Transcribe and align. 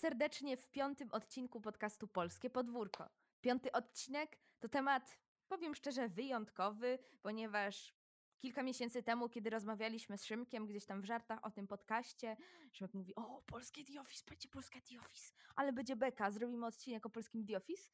Serdecznie 0.00 0.56
w 0.56 0.66
piątym 0.66 1.08
odcinku 1.12 1.60
podcastu 1.60 2.08
Polskie 2.08 2.50
Podwórko. 2.50 3.08
Piąty 3.40 3.72
odcinek 3.72 4.38
to 4.60 4.68
temat, 4.68 5.18
powiem 5.48 5.74
szczerze, 5.74 6.08
wyjątkowy, 6.08 6.98
ponieważ 7.22 7.94
kilka 8.38 8.62
miesięcy 8.62 9.02
temu, 9.02 9.28
kiedy 9.28 9.50
rozmawialiśmy 9.50 10.18
z 10.18 10.24
Szymkiem 10.24 10.66
gdzieś 10.66 10.86
tam 10.86 11.02
w 11.02 11.04
żartach 11.04 11.38
o 11.44 11.50
tym 11.50 11.66
podcaście, 11.66 12.36
Szymek 12.72 12.94
mówi, 12.94 13.14
o, 13.14 13.42
polskie 13.42 13.84
The 13.84 14.00
Office, 14.00 14.24
będzie 14.28 14.48
polskie 14.48 14.80
The 14.82 15.00
Office, 15.00 15.34
ale 15.56 15.72
będzie 15.72 15.96
beka, 15.96 16.30
zrobimy 16.30 16.66
odcinek 16.66 17.06
o 17.06 17.10
polskim 17.10 17.46
The 17.46 17.56
Office. 17.56 17.90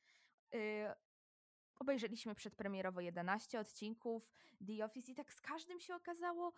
Yy, 0.53 0.61
Obejrzeliśmy 1.79 2.35
przedpremierowo 2.35 3.01
11 3.01 3.61
odcinków 3.61 4.29
The 4.67 4.85
Office 4.85 5.13
i 5.13 5.15
tak 5.15 5.33
z 5.33 5.41
każdym 5.41 5.81
się 5.81 5.95
okazało, 5.95 6.53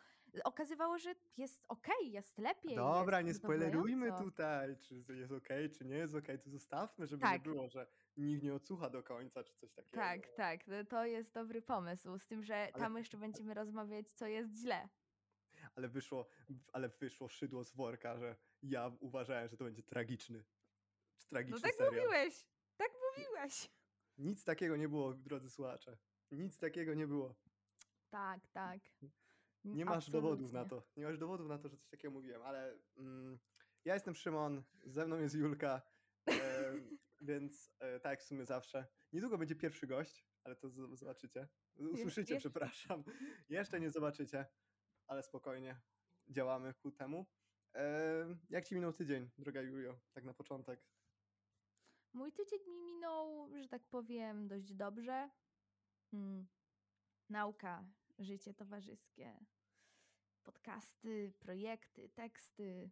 okazywało, 0.45 0.99
że 0.99 1.15
jest 1.37 1.65
okej, 1.69 2.13
jest 2.13 2.39
lepiej. 2.39 2.77
Dobra, 2.77 3.21
jest 3.21 3.29
nie 3.29 3.35
spoilerujmy 3.35 4.13
tutaj, 4.19 4.77
czy 4.77 5.05
jest 5.15 5.33
okej, 5.33 5.71
czy 5.71 5.85
nie 5.85 5.97
jest 5.97 6.15
okej, 6.15 6.39
to 6.39 6.51
zostawmy, 6.51 7.07
żeby 7.07 7.23
Tak. 7.23 7.33
nie 7.47 7.53
było, 7.53 7.69
że 7.69 7.87
nikt 8.17 8.43
nie 8.43 8.55
odsłucha 8.55 8.91
do 8.91 9.03
końca, 9.03 9.45
czy 9.45 9.55
coś 9.55 9.73
takiego. 9.73 9.97
Tak, 9.97 10.29
tak, 10.29 10.67
no 10.67 10.85
to 10.85 11.05
jest 11.07 11.35
dobry 11.35 11.63
pomysł, 11.63 12.19
z 12.19 12.27
tym, 12.27 12.43
że 12.45 12.57
Ale- 12.63 12.73
tam 12.73 12.97
jeszcze 12.97 13.17
będziemy 13.17 13.55
rozmawiać, 13.55 14.11
co 14.13 14.27
jest 14.27 14.53
źle. 14.55 14.89
Ale 15.75 15.89
wyszło, 15.89 16.27
ale 16.73 16.89
wyszło 16.89 17.29
szydło 17.29 17.65
z 17.65 17.73
worka, 17.73 18.19
że 18.19 18.37
ja 18.63 18.93
uważałem, 19.01 19.49
że 19.49 19.57
to 19.57 19.65
będzie 19.65 19.83
tragiczny, 19.83 20.39
No 20.39 21.25
tragiczny 21.29 21.61
tak 21.61 21.75
serial. 21.75 21.95
mówiłeś, 21.95 22.47
tak 22.77 22.91
mówiłeś. 23.11 23.71
Nic 24.19 24.45
takiego 24.45 24.77
nie 24.77 24.89
było, 24.89 25.15
drodzy 25.15 25.51
słuchacze. 25.51 25.99
Nic 26.31 26.59
takiego 26.59 26.95
nie 26.95 27.07
było. 27.07 27.35
Tak, 28.11 28.47
tak. 28.49 28.81
Nie 29.65 29.85
masz 29.85 30.11
dowodów 30.11 30.53
na 30.53 30.61
Absolutnie. 30.61 30.93
to. 30.95 31.01
Nie 31.01 31.07
masz 31.07 31.19
dowodów 31.19 31.49
na 31.49 31.59
to, 31.59 31.69
że 31.69 31.77
coś 31.77 31.89
takiego 31.89 32.15
mówiłem, 32.15 32.43
ale 32.43 32.79
mm, 32.97 33.39
ja 33.85 33.95
jestem 33.95 34.15
Szymon, 34.15 34.63
ze 34.85 35.07
mną 35.07 35.19
jest 35.19 35.35
Julka, 35.35 35.83
e, 36.29 36.33
więc 37.21 37.75
e, 37.79 38.01
tak 38.01 38.11
jak 38.11 38.21
w 38.21 38.25
sumie 38.27 38.45
zawsze. 38.47 38.87
Niedługo 39.13 39.39
będzie 39.39 39.57
pierwszy 39.57 39.87
gość, 39.87 40.27
ale 40.45 40.57
to 40.57 40.69
z- 40.71 40.99
zobaczycie. 40.99 41.49
Usłyszycie, 41.77 42.37
przepraszam. 42.39 43.05
Jeszcze 43.49 43.81
nie 43.81 43.91
zobaczycie, 43.91 44.47
ale 45.07 45.23
spokojnie. 45.23 45.81
Działamy 46.29 46.75
ku 46.75 46.91
temu. 46.91 47.27
E, 47.75 48.37
jak 48.51 48.65
ci 48.65 48.75
minął 48.75 48.93
tydzień, 48.93 49.31
droga 49.39 49.63
Julio, 49.63 50.01
tak 50.13 50.25
na 50.25 50.35
początek? 50.35 50.81
Mój 52.13 52.33
tydzień 52.33 52.61
mi 52.69 52.81
minął, 52.83 53.49
że 53.63 53.69
tak 53.69 53.85
powiem, 53.85 54.49
dość 54.49 54.75
dobrze. 54.75 55.31
Mm. 56.13 56.47
Nauka, 57.29 57.85
życie 58.19 58.55
towarzyskie, 58.55 59.45
podcasty, 60.45 61.33
projekty, 61.39 62.09
teksty. 62.09 62.91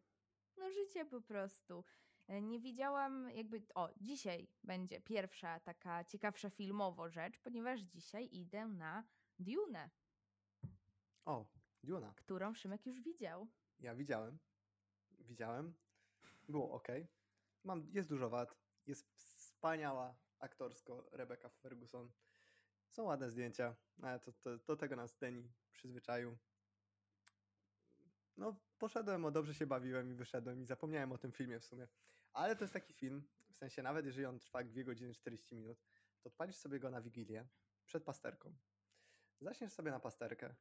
No 0.56 0.70
życie 0.70 1.04
po 1.04 1.20
prostu. 1.20 1.84
E, 2.28 2.42
Nie 2.42 2.60
widziałam 2.60 3.30
jakby, 3.30 3.62
o, 3.74 3.90
dzisiaj 4.00 4.48
będzie 4.64 5.00
pierwsza 5.00 5.60
taka 5.60 6.04
ciekawsza 6.04 6.50
filmowo 6.50 7.08
rzecz, 7.10 7.38
ponieważ 7.38 7.80
dzisiaj 7.80 8.28
idę 8.32 8.66
na 8.66 9.04
Dune, 9.38 9.90
O, 11.24 11.46
Duna. 11.84 12.12
którą 12.16 12.54
Szymek 12.54 12.86
już 12.86 13.00
widział. 13.00 13.48
Ja 13.80 13.94
widziałem. 13.94 14.38
Widziałem. 15.18 15.74
Było 16.48 16.70
ok. 16.72 16.88
Mam, 17.64 17.86
jest 17.92 18.08
dużo 18.08 18.30
wad. 18.30 18.65
Jest 18.86 19.14
wspaniała 19.14 20.16
aktorsko 20.38 21.08
Rebecca 21.12 21.48
Ferguson. 21.48 22.12
Są 22.88 23.04
ładne 23.04 23.30
zdjęcia, 23.30 23.76
ale 24.02 24.20
to, 24.20 24.32
to, 24.32 24.58
do 24.58 24.76
tego 24.76 24.96
nas 24.96 25.16
Deni 25.16 25.52
przyzwyczaił. 25.72 26.36
No, 28.36 28.56
poszedłem, 28.78 29.24
o 29.24 29.30
dobrze 29.30 29.54
się 29.54 29.66
bawiłem 29.66 30.10
i 30.10 30.14
wyszedłem 30.14 30.60
i 30.60 30.64
zapomniałem 30.64 31.12
o 31.12 31.18
tym 31.18 31.32
filmie 31.32 31.60
w 31.60 31.64
sumie. 31.64 31.88
Ale 32.32 32.56
to 32.56 32.64
jest 32.64 32.74
taki 32.74 32.92
film, 32.92 33.28
w 33.52 33.56
sensie 33.56 33.82
nawet 33.82 34.06
jeżeli 34.06 34.26
on 34.26 34.38
trwa 34.38 34.64
2 34.64 34.82
godziny 34.82 35.14
40 35.14 35.54
minut, 35.54 35.78
to 36.20 36.28
odpalisz 36.28 36.56
sobie 36.56 36.80
go 36.80 36.90
na 36.90 37.00
Wigilię 37.00 37.46
przed 37.86 38.04
pasterką. 38.04 38.56
Zaczniesz 39.40 39.72
sobie 39.72 39.90
na 39.90 40.00
pasterkę, 40.00 40.54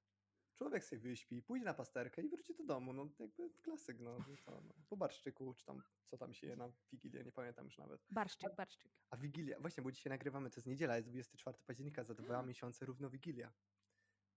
człowiek 0.56 0.84
sobie 0.84 1.00
wyśpi, 1.02 1.42
pójdzie 1.42 1.66
na 1.66 1.74
pasterkę 1.74 2.22
i 2.22 2.30
wróci 2.30 2.56
do 2.56 2.64
domu. 2.64 2.94
No 2.94 3.10
jakby 3.20 3.50
klasyk, 3.50 4.00
no. 4.00 4.18
To, 4.46 4.62
no. 4.62 4.74
Po 4.90 4.98
barszczyku, 4.98 5.54
czy 5.54 5.66
tam, 5.66 5.82
co 6.08 6.18
tam 6.18 6.34
się 6.34 6.48
je 6.48 6.56
na 6.56 6.72
Wigilię, 6.92 7.24
nie 7.24 7.32
pamiętam 7.32 7.66
już 7.66 7.78
nawet. 7.78 8.06
Barszczyk, 8.12 8.56
barszczyk. 8.56 8.92
A 9.10 9.18
Wigilia, 9.18 9.60
właśnie, 9.60 9.84
bo 9.84 9.92
dzisiaj 9.92 10.10
nagrywamy, 10.12 10.50
to 10.50 10.56
jest 10.56 10.68
niedziela, 10.68 10.96
jest 10.96 11.08
24 11.08 11.58
października, 11.66 12.04
za 12.04 12.14
dwa 12.14 12.44
miesiące 12.44 12.86
równo 12.86 13.10
Wigilia. 13.10 13.54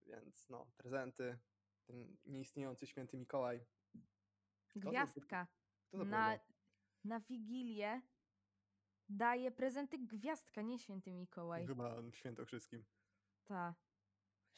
Więc 0.07 0.49
no, 0.49 0.71
prezenty, 0.77 1.39
ten 1.87 2.17
nieistniejący 2.27 2.87
święty 2.87 3.17
Mikołaj. 3.17 3.61
to- 4.73 4.81
Gwiazdka. 4.91 5.47
Kto 5.89 5.99
to 5.99 6.05
Na, 6.05 6.27
powiedział? 6.27 6.47
na 7.05 7.21
Wigilię 7.21 8.03
daje 9.09 9.51
prezenty 9.51 9.99
gwiazdka, 9.99 10.63
nie 10.63 10.79
święty 10.79 11.13
Mikołaj. 11.13 11.67
Chyba 11.67 12.03
w 12.03 12.15
Świętokrzyskim. 12.15 12.85
Ta. 13.45 13.75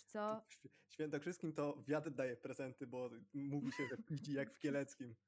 Co? 0.02 0.42
Świętokrzyskim 0.88 1.52
to 1.52 1.82
wiatr 1.82 2.10
daje 2.10 2.36
prezenty, 2.36 2.86
bo 2.86 3.10
mówi 3.34 3.72
się, 3.72 3.86
że 3.86 3.96
piździ 3.96 4.32
jak 4.32 4.54
w 4.54 4.58
Kieleckim. 4.58 5.14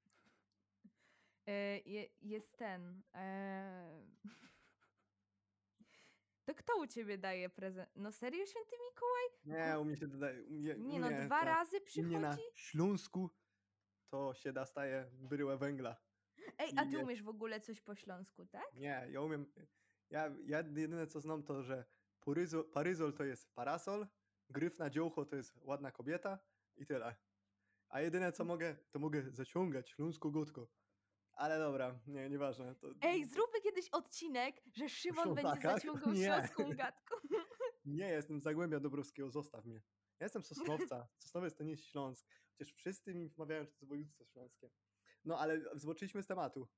E, 1.47 1.79
je, 1.79 2.09
jest 2.21 2.57
ten. 2.59 3.03
E... 3.15 4.07
To 6.45 6.55
kto 6.55 6.79
u 6.79 6.87
ciebie 6.87 7.19
daje 7.19 7.51
prezent? 7.51 7.91
No 7.97 8.13
serio, 8.13 8.47
święty 8.47 8.77
Mikołaj? 8.91 9.25
Nie, 9.45 9.79
u 9.79 9.85
mnie 9.85 9.97
się 9.97 10.09
dodaje. 10.09 10.45
U 10.45 10.51
Nie 10.89 11.01
no, 11.01 11.09
dwa 11.27 11.41
to- 11.41 11.47
razy 11.47 11.77
mnie 11.97 12.21
na 12.21 12.31
przychodzi? 12.31 12.51
Śląsku 12.55 13.31
to 14.11 14.35
się 14.35 14.53
dostaje 14.53 15.11
bryłę 15.13 15.59
węgla. 15.59 15.97
Ej, 16.59 16.73
a 16.77 16.85
ty 16.85 16.91
nie. 16.91 16.99
umiesz 16.99 17.23
w 17.23 17.29
ogóle 17.29 17.61
coś 17.61 17.81
po 17.81 17.95
śląsku, 17.95 18.47
tak? 18.47 18.75
Nie, 18.75 19.07
ja 19.11 19.21
umiem. 19.21 19.53
Ja, 20.11 20.31
ja 20.45 20.59
jedyne 20.59 21.07
co 21.07 21.21
znam 21.21 21.43
to, 21.43 21.63
że 21.63 21.85
poryzo, 22.21 22.65
paryzol 22.65 23.13
to 23.13 23.25
jest 23.25 23.55
parasol, 23.55 24.07
gryf 24.51 24.79
na 24.79 24.91
dziołcho 24.91 25.25
to 25.25 25.37
jest 25.37 25.53
ładna 25.57 25.91
kobieta 25.91 26.39
i 26.77 26.87
tyle. 26.87 27.17
A 27.89 28.01
jedyne 28.01 28.33
co 28.33 28.45
mogę, 28.45 28.77
to 28.91 28.99
mogę 28.99 29.31
zaciągać 29.31 29.91
śląską 29.91 30.31
gotko. 30.31 30.69
Ale 31.33 31.59
dobra, 31.59 32.01
nie, 32.07 32.31
nieważne. 32.31 32.75
To 32.75 32.89
Ej, 33.01 33.25
zróbmy 33.25 33.61
kiedyś 33.61 33.89
odcinek, 33.89 34.63
że 34.77 34.89
Szymon 34.89 35.35
będzie 35.35 35.61
zaciągał 35.63 36.13
Nie. 36.13 36.25
śląską 36.25 36.71
gadką. 36.71 37.15
Nie, 37.85 38.09
jestem 38.09 38.41
z 38.41 38.43
Zagłębia 38.43 38.81
Dobrowskiego, 38.81 39.31
zostaw 39.31 39.65
mnie. 39.65 39.83
Ja 40.21 40.25
jestem 40.25 40.43
Sosnowca. 40.43 41.09
Sosnowiec 41.25 41.57
to 41.57 41.65
nie 41.65 41.71
jest 41.71 41.85
Śląsk. 41.85 42.29
Chociaż 42.51 42.75
wszyscy 42.75 43.15
mi 43.15 43.29
wmawiają, 43.29 43.65
że 43.65 43.71
to 43.71 43.77
jest 43.77 43.89
województwo 43.89 44.25
śląskie. 44.25 44.71
No 45.25 45.39
ale 45.39 45.61
zboczyliśmy 45.75 46.23
z 46.23 46.27
tematu. 46.27 46.69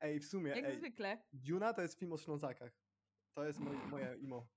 Ej, 0.00 0.20
w 0.20 0.26
sumie, 0.26 0.50
Jak 0.50 0.64
ej, 0.64 0.76
zwykle. 0.76 1.22
Duna 1.32 1.74
to 1.74 1.82
jest 1.82 1.98
film 1.98 2.12
o 2.12 2.18
Ślązakach. 2.18 2.72
To 3.32 3.44
jest 3.44 3.60
moje, 3.60 3.78
moje 3.78 4.16
imo. 4.20 4.48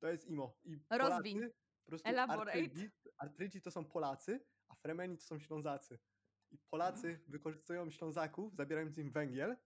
To 0.00 0.08
jest 0.08 0.26
imo. 0.26 0.58
I. 0.64 0.76
Polacy, 0.78 1.52
po 1.84 1.88
prostu 1.88 2.08
Elaborate. 2.08 2.58
Artrydzi, 2.58 2.90
Artrydzi 3.18 3.60
to 3.62 3.70
są 3.70 3.84
Polacy, 3.84 4.40
a 4.68 4.74
Fremeni 4.74 5.16
to 5.16 5.24
są 5.24 5.38
Ślązacy. 5.38 5.98
I 6.50 6.58
Polacy 6.58 7.20
wykorzystują 7.28 7.90
Ślązaków, 7.90 8.54
zabierając 8.54 8.98
im 8.98 9.10
węgiel, 9.12 9.56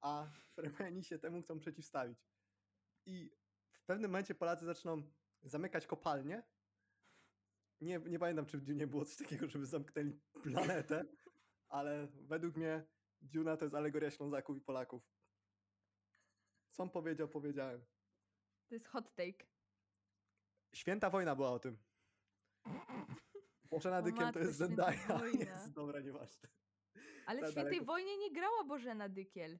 a 0.00 0.30
Fremeni 0.54 1.04
się 1.04 1.18
temu 1.18 1.42
chcą 1.42 1.58
przeciwstawić. 1.58 2.18
I 3.06 3.30
w 3.72 3.84
pewnym 3.84 4.10
momencie 4.10 4.34
Polacy 4.34 4.64
zaczną 4.64 5.02
zamykać 5.42 5.86
kopalnie. 5.86 6.42
Nie, 7.80 7.98
nie 7.98 8.18
pamiętam, 8.18 8.46
czy 8.46 8.58
w 8.58 8.64
Dunie 8.64 8.86
było 8.86 9.04
coś 9.04 9.16
takiego, 9.16 9.48
żeby 9.48 9.66
zamknęli 9.66 10.20
planetę, 10.42 11.04
ale 11.68 12.08
według 12.12 12.56
mnie 12.56 12.86
Duna 13.20 13.56
to 13.56 13.64
jest 13.64 13.74
alegoria 13.74 14.10
Ślązaków 14.10 14.56
i 14.56 14.60
Polaków. 14.60 15.02
Co 16.70 16.82
on 16.82 16.90
powiedział, 16.90 17.28
powiedziałem. 17.28 17.84
To 18.68 18.74
jest 18.74 18.86
hot 18.86 19.14
take. 19.14 19.53
Święta 20.74 21.10
wojna 21.10 21.36
była 21.36 21.50
o 21.50 21.58
tym. 21.58 21.78
Bożena 23.70 24.02
Dykiem 24.02 24.32
to 24.32 24.38
jest 24.38 24.56
Zendaya. 24.56 24.98
Jest, 25.40 25.72
dobra, 25.72 26.00
nieważne. 26.00 26.48
Ale 27.26 27.40
w 27.40 27.50
Świętej 27.50 27.64
daleko. 27.64 27.84
Wojnie 27.84 28.18
nie 28.18 28.32
grała 28.32 28.64
Bożena 28.64 29.08
Dykiel. 29.08 29.58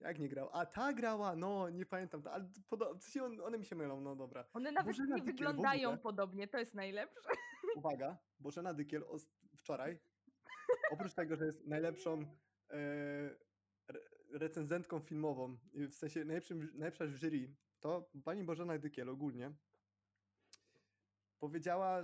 Jak 0.00 0.18
nie 0.18 0.28
grał? 0.28 0.48
A 0.52 0.66
ta 0.66 0.92
grała, 0.92 1.36
no 1.36 1.70
nie 1.70 1.86
pamiętam. 1.86 2.22
ta- 2.22 2.30
Ale 2.32 2.44
podo- 2.70 2.94
w 2.98 3.02
sensie 3.02 3.24
on, 3.24 3.40
one 3.40 3.58
mi 3.58 3.64
się 3.64 3.76
mylą, 3.76 4.00
no 4.00 4.16
dobra. 4.16 4.44
One 4.52 4.72
nawet 4.72 4.86
Bożena 4.96 5.16
nie 5.16 5.22
Dykiel 5.22 5.34
wyglądają 5.46 5.98
podobnie, 5.98 6.48
to 6.48 6.58
jest 6.58 6.74
najlepsze. 6.74 7.28
Uwaga, 7.76 8.18
Bożena 8.38 8.74
Dykiel 8.74 9.04
wczoraj, 9.56 9.98
oprócz 10.90 11.14
tego, 11.14 11.36
że 11.36 11.46
jest 11.46 11.66
najlepszą 11.66 12.20
e, 12.70 12.74
re- 13.88 14.00
recenzentką 14.32 15.00
filmową, 15.00 15.58
w 15.74 15.94
sensie 15.94 16.24
najlepszym, 16.24 16.70
najlepsza 16.74 17.04
w 17.06 17.16
jury, 17.16 17.54
to 17.80 18.10
pani 18.24 18.44
Bożena 18.44 18.78
Dykiel 18.78 19.08
ogólnie 19.08 19.52
powiedziała, 21.38 22.02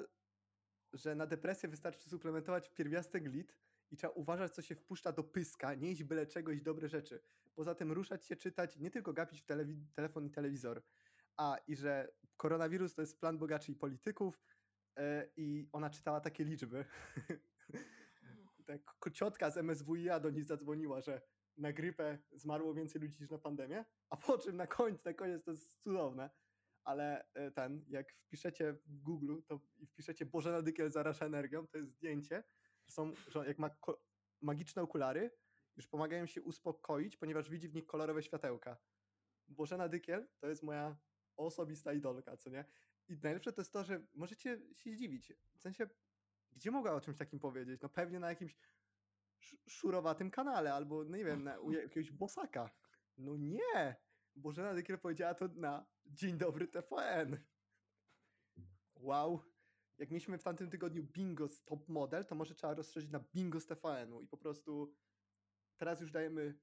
że 0.92 1.14
na 1.14 1.26
depresję 1.26 1.68
wystarczy 1.68 2.08
suplementować 2.08 2.70
pierwiastek 2.70 3.32
lit 3.32 3.58
i 3.90 3.96
trzeba 3.96 4.12
uważać, 4.12 4.54
co 4.54 4.62
się 4.62 4.74
wpuszcza 4.74 5.12
do 5.12 5.24
pyska, 5.24 5.74
nie 5.74 5.90
iść 5.90 6.04
byle 6.04 6.26
czego, 6.26 6.52
iść 6.52 6.62
dobre 6.62 6.88
rzeczy. 6.88 7.20
Poza 7.54 7.74
tym 7.74 7.92
ruszać 7.92 8.24
się, 8.24 8.36
czytać, 8.36 8.76
nie 8.76 8.90
tylko 8.90 9.12
gapić 9.12 9.40
w 9.42 9.46
telewi- 9.46 9.86
telefon 9.94 10.26
i 10.26 10.30
telewizor. 10.30 10.82
A, 11.36 11.56
i 11.66 11.76
że 11.76 12.14
koronawirus 12.36 12.94
to 12.94 13.02
jest 13.02 13.20
plan 13.20 13.38
bogaczy 13.38 13.72
i 13.72 13.74
polityków, 13.74 14.40
e, 14.96 15.28
i 15.36 15.68
ona 15.72 15.90
czytała 15.90 16.20
takie 16.20 16.44
liczby. 16.44 16.84
tak, 18.66 18.80
ciotka 19.12 19.50
z 19.50 19.56
MSWiA 19.56 20.20
do 20.20 20.30
niej 20.30 20.44
zadzwoniła, 20.44 21.00
że 21.00 21.20
na 21.56 21.72
grypę 21.72 22.18
zmarło 22.32 22.74
więcej 22.74 23.02
ludzi 23.02 23.16
niż 23.20 23.30
na 23.30 23.38
pandemię, 23.38 23.84
a 24.10 24.16
po 24.16 24.38
czym 24.38 24.56
na 24.56 24.66
końcu, 24.66 25.02
na 25.04 25.14
koniec 25.14 25.44
to 25.44 25.50
jest 25.50 25.82
cudowne, 25.82 26.30
ale 26.84 27.24
e, 27.34 27.50
ten, 27.50 27.84
jak 27.88 28.12
wpiszecie 28.12 28.72
w 28.72 29.00
Google 29.00 29.42
to 29.46 29.60
i 29.78 29.86
wpiszecie 29.86 30.26
Bożena 30.26 30.62
Dykiel 30.62 30.90
zaraża 30.90 31.26
energią, 31.26 31.66
to 31.66 31.78
jest 31.78 31.90
zdjęcie, 31.90 32.44
że 32.86 32.92
są, 32.92 33.12
że 33.28 33.46
jak 33.46 33.58
ma 33.58 33.70
magiczne 34.40 34.82
okulary, 34.82 35.30
już 35.76 35.86
pomagają 35.88 36.26
się 36.26 36.42
uspokoić, 36.42 37.16
ponieważ 37.16 37.50
widzi 37.50 37.68
w 37.68 37.74
nich 37.74 37.86
kolorowe 37.86 38.22
światełka. 38.22 38.76
Bożena 39.48 39.88
Dykiel 39.88 40.28
to 40.38 40.48
jest 40.48 40.62
moja 40.62 40.96
osobista 41.36 41.92
idolka, 41.92 42.36
co 42.36 42.50
nie? 42.50 42.64
I 43.08 43.16
najlepsze 43.22 43.52
to 43.52 43.60
jest 43.60 43.72
to, 43.72 43.84
że 43.84 44.06
możecie 44.14 44.60
się 44.76 44.92
zdziwić. 44.92 45.32
W 45.56 45.60
sensie, 45.60 45.86
gdzie 46.52 46.70
mogła 46.70 46.92
o 46.92 47.00
czymś 47.00 47.16
takim 47.16 47.38
powiedzieć? 47.38 47.80
No 47.80 47.88
pewnie 47.88 48.20
na 48.20 48.28
jakimś 48.28 48.56
sz- 49.40 49.60
szurowatym 49.68 50.30
kanale, 50.30 50.74
albo 50.74 51.04
no 51.04 51.16
nie 51.16 51.24
wiem, 51.24 51.44
na, 51.44 51.58
u 51.58 51.72
jakiegoś 51.72 52.10
bosaka. 52.10 52.70
No 53.16 53.36
nie! 53.36 53.96
Bożena 54.36 54.74
Dykiel 54.74 54.98
powiedziała 54.98 55.34
to 55.34 55.48
na 55.48 55.86
Dzień 56.06 56.38
Dobry 56.38 56.68
TVN. 56.68 57.38
Wow. 58.96 59.40
Jak 59.98 60.10
mieliśmy 60.10 60.38
w 60.38 60.42
tamtym 60.42 60.70
tygodniu 60.70 61.02
bingo 61.02 61.48
z 61.48 61.64
Top 61.64 61.88
Model, 61.88 62.24
to 62.24 62.34
może 62.34 62.54
trzeba 62.54 62.74
rozszerzyć 62.74 63.10
na 63.10 63.20
bingo 63.20 63.60
z 63.60 63.66
TVN-u 63.66 64.20
i 64.20 64.26
po 64.28 64.36
prostu 64.36 64.94
teraz 65.76 66.00
już 66.00 66.10
dajemy 66.10 66.58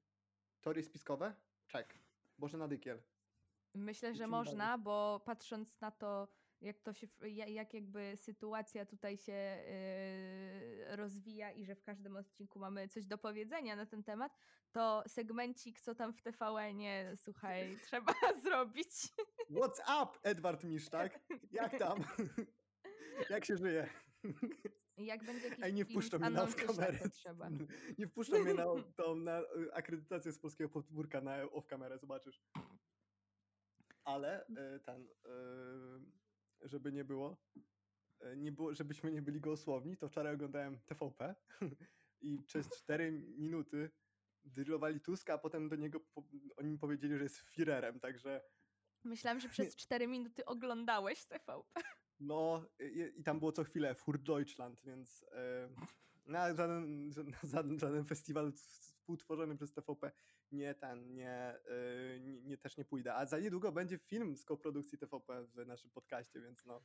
teorie 0.61 0.83
spiskowe? 0.83 1.35
Czek. 1.67 1.99
Bożena 2.37 2.67
Dykiel. 2.67 3.01
Myślę, 3.75 4.15
że 4.15 4.27
można, 4.27 4.77
bo 4.77 5.21
patrząc 5.25 5.81
na 5.81 5.91
to, 5.91 6.27
jak 6.61 6.79
to 6.79 6.93
się, 6.93 7.07
jak 7.27 7.73
jakby 7.73 8.13
sytuacja 8.15 8.85
tutaj 8.85 9.17
się 9.17 9.31
yy, 10.87 10.95
rozwija 10.95 11.51
i 11.51 11.65
że 11.65 11.75
w 11.75 11.83
każdym 11.83 12.15
odcinku 12.15 12.59
mamy 12.59 12.87
coś 12.87 13.05
do 13.05 13.17
powiedzenia 13.17 13.75
na 13.75 13.85
ten 13.85 14.03
temat, 14.03 14.37
to 14.71 15.03
segmencik, 15.07 15.81
co 15.81 15.95
tam 15.95 16.13
w 16.13 16.21
TVN-ie, 16.21 17.17
słuchaj, 17.17 17.77
trzeba 17.85 18.13
zrobić. 18.43 18.89
What's 19.49 20.03
up, 20.03 20.19
Edward 20.23 20.63
Misztak? 20.63 21.19
Jak 21.51 21.79
tam? 21.79 22.03
Jak 23.29 23.45
się 23.45 23.57
żyje? 23.57 23.89
Jak 24.97 25.23
będzie 25.25 25.47
jakiś 25.47 25.63
Ej, 25.65 25.73
nie 25.73 25.85
film 25.85 26.01
wpuszczą 26.01 26.19
mnie 26.19 26.29
na 26.29 26.47
kamerę. 26.47 27.09
trzeba. 27.09 27.49
Nie 27.97 28.07
wpuszczą 28.07 28.39
mnie 28.39 28.53
na, 28.53 28.65
tą, 28.95 29.15
na 29.15 29.39
y, 29.41 29.73
akredytację 29.73 30.31
z 30.31 30.39
polskiego 30.39 30.69
podwórka 30.69 31.21
na 31.21 31.43
off 31.43 31.67
kamerę, 31.67 31.97
zobaczysz. 31.97 32.41
Ale 34.03 34.45
y, 34.47 34.79
ten, 34.79 35.01
y, 35.01 36.20
żeby 36.63 36.91
nie 36.91 37.05
było, 37.05 37.37
y, 38.33 38.37
nie 38.37 38.51
było, 38.51 38.73
żebyśmy 38.73 39.11
nie 39.11 39.21
byli 39.21 39.41
gołosłowni, 39.41 39.97
to 39.97 40.09
wczoraj 40.09 40.33
oglądałem 40.33 40.79
TVP 40.79 41.35
i 42.21 42.39
przez 42.43 42.69
4 42.83 43.11
minuty 43.37 43.91
drillowali 44.43 44.99
Tuska, 44.99 45.33
a 45.33 45.37
potem 45.37 45.69
do 45.69 45.75
niego 45.75 45.99
po, 45.99 46.23
oni 46.57 46.71
mi 46.71 46.77
powiedzieli, 46.77 47.17
że 47.17 47.23
jest 47.23 47.41
Führerem, 47.41 47.99
także 47.99 48.41
Myślałam, 49.03 49.39
że 49.39 49.49
przez 49.49 49.75
4 49.85 50.07
minuty 50.07 50.45
oglądałeś 50.45 51.25
TVP. 51.25 51.81
No 52.19 52.65
i, 52.79 53.19
i 53.19 53.23
tam 53.23 53.39
było 53.39 53.51
co 53.51 53.63
chwilę 53.63 53.95
Fur 53.95 54.19
Deutschland, 54.19 54.81
więc 54.83 55.25
e, 55.31 55.69
na 56.25 56.53
żaden, 56.53 57.11
żaden, 57.43 57.79
żaden 57.79 58.05
festiwal 58.05 58.51
współtworzony 58.51 59.55
przez 59.55 59.73
TVP 59.73 60.11
nie 60.51 60.75
ten, 60.75 61.13
nie, 61.13 61.31
e, 61.31 62.19
nie, 62.19 62.57
też 62.57 62.77
nie 62.77 62.85
pójdę. 62.85 63.15
A 63.15 63.25
za 63.25 63.39
niedługo 63.39 63.71
będzie 63.71 63.97
film 63.97 64.35
z 64.35 64.45
koprodukcji 64.45 64.97
TVP 64.97 65.45
w 65.45 65.65
naszym 65.65 65.91
podcaście, 65.91 66.41
więc 66.41 66.65
no 66.65 66.83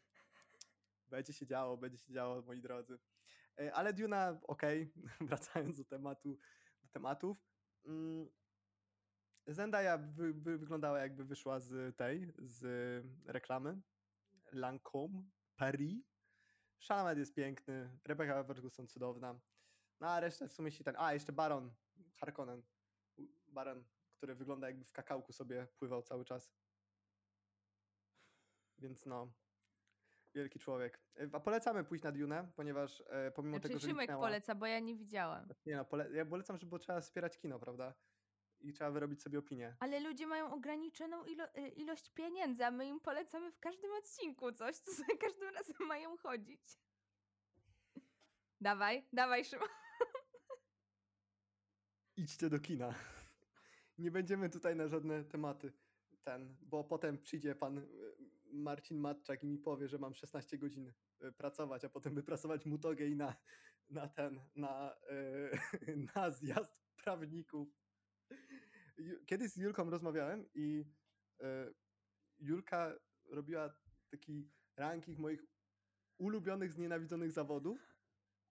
będzie 1.09 1.33
się 1.33 1.47
działo, 1.47 1.77
będzie 1.77 1.99
się 1.99 2.13
działo, 2.13 2.43
moi 2.43 2.61
drodzy. 2.61 2.99
E, 3.59 3.75
ale 3.75 3.93
Duna, 3.93 4.41
okej, 4.43 4.93
wracając 5.21 5.79
do 5.79 5.85
tematu, 5.85 6.39
do 6.83 6.89
tematów. 6.89 7.39
Mm, 7.85 8.29
Zendaya 9.47 9.99
wy, 9.99 10.33
wy, 10.33 10.59
wyglądała 10.59 10.99
jakby 10.99 11.25
wyszła 11.25 11.61
z 11.61 11.97
tej, 11.97 12.33
z 12.39 13.05
reklamy 13.27 13.81
Lancôme, 14.53 15.23
Paris. 15.57 16.05
Chalamet 16.89 17.19
jest 17.19 17.35
piękny, 17.35 17.99
Rebecca 18.05 18.45
Ferguson 18.45 18.87
cudowna. 18.87 19.41
No 20.01 20.09
a 20.09 20.21
resztę 20.21 20.49
w 20.49 20.53
sumie 20.53 20.73
się 20.73 20.85
ten... 20.85 20.95
A, 20.99 21.15
jeszcze 21.15 21.33
Baron 21.33 21.75
Harkonnen. 22.17 22.63
Baron, 23.57 23.85
który 24.17 24.35
wygląda 24.35 24.67
jakby 24.67 24.85
w 24.85 24.93
kakałku 24.93 25.33
sobie 25.33 25.67
pływał 25.79 26.03
cały 26.03 26.25
czas. 26.25 26.53
Więc 28.79 29.07
no, 29.07 29.33
wielki 30.35 30.59
człowiek. 30.59 31.01
E, 31.17 31.29
A 31.33 31.41
polecamy 31.41 31.85
pójść 31.85 32.05
na 32.05 32.13
Dune, 32.13 32.53
ponieważ 32.57 33.03
e, 33.07 33.31
pomimo 33.31 33.57
Znaczy 33.57 33.69
tego, 33.69 33.81
że 33.81 33.89
Szymek 33.89 34.11
poleca, 34.11 34.55
bo 34.55 34.67
ja 34.67 34.79
nie 34.81 34.97
widziałam. 34.97 35.49
Nie 35.67 35.77
no, 35.77 35.85
pole... 35.85 36.11
ja 36.13 36.27
polecam, 36.27 36.59
żeby 36.59 36.79
trzeba 36.79 37.01
wspierać 37.01 37.39
kino, 37.39 37.59
prawda? 37.59 37.95
I 38.61 38.73
trzeba 38.73 38.91
wyrobić 38.91 39.23
sobie 39.23 39.39
opinię. 39.39 39.77
Ale 39.81 40.01
ludzie 40.01 40.27
mają 40.27 40.53
ograniczoną 40.53 41.25
ilo- 41.25 41.59
y, 41.59 41.69
ilość 41.69 42.11
pieniędzy, 42.11 42.65
a 42.65 42.71
my 42.71 42.87
im 42.87 43.01
polecamy 43.01 43.53
w 43.53 43.61
każdym 43.61 43.93
odcinku 43.93 44.53
coś, 44.53 44.81
to 44.81 44.93
za 44.93 45.05
każdym 45.21 45.55
razem 45.55 45.77
mają 45.87 46.17
chodzić. 46.17 46.79
Dawaj, 48.61 49.09
dawaj 49.13 49.45
Szymon. 49.45 49.69
idźcie 52.17 52.51
do 52.51 52.59
kina. 52.61 52.95
Nie 53.99 54.11
będziemy 54.11 54.51
tutaj 54.51 54.77
na 54.77 54.89
żadne 54.89 55.25
tematy 55.25 55.73
ten, 56.25 56.57
bo 56.61 56.85
potem 56.85 57.19
przyjdzie 57.19 57.55
pan 57.55 57.79
y, 57.79 57.85
Marcin 58.53 58.99
Matczak 58.99 59.43
i 59.43 59.47
mi 59.47 59.59
powie, 59.59 59.89
że 59.89 59.99
mam 59.99 60.15
16 60.15 60.59
godzin 60.59 60.93
y, 61.25 61.33
pracować, 61.33 61.85
a 61.85 61.89
potem 61.89 62.15
wypracować 62.15 62.67
mu 62.67 62.79
togę 62.79 63.07
i 63.07 63.17
na, 63.17 63.37
na 63.91 64.09
ten, 64.09 64.41
na, 64.57 64.97
y, 65.89 65.97
na 66.15 66.31
zjazd 66.31 66.73
prawników. 67.05 67.69
Kiedyś 69.27 69.51
z 69.51 69.57
Julką 69.57 69.91
rozmawiałem 69.91 70.47
i 70.55 70.85
Julka 72.39 72.99
robiła 73.31 73.75
taki 74.11 74.51
ranking 74.77 75.19
moich 75.19 75.47
ulubionych, 76.19 76.73
znienawidzonych 76.73 77.33
zawodów 77.33 77.97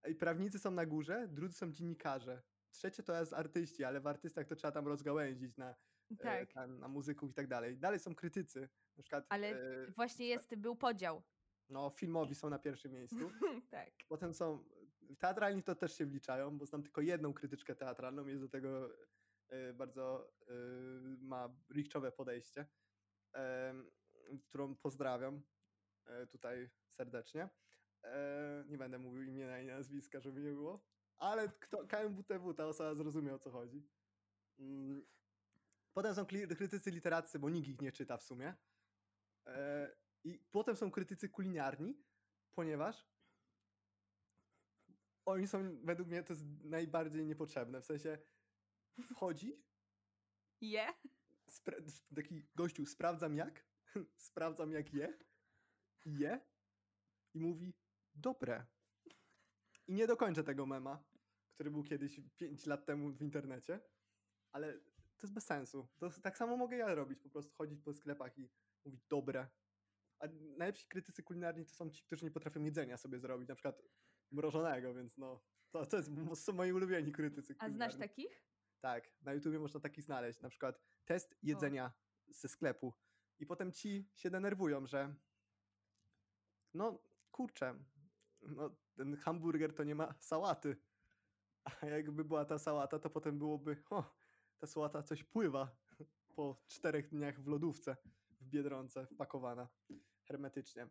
i 0.07 0.15
prawnicy 0.15 0.59
są 0.59 0.71
na 0.71 0.85
górze, 0.85 1.27
drudzy 1.27 1.57
są 1.57 1.71
dziennikarze. 1.71 2.43
Trzecie 2.77 3.03
to 3.03 3.19
jest 3.19 3.33
artyści, 3.33 3.83
ale 3.83 4.01
w 4.01 4.07
artystach 4.07 4.47
to 4.47 4.55
trzeba 4.55 4.71
tam 4.71 4.87
rozgałęzić 4.87 5.57
na, 5.57 5.75
e, 6.11 6.15
Tak, 6.15 6.53
tam, 6.53 6.79
na 6.79 6.87
muzyków 6.87 7.31
i 7.31 7.33
tak 7.33 7.47
dalej. 7.47 7.77
Dalej 7.77 7.99
są 7.99 8.15
krytycy, 8.15 8.69
na 8.97 9.03
przykład 9.03 9.25
ale 9.29 9.47
e, 9.47 9.91
właśnie 9.91 10.27
jest, 10.27 10.55
był 10.55 10.75
podział. 10.75 11.23
no, 11.69 11.89
filmowi 11.89 12.35
są 12.35 12.49
na 12.49 12.59
pierwszym 12.59 12.91
miejscu. 12.91 13.15
tak. 13.71 13.91
Potem 14.07 14.33
są, 14.33 14.65
teatralni 15.19 15.63
to 15.63 15.75
też 15.75 15.97
się 15.97 16.05
wliczają, 16.05 16.57
bo 16.57 16.65
znam 16.65 16.83
tylko 16.83 17.01
jedną 17.01 17.33
krytyczkę 17.33 17.75
teatralną, 17.75 18.27
jest 18.27 18.41
do 18.41 18.49
tego 18.49 18.89
e, 19.49 19.73
bardzo 19.73 20.31
e, 20.47 20.53
ma 21.21 21.55
rikczowe 21.73 22.11
podejście, 22.11 22.65
którą 24.43 24.75
pozdrawiam 24.75 25.41
e, 26.05 26.27
tutaj 26.27 26.69
serdecznie. 26.89 27.49
E, 28.03 28.63
nie 28.67 28.77
będę 28.77 28.97
mówił 28.99 29.23
imienia 29.23 29.61
i 29.61 29.65
nazwiska, 29.65 30.19
żeby 30.19 30.41
nie 30.41 30.51
było, 30.51 30.85
ale 31.17 31.49
kto, 31.49 31.87
KMWTW, 31.87 32.53
ta 32.53 32.67
osoba 32.67 32.95
zrozumie 32.95 33.33
o 33.33 33.39
co 33.39 33.51
chodzi. 33.51 33.87
Mm. 34.59 35.05
Potem 35.93 36.15
są 36.15 36.25
krytycy 36.25 36.91
literaccy, 36.91 37.39
bo 37.39 37.49
nikt 37.49 37.67
ich 37.67 37.81
nie 37.81 37.91
czyta 37.91 38.17
w 38.17 38.23
sumie. 38.23 38.55
E, 39.47 39.95
I 40.23 40.39
potem 40.51 40.75
są 40.75 40.91
krytycy 40.91 41.29
kulinarni, 41.29 42.03
ponieważ 42.55 43.07
oni 45.25 45.47
są, 45.47 45.77
według 45.83 46.09
mnie 46.09 46.23
to 46.23 46.33
jest 46.33 46.45
najbardziej 46.63 47.25
niepotrzebne. 47.25 47.81
W 47.81 47.85
sensie 47.85 48.17
wchodzi, 49.09 49.63
Je? 50.61 50.93
taki 52.15 52.43
gościu, 52.55 52.85
sprawdzam 52.85 53.35
jak, 53.35 53.65
sprawdzam 54.29 54.71
jak 54.71 54.93
je, 54.93 55.17
je 56.05 56.41
i 57.33 57.39
mówi 57.39 57.73
dobre. 58.15 58.65
I 59.87 59.93
nie 59.93 60.07
dokończę 60.07 60.43
tego 60.43 60.65
mema, 60.65 61.03
który 61.53 61.71
był 61.71 61.83
kiedyś 61.83 62.21
5 62.37 62.65
lat 62.65 62.85
temu 62.85 63.11
w 63.11 63.21
internecie, 63.21 63.79
ale 64.51 64.73
to 65.17 65.27
jest 65.27 65.33
bez 65.33 65.45
sensu. 65.45 65.87
To 65.97 66.09
tak 66.09 66.37
samo 66.37 66.57
mogę 66.57 66.77
ja 66.77 66.95
robić, 66.95 67.19
po 67.19 67.29
prostu 67.29 67.53
chodzić 67.55 67.81
po 67.81 67.93
sklepach 67.93 68.37
i 68.37 68.49
mówić 68.85 69.05
dobre. 69.09 69.47
A 70.19 70.27
najlepsi 70.57 70.87
krytycy 70.87 71.23
kulinarni 71.23 71.65
to 71.65 71.73
są 71.73 71.89
ci, 71.89 72.03
którzy 72.03 72.25
nie 72.25 72.31
potrafią 72.31 72.63
jedzenia 72.63 72.97
sobie 72.97 73.19
zrobić, 73.19 73.49
na 73.49 73.55
przykład 73.55 73.81
mrożonego, 74.31 74.93
więc 74.93 75.17
no, 75.17 75.43
to, 75.71 75.85
to 75.85 75.97
jest, 75.97 76.11
są 76.35 76.53
moi 76.53 76.71
ulubieni 76.71 77.11
krytycy 77.11 77.53
A 77.53 77.55
znasz 77.55 77.67
kulinarni. 77.69 77.99
takich? 77.99 78.45
Tak, 78.81 79.11
na 79.21 79.33
YouTubie 79.33 79.59
można 79.59 79.79
taki 79.79 80.01
znaleźć, 80.01 80.41
na 80.41 80.49
przykład 80.49 80.81
test 81.05 81.35
jedzenia 81.43 81.93
ze 82.27 82.47
sklepu. 82.47 82.93
I 83.39 83.45
potem 83.45 83.71
ci 83.71 84.09
się 84.15 84.29
denerwują, 84.29 84.87
że 84.87 85.15
no 86.73 87.03
kurczę, 87.31 87.79
no, 88.45 88.75
ten 88.95 89.17
hamburger 89.17 89.73
to 89.73 89.83
nie 89.83 89.95
ma 89.95 90.13
sałaty. 90.19 90.77
A 91.63 91.85
jakby 91.85 92.25
była 92.25 92.45
ta 92.45 92.59
sałata, 92.59 92.99
to 92.99 93.09
potem 93.09 93.37
byłoby, 93.39 93.83
o, 93.89 94.03
ta 94.57 94.67
sałata 94.67 95.03
coś 95.03 95.23
pływa 95.23 95.75
po 96.35 96.63
czterech 96.67 97.09
dniach 97.09 97.41
w 97.41 97.47
lodówce 97.47 97.97
w 98.29 98.49
Biedronce, 98.49 99.05
wpakowana 99.07 99.67
hermetycznie. 100.23 100.87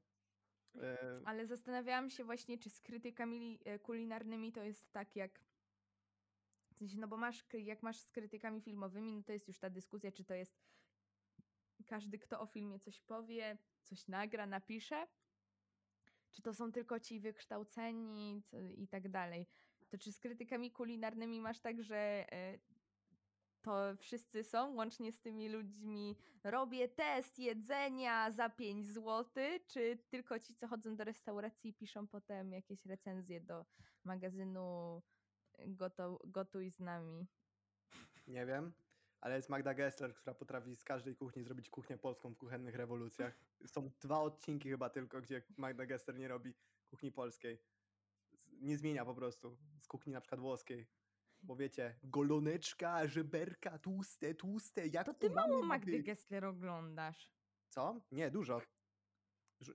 E, 0.75 1.21
Ale 1.25 1.47
zastanawiałam 1.47 2.11
się 2.11 2.25
właśnie, 2.25 2.59
czy 2.59 2.71
z 2.71 2.81
krytykami 2.81 3.61
e, 3.65 3.79
kulinarnymi 3.79 4.53
to 4.53 4.63
jest 4.63 4.93
tak 4.93 5.17
jak 5.17 5.45
W 6.71 6.77
sensie, 6.77 6.99
no 6.99 7.09
bo 7.09 7.17
masz, 7.17 7.45
jak 7.53 7.83
masz 7.83 7.99
z 7.99 8.11
krytykami 8.11 8.61
filmowymi, 8.61 9.13
no 9.13 9.23
to 9.23 9.33
jest 9.33 9.49
już 9.49 9.59
ta 9.59 9.71
dyskusja, 9.71 10.13
czy 10.13 10.25
to 10.25 10.35
jest 10.35 10.63
każdy, 11.87 12.19
kto 12.19 12.41
o 12.41 12.47
filmie 12.47 12.79
coś 12.79 13.01
powie, 13.01 13.59
coś 13.83 14.09
nagra, 14.09 14.47
napisze, 14.47 15.07
czy 16.35 16.43
to 16.43 16.55
są 16.55 16.73
tylko 16.73 17.01
ci 17.01 17.21
wykształceni 17.21 18.43
i 18.77 18.89
tak 18.89 19.09
dalej. 19.09 19.47
To 19.89 19.99
czy 19.99 20.13
z 20.13 20.21
krytykami 20.21 20.71
kulinarnymi 20.71 21.41
masz 21.41 21.61
tak, 21.61 21.83
że 21.83 21.97
e, 22.33 22.59
to 23.63 23.97
wszyscy 23.97 24.45
są, 24.45 24.75
łącznie 24.75 25.13
z 25.13 25.21
tymi 25.21 25.49
ludźmi, 25.49 26.17
robię 26.45 26.89
test 26.89 27.39
jedzenia 27.39 28.31
za 28.31 28.51
5 28.51 28.87
zł, 28.87 29.25
czy 29.67 29.99
tylko 30.09 30.39
ci, 30.39 30.55
co 30.55 30.69
chodzą 30.69 30.97
do 30.97 31.05
restauracji 31.05 31.71
i 31.71 31.75
piszą 31.75 32.07
potem 32.07 32.53
jakieś 32.53 32.87
recenzje 32.87 33.41
do 33.41 33.65
magazynu 34.05 35.03
Gotuj 36.25 36.71
z 36.71 36.81
nami. 36.81 37.27
Nie 38.27 38.47
wiem, 38.47 38.73
ale 39.25 39.37
jest 39.37 39.49
Magda 39.49 39.75
Gessler, 39.75 40.15
która 40.15 40.35
potrafi 40.35 40.77
z 40.77 40.85
każdej 40.85 41.17
kuchni 41.17 41.45
zrobić 41.45 41.71
kuchnię 41.71 41.99
polską 41.99 42.35
w 42.35 42.37
kuchennych 42.37 42.75
rewolucjach. 42.75 43.39
Są 43.67 43.91
dwa 44.01 44.21
odcinki 44.21 44.69
chyba 44.69 44.91
tylko, 44.91 45.21
gdzie 45.21 45.43
Magda 45.57 45.87
Gessler 45.87 46.19
nie 46.19 46.29
robi 46.29 46.55
kuchni 46.87 47.13
polskiej. 47.13 47.63
Nie 48.53 48.79
zmienia 48.79 49.05
po 49.05 49.15
prostu 49.15 49.57
z 49.81 49.89
kuchni 49.89 50.13
na 50.13 50.21
przykład 50.21 50.41
włoskiej. 50.41 50.87
Bo 51.43 51.57
wiecie, 51.57 51.99
goloneczka, 52.03 53.07
żeberka, 53.07 53.79
tłuste, 53.79 54.35
tłuste, 54.35 54.87
jak 54.87 55.07
To 55.07 55.15
ty 55.15 55.31
mało 55.31 55.61
ma 55.61 55.67
Magdy? 55.67 56.03
Gessler 56.03 56.45
oglądasz. 56.45 57.31
Co? 57.69 58.01
Nie, 58.13 58.31
dużo. 58.31 58.61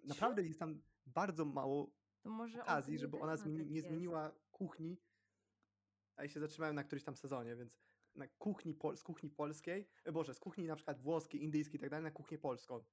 Naprawdę 0.04 0.44
jest 0.44 0.60
tam 0.60 0.82
bardzo 1.06 1.46
mało 1.46 1.92
To 2.22 2.30
może 2.30 2.62
okazji, 2.64 2.98
żeby 2.98 3.20
ona 3.20 3.36
zmieni- 3.36 3.72
nie 3.72 3.82
zmieniła 3.82 4.32
kuchni. 4.52 4.98
A 6.16 6.24
ja 6.24 6.30
się 6.30 6.40
zatrzymałem 6.40 6.76
na 6.76 6.84
którymś 6.84 7.04
tam 7.04 7.16
sezonie, 7.16 7.56
więc 7.56 7.80
na 8.16 8.28
kuchni 8.28 8.74
pol- 8.74 8.98
z 8.98 9.04
kuchni 9.04 9.30
polskiej, 9.30 9.88
e, 10.06 10.12
boże, 10.12 10.34
z 10.34 10.40
kuchni 10.40 10.64
na 10.68 10.76
przykład 10.76 11.02
włoskiej, 11.02 11.44
indyjskiej 11.44 11.78
i 11.78 11.82
tak 11.82 11.90
dalej, 11.90 12.04
na 12.04 12.12
kuchnię 12.12 12.38
polską. 12.38 12.84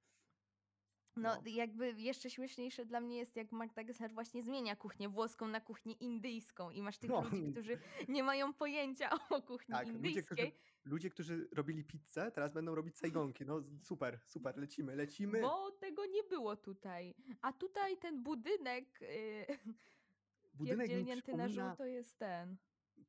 No, 1.15 1.35
No. 1.35 1.41
jakby 1.45 1.91
jeszcze 1.97 2.29
śmieszniejsze 2.29 2.85
dla 2.85 2.99
mnie 3.01 3.17
jest, 3.17 3.35
jak 3.35 3.51
Magda 3.51 3.83
Gessler 3.83 4.13
właśnie 4.13 4.43
zmienia 4.43 4.75
kuchnię 4.75 5.09
włoską 5.09 5.47
na 5.47 5.61
kuchnię 5.61 5.93
indyjską 5.93 6.71
i 6.71 6.81
masz 6.81 6.97
tych 6.97 7.09
No. 7.09 7.21
ludzi, 7.21 7.51
którzy 7.51 7.79
nie 8.07 8.23
mają 8.23 8.53
pojęcia 8.53 9.09
o 9.29 9.41
kuchni 9.41 9.73
Tak, 9.75 9.87
ludzie 9.87 9.99
którzy, 9.99 10.41
indyjskiej, 10.41 10.53
ludzie, 10.85 11.09
którzy 11.09 11.47
robili 11.51 11.83
pizzę, 11.83 12.31
teraz 12.31 12.53
będą 12.53 12.75
robić 12.75 12.97
sajgonki. 12.97 13.45
No 13.45 13.63
super, 13.81 14.19
super, 14.25 14.57
lecimy, 14.57 14.95
lecimy. 14.95 15.41
bo 15.41 15.71
tego 15.71 16.05
nie 16.05 16.23
było 16.23 16.55
tutaj. 16.55 17.15
A 17.41 17.53
tutaj 17.53 17.97
ten 17.97 18.23
budynek 18.23 19.01
yy, 19.01 19.45
Budynek 20.53 21.27
na 21.27 21.49
żółto 21.49 21.85
jest 21.85 22.17
ten. 22.17 22.57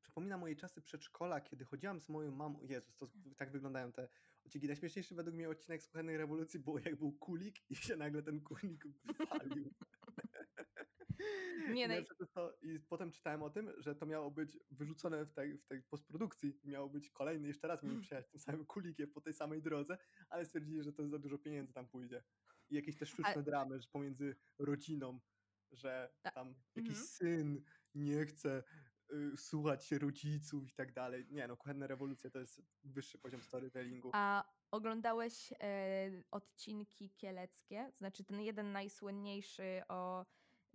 Przypomina 0.02 0.38
moje 0.38 0.56
czasy 0.56 0.82
przedszkola, 0.82 1.40
kiedy 1.40 1.64
chodziłam 1.64 2.00
z 2.00 2.08
moją 2.08 2.30
mamą. 2.30 2.62
Jezus, 2.62 2.96
to 2.96 3.10
tak 3.36 3.52
wyglądają 3.52 3.92
te 3.92 4.08
odcinki. 4.46 4.66
Najśmieszniejszy 4.66 5.14
według 5.14 5.36
mnie 5.36 5.48
odcinek 5.48 5.82
z 5.82 5.88
kuchennej 5.88 6.16
rewolucji 6.16 6.60
było, 6.60 6.78
jak 6.78 6.96
był 6.96 7.12
kulik 7.12 7.70
i 7.70 7.76
się 7.76 7.96
nagle 7.96 8.22
ten 8.22 8.40
kulik 8.40 8.84
wypalił. 9.04 9.74
Nie, 11.74 11.88
naj... 11.88 12.04
to 12.34 12.58
I 12.62 12.80
potem 12.80 13.12
czytałem 13.12 13.42
o 13.42 13.50
tym, 13.50 13.72
że 13.78 13.94
to 13.94 14.06
miało 14.06 14.30
być 14.30 14.58
wyrzucone 14.70 15.26
w 15.26 15.32
tej, 15.32 15.58
w 15.58 15.66
tej 15.66 15.82
postprodukcji. 15.82 16.60
Miało 16.64 16.88
być 16.88 17.10
kolejny, 17.10 17.48
jeszcze 17.48 17.68
raz 17.68 17.82
mieli 17.82 18.00
przyjechać 18.00 18.30
tym 18.30 18.40
samym 18.40 18.66
kulikiem 18.66 19.10
po 19.10 19.20
tej 19.20 19.34
samej 19.34 19.62
drodze, 19.62 19.98
ale 20.28 20.44
stwierdzili, 20.44 20.82
że 20.82 20.92
to 20.92 21.08
za 21.08 21.18
dużo 21.18 21.38
pieniędzy 21.38 21.72
tam 21.72 21.88
pójdzie. 21.88 22.22
I 22.70 22.74
jakieś 22.74 22.96
też 22.96 23.08
sztuczne 23.08 23.42
dramy 23.42 23.80
że 23.80 23.88
pomiędzy 23.88 24.36
rodziną, 24.58 25.20
że 25.72 26.10
A- 26.22 26.30
tam 26.30 26.54
jakiś 26.76 26.90
mhm. 26.90 27.06
syn 27.06 27.64
nie 27.94 28.26
chce 28.26 28.62
y, 29.12 29.36
słuchać 29.36 29.84
się 29.84 29.98
rodziców 29.98 30.68
i 30.68 30.74
tak 30.74 30.92
dalej. 30.92 31.26
Nie 31.30 31.48
no, 31.48 31.56
kuchenne 31.56 31.86
rewolucje 31.86 32.30
to 32.30 32.38
jest 32.38 32.62
wyższy 32.84 33.18
poziom 33.18 33.42
storytellingu. 33.42 34.10
A 34.14 34.44
oglądałeś 34.70 35.52
e, 35.52 36.10
odcinki 36.30 37.10
kieleckie? 37.10 37.92
Znaczy 37.94 38.24
ten 38.24 38.40
jeden 38.40 38.72
najsłynniejszy 38.72 39.82
o 39.88 40.26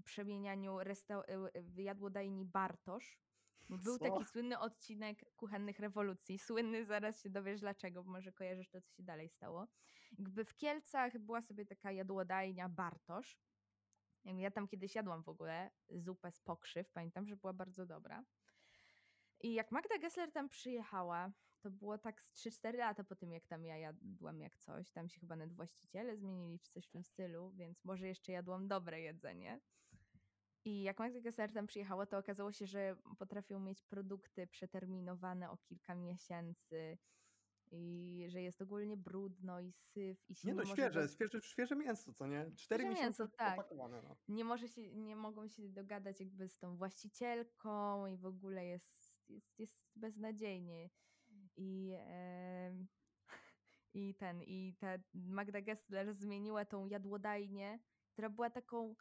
przemienianiu 0.06 0.76
restau- 0.76 1.24
e, 1.78 1.82
jadłodajni 1.82 2.46
Bartosz. 2.46 3.20
Był 3.70 3.98
Co? 3.98 4.06
taki 4.06 4.26
słynny 4.26 4.60
odcinek 4.60 5.26
kuchennych 5.36 5.80
rewolucji. 5.80 6.40
Słynny, 6.40 6.86
zaraz 6.86 7.22
się 7.22 7.30
dowiesz 7.30 7.60
dlaczego, 7.60 8.04
bo 8.04 8.12
może 8.12 8.32
kojarzysz 8.32 8.70
to, 8.70 8.82
co 8.82 8.92
się 8.92 9.04
dalej 9.04 9.30
stało. 9.30 9.68
Jakby 10.20 10.46
w 10.46 10.56
Kielcach 10.56 11.18
była 11.18 11.42
sobie 11.42 11.66
taka 11.66 11.92
jadłodajnia 11.92 12.70
Bartosz. 12.70 13.38
Ja 14.26 14.52
tam 14.52 14.68
kiedyś 14.68 14.96
jadłam 14.96 15.24
w 15.24 15.30
ogóle 15.30 15.72
zupę 15.90 16.32
z 16.32 16.40
pokrzyw, 16.42 16.92
pamiętam, 16.92 17.28
że 17.28 17.36
była 17.36 17.54
bardzo 17.54 17.86
dobra. 17.86 18.24
I 19.42 19.54
jak 19.54 19.72
Magda 19.72 19.98
Gessler 19.98 20.32
tam 20.32 20.50
przyjechała, 20.50 21.32
to 21.60 21.72
było 21.72 21.98
tak 21.98 22.22
z 22.22 22.34
3-4 22.34 22.78
lata 22.78 23.04
po 23.04 23.16
tym, 23.16 23.32
jak 23.32 23.48
tam 23.48 23.66
ja 23.66 23.78
jadłam 23.78 24.42
jak 24.42 24.58
coś. 24.58 24.92
Tam 24.92 25.10
się 25.10 25.20
chyba 25.20 25.36
nawet 25.36 25.54
właściciele 25.54 26.18
zmienili, 26.18 26.60
czy 26.60 26.70
coś 26.72 26.88
w 26.88 26.90
tym 26.90 27.04
stylu, 27.04 27.52
więc 27.52 27.86
może 27.86 28.08
jeszcze 28.08 28.32
jadłam 28.32 28.68
dobre 28.68 29.02
jedzenie. 29.02 29.60
I 30.66 30.84
jak 30.84 31.00
Magda 31.00 31.22
Gessler 31.22 31.54
tam 31.54 31.68
przyjechała, 31.68 32.06
to 32.06 32.18
okazało 32.18 32.52
się, 32.52 32.68
że 32.68 32.96
potrafią 33.18 33.60
mieć 33.60 33.82
produkty 33.82 34.48
przeterminowane 34.48 35.52
o 35.52 35.58
kilka 35.58 35.96
miesięcy 35.96 36.98
i 37.74 38.26
że 38.30 38.42
jest 38.42 38.62
ogólnie 38.62 38.98
brudno 38.98 39.60
i 39.60 39.72
syf 39.72 40.30
i 40.30 40.36
się 40.36 40.48
Nie 40.48 40.54
nie, 40.54 40.64
no, 40.64 40.66
świeże, 40.66 41.08
świeże, 41.08 41.42
świeże 41.42 41.76
mięso, 41.76 42.14
co 42.14 42.28
nie? 42.28 42.52
Cztery 42.56 42.84
Świeże 42.84 43.02
mięso, 43.02 43.28
tak. 43.28 43.70
no. 43.78 44.16
nie 44.28 44.46
może 44.46 44.68
się, 44.68 44.92
nie 44.92 45.16
mogą 45.16 45.48
się 45.48 45.70
dogadać 45.70 46.20
jakby 46.20 46.50
z 46.50 46.60
tą 46.60 46.78
właścicielką 46.78 48.08
i 48.08 48.18
w 48.18 48.26
ogóle 48.26 48.66
jest, 48.66 49.30
jest, 49.30 49.60
jest 49.60 49.92
beznadziejnie. 49.96 50.90
I, 51.58 51.94
em, 52.08 52.88
i 53.94 54.16
ten, 54.16 54.44
i 54.44 54.76
ta 54.80 54.98
Magda 55.14 55.62
Gessler 55.62 56.14
zmieniła 56.14 56.66
tą 56.66 56.88
jadłodajnię, 56.88 57.80
która 58.14 58.30
była 58.30 58.50
taką 58.50 58.96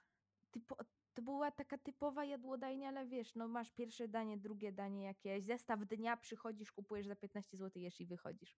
typo, 0.50 0.76
to 1.14 1.23
była 1.23 1.50
taka 1.50 1.78
typowa 1.78 2.25
jadłodajnia, 2.25 2.88
ale 2.88 3.07
wiesz, 3.07 3.35
no 3.35 3.49
masz 3.49 3.71
pierwsze 3.71 4.09
danie, 4.09 4.38
drugie 4.38 4.73
danie 4.73 5.04
jakieś, 5.04 5.45
zestaw 5.45 5.81
dnia, 5.81 6.16
przychodzisz, 6.16 6.73
kupujesz 6.73 7.07
za 7.07 7.16
15 7.16 7.57
zł, 7.57 7.83
jesz 7.83 8.00
i 8.00 8.07
wychodzisz. 8.07 8.57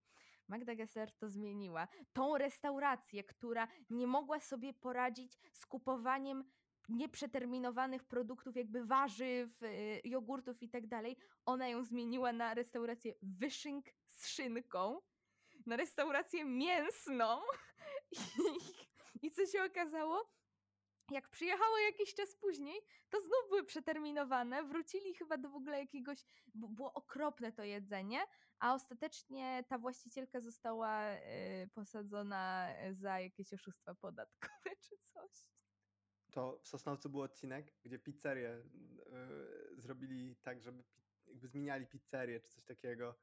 Magda 0.49 0.75
Gessler 0.75 1.13
to 1.13 1.29
zmieniła. 1.29 1.89
Tą 2.13 2.39
restaurację, 2.39 3.25
która 3.25 3.69
nie 3.91 4.07
mogła 4.07 4.41
sobie 4.41 4.75
poradzić 4.75 5.39
z 5.53 5.67
kupowaniem 5.67 6.45
nieprzeterminowanych 6.89 8.05
produktów, 8.05 8.57
jakby 8.57 8.85
warzyw, 8.85 9.63
y, 9.63 10.01
jogurtów 10.05 10.63
i 10.63 10.69
tak 10.69 10.87
dalej, 10.87 11.17
ona 11.47 11.69
ją 11.69 11.85
zmieniła 11.85 12.33
na 12.33 12.55
restaurację 12.55 13.15
wyszynk 13.23 13.87
z 14.07 14.29
szynką, 14.29 15.01
na 15.67 15.77
restaurację 15.77 16.45
mięsną. 16.45 17.41
I, 19.23 19.27
I 19.27 19.31
co 19.31 19.47
się 19.47 19.65
okazało? 19.65 20.35
Jak 21.11 21.29
przyjechała 21.29 21.81
jakiś 21.81 22.15
czas 22.15 22.37
później, 22.37 22.81
to 23.11 23.21
znów 23.21 23.49
były 23.49 23.65
przeterminowane, 23.65 24.65
wrócili 24.65 25.15
chyba 25.15 25.37
do 25.37 25.51
w 25.51 25.55
ogóle 25.55 25.79
jakiegoś, 25.79 26.25
było 26.55 26.93
okropne 26.93 27.53
to 27.53 27.63
jedzenie, 27.65 28.25
a 28.59 28.75
ostatecznie 28.75 29.65
ta 29.69 29.79
właścicielka 29.79 30.41
została 30.41 31.13
y, 31.15 31.19
posadzona 31.75 32.69
za 32.93 33.21
jakieś 33.21 33.53
oszustwa 33.53 33.95
podatkowe 33.95 34.71
czy 34.89 34.97
coś. 34.97 35.51
To 36.33 36.59
w 36.63 36.69
Sosnowcu 36.69 37.11
był 37.11 37.21
odcinek, 37.21 37.75
gdzie 37.83 37.99
pizzerię 37.99 38.51
y, 39.77 39.81
zrobili 39.81 40.37
tak, 40.37 40.63
żeby 40.63 40.85
jakby 41.27 41.49
zmieniali 41.49 41.87
pizzerię 41.87 42.41
czy 42.41 42.51
coś 42.51 42.65
takiego 42.65 43.15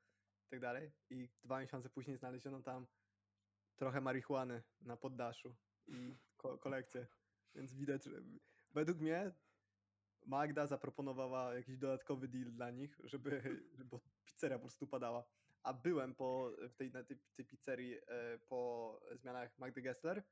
i 0.46 0.50
tak 0.50 0.60
dalej. 0.60 0.92
I 1.10 1.30
dwa 1.44 1.60
miesiące 1.60 1.90
później 1.90 2.18
znaleziono 2.18 2.62
tam 2.64 2.88
trochę 3.76 4.02
marihuany 4.02 4.64
na 4.82 4.98
poddaszu 4.98 5.56
i 5.88 6.18
ko- 6.38 6.58
kolekcję. 6.58 7.08
Więc 7.56 7.74
widać, 7.74 8.04
że 8.04 8.22
według 8.74 9.00
mnie 9.00 9.32
Magda 10.26 10.68
zaproponowała 10.68 11.56
jakiś 11.56 11.78
dodatkowy 11.78 12.28
deal 12.28 12.52
dla 12.52 12.72
nich, 12.72 13.00
żeby, 13.04 13.42
żeby 13.78 13.90
bo 13.90 14.00
pizzeria 14.26 14.58
po 14.58 14.62
prostu 14.62 14.88
padała. 14.88 15.24
A 15.64 15.74
byłem 15.74 16.16
po, 16.16 16.52
w 16.70 16.76
tej, 16.76 16.92
na 16.92 17.04
tej, 17.04 17.18
tej 17.36 17.46
pizzerii 17.46 17.96
e, 18.08 18.40
po 18.40 19.00
zmianach 19.14 19.58
Magdy 19.58 19.82
Gessler. 19.82 20.24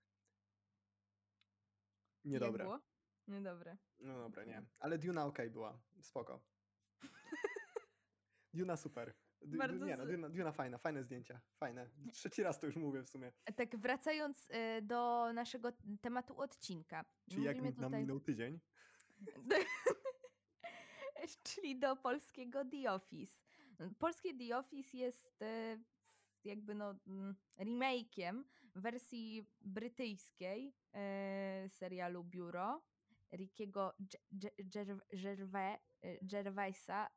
Niedobre. 2.26 2.64
było? 2.64 2.80
Niedobre. 3.28 3.78
No 4.00 4.20
dobra, 4.20 4.44
nie. 4.44 4.66
Ale 4.80 4.98
Duna 4.98 5.26
okej 5.26 5.50
była. 5.50 5.82
Spoko. 6.02 6.42
Duna 8.54 8.78
super. 8.78 9.14
D- 9.42 9.58
Bardzo 9.58 9.86
nie 9.86 9.98
no, 9.98 10.06
Duna, 10.06 10.30
Duna 10.30 10.52
fajna, 10.52 10.78
fajne 10.78 11.04
zdjęcia. 11.04 11.42
Fajne. 11.58 11.90
Trzeci 12.12 12.44
raz 12.44 12.60
to 12.60 12.66
już 12.68 12.76
mówię 12.76 13.04
w 13.04 13.10
sumie. 13.10 13.32
Tak 13.56 13.78
wracając 13.78 14.50
y, 14.50 14.82
do 14.82 15.34
naszego 15.34 15.72
tematu 16.02 16.38
odcinka. 16.42 17.06
Czyli 17.30 17.44
jak 17.44 17.58
Mówimy 17.58 17.82
nam 17.82 17.94
minął 18.02 18.20
tydzień. 18.20 18.60
Czyli 21.44 21.80
do 21.80 21.96
polskiego 21.96 22.66
The 22.66 22.92
Office. 22.92 23.44
Polskie 24.00 24.34
The 24.38 24.58
Office 24.58 24.98
jest 24.98 25.42
e, 25.42 25.78
jakby 26.44 26.76
no 26.76 26.96
mm, 27.08 27.36
remake'iem 27.58 28.44
wersji 28.76 29.46
brytyjskiej 29.62 30.74
e, 30.94 31.70
serialu 31.70 32.24
Biuro 32.24 32.82
Rickiego 33.34 33.94
Ge- 34.02 34.22
Ge- 34.34 34.70
Gerv- 34.70 35.02
Gervais- 35.14 35.80
Gervaisa. 36.22 37.10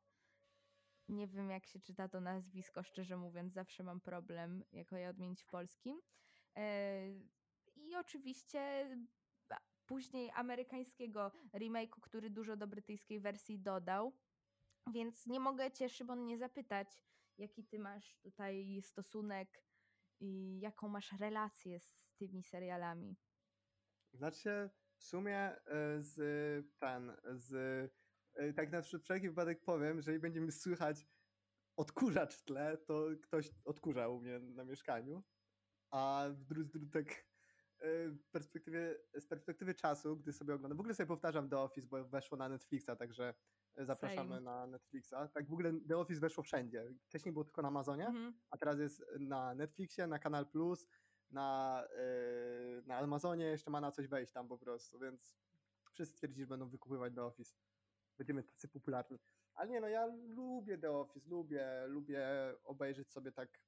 Nie 1.12 1.26
wiem, 1.26 1.50
jak 1.50 1.66
się 1.66 1.81
czyta 1.81 2.09
to 2.09 2.21
nazwisko, 2.21 2.83
szczerze 2.83 3.16
mówiąc, 3.16 3.52
zawsze 3.52 3.83
mam 3.83 4.00
problem, 4.00 4.64
jako 4.73 4.97
je 4.97 5.09
odmienić 5.09 5.42
w 5.42 5.47
polskim. 5.47 6.00
E, 6.57 7.09
I 7.76 7.97
oczywiście 7.97 8.88
później 9.87 10.31
amerykańskiego 10.35 11.33
remake'u, 11.52 12.00
który 12.00 12.31
dużo 12.31 12.57
do 12.57 12.66
brytyjskiej 12.66 13.21
wersji 13.21 13.59
dodał. 13.59 14.12
Więc 14.92 15.26
nie 15.26 15.40
mogę 15.40 15.71
cię, 15.71 15.88
Szymon, 15.88 16.26
nie 16.26 16.38
zapytać, 16.38 16.88
jaki 17.38 17.64
ty 17.64 17.78
masz 17.78 18.16
tutaj 18.16 18.83
stosunek 18.83 19.64
i 20.21 20.61
jaką 20.61 20.88
masz 20.88 21.12
relację 21.12 21.81
z 21.81 22.14
tymi 22.16 22.42
serialami. 22.42 23.16
Znaczy, 24.12 24.71
w 24.97 25.04
sumie 25.04 25.38
e, 25.38 26.02
z 26.02 26.16
ten, 26.78 27.16
z 27.35 27.52
tak 28.57 28.73
na 28.73 28.83
wszelki 28.83 29.29
wypadek 29.29 29.65
powiem, 29.65 29.95
że 30.01 30.11
jeżeli 30.11 30.19
będziemy 30.19 30.53
słychać 30.53 31.07
odkurzacz 31.77 32.35
w 32.35 32.45
tle, 32.45 32.79
to 32.79 33.07
ktoś 33.23 33.51
odkurza 33.65 34.09
u 34.09 34.21
mnie 34.21 34.39
na 34.39 34.65
mieszkaniu. 34.65 35.23
A 35.91 36.27
w 36.31 36.45
dru, 36.45 36.65
tak 36.93 37.09
e, 37.79 38.09
w 38.09 38.31
perspektywie, 38.31 38.99
z 39.15 39.27
perspektywy 39.27 39.75
czasu, 39.75 40.17
gdy 40.17 40.33
sobie 40.33 40.55
oglądam, 40.55 40.77
w 40.77 40.81
ogóle 40.81 40.95
sobie 40.95 41.07
powtarzam 41.07 41.49
The 41.49 41.59
Office, 41.59 41.89
bo 41.89 42.05
weszło 42.05 42.39
na 42.39 42.49
Netflixa, 42.49 42.91
także 42.99 43.35
zapraszamy 43.77 44.29
Same. 44.35 44.41
na 44.41 44.67
Netflixa. 44.67 45.15
Tak 45.35 45.49
w 45.49 45.53
ogóle 45.53 45.73
The 45.89 45.97
Office 45.99 46.21
weszło 46.21 46.43
wszędzie. 46.45 46.95
Wcześniej 47.05 47.33
było 47.33 47.45
tylko 47.45 47.62
na 47.62 47.69
Amazonie, 47.69 48.07
Mhm. 48.07 48.35
a 48.51 48.57
teraz 48.59 48.79
jest 48.79 49.05
na 49.21 49.55
Netflixie, 49.55 50.07
na 50.07 50.19
Kanal 50.19 50.47
Plus, 50.47 50.87
na, 51.31 51.83
yy, 51.97 52.83
na 52.87 52.99
Amazonie, 52.99 53.45
jeszcze 53.45 53.71
ma 53.71 53.81
na 53.81 53.91
coś 53.91 54.07
wejść 54.09 54.33
tam 54.33 54.49
po 54.49 54.59
prostu, 54.59 54.99
więc 54.99 55.37
wszyscy 55.93 56.15
stwierdzili, 56.15 56.43
że 56.45 56.49
będą 56.49 56.69
wykupywać 56.69 57.15
The 57.15 57.25
Office. 57.25 57.55
Będziemy 58.19 58.42
tacy 58.42 58.69
popularni. 58.69 59.19
Ale 59.54 59.71
nie 59.71 59.81
no, 59.81 59.88
ja 59.88 60.07
lubię 60.28 60.78
The 60.78 60.90
Office, 60.90 61.31
lubię, 61.31 61.85
lubię 61.87 62.28
obejrzeć 62.64 63.11
sobie 63.11 63.33
tak 63.33 63.59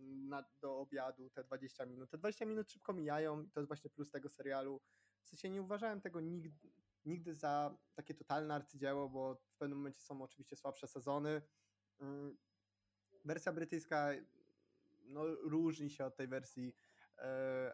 na, 0.00 0.44
do 0.60 0.78
obiadu 0.78 1.30
te 1.30 1.44
20 1.44 1.86
minut. 1.86 2.10
Te 2.10 2.18
20 2.18 2.44
minut 2.44 2.70
szybko 2.70 2.92
mijają 2.92 3.42
i 3.42 3.50
to 3.50 3.60
jest 3.60 3.68
właśnie 3.68 3.90
plus 3.90 4.10
tego 4.10 4.28
serialu. 4.28 4.80
W 5.22 5.28
sensie 5.28 5.50
nie 5.50 5.62
uważałem 5.62 6.00
tego 6.00 6.20
nigdy, 6.20 6.70
nigdy 7.04 7.34
za 7.34 7.78
takie 7.94 8.14
totalne 8.14 8.54
arcydzieło, 8.54 9.08
bo 9.08 9.34
w 9.34 9.56
pewnym 9.56 9.78
momencie 9.78 10.00
są 10.00 10.22
oczywiście 10.22 10.56
słabsze 10.56 10.86
sezony. 10.86 11.42
Mm, 12.00 12.38
Wersja 13.24 13.52
brytyjska 13.52 14.10
no, 15.02 15.26
różni 15.26 15.90
się 15.90 16.04
od 16.04 16.16
tej 16.16 16.28
wersji 16.28 16.76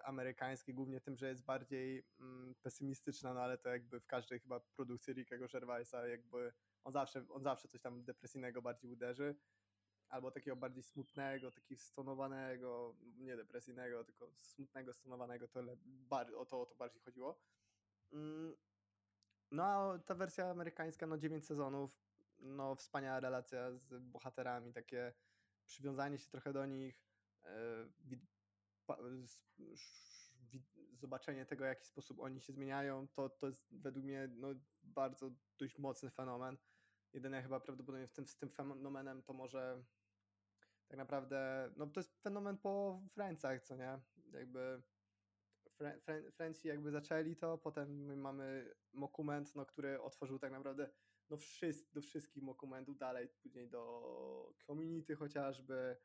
amerykańskiej, 0.05 0.75
głównie 0.75 1.01
tym, 1.01 1.17
że 1.17 1.29
jest 1.29 1.45
bardziej 1.45 2.07
mm, 2.21 2.55
pesymistyczna, 2.63 3.35
no 3.35 3.41
ale 3.41 3.59
to 3.59 3.69
jakby 3.69 4.01
w 4.01 4.07
każdej 4.07 4.41
chyba 4.41 4.61
produkcji 4.61 5.15
Rickiego 5.15 5.49
Gervaisa 5.49 6.07
jakby 6.07 6.53
on 6.85 6.93
zawsze, 6.93 7.25
on 7.29 7.43
zawsze 7.43 7.69
coś 7.69 7.81
tam 7.81 8.05
depresyjnego 8.05 8.63
bardziej 8.63 8.91
uderzy, 8.91 9.37
albo 10.09 10.31
takiego 10.31 10.57
bardziej 10.57 10.83
smutnego, 10.83 11.51
takiego 11.51 11.81
stonowanego, 11.81 12.97
nie 13.03 13.37
depresyjnego, 13.37 14.05
tylko 14.05 14.31
smutnego, 14.37 14.95
stonowanego, 14.95 15.49
to 15.49 15.61
bar, 15.85 16.35
o, 16.35 16.47
to, 16.47 16.61
o 16.61 16.67
to 16.67 16.75
bardziej 16.75 17.03
chodziło. 17.03 17.41
Mm, 18.13 18.57
no 19.51 19.65
a 19.65 19.99
ta 19.99 20.15
wersja 20.15 20.51
amerykańska, 20.51 21.07
no 21.07 21.19
9 21.19 21.47
sezonów, 21.47 22.07
no 22.39 22.75
wspaniała 22.75 23.21
relacja 23.21 23.73
z 23.73 23.99
bohaterami, 24.03 24.73
takie 24.73 25.13
przywiązanie 25.67 26.19
się 26.19 26.31
trochę 26.31 26.53
do 26.53 26.67
nich, 26.67 27.07
zobaczenie 30.93 31.47
tego, 31.47 31.65
w 31.65 31.67
jaki 31.67 31.87
sposób 31.87 32.21
oni 32.21 32.41
się 32.41 32.53
zmieniają, 32.53 33.09
to, 33.09 33.29
to 33.29 33.47
jest 33.47 33.81
według 33.81 34.05
mnie 34.05 34.29
no, 34.37 34.49
bardzo 34.83 35.31
dość 35.59 35.79
mocny 35.79 36.11
fenomen. 36.11 36.57
Jedyne 37.13 37.43
chyba 37.43 37.61
prawdopodobnie 37.61 38.09
w 38.09 38.13
tym, 38.13 38.27
z 38.27 38.37
tym 38.37 38.51
fenomenem 38.51 39.23
to 39.23 39.33
może 39.33 39.85
tak 40.89 40.99
naprawdę, 40.99 41.71
no 41.77 41.87
to 41.87 42.01
jest 42.01 42.23
fenomen 42.23 42.59
po 42.59 43.03
Friendsach, 43.15 43.63
co 43.63 43.77
nie? 43.77 44.01
Jakby 44.33 44.83
Fre- 45.79 46.01
Fre- 46.01 46.33
Friendsi 46.33 46.69
jakby 46.69 46.91
zaczęli 46.91 47.37
to, 47.37 47.59
potem 47.59 48.21
mamy 48.21 48.75
Mokument, 48.93 49.55
no, 49.55 49.67
który 49.67 50.03
otworzył 50.03 50.39
tak 50.39 50.53
naprawdę 50.53 50.91
no, 51.31 51.37
wszys- 51.37 51.93
do 51.93 52.01
wszystkich 52.01 52.43
Mokumentów 52.43 52.99
dalej, 52.99 53.29
później 53.29 53.69
do 53.69 54.55
Community 54.67 55.17
chociażby, 55.17 55.97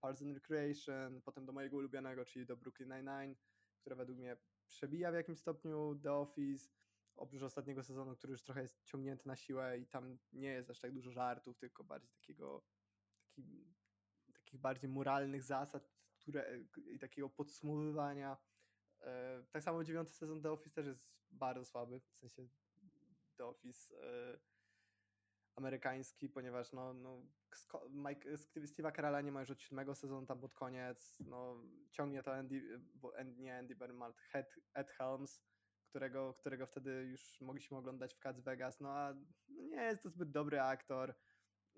Parks 0.00 0.22
and 0.22 0.34
Recreation, 0.34 1.22
potem 1.22 1.46
do 1.46 1.52
mojego 1.52 1.76
ulubionego, 1.76 2.24
czyli 2.24 2.46
do 2.46 2.56
Brooklyn 2.56 2.88
Nine-Nine, 2.88 3.34
które 3.80 3.96
według 3.96 4.18
mnie 4.18 4.36
przebija 4.66 5.10
w 5.12 5.14
jakimś 5.14 5.38
stopniu 5.38 6.00
The 6.02 6.12
Office, 6.12 6.68
oprócz 7.16 7.42
ostatniego 7.42 7.82
sezonu, 7.82 8.16
który 8.16 8.30
już 8.30 8.42
trochę 8.42 8.62
jest 8.62 8.84
ciągnięty 8.84 9.28
na 9.28 9.36
siłę 9.36 9.78
i 9.78 9.86
tam 9.86 10.18
nie 10.32 10.48
jest 10.48 10.70
aż 10.70 10.80
tak 10.80 10.92
dużo 10.92 11.10
żartów, 11.10 11.58
tylko 11.58 11.84
bardziej 11.84 12.10
takiego 12.10 12.64
taki, 13.22 13.74
takich 14.32 14.60
bardziej 14.60 14.90
moralnych 14.90 15.42
zasad, 15.42 15.90
które 16.20 16.60
i 16.86 16.98
takiego 16.98 17.30
podsumowywania. 17.30 18.36
E, 19.00 19.44
Tak 19.50 19.62
samo 19.62 19.84
dziewiąty 19.84 20.12
sezon 20.12 20.42
The 20.42 20.52
Office 20.52 20.74
też 20.74 20.86
jest 20.86 21.00
bardzo 21.30 21.64
słaby, 21.64 22.00
w 22.00 22.18
sensie 22.18 22.48
The 23.36 23.46
Office 23.46 23.94
e, 24.02 24.40
amerykański, 25.56 26.28
ponieważ 26.28 26.72
no, 26.72 26.94
no 26.94 27.26
Mike, 27.90 28.36
Steve- 28.36 28.66
Steve'a 28.66 28.96
Carella 28.96 29.20
nie 29.20 29.32
ma 29.32 29.40
już 29.40 29.50
od 29.50 29.62
siódmego 29.62 29.94
sezonu 29.94 30.26
tam 30.26 30.40
pod 30.40 30.54
koniec, 30.54 31.18
no 31.20 31.62
ciągnie 31.90 32.22
to 32.22 32.34
Andy, 32.34 32.80
bo 32.94 33.18
Andy, 33.18 33.42
nie 33.42 33.58
Andy 33.58 33.76
Bernard, 33.76 34.16
Ed, 34.32 34.54
Ed 34.74 34.90
Helms, 34.90 35.42
którego, 35.90 36.34
którego 36.34 36.66
wtedy 36.66 36.90
już 36.90 37.40
mogliśmy 37.40 37.76
oglądać 37.76 38.14
w 38.14 38.18
Cats 38.18 38.40
Vegas, 38.40 38.80
no 38.80 38.90
a 38.90 39.14
no 39.48 39.62
nie 39.62 39.82
jest 39.82 40.02
to 40.02 40.10
zbyt 40.10 40.30
dobry 40.30 40.60
aktor. 40.60 41.14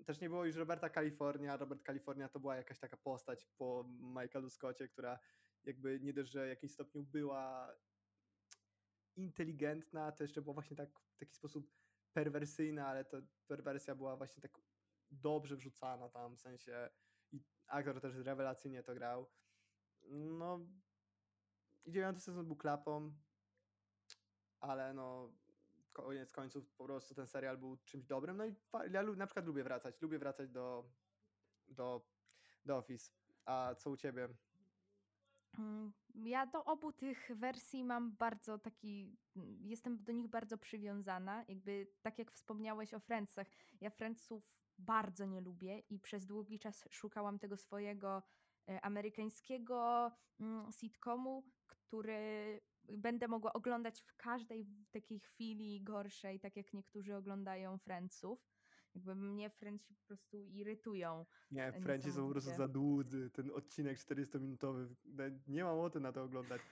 Też 0.07 0.21
nie 0.21 0.29
było 0.29 0.45
już 0.45 0.57
Roberta 0.57 0.91
California. 0.91 1.57
Robert 1.57 1.83
California 1.83 2.29
to 2.29 2.41
była 2.41 2.57
jakaś 2.57 2.79
taka 2.79 2.97
postać 2.97 3.47
po 3.59 3.85
Michaelu 4.01 4.51
Scottie, 4.51 4.89
która 4.89 5.19
jakby 5.65 6.01
nie 6.01 6.13
dość, 6.13 6.31
że 6.31 6.47
w 6.47 6.49
jakimś 6.49 6.73
stopniu 6.73 7.03
była 7.03 7.75
inteligentna, 9.17 10.13
to 10.13 10.25
jeszcze 10.25 10.43
była 10.43 10.55
właśnie 10.55 10.77
tak 10.77 10.99
w 10.99 11.19
taki 11.19 11.35
sposób 11.35 11.71
perwersyjna, 12.13 12.89
ale 12.89 13.05
ta 13.05 13.17
perwersja 13.47 13.95
była 13.95 14.17
właśnie 14.17 14.43
tak 14.43 14.61
dobrze 15.11 15.57
wrzucana 15.57 16.09
tam, 16.09 16.37
w 16.37 16.41
sensie 16.41 16.91
i 17.33 17.41
aktor 17.67 18.01
też 18.01 18.17
rewelacyjnie 18.17 18.83
to 18.83 18.95
grał. 18.95 19.31
No 20.11 20.61
i 21.85 21.93
dziewiąty 21.93 22.21
sezon 22.21 22.47
był 22.47 22.57
klapą, 22.57 23.13
ale 24.61 24.95
no 24.95 25.33
koniec 25.93 26.31
końców 26.31 26.73
po 26.73 26.85
prostu 26.85 27.15
ten 27.15 27.27
serial 27.27 27.59
był 27.59 27.77
czymś 27.77 28.07
dobrym. 28.07 28.37
No 28.37 28.47
i 28.47 28.55
ja 28.91 29.03
na 29.03 29.27
przykład 29.27 29.47
lubię 29.47 29.65
wracać, 29.65 30.01
lubię 30.01 30.19
wracać 30.19 30.51
do, 30.51 30.91
do, 31.69 32.07
do 32.65 32.77
Office. 32.77 33.13
A 33.45 33.75
co 33.75 33.91
u 33.91 33.97
ciebie? 33.97 34.29
Ja 36.15 36.47
do 36.47 36.65
obu 36.65 36.93
tych 36.93 37.31
wersji 37.35 37.85
mam 37.85 38.17
bardzo 38.17 38.59
taki, 38.59 39.17
jestem 39.61 40.05
do 40.05 40.13
nich 40.13 40.29
bardzo 40.29 40.59
przywiązana. 40.59 41.45
Jakby 41.49 41.87
tak 42.03 42.19
jak 42.19 42.33
wspomniałeś 42.33 42.95
o 42.95 43.01
Friendsach, 43.01 43.47
ja 43.81 43.91
Friendsów 43.91 44.53
bardzo 44.79 45.27
nie 45.27 45.41
lubię 45.41 45.79
i 45.79 45.99
przez 45.99 46.27
długi 46.27 46.59
czas 46.59 46.89
szukałam 46.91 47.39
tego 47.39 47.57
swojego 47.57 48.23
e, 48.69 48.81
amerykańskiego 48.81 50.11
mm, 50.41 50.73
sitcomu, 50.73 51.45
który 51.67 52.61
będę 52.89 53.29
mogła 53.29 53.53
oglądać 53.53 54.03
w 54.03 54.17
każdej 54.17 54.67
takiej 54.91 55.21
chwili 55.21 55.83
gorszej, 55.83 56.41
tak 56.41 56.57
jak 56.57 56.73
niektórzy 56.73 57.17
oglądają 57.17 57.79
Friendsów. 57.79 58.52
Jakby 58.95 59.15
mnie 59.15 59.51
Friendsi 59.51 59.95
po 59.95 60.05
prostu 60.07 60.45
irytują. 60.47 61.27
Nie, 61.51 61.67
E, 61.67 61.73
Frenci 61.81 62.13
są 62.13 62.27
po 62.27 62.31
prostu 62.33 62.51
za 62.57 62.69
dłudzy. 62.69 63.31
Ten 63.31 63.51
odcinek 63.51 63.99
40-minutowy. 63.99 64.95
no, 65.05 65.25
Nie 65.47 65.65
mam 65.65 65.79
ochoty 65.79 66.01
na 66.01 66.13
to 66.13 66.23
oglądać. 66.23 66.63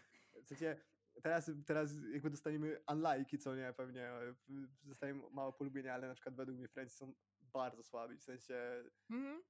W 0.43 0.47
sensie, 0.47 0.77
teraz, 1.23 1.51
teraz 1.67 1.93
jakby 2.13 2.31
dostaniemy 2.31 2.81
unlike'i, 2.91 3.39
co 3.39 3.57
nie, 3.57 3.73
pewnie. 3.77 4.09
e, 4.09 4.35
Dostaniemy 4.83 5.23
mało 5.31 5.53
polubienia, 5.53 5.95
ale 5.95 6.09
na 6.09 6.15
przykład 6.15 6.35
według 6.37 6.59
mnie 6.59 6.69
Frenci 6.69 6.95
są 6.97 7.15
bardzo 7.41 7.83
słabi. 7.83 8.17
W 8.17 8.23
sensie, 8.23 8.85
Mhm. 9.11 9.43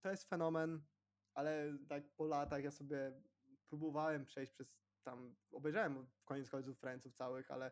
to 0.00 0.10
jest 0.10 0.28
fenomen, 0.28 0.82
ale 1.34 1.78
tak 1.88 2.14
po 2.16 2.26
latach 2.26 2.64
ja 2.64 2.70
sobie 2.70 3.22
próbowałem 3.68 4.24
przejść 4.24 4.52
przez 4.52 4.76
tam, 5.02 5.36
obejrzałem 5.52 6.06
w 6.06 6.24
koniec 6.24 6.50
końców 6.50 6.78
Franców 6.78 7.14
całych, 7.14 7.50
ale 7.50 7.70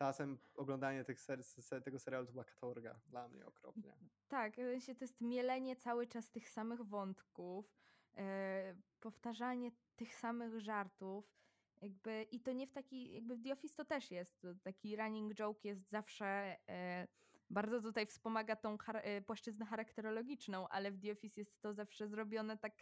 czasem 0.00 0.38
oglądanie 0.54 1.04
ser, 1.14 1.44
se, 1.44 1.80
tego 1.80 1.98
serialu 1.98 2.26
to 2.26 2.32
była 2.32 2.44
katorga 2.44 3.00
dla 3.06 3.28
mnie 3.28 3.46
okropnie. 3.46 3.96
Tak, 4.28 4.52
w 4.52 4.56
sensie 4.56 4.94
to 4.94 5.04
jest 5.04 5.20
mielenie 5.20 5.76
cały 5.76 6.06
czas 6.06 6.30
tych 6.30 6.48
samych 6.48 6.82
wątków, 6.82 7.74
e, 8.16 8.74
powtarzanie 9.00 9.70
tych 9.96 10.14
samych 10.14 10.60
żartów. 10.60 11.36
Jakby, 11.80 12.22
I 12.22 12.40
to 12.40 12.52
nie 12.52 12.66
w 12.66 12.72
taki, 12.72 13.12
jakby 13.12 13.36
w 13.36 13.42
The 13.42 13.52
Office 13.52 13.74
to 13.74 13.84
też 13.84 14.10
jest. 14.10 14.46
Taki 14.62 14.96
running 14.96 15.34
joke 15.34 15.68
jest 15.68 15.88
zawsze 15.90 16.56
e, 16.68 17.08
bardzo 17.50 17.80
tutaj 17.80 18.06
wspomaga 18.06 18.56
tą 18.56 18.76
char- 18.76 19.24
płaszczyznę 19.26 19.66
charakterologiczną, 19.66 20.68
ale 20.68 20.90
w 20.90 21.00
The 21.00 21.12
Office 21.12 21.40
jest 21.40 21.60
to 21.60 21.74
zawsze 21.74 22.08
zrobione 22.08 22.58
tak 22.58 22.72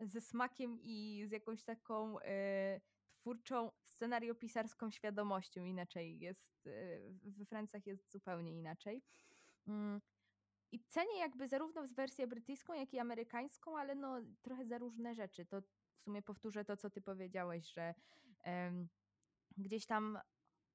ze 0.00 0.20
smakiem 0.20 0.78
i 0.80 1.24
z 1.26 1.30
jakąś 1.30 1.64
taką 1.64 2.16
twórczą, 3.20 3.70
scenariopisarską 3.84 4.90
świadomością. 4.90 5.64
Inaczej 5.64 6.20
jest, 6.20 6.66
e, 6.66 7.30
we 7.30 7.44
Francach 7.44 7.86
jest 7.86 8.12
zupełnie 8.12 8.58
inaczej. 8.58 9.02
Mm, 9.68 10.00
i 10.72 10.80
cenię 10.84 11.18
jakby 11.18 11.48
zarówno 11.48 11.88
wersję 11.88 12.26
brytyjską, 12.26 12.74
jak 12.74 12.94
i 12.94 12.98
amerykańską, 12.98 13.78
ale 13.78 13.94
no 13.94 14.20
trochę 14.42 14.66
za 14.66 14.78
różne 14.78 15.14
rzeczy. 15.14 15.46
To 15.46 15.60
w 15.60 16.02
sumie 16.04 16.22
powtórzę 16.22 16.64
to, 16.64 16.76
co 16.76 16.90
ty 16.90 17.00
powiedziałeś, 17.00 17.72
że 17.72 17.94
em, 18.44 18.88
gdzieś 19.56 19.86
tam 19.86 20.18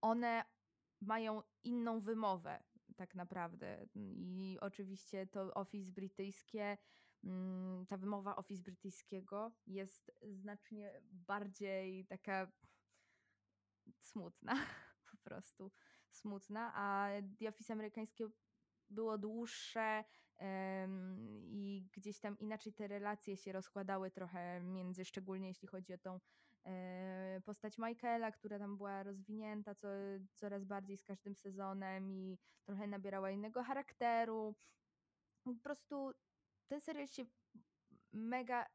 one 0.02 0.44
mają 1.02 1.42
inną 1.64 2.02
wymowę 2.02 2.64
tak 2.96 3.16
naprawdę. 3.16 3.86
I 3.96 4.58
oczywiście 4.62 5.28
to 5.28 5.54
Office 5.54 5.92
brytyjskie, 5.92 6.78
ta 7.88 7.98
wymowa 7.98 8.36
Office 8.36 8.64
brytyjskiego 8.64 9.52
jest 9.68 10.12
znacznie 10.22 11.02
bardziej 11.12 12.06
taka 12.06 12.52
smutna, 14.00 14.54
po 15.12 15.18
prostu 15.18 15.72
smutna, 16.12 16.72
a 16.76 17.10
The 17.40 17.50
Office 17.50 17.74
amerykańskie 17.74 18.28
było 18.90 19.18
dłuższe 19.18 20.04
em, 20.38 21.18
i 21.44 21.88
gdzieś 21.94 22.20
tam 22.20 22.40
inaczej 22.40 22.74
te 22.74 22.88
relacje 22.88 23.38
się 23.38 23.52
rozkładały 23.52 24.12
trochę 24.12 24.62
między, 24.62 25.06
szczególnie 25.06 25.48
jeśli 25.48 25.68
chodzi 25.68 25.94
o 25.94 25.98
tą 25.98 26.20
e, 26.66 27.42
postać 27.46 27.78
Michaela, 27.78 28.32
która 28.32 28.60
tam 28.60 28.78
była 28.78 29.04
rozwinięta 29.04 29.76
co, 29.76 29.88
coraz 30.36 30.66
bardziej 30.66 30.98
z 30.98 31.04
każdym 31.04 31.36
sezonem 31.36 32.12
i 32.12 32.38
trochę 32.66 32.88
nabierała 32.88 33.32
innego 33.32 33.64
charakteru. 33.64 34.56
Po 35.44 35.54
prostu 35.64 36.14
ten 36.68 36.82
serial 36.82 37.08
się 37.08 37.26
mega. 38.14 38.66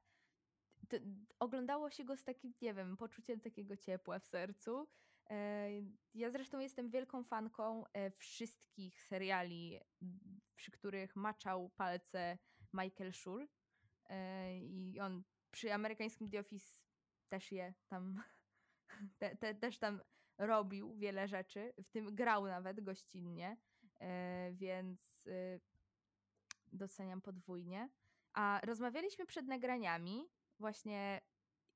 oglądało 1.39 1.91
się 1.91 2.05
go 2.05 2.17
z 2.17 2.25
takim, 2.25 2.55
nie 2.61 2.75
wiem, 2.75 2.97
poczuciem 2.97 3.41
takiego 3.41 3.77
ciepła 3.77 4.19
w 4.19 4.27
sercu. 4.27 4.89
E, 5.31 5.69
Ja 6.15 6.31
zresztą 6.31 6.59
jestem 6.59 6.91
wielką 6.91 7.25
fanką 7.25 7.85
e, 7.93 8.11
wszystkich 8.11 9.03
seriali, 9.03 9.81
przy 10.57 10.71
których 10.71 11.17
maczał 11.17 11.71
palce 11.71 12.39
Michael 12.73 13.13
Schur. 13.13 13.49
E, 14.05 14.59
I 14.59 15.01
on 15.01 15.25
przy 15.51 15.73
amerykańskim 15.73 16.31
The 16.31 16.41
Office 16.41 16.77
też 17.29 17.53
je 17.53 17.75
tam, 17.89 18.23
te, 19.19 19.37
te, 19.37 19.55
też 19.55 19.79
tam 19.79 20.01
robił 20.39 20.95
wiele 20.97 21.29
rzeczy, 21.29 21.73
w 21.85 21.91
tym 21.91 22.15
grał 22.15 22.47
nawet 22.47 22.81
gościnnie, 22.81 23.57
więc 24.53 25.27
e, 25.27 25.61
doceniam 26.73 27.21
podwójnie. 27.21 27.91
A 28.33 28.61
rozmawialiśmy 28.65 29.27
przed 29.27 29.47
nagraniami 29.47 30.29
właśnie 30.59 31.21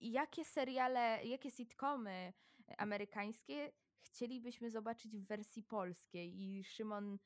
jakie 0.00 0.44
seriale, 0.44 1.24
jakie 1.24 1.50
sitcomy 1.50 2.33
amerykańskie 2.78 3.72
chcielibyśmy 4.00 4.70
zobaczyć 4.70 5.16
w 5.16 5.26
wersji 5.26 5.62
polskiej. 5.62 6.40
I 6.40 6.64
Szymon, 6.64 7.18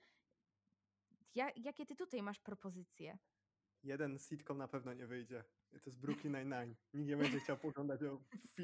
ja, 1.35 1.51
jakie 1.57 1.87
ty 1.87 1.97
tutaj 1.97 2.23
masz 2.23 2.41
propozycje? 2.41 3.19
Jeden 3.83 4.19
sitcom 4.19 4.59
na 4.59 4.69
pewno 4.69 4.95
nie 4.95 5.07
wyjdzie. 5.07 5.45
To 5.71 5.91
jest 5.91 6.01
Brooklyn 6.01 6.33
Nine-Nine. 6.33 6.75
Nikt 6.95 7.09
nie 7.09 7.17
będzie 7.17 7.41
chciał 7.41 7.59
poglądać 7.59 8.03
o 8.03 8.21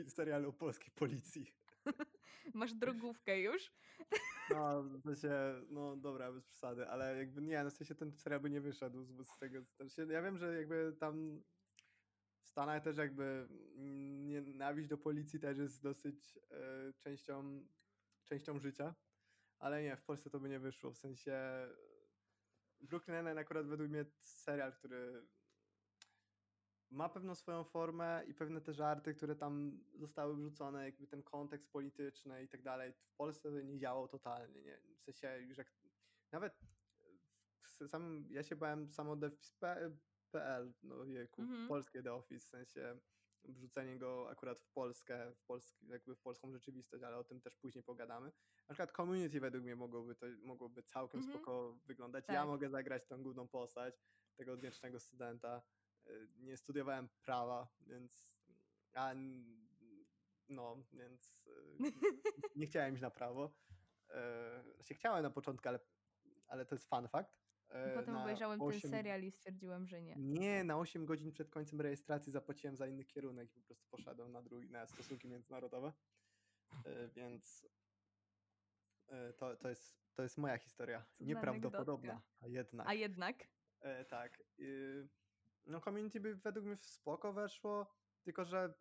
serialu 0.08 0.48
o 0.48 0.52
polskiej 0.52 0.90
policji. 0.94 1.54
Masz 2.54 2.74
drogówkę 2.74 3.40
już? 3.40 3.72
No, 4.50 4.82
w 4.82 5.02
sensie, 5.02 5.30
no 5.70 5.96
dobra, 5.96 6.32
bez 6.32 6.44
przesady, 6.44 6.88
ale 6.88 7.18
jakby 7.18 7.42
nie, 7.42 7.64
no 7.64 7.70
w 7.70 7.72
sensie 7.72 7.94
ten 7.94 8.12
serial 8.12 8.40
by 8.40 8.50
nie 8.50 8.60
wyszedł 8.60 9.04
z, 9.04 9.28
z 9.28 9.38
tego. 9.38 9.64
sensie 9.64 10.06
Ja 10.12 10.22
wiem, 10.22 10.38
że 10.38 10.56
jakby 10.56 10.96
tam 11.00 11.42
w 12.42 12.48
Stanach 12.48 12.82
też 12.82 12.96
jakby 12.96 13.48
mm, 13.76 14.26
nienawiść 14.26 14.88
do 14.88 14.98
policji 14.98 15.40
też 15.40 15.58
jest 15.58 15.82
dosyć 15.82 16.38
e, 16.50 16.92
częścią, 16.92 17.68
częścią 18.24 18.58
życia, 18.58 18.94
ale 19.58 19.82
nie, 19.82 19.96
w 19.96 20.04
Polsce 20.04 20.30
to 20.30 20.40
by 20.40 20.48
nie 20.48 20.60
wyszło. 20.60 20.92
W 20.92 20.98
sensie 20.98 21.40
Brooklyn 22.80 23.16
Nine-Nine 23.16 23.38
akurat 23.38 23.66
według 23.66 23.90
mnie 23.90 24.04
serial, 24.22 24.72
który 24.72 25.26
ma 26.94 27.08
pewną 27.08 27.34
swoją 27.34 27.64
formę 27.64 28.24
i 28.26 28.34
pewne 28.34 28.60
te 28.60 28.72
żarty, 28.74 29.14
które 29.14 29.36
tam 29.36 29.84
zostały 29.94 30.36
wrzucone, 30.36 30.84
jakby 30.84 31.06
ten 31.06 31.22
kontekst 31.22 31.72
polityczny 31.72 32.42
i 32.42 32.48
tak 32.48 32.62
dalej, 32.62 32.92
w 32.92 33.16
Polsce 33.16 33.50
by 33.50 33.64
nie 33.64 33.78
działał 33.78 34.08
totalnie, 34.08 34.62
nie? 34.62 34.78
W 34.98 35.02
sensie 35.04 35.38
już 35.48 35.58
jak 35.58 35.72
nawet 36.32 36.58
w 37.62 37.88
samym, 37.88 38.26
ja 38.30 38.42
się 38.42 38.56
bałem 38.56 38.90
samo 38.90 39.16
devpis.pl, 39.16 40.72
no 40.82 41.04
jejku, 41.04 41.42
Mhm. 41.42 41.68
polskie 41.68 42.02
The 42.02 42.14
Office, 42.14 42.46
w 42.46 42.48
sensie 42.48 42.98
wrzucenie 43.44 43.98
go 43.98 44.30
akurat 44.30 44.60
w 44.60 44.68
Polskę, 44.72 45.32
w 45.34 45.42
polski, 45.44 45.86
jakby 45.86 46.14
w 46.14 46.20
polską 46.20 46.52
rzeczywistość, 46.52 47.04
ale 47.04 47.16
o 47.16 47.24
tym 47.24 47.40
też 47.40 47.56
później 47.56 47.84
pogadamy. 47.84 48.32
Na 48.68 48.74
przykład 48.74 48.92
Community 48.96 49.40
według 49.40 49.64
mnie 49.64 49.76
mogłoby 49.76 50.14
to 50.14 50.26
mogłoby 50.42 50.82
całkiem 50.82 51.20
Mhm. 51.20 51.38
spoko 51.38 51.78
wyglądać. 51.86 52.24
Ja 52.28 52.34
Tak. 52.34 52.46
mogę 52.46 52.70
zagrać 52.70 53.06
tą 53.06 53.22
główną 53.22 53.48
postać 53.48 53.94
tego 54.36 54.52
odwiecznego 54.52 55.00
studenta. 55.00 55.62
Nie 56.36 56.56
studiowałem 56.56 57.08
prawa, 57.22 57.68
więc 57.80 58.28
a, 58.94 59.14
no, 60.48 60.84
więc 60.92 61.46
y, 61.46 61.76
nie 62.56 62.66
chciałem 62.66 62.94
iść 62.94 63.02
na 63.02 63.10
prawo. 63.10 63.54
E, 64.10 64.62
Znaczy 64.74 64.94
chciałem 64.94 65.22
na 65.22 65.30
początku, 65.30 65.68
ale, 65.68 65.80
ale 66.46 66.66
to 66.66 66.74
jest 66.74 66.88
fun 66.88 67.08
fact. 67.08 67.44
E, 67.68 67.94
Potem 67.94 68.16
obejrzałem 68.16 68.58
ten 68.60 68.68
osiem- 68.68 68.90
serial 68.90 69.22
i 69.22 69.30
stwierdziłem, 69.30 69.86
że 69.86 70.02
nie. 70.02 70.14
Nie, 70.16 70.64
na 70.64 70.78
8 70.78 71.06
godzin 71.06 71.32
przed 71.32 71.50
końcem 71.50 71.80
rejestracji 71.80 72.32
zapłaciłem 72.32 72.76
za 72.76 72.86
inny 72.86 73.04
kierunek 73.04 73.56
i 73.56 73.60
po 73.60 73.66
prostu 73.66 73.86
poszedłem 73.90 74.32
na 74.32 74.42
drugi, 74.42 74.70
na 74.70 74.86
stosunki 74.86 75.28
międzynarodowe. 75.28 75.92
E, 76.84 77.08
Więc 77.08 77.66
e, 79.08 79.32
to, 79.32 79.56
to, 79.56 79.68
jest, 79.68 79.98
to 80.14 80.22
jest 80.22 80.38
moja 80.38 80.58
historia. 80.58 81.04
Cudna 81.18 81.26
Nieprawdopodobna, 81.26 82.12
anegdotka. 82.12 82.38
a 82.40 82.46
jednak. 82.48 82.86
A 82.88 82.94
jednak? 82.94 83.48
E, 83.80 84.04
tak. 84.04 84.42
y, 84.58 85.08
No 85.66 85.80
community 85.80 86.20
by 86.20 86.34
według 86.36 86.66
mnie 86.66 86.76
w 86.76 86.84
spoko 86.86 87.32
weszło, 87.32 87.86
tylko 88.22 88.44
że 88.44 88.74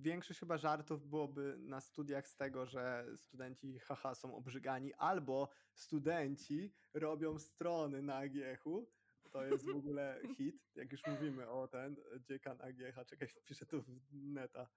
większość 0.00 0.40
chyba 0.40 0.58
żartów 0.58 1.06
byłoby 1.08 1.56
na 1.58 1.80
studiach 1.80 2.28
z 2.28 2.36
tego, 2.36 2.66
że 2.66 3.06
studenci 3.16 3.78
haha 3.78 4.14
są 4.14 4.34
obrzygani, 4.36 4.94
albo 4.94 5.48
studenci 5.74 6.74
robią 6.94 7.38
strony 7.38 8.02
na 8.02 8.16
AGH-u. 8.16 8.92
To 9.30 9.44
jest 9.44 9.64
w 9.66 9.76
ogóle 9.76 10.20
hit, 10.36 10.70
jak 10.74 10.92
już 10.92 11.06
mówimy 11.06 11.48
o 11.48 11.68
ten 11.68 11.96
dziekan 12.20 12.60
AGH, 12.60 13.06
czekaj, 13.06 13.28
wpiszę 13.42 13.66
to 13.66 13.82
w 13.82 13.88
neta. 14.12 14.68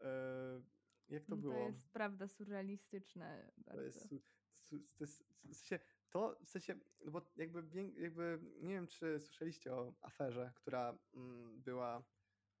E, 0.00 0.62
jak 1.08 1.24
to 1.24 1.36
No 1.36 1.42
było? 1.42 1.54
To 1.54 1.60
jest 1.60 1.92
prawda 1.92 2.28
surrealistyczne. 2.28 3.52
To 3.56 3.62
Bardzo. 3.62 3.82
jest, 3.82 4.08
su- 4.08 4.22
su- 4.60 4.80
to 4.98 5.04
jest 5.04 5.24
w 5.44 5.54
sensie, 5.54 5.84
to 6.14 6.36
w 6.44 6.48
sensie, 6.48 6.74
no 7.04 7.10
bo 7.10 7.22
jakby, 7.36 7.62
jakby 7.96 8.38
nie 8.60 8.74
wiem, 8.74 8.86
czy 8.86 9.20
słyszeliście 9.20 9.74
o 9.74 9.92
aferze, 10.00 10.52
która 10.54 10.98
mm, 11.14 11.62
była 11.62 12.02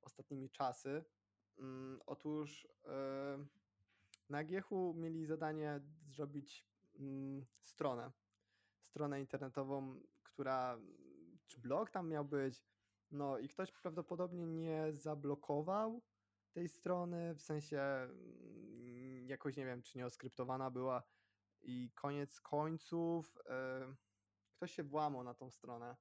ostatnimi 0.02 0.50
czasy. 0.50 1.04
Mm, 1.58 2.00
otóż 2.06 2.68
e, 2.84 3.46
na 4.28 4.44
Giechu 4.44 4.94
mieli 4.96 5.26
zadanie 5.26 5.80
zrobić 6.08 6.66
mm, 6.98 7.46
stronę, 7.62 8.12
stronę 8.82 9.20
internetową, 9.20 10.00
która, 10.22 10.78
czy 11.46 11.60
blog 11.60 11.90
tam 11.90 12.08
miał 12.08 12.24
być, 12.24 12.64
no 13.10 13.38
i 13.38 13.48
ktoś 13.48 13.72
prawdopodobnie 13.72 14.46
nie 14.46 14.92
zablokował 14.92 16.02
tej 16.52 16.68
strony, 16.68 17.34
w 17.34 17.42
sensie 17.42 17.80
mm, 17.80 19.28
jakoś 19.28 19.56
nie 19.56 19.66
wiem, 19.66 19.82
czy 19.82 19.98
nie 19.98 20.06
oskryptowana 20.06 20.70
była 20.70 21.02
i 21.64 21.90
koniec 21.94 22.40
końców 22.40 23.38
e, 23.46 23.94
ktoś 24.52 24.74
się 24.74 24.82
włamał 24.82 25.24
na 25.24 25.34
tą 25.34 25.50
stronę 25.50 25.96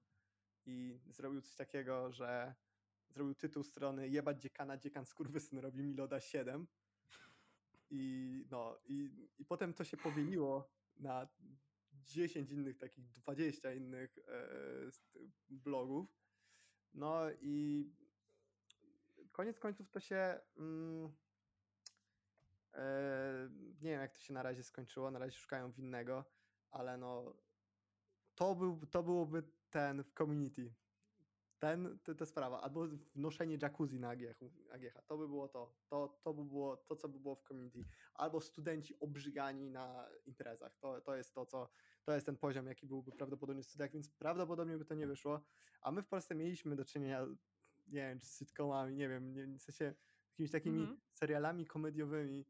i 0.66 1.00
zrobił 1.08 1.42
coś 1.42 1.56
takiego, 1.56 2.12
że 2.12 2.56
zrobił 3.10 3.36
tytuł 3.36 3.64
strony 3.64 4.10
jebać 4.10 4.42
dziekana, 4.42 4.78
dziekan 4.78 5.06
skurwysyn 5.06 5.60
robi 5.60 5.84
mi 5.84 5.94
loda 5.94 6.20
7 6.20 6.68
i 7.90 8.46
no 8.52 8.80
i, 8.86 9.30
i 9.38 9.46
potem 9.46 9.74
to 9.74 9.84
się 9.84 9.98
powieliło 9.98 10.70
na 10.98 11.28
10 12.04 12.52
innych 12.52 12.78
takich, 12.78 13.10
20 13.10 13.74
innych 13.74 14.18
e, 14.18 14.32
blogów. 15.50 16.18
No 16.94 17.32
i 17.42 17.88
koniec 19.32 19.60
końców 19.60 19.90
to 19.90 20.00
się 20.00 20.40
mm, 20.58 21.12
nie 23.82 23.90
wiem 23.92 24.02
jak 24.02 24.12
to 24.14 24.20
się 24.20 24.34
na 24.34 24.44
razie 24.44 24.64
skończyło, 24.64 25.12
na 25.12 25.20
razie 25.20 25.38
szukają 25.38 25.72
winnego, 25.72 26.26
ale 26.72 26.98
no 26.98 27.38
to, 28.36 28.56
był, 28.56 28.86
to 28.86 29.04
byłoby 29.04 29.44
ten 29.70 30.04
w 30.04 30.14
community. 30.14 30.74
Ten, 31.60 32.00
te- 32.04 32.16
ta 32.16 32.26
sprawa, 32.26 32.62
albo 32.62 32.88
wnoszenie 33.16 33.58
jacuzzi 33.62 34.00
na 34.00 34.10
AGH, 34.10 34.40
AGH. 34.72 35.06
To 35.08 35.18
by 35.18 35.28
było 35.28 35.48
to. 35.48 35.76
to. 35.90 36.20
To 36.24 36.34
by 36.34 36.46
było 36.46 36.78
to, 36.78 36.96
co 36.96 37.10
by 37.10 37.20
było 37.20 37.36
w 37.36 37.44
community. 37.44 37.86
Albo 38.14 38.42
studenci 38.42 39.00
obrzygani 39.00 39.70
na 39.70 40.10
imprezach. 40.26 40.78
To, 40.78 41.02
to 41.02 41.16
jest 41.16 41.34
to, 41.34 41.46
co 41.46 41.70
to 42.04 42.12
jest 42.14 42.26
ten 42.26 42.38
poziom, 42.38 42.68
jaki 42.68 42.88
byłby 42.88 43.12
prawdopodobnie 43.12 43.64
w 43.64 43.66
studiach, 43.66 43.92
więc 43.92 44.10
prawdopodobnie 44.10 44.78
by 44.78 44.86
to 44.86 44.96
nie 44.96 45.08
wyszło. 45.08 45.46
A 45.82 45.92
my 45.92 46.02
w 46.02 46.08
Polsce 46.08 46.36
mieliśmy 46.36 46.76
do 46.76 46.86
czynienia, 46.86 47.26
nie 47.88 48.02
wiem, 48.10 48.20
czy 48.20 48.26
z 48.26 48.38
sitcomami, 48.38 48.96
nie 48.96 49.10
wiem, 49.10 49.34
nie, 49.34 49.58
w 49.58 49.62
sensie 49.62 49.94
jakimiś 50.32 50.52
takimi 50.52 50.82
Mhm. 50.82 51.02
serialami 51.14 51.66
komediowymi, 51.66 52.46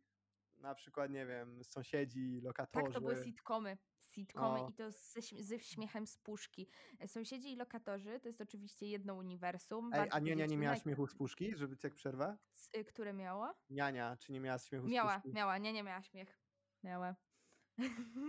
na 0.64 0.76
przykład, 0.76 1.12
nie 1.12 1.26
wiem, 1.26 1.64
sąsiedzi, 1.64 2.42
lokatorzy. 2.44 2.86
Tak, 2.86 2.94
to 2.94 3.02
były 3.02 3.24
sitcomy. 3.24 3.78
sitcomy 4.02 4.62
O. 4.62 4.70
i 4.70 4.74
to 4.74 4.92
ze, 4.92 5.22
ze 5.44 5.60
śmiechem 5.60 6.08
z 6.08 6.18
puszki. 6.18 6.68
E, 7.00 7.08
Sąsiedzi 7.08 7.54
i 7.54 7.56
lokatorzy 7.56 8.20
to 8.20 8.28
jest 8.28 8.42
oczywiście 8.42 8.86
jedno 8.88 9.16
uniwersum. 9.16 9.94
Ej, 9.94 10.10
a 10.12 10.20
Niania 10.20 10.46
nie 10.46 10.58
miała 10.58 10.76
śmiechu 10.76 11.08
z 11.08 11.16
puszki, 11.16 11.56
żeby 11.56 11.78
cię 11.78 11.88
jak 11.88 11.96
przerwę? 11.96 12.38
y, 12.78 12.86
które 12.86 13.14
miała? 13.14 13.56
Niania, 13.70 14.18
czy 14.18 14.32
nie 14.32 14.40
miała 14.40 14.60
śmiechu 14.60 14.88
z 14.88 14.92
Miała, 14.92 15.14
puszki? 15.16 15.34
miała, 15.34 15.58
nie, 15.58 15.74
nie 15.74 15.84
miała 15.84 16.02
śmiech. 16.02 16.40
Miała. 16.84 17.16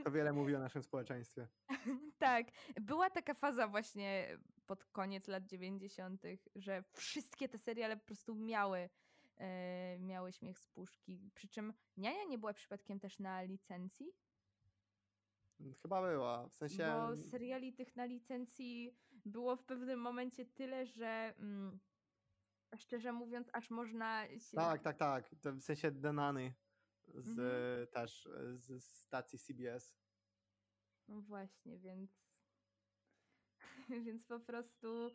To 0.05 0.11
wiele 0.11 0.33
mówi 0.33 0.55
o 0.57 0.59
naszym 0.59 0.83
społeczeństwie. 0.83 1.49
Tak, 2.19 2.47
była 2.81 3.11
taka 3.11 3.35
faza 3.35 3.69
właśnie 3.69 4.39
pod 4.67 4.85
koniec 4.85 5.29
lat 5.29 5.47
90., 5.47 6.23
że 6.55 6.85
wszystkie 6.93 7.49
te 7.49 7.59
seriale 7.59 7.97
po 7.97 8.05
prostu 8.07 8.35
miały, 8.35 8.89
miały 9.99 10.33
śmiech 10.33 10.59
z 10.59 10.69
puszki. 10.69 11.31
Przy 11.35 11.49
czym 11.49 11.73
Niania 11.97 12.25
nie 12.25 12.39
była 12.39 12.53
przypadkiem 12.53 13.01
też 13.01 13.19
na 13.19 13.43
licencji, 13.43 14.13
Chyba 15.83 16.03
była, 16.03 16.49
w 16.49 16.55
sensie... 16.55 16.87
bo 16.87 17.17
seriali 17.17 17.73
tych 17.73 17.97
na 17.97 18.05
licencji 18.05 18.99
było 19.11 19.57
w 19.57 19.65
pewnym 19.65 20.01
momencie 20.01 20.47
tyle, 20.47 20.87
że 20.87 21.35
mm, 21.39 21.81
szczerze 22.77 23.13
mówiąc, 23.13 23.51
aż 23.53 23.71
można 23.71 24.29
się. 24.39 24.57
Tak, 24.57 24.83
tak, 24.83 24.97
tak. 24.97 25.29
To 25.43 25.53
w 25.53 25.61
sensie 25.61 25.91
Denany 25.91 26.55
z 27.15 27.29
Mhm. 27.29 27.87
też 27.87 28.27
e, 28.27 28.57
z 28.57 28.85
stacji 28.85 29.39
CBS. 29.39 29.97
No 31.09 31.21
właśnie, 31.21 31.79
więc. 31.79 32.25
Więc 34.05 34.25
po 34.25 34.41
prostu 34.41 35.07
e, 35.07 35.11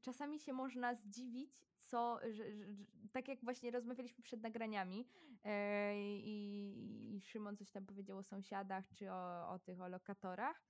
czasami 0.00 0.40
się 0.40 0.52
można 0.52 0.94
zdziwić, 0.94 1.66
co, 1.78 2.20
że, 2.30 2.52
że, 2.52 2.84
tak 3.12 3.28
jak 3.28 3.44
właśnie 3.44 3.70
rozmawialiśmy 3.70 4.24
przed 4.24 4.42
nagraniami 4.42 5.08
e, 5.44 5.94
i, 6.00 7.16
i 7.16 7.20
Szymon 7.20 7.56
coś 7.56 7.70
tam 7.70 7.86
powiedział 7.86 8.18
o 8.18 8.22
sąsiadach, 8.22 8.84
czy 8.94 9.12
o, 9.12 9.48
o 9.50 9.58
tych, 9.58 9.80
o 9.80 9.88
lokatorach. 9.88 10.62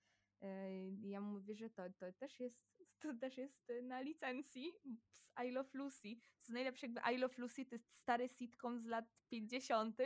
E, 0.43 0.91
ja 0.91 1.21
mówię, 1.21 1.55
że 1.55 1.71
to, 1.71 1.83
to 1.99 2.13
też 2.13 2.41
jest 2.41 2.77
to 3.03 3.15
też 3.15 3.39
jest 3.39 3.73
na 3.83 4.01
licencji 4.01 4.73
z 5.13 5.31
I 5.47 5.51
Love 5.51 5.71
Lucy. 5.75 6.09
Co 6.39 6.53
najlepsze, 6.53 6.87
jakby 6.87 7.01
I 7.15 7.19
Love 7.19 7.35
Lucy 7.39 7.65
to 7.65 7.75
jest 7.75 7.95
stary 7.95 8.29
sitcom 8.29 8.81
z 8.81 8.87
lat 8.87 9.05
50. 9.29 9.99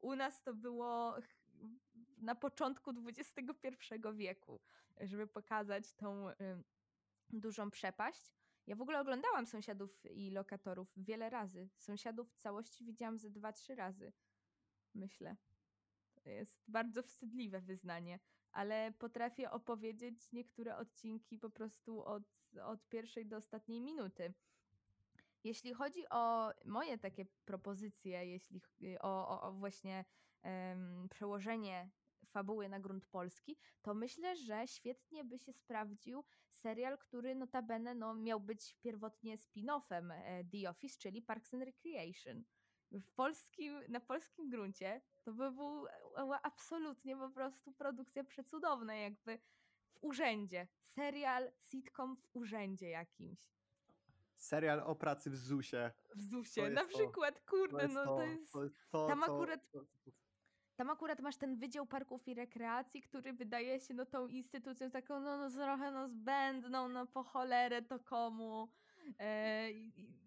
U 0.00 0.14
nas 0.14 0.42
to 0.42 0.54
było 0.54 1.16
na 2.18 2.34
początku 2.34 2.90
XXI 3.08 3.54
wieku, 4.14 4.60
żeby 5.00 5.26
pokazać 5.26 5.92
tą 5.92 6.26
dużą 7.30 7.70
przepaść. 7.70 8.32
Ja 8.66 8.76
w 8.76 8.82
ogóle 8.82 9.00
oglądałam 9.00 9.46
sąsiadów 9.46 10.06
i 10.10 10.30
lokatorów 10.30 10.92
wiele 10.96 11.30
razy. 11.30 11.68
Sąsiadów 11.78 12.32
w 12.32 12.36
całości 12.36 12.84
widziałam 12.84 13.18
ze 13.18 13.30
dwa, 13.30 13.52
trzy 13.52 13.74
razy. 13.74 14.12
Myślę. 14.94 15.36
To 16.22 16.30
jest 16.30 16.62
bardzo 16.68 17.02
wstydliwe 17.02 17.60
wyznanie, 17.60 18.18
ale 18.52 18.92
potrafię 18.98 19.50
opowiedzieć 19.50 20.32
niektóre 20.32 20.76
odcinki 20.76 21.38
po 21.38 21.50
prostu 21.50 22.04
od, 22.04 22.22
od 22.62 22.88
pierwszej 22.88 23.26
do 23.26 23.36
ostatniej 23.36 23.80
minuty. 23.80 24.34
Jeśli 25.44 25.74
chodzi 25.74 26.08
o 26.10 26.52
moje 26.64 26.98
takie 26.98 27.26
propozycje, 27.44 28.26
jeśli 28.26 28.60
o, 29.00 29.28
o, 29.28 29.42
o 29.42 29.52
właśnie 29.52 30.04
em, 30.42 31.08
przełożenie 31.08 31.90
fabuły 32.24 32.68
na 32.68 32.80
grunt 32.80 33.06
polski, 33.06 33.56
to 33.82 33.94
myślę, 33.94 34.36
że 34.36 34.66
świetnie 34.68 35.24
by 35.24 35.38
się 35.38 35.52
sprawdził 35.52 36.24
serial, 36.48 36.98
który 36.98 37.34
notabene 37.34 37.94
no, 37.94 38.14
miał 38.14 38.40
być 38.40 38.76
pierwotnie 38.80 39.36
spin-offem 39.38 40.12
e, 40.12 40.44
The 40.44 40.70
Office, 40.70 40.98
czyli 40.98 41.22
Parks 41.22 41.54
and 41.54 41.62
Recreation. 41.62 42.44
W 42.92 43.12
polskim, 43.12 43.80
na 43.88 44.00
polskim 44.00 44.50
gruncie 44.50 45.00
to 45.22 45.32
by 45.32 45.44
e, 45.44 45.50
absolutnie 46.42 47.16
po 47.16 47.30
prostu 47.30 47.72
produkcja 47.72 48.24
przecudowna, 48.24 48.94
jakby 48.94 49.38
w 49.88 49.98
urzędzie. 50.00 50.68
Serial, 50.82 51.52
sitcom 51.60 52.16
w 52.16 52.36
urzędzie 52.36 52.88
jakimś. 52.88 53.54
Serial 54.36 54.80
o 54.80 54.94
pracy 54.96 55.30
w 55.30 55.36
ZUS-ie. 55.36 55.90
W 56.14 56.14
To 56.14 56.22
ZUS-ie. 56.22 56.70
Na 56.70 56.82
to. 56.82 56.88
przykład, 56.88 57.34
To 57.44 57.50
kurde, 57.50 57.82
jest 57.82 57.94
no 57.94 58.04
to, 58.04 58.16
to 58.16 58.22
jest... 58.22 58.52
to, 58.52 58.64
jest 58.64 58.90
to 58.90 59.06
tam 59.06 59.22
akurat- 59.22 59.70
to- 59.72 59.80
to- 60.04 60.10
Tam 60.76 60.90
akurat 60.90 61.20
masz 61.20 61.36
ten 61.36 61.56
Wydział 61.56 61.86
Parków 61.86 62.28
i 62.28 62.34
Rekreacji, 62.34 63.02
który 63.02 63.32
wydaje 63.32 63.80
się 63.80 63.94
no 63.94 64.06
tą 64.06 64.26
instytucją 64.26 64.90
taką 64.90 65.20
no, 65.20 65.38
no 65.38 65.50
trochę 65.50 65.90
no 65.90 66.08
zbędną, 66.08 66.88
no 66.88 67.06
po 67.06 67.22
cholerę 67.22 67.82
to 67.82 68.00
komu. 68.00 68.68
E, 69.20 69.68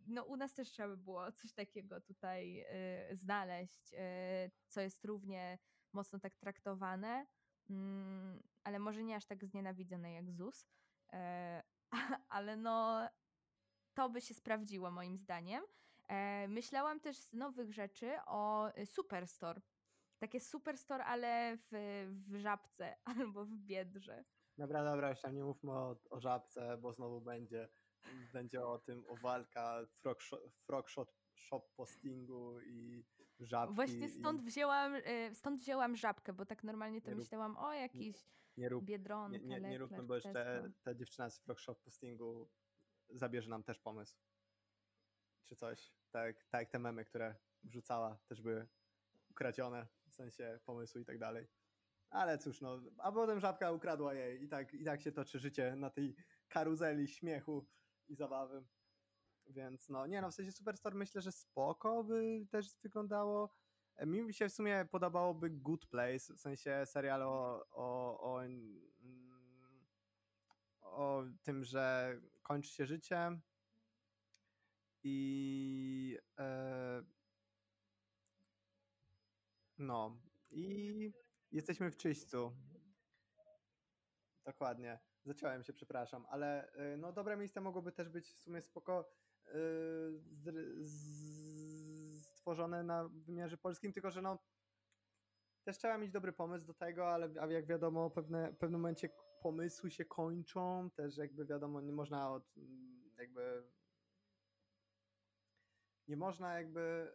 no 0.07 0.23
u 0.23 0.35
nas 0.35 0.53
też 0.53 0.69
trzeba 0.69 0.89
by 0.89 0.97
było 0.97 1.31
coś 1.31 1.53
takiego 1.53 2.01
tutaj 2.01 2.59
e, 2.59 3.15
znaleźć, 3.15 3.93
e, 3.93 4.49
co 4.67 4.81
jest 4.81 5.05
równie 5.05 5.57
mocno 5.93 6.19
tak 6.19 6.35
traktowane, 6.35 7.25
mm, 7.69 8.43
ale 8.63 8.79
może 8.79 9.03
nie 9.03 9.15
aż 9.15 9.25
tak 9.25 9.45
znienawidzone 9.45 10.11
jak 10.11 10.31
ZUS. 10.31 10.67
E, 11.13 11.63
ale 12.29 12.57
no 12.57 13.07
to 13.93 14.09
by 14.09 14.21
się 14.21 14.33
sprawdziło 14.33 14.91
moim 14.91 15.17
zdaniem. 15.17 15.63
E, 16.07 16.47
myślałam 16.47 16.99
też 16.99 17.17
z 17.17 17.33
nowych 17.33 17.73
rzeczy 17.73 18.17
o 18.25 18.69
y, 18.77 18.85
Superstore. 18.85 19.61
Takie 20.19 20.39
Superstore, 20.39 21.05
ale 21.05 21.57
w, 21.57 21.69
w 22.27 22.35
Żabce 22.39 22.95
albo 23.19 23.45
w 23.45 23.55
Biedrze. 23.55 24.23
Dobra, 24.57 24.83
dobra, 24.83 25.09
już 25.09 25.21
tam 25.21 25.35
nie 25.35 25.43
mówmy 25.43 25.71
o, 25.71 25.95
o 26.09 26.19
żabce, 26.19 26.77
bo 26.77 26.93
znowu 26.93 27.21
będzie, 27.21 27.69
będzie 28.33 28.65
o 28.65 28.79
tym, 28.79 29.03
o 29.07 29.15
walka, 29.15 29.79
frog, 30.01 30.19
frog 30.65 30.89
shop, 30.89 31.07
shop 31.35 31.61
postingu 31.75 32.61
i 32.61 33.05
żabki. 33.39 33.75
Właśnie 33.75 34.09
stąd 34.09 34.41
i 34.41 34.45
wzięłam, 34.45 34.95
y, 34.95 35.29
stąd 35.33 35.61
wzięłam 35.61 35.95
Żabkę, 35.95 36.33
bo 36.33 36.45
tak 36.45 36.63
normalnie 36.63 37.01
to 37.01 37.07
Nie 37.07 37.13
rób- 37.13 37.19
myślałam 37.23 37.57
o 37.57 37.73
jakiś 37.73 38.15
nie, 38.57 38.69
rób, 38.69 38.85
Biedronka, 38.85 39.37
nie, 39.37 39.59
nie, 39.59 39.69
nie 39.69 39.77
róbmy, 39.77 40.03
bo 40.03 40.15
jeszcze 40.15 40.71
ta 40.83 40.95
dziewczyna 40.95 41.29
z 41.29 41.39
frog 41.39 41.59
shop 41.59 41.75
postingu 41.75 42.49
zabierze 43.09 43.49
nam 43.49 43.63
też 43.63 43.79
pomysł. 43.79 44.17
Czy 45.45 45.55
coś. 45.55 45.91
Tak, 46.11 46.45
tak 46.45 46.61
jak 46.61 46.69
te 46.69 46.79
memy, 46.79 47.05
które 47.05 47.35
wrzucała, 47.63 48.17
też 48.27 48.41
były 48.41 48.67
ukradzione, 49.31 49.87
sensie 50.17 50.59
pomysłu 50.65 51.01
i 51.01 51.05
tak 51.05 51.19
dalej. 51.19 51.47
Ale 52.09 52.37
cóż, 52.37 52.61
no, 52.61 52.81
a 52.97 53.11
potem 53.11 53.39
żabka 53.39 53.71
ukradła 53.71 54.13
jej 54.13 54.43
i 54.43 54.47
tak, 54.47 54.73
i 54.73 54.85
tak 54.85 55.01
się 55.01 55.11
toczy 55.11 55.39
życie 55.39 55.75
na 55.75 55.89
tej 55.89 56.15
karuzeli 56.47 57.07
śmiechu 57.07 57.67
i 58.07 58.15
zabawy. 58.15 58.65
Więc 59.47 59.89
no, 59.89 60.07
nie 60.07 60.21
no, 60.21 60.31
w 60.31 60.35
sensie 60.35 60.51
Superstore 60.51 60.95
myślę, 60.95 61.21
że 61.21 61.31
spoko 61.31 62.03
by 62.03 62.45
też 62.51 62.75
wyglądało. 62.83 63.53
Mi 64.05 64.33
się 64.33 64.49
w 64.49 64.53
sumie 64.53 64.87
podobałoby 64.91 65.49
Good 65.49 65.85
Place, 65.85 66.33
w 66.35 66.39
sensie 66.39 66.85
serial 66.85 67.21
o, 67.23 67.65
o, 67.71 68.19
o, 68.21 68.41
o 70.81 71.23
tym, 71.43 71.63
że 71.63 72.15
kończy 72.43 72.69
się 72.69 72.85
życie 72.85 73.39
i 75.03 76.17
e, 76.39 77.03
no 79.77 80.21
i 80.49 81.13
jesteśmy 81.51 81.91
w 81.91 81.97
czyśćcu. 81.97 82.51
Dokładnie. 84.45 84.99
Zaciąłem 85.25 85.63
się, 85.63 85.73
przepraszam, 85.73 86.25
ale 86.29 86.73
y, 86.93 86.97
no 86.97 87.13
dobre 87.13 87.37
miejsce 87.37 87.61
mogłoby 87.61 87.91
też 87.91 88.09
być 88.09 88.33
w 88.33 88.41
sumie 88.41 88.61
spoko 88.61 89.11
y, 89.45 89.51
stworzone 92.21 92.83
na 92.83 93.07
wymiarze 93.07 93.57
polskim, 93.57 93.93
tylko 93.93 94.11
że 94.11 94.21
no 94.21 94.39
też 95.63 95.77
trzeba 95.77 95.97
mieć 95.97 96.11
dobry 96.11 96.33
pomysł 96.33 96.65
do 96.65 96.73
tego, 96.73 97.09
ale 97.09 97.53
jak 97.53 97.65
wiadomo, 97.65 98.09
pewne, 98.09 98.51
w 98.51 98.57
pewnym 98.57 98.81
momencie 98.81 99.09
pomysły 99.41 99.91
się 99.91 100.05
kończą, 100.05 100.89
też 100.91 101.17
jakby 101.17 101.45
wiadomo, 101.45 101.81
nie 101.81 101.93
można 101.93 102.31
od 102.31 102.55
jakby 103.17 103.63
nie 106.07 106.17
można 106.17 106.53
jakby 106.57 107.11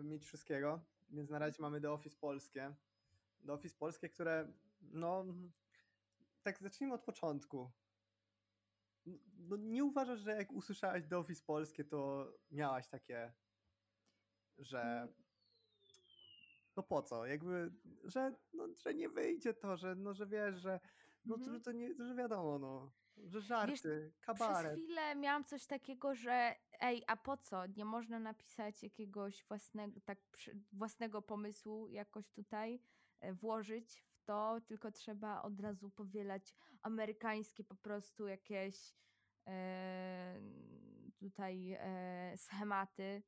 y, 0.00 0.04
mieć 0.04 0.24
wszystkiego, 0.24 0.84
więc 1.10 1.30
na 1.30 1.38
razie 1.38 1.62
mamy 1.62 1.80
The 1.80 1.90
Office 1.92 2.16
polskie. 2.20 2.76
The 3.46 3.52
Office 3.52 3.76
polskie, 3.78 4.08
które 4.08 4.52
no 4.80 5.24
tak 6.42 6.58
zacznijmy 6.58 6.94
od 6.94 7.02
początku. 7.04 7.70
No, 9.38 9.56
nie 9.56 9.84
uważasz, 9.84 10.20
że 10.20 10.30
jak 10.30 10.52
usłyszałaś 10.52 11.06
The 11.08 11.18
Office 11.18 11.42
polskie, 11.46 11.84
to 11.84 12.32
miałaś 12.50 12.88
takie, 12.88 13.32
że 14.58 14.80
Mm. 14.82 15.14
no 16.76 16.82
po 16.82 17.02
co? 17.02 17.26
Jakby, 17.26 17.72
że, 18.04 18.32
no, 18.52 18.68
że 18.76 18.94
nie 18.94 19.08
wyjdzie 19.08 19.54
to, 19.54 19.76
że, 19.76 19.94
no, 19.94 20.14
że 20.14 20.26
wiesz, 20.26 20.56
że 20.56 20.80
no, 21.24 21.34
Mhm. 21.36 21.58
to, 21.60 21.64
to 21.64 21.72
nie, 21.72 21.94
że 21.94 22.14
wiadomo, 22.14 22.58
no, 22.58 22.92
że 23.16 23.40
żarty, 23.40 23.72
Przez 23.72 24.20
kabaret. 24.20 24.72
chwilę 24.72 25.14
miałam 25.14 25.44
coś 25.44 25.66
takiego, 25.66 26.14
że 26.14 26.54
ej, 26.80 27.02
a 27.06 27.16
po 27.16 27.36
co? 27.36 27.66
Nie 27.66 27.84
można 27.84 28.18
napisać 28.18 28.82
jakiegoś 28.82 29.44
własnego, 29.44 30.00
tak, 30.00 30.18
własnego 30.72 31.22
pomysłu 31.22 31.88
jakoś 31.88 32.30
tutaj 32.30 32.80
e, 33.20 33.32
włożyć 33.32 34.00
w 34.00 34.24
to, 34.24 34.60
tylko 34.66 34.92
trzeba 34.92 35.42
od 35.42 35.60
razu 35.60 35.90
powielać 35.90 36.54
amerykańskie 36.82 37.64
po 37.64 37.74
prostu 37.74 38.26
jakieś 38.28 38.94
e, 39.46 40.40
tutaj 41.18 41.76
e, 41.80 42.34
schematy. 42.36 43.22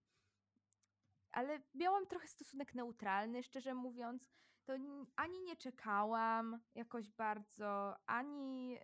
Ale 1.33 1.61
miałam 1.75 2.07
trochę 2.07 2.29
stosunek 2.29 2.75
neutralny, 2.75 3.43
szczerze 3.43 3.75
mówiąc. 3.75 4.31
To 4.67 4.73
ani 5.17 5.41
nie 5.41 5.57
czekałam 5.57 6.61
jakoś 6.75 7.11
bardzo, 7.11 7.97
ani 8.07 8.79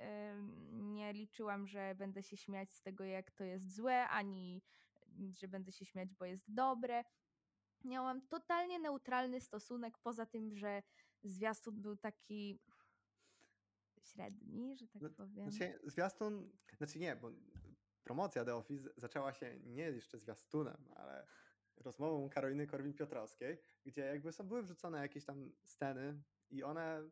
nie 0.72 1.12
liczyłam, 1.12 1.66
że 1.66 1.94
będę 1.94 2.22
się 2.22 2.36
śmiać 2.36 2.72
z 2.72 2.82
tego, 2.82 3.04
jak 3.04 3.30
to 3.30 3.44
jest 3.44 3.74
złe, 3.74 4.08
ani 4.08 4.62
mm, 5.18 5.32
że 5.32 5.48
będę 5.48 5.72
się 5.72 5.84
śmiać, 5.84 6.14
bo 6.14 6.24
jest 6.24 6.54
dobre. 6.54 7.04
Miałam 7.84 8.26
totalnie 8.28 8.78
neutralny 8.78 9.40
stosunek, 9.40 9.98
poza 9.98 10.26
tym, 10.26 10.54
że 10.54 10.82
zwiastun 11.22 11.82
był 11.82 11.96
taki 11.96 12.60
średni, 14.02 14.76
że 14.76 14.88
tak 14.88 15.02
No, 15.02 15.10
powiem. 15.10 15.50
Znaczy, 15.50 15.78
zwiastun, 15.84 16.52
znaczy 16.76 16.98
nie, 16.98 17.16
bo 17.16 17.30
promocja 18.04 18.44
The 18.44 18.54
Office 18.54 18.90
zaczęła 18.96 19.32
się 19.32 19.60
nie 19.60 19.82
jeszcze 19.82 20.18
zwiastunem, 20.18 20.88
ale 20.96 21.26
rozmową 21.82 22.28
Karoliny 22.30 22.66
Korwin-Piotrowskiej, 22.66 23.58
gdzie 23.84 24.00
jakby 24.02 24.32
są, 24.32 24.48
były 24.48 24.62
wrzucone 24.62 24.98
jakieś 25.00 25.24
tam 25.24 25.52
sceny 25.64 26.22
i 26.50 26.62
one, 26.62 27.10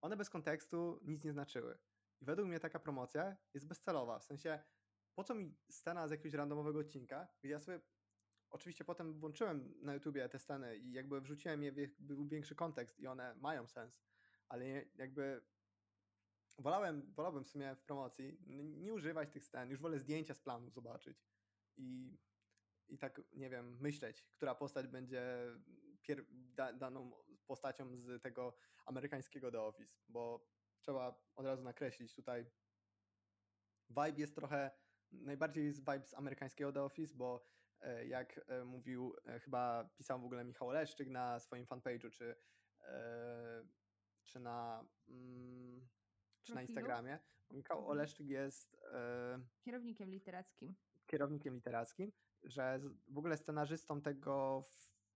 one 0.00 0.16
bez 0.16 0.30
kontekstu 0.30 1.00
nic 1.02 1.24
nie 1.24 1.32
znaczyły. 1.32 1.78
I 2.20 2.24
według 2.24 2.48
mnie 2.48 2.60
taka 2.60 2.78
promocja 2.78 3.36
jest 3.54 3.68
bezcelowa, 3.68 4.18
w 4.18 4.24
sensie 4.24 4.62
po 5.14 5.24
co 5.24 5.34
mi 5.34 5.56
scena 5.70 6.08
z 6.08 6.10
jakiegoś 6.10 6.34
randomowego 6.34 6.78
odcinka, 6.78 7.28
gdzie 7.42 7.52
ja 7.52 7.60
sobie 7.60 7.80
oczywiście 8.50 8.84
potem 8.84 9.20
włączyłem 9.20 9.74
na 9.82 9.94
YouTubie 9.94 10.28
te 10.28 10.38
sceny 10.38 10.76
i 10.76 10.92
jakby 10.92 11.20
wrzuciłem 11.20 11.62
je, 11.62 11.72
w- 11.72 12.28
większy 12.28 12.54
kontekst 12.54 13.00
i 13.00 13.06
one 13.06 13.34
mają 13.34 13.66
sens, 13.66 14.02
ale 14.48 14.66
jakby 14.94 15.42
wolałem, 16.58 17.12
wolałbym 17.14 17.44
w 17.44 17.48
sumie 17.48 17.76
w 17.76 17.82
promocji 17.82 18.38
nie 18.76 18.94
używać 18.94 19.30
tych 19.30 19.44
scen, 19.44 19.70
już 19.70 19.80
wolę 19.80 19.98
zdjęcia 19.98 20.34
z 20.34 20.40
planu 20.40 20.70
zobaczyć 20.70 21.26
i, 21.76 22.18
i 22.88 22.98
tak, 22.98 23.20
nie 23.32 23.50
wiem, 23.50 23.76
myśleć, 23.80 24.22
która 24.22 24.54
postać 24.54 24.86
będzie 24.88 25.22
pier- 26.08 26.24
da, 26.30 26.72
daną 26.72 27.12
postacią 27.46 27.96
z 27.96 28.22
tego 28.22 28.56
amerykańskiego 28.86 29.50
The 29.50 29.60
Office, 29.60 29.94
bo 30.08 30.46
trzeba 30.80 31.22
od 31.36 31.46
razu 31.46 31.62
nakreślić 31.62 32.14
tutaj 32.14 32.46
vibe 33.88 34.18
jest 34.20 34.34
trochę, 34.34 34.70
najbardziej 35.12 35.64
jest 35.64 35.78
vibe 35.78 36.06
z 36.06 36.14
amerykańskiego 36.14 36.72
The 36.72 36.82
Office, 36.82 37.14
bo 37.14 37.44
e, 37.80 38.06
jak 38.06 38.40
e, 38.48 38.64
mówił, 38.64 39.16
e, 39.26 39.40
chyba 39.40 39.90
pisał 39.96 40.20
w 40.20 40.24
ogóle 40.24 40.44
Michał 40.44 40.70
Leszczyk 40.70 41.08
na 41.08 41.40
swoim 41.40 41.66
fanpage'u, 41.66 42.10
czy, 42.10 42.36
czy 44.24 44.40
na 44.40 44.84
mm, 45.08 45.88
czy 46.42 46.54
na? 46.54 46.62
Instagramie. 46.62 47.18
Michał 47.50 47.78
Mhm. 47.78 47.90
Oleszczyk 47.90 48.26
jest 48.26 48.74
e, 48.92 49.40
Kierownikiem 49.60 50.10
literackim. 50.10 50.74
kierownikiem 51.06 51.54
literackim, 51.54 52.12
że 52.44 52.80
w 53.08 53.18
ogóle 53.18 53.36
scenarzystą 53.36 54.02
tego 54.02 54.64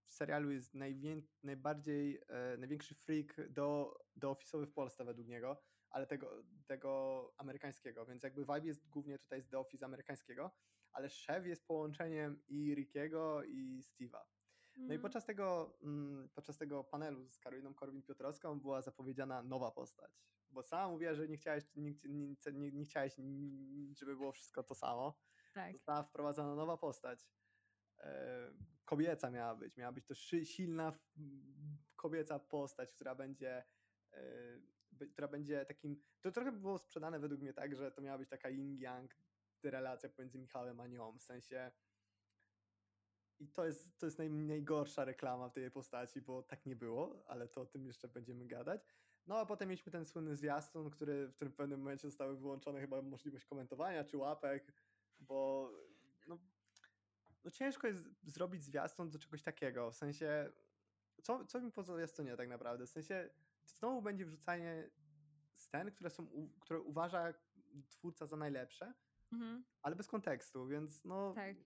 w 0.05 0.13
serialu 0.13 0.51
jest 0.51 0.75
najwię- 0.75 1.23
najbardziej, 1.43 2.21
e, 2.29 2.57
największy 2.57 2.95
freak 2.95 3.51
do, 3.51 3.97
do 4.17 4.31
ofisowy 4.31 4.67
w 4.67 4.73
Polsce 4.73 5.05
według 5.05 5.29
niego, 5.29 5.63
ale 5.91 6.07
tego, 6.07 6.43
tego 6.67 7.33
amerykańskiego, 7.37 8.07
więc 8.07 8.23
jakby 8.23 8.41
vibe 8.41 8.67
jest 8.67 8.89
głównie 8.89 9.19
tutaj 9.19 9.43
z 9.43 9.49
The 9.49 9.59
Office 9.59 9.85
amerykańskiego, 9.87 10.51
ale 10.93 11.09
szef 11.11 11.47
jest 11.47 11.67
połączeniem 11.67 12.43
i 12.49 12.75
Rickiego 12.75 13.43
i 13.45 13.83
Steve'a. 13.83 14.21
No 14.77 14.83
i 14.83 14.97
Mhm. 14.97 15.01
podczas 15.01 15.25
tego, 15.25 15.79
mm, 15.83 16.29
podczas 16.35 16.59
tego 16.59 16.85
panelu 16.85 17.29
z 17.31 17.39
Karoliną 17.39 17.73
Korwin-Piotrowską 17.75 18.61
była 18.61 18.83
zapowiedziana 18.83 19.43
nowa 19.43 19.71
postać, 19.71 20.13
bo 20.51 20.63
sama 20.63 20.89
mówiła, 20.93 21.15
że 21.15 21.29
nie 21.29 21.37
chciałeś, 21.37 21.65
nie, 21.75 21.95
nie, 22.05 22.35
nie, 22.53 22.73
nie 22.73 22.85
chciałeś, 22.85 23.19
mm, 23.19 23.95
żeby 23.99 24.17
było 24.17 24.33
wszystko 24.33 24.63
to 24.63 24.75
samo. 24.75 25.19
Tak. 25.57 25.73
Została 25.73 26.03
wprowadzona 26.03 26.55
nowa 26.55 26.77
postać. 26.77 27.29
E, 27.99 28.51
kobieca 28.85 29.31
miała 29.31 29.55
być, 29.55 29.77
miała 29.77 29.93
być 29.93 30.07
to 30.07 30.15
silna 30.45 30.99
kobieca 31.97 32.39
postać, 32.39 32.93
która 32.93 33.15
będzie 33.15 33.65
e, 34.13 34.61
która 35.11 35.29
będzie 35.29 35.67
takim, 35.67 36.03
to 36.21 36.33
trochę 36.33 36.53
było 36.53 36.79
sprzedane 36.79 37.19
według 37.21 37.41
mnie 37.41 37.53
tak, 37.53 37.77
że 37.77 37.93
to 37.93 38.03
miała 38.03 38.19
być 38.19 38.29
taka 38.29 38.49
yin-yang 38.51 39.09
relacja 39.63 40.09
pomiędzy 40.09 40.39
Michałem 40.39 40.81
a 40.81 40.87
nią, 40.87 41.19
w 41.19 41.23
sensie 41.23 41.71
i 43.39 43.49
to 43.49 43.67
jest, 43.67 43.99
to 43.99 44.07
jest 44.07 44.19
naj, 44.19 44.31
najgorsza 44.31 45.05
reklama 45.05 45.49
w 45.49 45.53
tej 45.53 45.71
postaci, 45.71 46.21
bo 46.21 46.43
tak 46.43 46.67
nie 46.67 46.77
było, 46.77 47.25
ale 47.27 47.49
to 47.49 47.61
o 47.61 47.67
tym 47.67 47.87
jeszcze 47.87 48.09
będziemy 48.09 48.47
gadać. 48.47 48.87
No 49.27 49.39
a 49.39 49.47
potem 49.47 49.69
mieliśmy 49.69 49.93
ten 49.93 50.07
słynny 50.07 50.37
zwiastun, 50.37 50.91
który, 50.91 51.29
w 51.29 51.35
którym 51.35 51.53
w 51.53 51.57
pewnym 51.57 51.79
momencie 51.79 52.09
zostały 52.09 52.37
wyłączone 52.37 52.81
chyba 52.81 53.03
możliwość 53.03 53.45
komentowania 53.45 54.05
czy 54.05 54.17
łapek, 54.17 54.73
bo 55.29 55.71
no, 56.27 56.39
no 57.45 57.51
ciężko 57.51 57.87
jest 57.87 58.05
zrobić 58.23 58.65
zwiastun 58.65 59.11
do 59.11 59.19
czegoś 59.19 59.43
takiego, 59.43 59.91
w 59.91 59.95
sensie 59.95 60.53
co, 61.23 61.45
co 61.45 61.61
mi 61.61 61.73
po 61.73 61.83
zwiastunie 61.83 62.37
tak 62.37 62.49
naprawdę, 62.49 62.87
w 62.87 62.91
sensie 62.91 63.31
to 63.65 63.73
znowu 63.77 64.03
będzie 64.03 64.25
wrzucanie 64.27 64.91
scen, 65.55 65.91
które 65.91 66.11
są, 66.11 66.51
które 66.61 66.81
uważa 66.81 67.35
twórca 67.89 68.27
za 68.27 68.37
najlepsze, 68.37 68.95
Mhm. 69.33 69.65
ale 69.83 69.97
bez 69.97 70.09
kontekstu, 70.09 70.67
więc 70.67 71.05
no 71.05 71.35
Tak. 71.35 71.57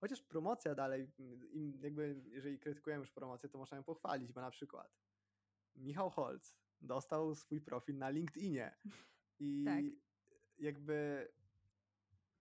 Chociaż 0.00 0.22
promocja 0.22 0.74
dalej, 0.74 1.12
im 1.52 1.80
jakby 1.82 2.22
jeżeli 2.26 2.58
krytykujemy 2.58 3.00
już 3.00 3.10
promocję, 3.12 3.48
to 3.48 3.58
można 3.58 3.76
ją 3.76 3.82
pochwalić, 3.84 4.32
bo 4.32 4.40
na 4.40 4.50
przykład 4.50 4.98
Michał 5.76 6.10
Holz 6.10 6.56
dostał 6.80 7.34
swój 7.34 7.60
profil 7.60 7.98
na 7.98 8.10
LinkedInie 8.10 8.78
i 9.38 9.64
Tak. 9.64 9.84
jakby 10.58 11.28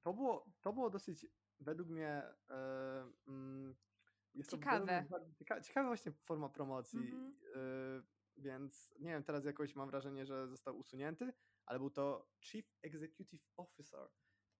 to 0.02 0.14
było, 0.14 0.46
to 0.62 0.74
było 0.74 0.90
dosyć 0.90 1.28
według 1.60 1.90
mnie 1.90 2.24
mm, 3.28 3.76
jest 4.34 4.50
to 4.50 4.58
Ciekawe. 4.58 5.06
bardzo 5.10 5.34
Cieka, 5.34 5.62
ciekawa 5.62 5.88
właśnie 5.90 6.12
forma 6.12 6.50
promocji, 6.50 7.00
Mhm. 7.00 7.36
e, 7.56 8.02
więc 8.38 8.94
nie 9.00 9.10
wiem, 9.10 9.24
teraz 9.24 9.46
jakoś 9.46 9.76
mam 9.76 9.90
wrażenie, 9.90 10.26
że 10.26 10.48
został 10.48 10.78
usunięty, 10.78 11.34
ale 11.66 11.80
był 11.80 11.90
to 11.90 12.30
Chief 12.44 12.66
Executive 12.84 13.44
Officer 13.58 14.10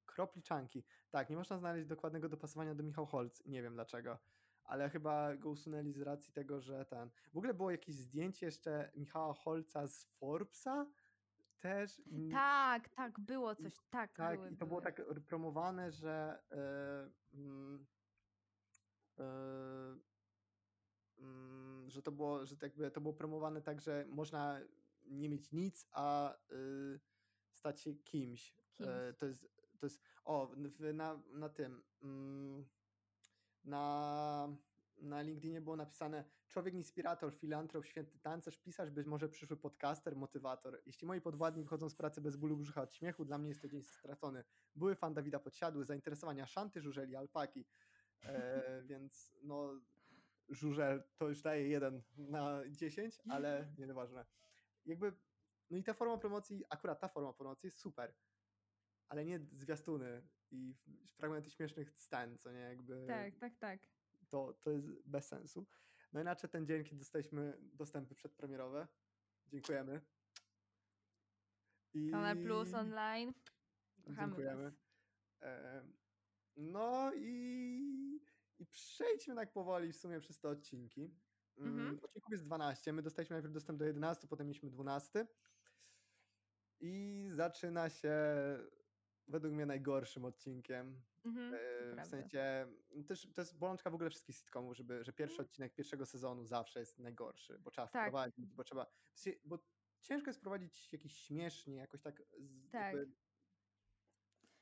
kropliczanki. 0.06 0.86
Tak, 1.10 1.30
nie 1.30 1.36
można 1.36 1.58
znaleźć 1.58 1.88
dokładnego 1.88 2.30
dopasowania 2.30 2.76
do 2.76 2.84
Michał 2.84 3.06
Holc. 3.06 3.46
Nie 3.46 3.62
wiem 3.62 3.74
dlaczego. 3.74 4.20
Ale 4.64 4.90
chyba 4.90 5.38
go 5.38 5.50
usunęli 5.50 5.94
z 5.94 6.02
racji 6.02 6.34
tego, 6.34 6.62
że 6.62 6.86
ten. 6.86 7.10
W 7.34 7.38
ogóle 7.38 7.54
było 7.54 7.72
jakieś 7.72 7.96
zdjęcie 7.96 8.46
jeszcze 8.46 8.92
Michała 8.96 9.34
Holca 9.34 9.88
z 9.88 10.06
Forbesa 10.06 10.92
też. 11.60 12.02
Tak, 12.32 12.90
tak, 12.90 13.20
było 13.20 13.56
coś. 13.56 13.74
Tak, 13.90 14.14
tak, 14.14 14.40
były, 14.40 14.52
i 14.52 14.58
to 14.58 14.66
było 14.66 14.82
były. 14.82 14.94
tak 14.94 15.24
promowane, 15.28 15.92
że. 15.92 16.44
e, 16.52 17.10
mm, 17.34 17.86
że 21.90 22.02
to 22.02 22.12
było, 22.12 22.46
że 22.46 22.58
tak 22.58 22.70
jakby 22.72 22.92
to 22.92 23.02
było 23.02 23.14
promowane 23.14 23.62
tak, 23.62 23.82
że 23.82 24.06
można 24.10 24.60
nie 25.06 25.30
mieć 25.30 25.52
nic, 25.52 25.88
a 25.92 26.36
y, 26.52 27.00
stać 27.52 27.82
się 27.82 27.94
kimś. 27.96 28.56
E, 28.80 29.14
Kimś. 29.14 29.18
to 29.18 29.26
jest, 29.26 29.48
to 29.80 29.86
jest, 29.86 30.02
o, 30.24 30.56
na, 30.94 31.22
na 31.34 31.50
tym, 31.50 31.84
mm, 32.02 32.66
na, 33.64 34.58
na 35.02 35.22
LinkedInie 35.22 35.62
było 35.62 35.76
napisane 35.76 36.24
człowiek 36.48 36.74
inspirator, 36.74 37.34
filantrop, 37.34 37.86
święty 37.86 38.20
tancerz, 38.20 38.58
pisarz, 38.58 38.90
być 38.90 39.08
może 39.08 39.30
przyszły 39.30 39.58
podcaster, 39.58 40.16
motywator. 40.16 40.82
Jeśli 40.86 41.08
moi 41.08 41.22
podwładni 41.22 41.64
wychodzą 41.64 41.90
z 41.90 41.96
pracy 41.96 42.22
bez 42.22 42.38
bólu 42.38 42.58
brzucha 42.58 42.82
od 42.82 42.94
śmiechu, 42.94 43.26
dla 43.26 43.38
mnie 43.38 43.50
jest 43.50 43.62
to 43.62 43.68
dzień 43.68 43.84
stracony. 43.84 44.44
Były 44.76 44.96
fan 44.96 45.14
Dawida 45.14 45.40
Podsiadły, 45.40 45.86
zainteresowania 45.86 46.46
szanty, 46.46 46.82
żużeli, 46.82 47.16
alpaki. 47.16 47.66
E, 48.24 48.84
więc 48.90 49.36
no, 49.44 49.82
żużel 50.50 51.04
to 51.18 51.30
już 51.30 51.42
daje 51.42 51.68
jeden 51.68 52.02
na 52.18 52.62
10, 52.70 53.20
ale 53.30 53.74
nieważne. 53.78 54.26
Jakby, 54.86 55.14
no 55.70 55.78
i 55.78 55.84
ta 55.84 55.94
forma 55.94 56.18
promocji, 56.18 56.64
akurat 56.70 57.00
ta 57.00 57.08
forma 57.08 57.34
promocji 57.34 57.68
jest 57.68 57.80
super, 57.80 58.14
ale 59.10 59.26
nie 59.26 59.40
zwiastuny 59.40 60.28
i 60.52 60.76
fragmenty 61.16 61.50
śmiesznych 61.50 61.92
scen, 61.92 62.38
co 62.38 62.52
nie, 62.52 62.60
jakby 62.60 63.06
Tak, 63.08 63.36
tak, 63.36 63.58
tak. 63.58 63.80
To, 64.30 64.54
to 64.54 64.72
jest 64.72 64.88
bez 65.06 65.28
sensu. 65.28 65.68
No 66.14 66.22
inaczej 66.22 66.50
ten 66.50 66.66
dzień, 66.66 66.84
kiedy 66.84 66.98
dostaliśmy 66.98 67.58
dostępy 67.62 68.16
przedpremierowe, 68.16 68.88
dziękujemy. 69.48 70.02
I 71.94 72.12
Kanal 72.12 72.38
Plus 72.38 72.74
online. 72.74 73.34
Kochamy 74.04 74.36
dziękujemy. 74.36 74.74
No 76.56 77.12
i, 77.16 78.22
i 78.60 78.66
przejdźmy 78.66 79.36
tak 79.36 79.54
powoli 79.54 79.94
w 79.94 79.98
sumie 79.98 80.20
przez 80.20 80.40
te 80.40 80.50
odcinki. 80.50 81.16
Mhm. 81.58 82.00
Odcinków 82.04 82.32
jest 82.32 82.46
12. 82.46 82.94
My 82.94 83.02
dostaliśmy 83.02 83.34
najpierw 83.34 83.54
dostęp 83.54 83.80
do 83.80 83.86
11, 83.86 84.28
potem 84.28 84.48
mieliśmy 84.48 84.70
12. 84.70 85.28
I 86.80 87.28
zaczyna 87.32 87.90
się 87.90 88.14
według 89.28 89.54
mnie 89.54 89.66
najgorszym 89.66 90.26
odcinkiem. 90.26 91.02
Mhm, 91.26 91.54
E, 91.54 92.04
w 92.04 92.08
sensie 92.08 92.68
no 92.96 93.04
też, 93.04 93.28
to 93.34 93.42
jest 93.42 93.58
bolączka 93.58 93.90
w 93.90 93.94
ogóle 93.94 94.10
wszystkich 94.10 94.36
sitcomów, 94.36 94.78
żeby, 94.78 95.04
że 95.04 95.14
pierwszy 95.14 95.34
Mhm. 95.36 95.46
odcinek 95.48 95.74
pierwszego 95.76 96.06
sezonu 96.06 96.46
zawsze 96.46 96.80
jest 96.80 97.00
najgorszy, 97.00 97.60
bo 97.60 97.72
trzeba 97.72 97.88
Tak. 97.88 98.04
wprowadzić, 98.10 98.54
bo 98.54 98.64
trzeba. 98.64 98.86
Bo 99.46 99.60
ciężko 100.02 100.30
jest 100.30 100.40
wprowadzić 100.40 100.94
jakiś 100.94 101.14
śmiesznie, 101.14 101.76
jakoś 101.76 102.02
tak. 102.02 102.24
Tak. 102.72 102.96
jakby, 102.96 103.16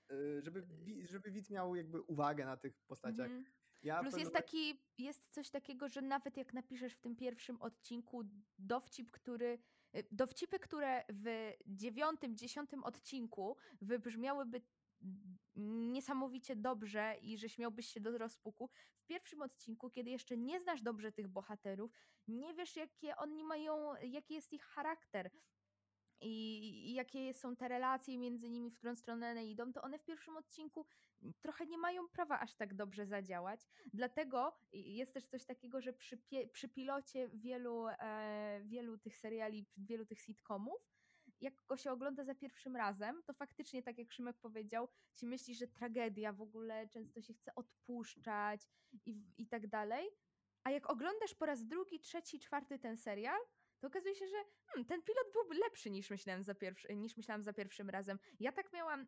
e, 0.09 0.13
y, 0.15 0.41
żeby, 0.41 0.61
wi- 0.61 1.07
żeby 1.07 1.31
widz 1.31 1.49
miał 1.49 1.75
jakby 1.75 2.01
uwagę 2.01 2.45
na 2.45 2.57
tych 2.57 2.73
postaciach. 2.87 3.25
Mhm. 3.27 3.45
Ja 3.83 4.01
Plus 4.01 4.17
jest 4.17 4.33
taki, 4.33 4.81
jest 4.97 5.29
coś 5.31 5.49
takiego, 5.49 5.89
że 5.89 6.01
nawet 6.01 6.37
jak 6.37 6.53
napiszesz 6.53 6.93
w 6.93 6.99
tym 7.01 7.15
pierwszym 7.15 7.61
odcinku 7.61 8.23
dowcip, 8.57 9.11
który, 9.11 9.59
y, 9.97 10.07
dowcipy, 10.11 10.59
które 10.59 11.03
w 11.09 11.53
dziewiątym, 11.67 12.35
dziesiątym 12.37 12.83
odcinku 12.83 13.57
wybrzmiałyby 13.81 14.61
niesamowicie 15.55 16.55
dobrze 16.55 17.15
i 17.21 17.37
że 17.37 17.49
śmiałbyś 17.49 17.87
się 17.87 17.99
do 17.99 18.17
rozpuku. 18.17 18.69
W 18.97 19.05
pierwszym 19.05 19.41
odcinku, 19.41 19.89
kiedy 19.89 20.09
jeszcze 20.09 20.37
nie 20.37 20.59
znasz 20.59 20.81
dobrze 20.81 21.11
tych 21.11 21.27
bohaterów, 21.27 21.91
nie 22.27 22.53
wiesz 22.53 22.75
jakie 22.75 23.15
oni 23.15 23.43
mają, 23.43 23.95
jaki 23.95 24.33
jest 24.33 24.53
ich 24.53 24.63
charakter, 24.63 25.31
i, 26.21 26.93
jakie 26.93 27.33
są 27.33 27.55
te 27.55 27.67
relacje 27.67 28.17
między 28.17 28.49
nimi, 28.49 28.71
w 28.71 28.77
którą 28.77 28.95
stronę 28.95 29.31
one 29.31 29.45
idą, 29.45 29.73
to 29.73 29.81
one 29.81 29.99
w 29.99 30.03
pierwszym 30.03 30.37
odcinku 30.37 30.85
trochę 31.41 31.65
nie 31.65 31.77
mają 31.77 32.09
prawa 32.09 32.39
aż 32.39 32.55
tak 32.55 32.73
dobrze 32.73 33.05
zadziałać. 33.05 33.67
Dlatego 33.93 34.57
jest 34.71 35.13
też 35.13 35.25
coś 35.25 35.45
takiego, 35.45 35.81
że 35.81 35.93
przy, 35.93 36.19
przy 36.51 36.69
pilocie 36.69 37.29
wielu, 37.33 37.87
e, 37.87 38.61
wielu 38.65 38.97
tych 38.97 39.17
seriali, 39.17 39.65
wielu 39.77 40.05
tych 40.05 40.21
sitcomów, 40.21 40.81
jak 41.41 41.65
go 41.65 41.77
się 41.77 41.91
ogląda 41.91 42.23
za 42.23 42.35
pierwszym 42.35 42.75
razem, 42.75 43.23
to 43.23 43.33
faktycznie, 43.33 43.83
tak 43.83 43.97
jak 43.97 44.11
Szymek 44.11 44.37
powiedział, 44.37 44.87
się 45.13 45.27
myśli, 45.27 45.55
że 45.55 45.67
tragedia 45.67 46.33
w 46.33 46.41
ogóle, 46.41 46.87
często 46.87 47.21
się 47.21 47.33
chce 47.33 47.55
odpuszczać 47.55 48.67
i, 49.05 49.23
i 49.37 49.47
tak 49.47 49.67
dalej. 49.67 50.09
A 50.63 50.71
jak 50.71 50.89
oglądasz 50.89 51.33
po 51.33 51.45
raz 51.45 51.67
drugi, 51.67 51.99
trzeci, 51.99 52.39
czwarty 52.39 52.79
ten 52.79 52.97
serial, 52.97 53.39
to 53.79 53.87
okazuje 53.87 54.15
się, 54.15 54.27
że 54.27 54.37
hmm, 54.65 54.85
ten 54.85 55.03
pilot 55.03 55.27
byłby 55.33 55.55
lepszy 55.55 55.89
niż 55.89 56.09
myślałem, 56.09 56.43
za 56.43 56.55
pierwszy, 56.55 56.95
niż 56.95 57.17
myślałam 57.17 57.43
za 57.43 57.53
pierwszym 57.53 57.89
razem. 57.89 58.19
Ja 58.39 58.51
tak 58.51 58.73
miałam 58.73 59.07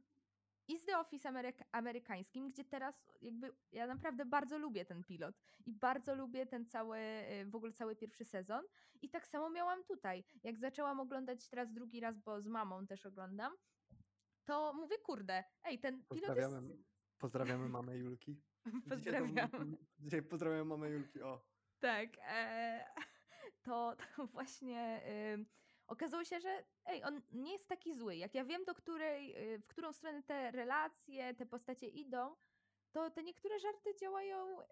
i 0.69 0.77
z 0.77 0.85
The 0.85 0.99
Office 0.99 1.29
Ameryk 1.29 1.63
amerykańskim, 1.71 2.51
gdzie 2.51 2.63
teraz 2.63 3.11
jakby 3.21 3.53
ja 3.71 3.87
naprawdę 3.87 4.25
bardzo 4.25 4.57
lubię 4.57 4.85
ten 4.85 5.03
pilot 5.03 5.35
i 5.65 5.71
bardzo 5.71 6.15
lubię 6.15 6.45
ten 6.45 6.65
cały, 6.65 6.97
y, 6.97 7.45
w 7.45 7.55
ogóle 7.55 7.71
cały 7.71 7.95
pierwszy 7.95 8.25
sezon. 8.25 8.63
I 9.01 9.09
tak 9.09 9.27
samo 9.27 9.49
miałam 9.49 9.83
tutaj. 9.83 10.23
Jak 10.43 10.59
zaczęłam 10.59 10.99
oglądać 10.99 11.47
teraz 11.47 11.73
drugi 11.73 11.99
raz, 11.99 12.19
bo 12.19 12.41
z 12.41 12.47
mamą 12.47 12.87
też 12.87 13.05
oglądam, 13.05 13.53
to 14.45 14.73
mówię, 14.73 14.97
kurde, 14.97 15.43
ej, 15.63 15.79
ten 15.79 15.93
pilot 15.93 16.07
Pozdrawiamy, 16.07 16.67
jest... 16.67 16.83
pozdrawiamy 17.17 17.69
mamę 17.79 17.97
Julki. 17.97 18.41
Dzisiaj 18.65 18.81
Pozdrawiam. 18.89 19.77
Dzisiaj 19.99 20.21
pozdrawiam 20.21 20.67
mamę 20.67 20.89
Julki, 20.89 21.21
o. 21.21 21.45
Tak, 21.79 22.09
e, 22.27 22.85
to, 23.65 23.95
to 24.15 24.27
właśnie 24.27 25.01
y, 25.37 25.45
okazało 25.89 26.23
się, 26.23 26.39
że 26.39 26.63
ej, 26.85 27.03
on 27.03 27.21
nie 27.31 27.51
jest 27.51 27.69
taki 27.69 27.93
zły. 27.93 28.15
Jak 28.15 28.35
ja 28.35 28.45
wiem, 28.45 28.63
do 28.63 28.73
której, 28.75 29.53
y, 29.53 29.59
w 29.59 29.67
którą 29.67 29.93
stronę 29.93 30.23
te 30.23 30.51
relacje, 30.51 31.33
te 31.33 31.45
postacie 31.45 31.87
idą, 31.87 32.35
to 32.91 33.09
te 33.09 33.23
niektóre 33.23 33.59
żarty 33.59 33.95
działają 33.95 34.61
y, 34.61 34.65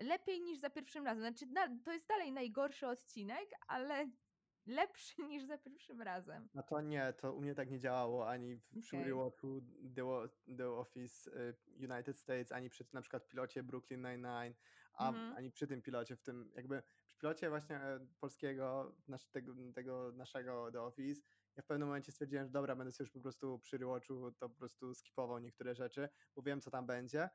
lepiej 0.00 0.40
niż 0.40 0.58
za 0.58 0.70
pierwszym 0.70 1.04
razem. 1.04 1.20
Znaczy, 1.20 1.46
na, 1.46 1.68
to 1.84 1.92
jest 1.92 2.06
dalej 2.06 2.32
najgorszy 2.32 2.86
odcinek, 2.86 3.50
ale 3.68 4.10
lepszy 4.66 5.22
niż 5.22 5.44
za 5.44 5.58
pierwszym 5.58 6.02
razem. 6.02 6.48
No 6.54 6.62
to 6.62 6.80
nie, 6.80 7.12
to 7.12 7.32
u 7.34 7.40
mnie 7.40 7.54
tak 7.54 7.70
nie 7.70 7.78
działało 7.78 8.28
ani 8.28 8.56
w 8.56 8.80
przy 8.80 8.96
Okej. 8.96 9.08
rewatchu 9.08 9.60
The, 9.94 10.28
The 10.56 10.70
Office 10.70 11.30
y, 11.30 11.56
United 11.92 12.16
States, 12.16 12.52
ani 12.52 12.70
przy 12.70 12.84
na 12.92 13.00
przykład 13.00 13.28
pilocie 13.28 13.62
Brooklyn 13.62 14.00
Nine-Nine, 14.00 14.54
a 14.92 15.08
Mhm. 15.08 15.36
ani 15.36 15.50
przy 15.50 15.66
tym 15.66 15.82
pilocie, 15.82 16.16
w 16.16 16.22
tym 16.22 16.52
jakby 16.56 16.82
przy 16.82 16.99
pilocie 17.20 17.50
właśnie 17.50 17.76
e, 17.76 18.06
polskiego, 18.20 18.96
nasz, 19.08 19.26
tego, 19.30 19.54
tego 19.74 20.12
naszego 20.12 20.72
The 20.72 20.82
Office, 20.82 21.22
ja 21.56 21.62
w 21.62 21.66
pewnym 21.66 21.88
momencie 21.88 22.12
stwierdziłem, 22.12 22.46
że 22.46 22.52
dobra, 22.52 22.76
będę 22.76 22.92
sobie 22.92 23.04
już 23.04 23.12
po 23.12 23.20
prostu 23.20 23.58
przy 23.58 23.78
rewatchu 23.78 24.32
to 24.32 24.48
po 24.48 24.56
prostu 24.56 24.94
skipował 24.94 25.38
niektóre 25.38 25.74
rzeczy, 25.74 26.08
bo 26.36 26.42
wiem 26.42 26.60
co 26.60 26.70
tam 26.70 26.86
będzie 26.86 27.28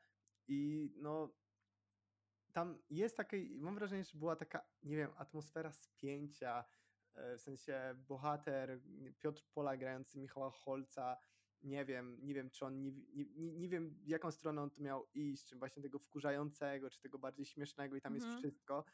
i 0.47 0.89
no 0.97 1.35
tam 2.53 2.83
jest 2.89 3.17
takie, 3.17 3.37
mam 3.59 3.75
wrażenie, 3.75 4.03
że 4.03 4.17
była 4.17 4.35
taka, 4.35 4.69
nie 4.83 4.97
wiem, 4.97 5.11
atmosfera 5.17 5.71
spięcia, 5.71 6.65
e, 7.13 7.37
w 7.37 7.41
sensie 7.41 7.95
bohater 7.97 8.81
Piotr 9.19 9.43
Pola 9.53 9.77
grający 9.77 10.19
Michała 10.19 10.51
Holca, 10.51 11.17
nie 11.61 11.85
wiem, 11.85 12.19
nie 12.21 12.33
wiem, 12.33 12.49
czy 12.49 12.65
on, 12.65 12.81
nie, 12.81 12.91
nie, 12.91 13.25
nie 13.35 13.51
nie 13.51 13.69
wiem 13.69 13.89
w 14.03 14.07
jaką 14.07 14.31
stronę 14.31 14.61
on 14.61 14.71
to 14.71 14.81
miał 14.81 15.09
iść, 15.13 15.47
czy 15.49 15.55
właśnie 15.55 15.83
tego 15.83 15.99
wkurzającego, 15.99 16.89
czy 16.89 17.01
tego 17.01 17.19
bardziej 17.19 17.45
śmiesznego 17.45 17.95
i 17.95 18.01
tam 18.01 18.15
Mhm. 18.15 18.31
jest 18.31 18.37
wszystko. 18.39 18.85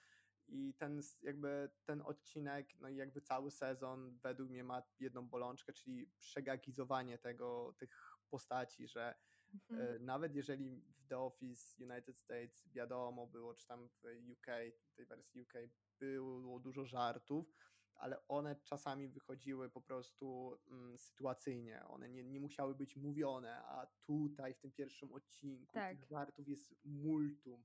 I 0.52 0.74
ten 0.74 1.02
jakby 1.22 1.70
ten 1.86 2.02
odcinek, 2.02 2.70
no 2.80 2.90
i 2.90 2.96
jakby 2.96 3.22
cały 3.22 3.52
sezon 3.52 4.20
według 4.24 4.50
mnie 4.50 4.64
ma 4.64 4.84
jedną 5.00 5.28
bolączkę, 5.30 5.74
czyli 5.74 6.12
przegagizowanie 6.20 7.18
tego, 7.18 7.76
tych 7.80 8.18
postaci, 8.30 8.88
że 8.88 9.16
Mhm. 9.54 9.96
E, 9.96 10.00
Nawet 10.00 10.36
jeżeli 10.36 10.82
w 10.82 11.08
The 11.08 11.20
Office 11.20 11.84
United 11.84 12.20
States 12.20 12.70
wiadomo 12.74 13.28
było, 13.28 13.54
czy 13.54 13.68
tam 13.68 13.90
w 13.90 14.04
UK, 14.32 14.48
w 14.92 14.96
tej 14.96 15.06
wersji 15.06 15.42
UK 15.42 15.54
było 16.00 16.60
dużo 16.60 16.86
żartów, 16.86 17.54
ale 17.96 18.28
one 18.28 18.56
czasami 18.64 19.08
wychodziły 19.08 19.70
po 19.70 19.82
prostu 19.82 20.58
mm, 20.68 20.98
sytuacyjnie. 20.98 21.84
One 21.88 22.10
nie, 22.10 22.24
nie 22.24 22.40
musiały 22.40 22.76
być 22.76 22.96
mówione, 22.96 23.58
a 23.58 23.88
tutaj 24.06 24.54
w 24.54 24.60
tym 24.60 24.72
pierwszym 24.72 25.14
odcinku 25.14 25.74
Tak. 25.74 25.98
tych 25.98 26.10
żartów 26.10 26.48
jest 26.48 26.76
multum. 26.86 27.64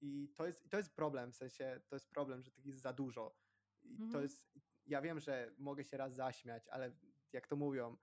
I 0.00 0.32
to 0.36 0.46
jest, 0.46 0.64
i 0.66 0.68
to 0.68 0.76
jest 0.76 0.94
problem, 0.94 1.32
w 1.32 1.36
sensie 1.36 1.80
to 1.88 1.96
jest 1.96 2.10
problem, 2.10 2.42
że 2.42 2.50
tych 2.50 2.66
jest 2.66 2.80
za 2.80 2.92
dużo. 2.92 3.36
I 3.82 3.96
to 3.98 4.04
Mhm. 4.04 4.22
jest, 4.22 4.50
ja 4.86 5.02
wiem, 5.02 5.20
że 5.20 5.54
mogę 5.58 5.84
się 5.84 5.96
raz 5.96 6.14
zaśmiać, 6.14 6.68
ale 6.68 6.96
jak 7.32 7.46
to 7.46 7.56
mówią, 7.56 7.96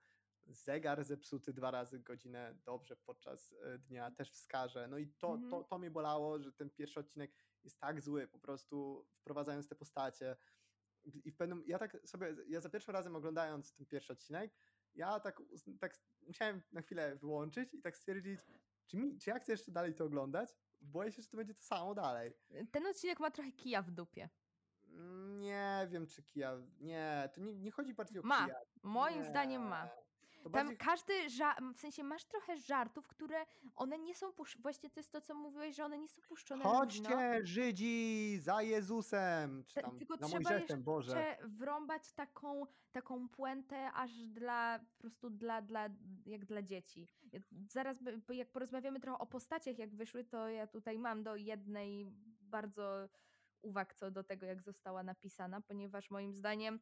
zegar 0.46 1.04
zepsuty 1.04 1.52
dwa 1.52 1.70
razy 1.70 2.00
godzinę 2.00 2.58
dobrze 2.64 2.96
podczas 2.96 3.54
e, 3.62 3.78
dnia 3.78 4.10
też 4.10 4.30
wskaże. 4.30 4.88
No 4.88 4.98
i 4.98 5.08
to, 5.08 5.32
Mhm. 5.32 5.50
to, 5.50 5.64
to 5.64 5.78
mnie 5.78 5.90
bolało, 5.90 6.38
że 6.38 6.52
ten 6.52 6.70
pierwszy 6.70 7.00
odcinek 7.00 7.32
jest 7.64 7.80
tak 7.80 8.00
zły, 8.00 8.28
po 8.28 8.38
prostu 8.38 9.06
wprowadzając 9.20 9.68
te 9.68 9.74
postacie. 9.74 10.36
I 11.04 11.30
w 11.30 11.36
pewnym, 11.36 11.62
ja 11.66 11.78
tak 11.78 12.08
sobie, 12.08 12.36
ja 12.48 12.60
za 12.60 12.70
pierwszym 12.70 12.94
razem 12.94 13.16
oglądając 13.16 13.74
ten 13.74 13.86
pierwszy 13.86 14.12
odcinek, 14.12 14.54
ja 14.94 15.20
tak, 15.20 15.42
tak 15.80 15.98
musiałem 16.20 16.62
na 16.72 16.82
chwilę 16.82 17.16
wyłączyć 17.16 17.74
i 17.74 17.82
tak 17.82 17.96
stwierdzić, 17.96 18.40
czy, 18.86 18.96
mi, 18.96 19.18
czy 19.18 19.30
ja 19.30 19.38
chcę 19.38 19.52
jeszcze 19.52 19.72
dalej 19.72 19.94
to 19.94 20.04
oglądać? 20.04 20.54
Boję 20.80 21.12
się, 21.12 21.22
że 21.22 21.28
to 21.28 21.36
będzie 21.36 21.54
to 21.54 21.62
samo 21.62 21.94
dalej. 21.94 22.34
Ten 22.70 22.86
odcinek 22.86 23.20
ma 23.20 23.30
trochę 23.30 23.52
kija 23.52 23.82
w 23.82 23.90
dupie. 23.90 24.28
Nie 25.38 25.88
wiem, 25.90 26.06
czy 26.06 26.22
kija. 26.22 26.56
Nie, 26.80 27.28
to 27.34 27.40
nie, 27.40 27.54
nie 27.54 27.70
chodzi 27.70 27.94
bardziej 27.94 28.18
o 28.20 28.22
Ma. 28.22 28.44
kija. 28.44 28.60
Moim 28.82 29.24
zdaniem 29.24 29.62
ma. 29.62 29.88
Tam 30.42 30.52
bardziej 30.52 30.76
każdy, 30.76 31.12
ża- 31.28 31.74
w 31.74 31.78
sensie 31.78 32.04
masz 32.04 32.24
trochę 32.24 32.56
żartów, 32.56 33.08
które 33.08 33.46
one 33.74 33.98
nie 33.98 34.14
są 34.14 34.32
pusz... 34.32 34.58
Właśnie 34.58 34.90
to 34.90 35.00
jest 35.00 35.12
to, 35.12 35.20
co 35.20 35.34
mówiłeś, 35.34 35.76
że 35.76 35.84
one 35.84 35.98
nie 35.98 36.08
są 36.08 36.22
puszczone. 36.22 36.64
Chodźcie, 36.64 37.46
Żydzi, 37.46 38.38
za 38.40 38.62
Jezusem! 38.62 39.64
Czy 39.66 39.82
tam 39.82 39.98
tylko 39.98 40.16
za 40.16 40.26
trzeba 40.26 40.50
Mojżeszem, 40.50 40.82
Boże. 40.82 41.20
jeszcze 41.20 41.48
wrąbać 41.48 42.12
taką, 42.12 42.66
taką 42.92 43.28
puentę 43.28 43.92
aż 43.92 44.24
dla, 44.24 44.78
po 44.78 44.98
prostu 44.98 45.30
dla, 45.30 45.62
dla, 45.62 45.88
jak 46.26 46.44
dla 46.44 46.62
dzieci. 46.62 47.08
Zaraz, 47.68 47.96
jak 48.28 48.50
porozmawiamy 48.50 49.00
trochę 49.00 49.18
o 49.18 49.26
postaciach, 49.26 49.78
jak 49.78 49.94
wyszły, 49.94 50.24
to 50.24 50.48
ja 50.48 50.66
tutaj 50.66 50.98
mam 50.98 51.22
do 51.22 51.36
jednej 51.36 52.06
bardzo 52.40 53.08
uwag 53.62 53.94
co 53.94 54.10
do 54.10 54.24
tego, 54.24 54.46
jak 54.46 54.62
została 54.62 55.02
napisana, 55.02 55.60
ponieważ 55.60 56.10
moim 56.10 56.32
zdaniem 56.34 56.80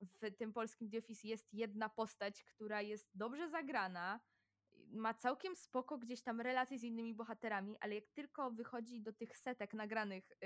w 0.00 0.36
tym 0.36 0.52
polskim 0.52 0.90
The 0.90 0.98
Office 0.98 1.28
jest 1.28 1.54
jedna 1.54 1.88
postać, 1.88 2.44
która 2.44 2.82
jest 2.82 3.10
dobrze 3.14 3.50
zagrana, 3.50 4.20
ma 4.90 5.14
całkiem 5.14 5.56
spoko 5.56 5.98
gdzieś 5.98 6.22
tam 6.22 6.40
relacje 6.40 6.78
z 6.78 6.82
innymi 6.82 7.14
bohaterami, 7.14 7.78
ale 7.80 7.94
jak 7.94 8.08
tylko 8.08 8.50
wychodzi 8.50 9.00
do 9.00 9.12
tych 9.12 9.36
setek 9.36 9.74
nagranych 9.74 10.32
y, 10.32 10.36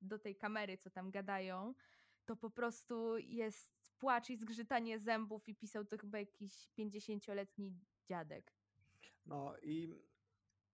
do 0.00 0.18
tej 0.18 0.36
kamery, 0.36 0.78
co 0.78 0.90
tam 0.90 1.10
gadają, 1.10 1.74
to 2.24 2.36
po 2.36 2.50
prostu 2.50 3.18
jest 3.18 3.92
płacz 3.98 4.30
i 4.30 4.36
zgrzytanie 4.36 4.98
zębów 4.98 5.48
i 5.48 5.54
pisał 5.54 5.84
to 5.84 5.98
chyba 5.98 6.18
jakiś 6.18 6.68
50-letni 6.78 7.74
dziadek. 8.08 8.52
No 9.26 9.54
i 9.62 9.94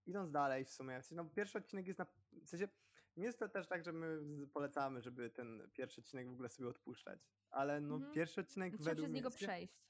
idąc 0.06 0.30
dalej 0.30 0.64
w 0.64 0.70
sumie, 0.70 1.00
no 1.10 1.24
pierwszy 1.24 1.58
odcinek 1.58 1.86
jest 1.86 1.98
na... 1.98 2.06
W 2.32 2.48
sensie, 2.48 2.68
nie 3.16 3.24
jest 3.24 3.38
to 3.38 3.48
też 3.48 3.68
tak, 3.68 3.84
że 3.84 3.92
my 3.92 4.20
polecamy, 4.46 5.02
żeby 5.02 5.30
ten 5.30 5.70
pierwszy 5.72 6.00
odcinek 6.00 6.28
w 6.28 6.32
ogóle 6.32 6.48
sobie 6.48 6.68
odpuszczać, 6.68 7.20
ale 7.54 7.80
no 7.80 7.94
Mhm. 7.94 8.12
pierwszy 8.12 8.40
odcinek 8.40 8.72
Trzeba 8.72 8.84
według 8.84 8.96
przez 9.04 9.10
mnie... 9.10 9.18
niego 9.20 9.30
sensie- 9.30 9.46
przejść. 9.46 9.84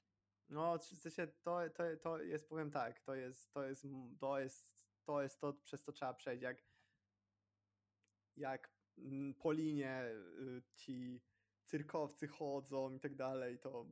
No, 0.48 0.78
w 0.78 0.84
sensie 0.84 1.26
to, 1.26 1.58
to, 1.74 1.82
to 2.02 2.18
jest, 2.22 2.48
powiem 2.48 2.70
tak, 2.70 3.00
to 3.00 3.14
jest, 3.14 3.52
to 3.52 3.62
jest, 3.62 3.86
to 4.20 4.40
jest, 4.40 4.84
to 5.04 5.22
jest 5.22 5.40
to, 5.40 5.52
przez 5.52 5.82
co 5.82 5.92
trzeba 5.92 6.14
przejść, 6.14 6.42
jak 6.42 6.62
jak 8.36 8.74
po 9.38 9.52
linie 9.52 10.04
y, 10.40 10.62
ci 10.74 11.22
cyrkowcy 11.64 12.28
chodzą 12.28 12.92
i 12.92 13.00
tak 13.00 13.14
dalej, 13.14 13.58
to, 13.58 13.86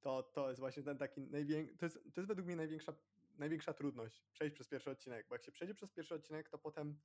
to, 0.00 0.22
to 0.22 0.48
jest 0.48 0.60
właśnie 0.60 0.82
ten 0.82 0.98
taki 0.98 1.20
największy, 1.20 1.76
to 1.76 1.86
jest, 1.86 1.96
to 2.14 2.20
jest 2.20 2.28
według 2.28 2.46
mnie 2.46 2.56
największa, 2.56 2.94
największa 3.38 3.74
trudność, 3.74 4.24
przejść 4.32 4.54
przez 4.54 4.68
pierwszy 4.68 4.90
odcinek, 4.90 5.28
bo 5.28 5.34
jak 5.34 5.42
się 5.44 5.52
przejdzie 5.52 5.74
przez 5.74 5.92
pierwszy 5.92 6.14
odcinek, 6.14 6.48
to 6.48 6.58
potem 6.58 7.00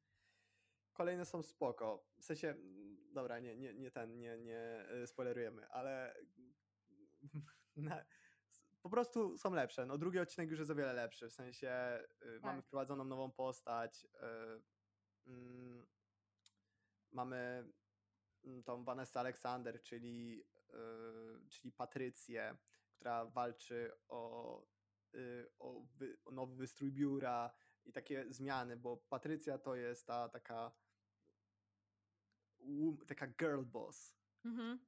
kolejne 0.93 1.25
są 1.25 1.43
spoko, 1.43 2.05
w 2.19 2.23
sensie, 2.23 2.55
dobra, 3.13 3.39
nie, 3.39 3.57
nie, 3.57 3.73
nie 3.73 3.91
ten, 3.91 4.17
nie, 4.17 4.37
nie 4.37 4.85
y, 5.03 5.07
spoilerujemy, 5.07 5.67
ale 5.69 6.15
na, 7.75 8.05
po 8.81 8.89
prostu 8.89 9.37
są 9.37 9.53
lepsze. 9.53 9.85
No 9.85 9.97
drugi 9.97 10.19
odcinek 10.19 10.49
już 10.49 10.59
jest 10.59 10.71
o 10.71 10.75
wiele 10.75 10.93
lepszy, 10.93 11.29
w 11.29 11.33
sensie 11.33 11.99
mamy 12.41 12.57
Tak. 12.57 12.65
wprowadzoną 12.65 13.05
nową 13.05 13.31
postać, 13.31 14.05
y, 14.05 15.27
mm, 15.27 15.87
mamy 17.11 17.69
mm, 18.43 18.63
tą 18.63 18.83
Vanessa 18.83 19.19
Alexander, 19.19 19.81
czyli, 19.81 20.43
czyli 21.49 21.71
Patrycję, 21.71 22.57
która 22.95 23.25
walczy 23.25 23.91
o, 24.07 24.63
o, 25.59 25.81
wy, 25.97 26.17
o 26.25 26.31
nowy 26.31 26.55
wystrój 26.55 26.91
biura 26.91 27.53
i 27.85 27.91
takie 27.91 28.25
zmiany, 28.33 28.77
bo 28.77 28.97
Patrycja 28.97 29.57
to 29.57 29.75
jest 29.75 30.07
ta 30.07 30.29
taka 30.29 30.71
taka 33.07 33.27
girl 33.27 33.63
boss. 33.63 34.15
Mhm. 34.45 34.79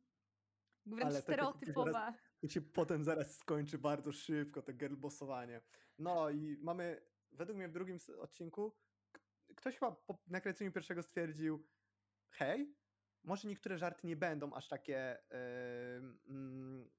Wręcz 0.86 1.06
Ale 1.06 1.22
stereotypowa. 1.22 2.14
To 2.42 2.48
się 2.48 2.62
potem 2.62 3.04
zaraz 3.04 3.38
skończy 3.38 3.78
bardzo 3.78 4.12
szybko, 4.12 4.62
to 4.62 4.74
girlbossowanie. 4.74 5.62
No 6.00 6.30
i 6.30 6.58
mamy, 6.62 7.06
według 7.32 7.58
mnie 7.58 7.68
w 7.68 7.72
drugim 7.72 7.98
odcinku, 8.20 8.78
ktoś 9.56 9.78
chyba 9.78 9.92
po 9.92 10.18
nakręceniu 10.28 10.72
pierwszego 10.72 11.04
stwierdził, 11.04 11.68
hej, 12.30 12.76
może 13.24 13.48
niektóre 13.48 13.78
żarty 13.78 14.08
nie 14.08 14.16
będą 14.16 14.54
aż 14.54 14.68
takie 14.68 15.18
mm, 15.30 16.90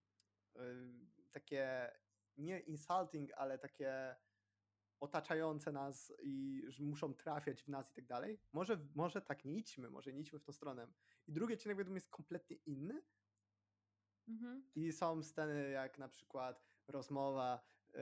ym, 0.56 1.10
takie 1.32 1.92
nie 2.36 2.60
insulting, 2.60 3.30
ale 3.36 3.58
takie 3.58 4.16
otaczające 5.00 5.72
nas 5.72 6.12
i 6.22 6.62
że 6.68 6.84
muszą 6.84 7.14
trafiać 7.14 7.62
w 7.62 7.68
nas 7.68 7.90
i 7.90 7.94
tak 7.94 8.06
dalej. 8.06 8.40
Może, 8.52 8.86
może 8.94 9.22
tak 9.22 9.44
nie 9.44 9.54
idźmy, 9.54 9.90
może 9.90 10.12
nie 10.12 10.20
idźmy 10.20 10.38
w 10.38 10.44
tą 10.44 10.52
stronę. 10.52 10.86
I 11.26 11.32
drugi 11.32 11.54
odcinek 11.54 11.78
mnie 11.78 11.94
jest 11.94 12.10
kompletnie 12.10 12.56
inny, 12.56 13.02
Mhm. 14.28 14.62
i 14.74 14.92
są 14.92 15.22
sceny 15.22 15.70
jak 15.70 15.98
na 15.98 16.08
przykład 16.08 16.64
rozmowa 16.88 17.60
y, 17.94 17.98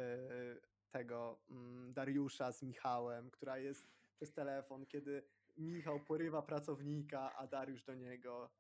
tego 0.91 1.41
mm, 1.51 1.93
Dariusza 1.93 2.53
z 2.53 2.63
Michałem, 2.63 3.31
która 3.31 3.59
jest 3.59 3.89
przez 4.15 4.33
telefon, 4.33 4.87
kiedy 4.87 5.23
Michał 5.57 6.01
porywa 6.01 6.43
pracownika, 6.43 7.37
a 7.37 7.47
Dariusz 7.47 7.85
do 7.85 7.95
niego 7.95 8.51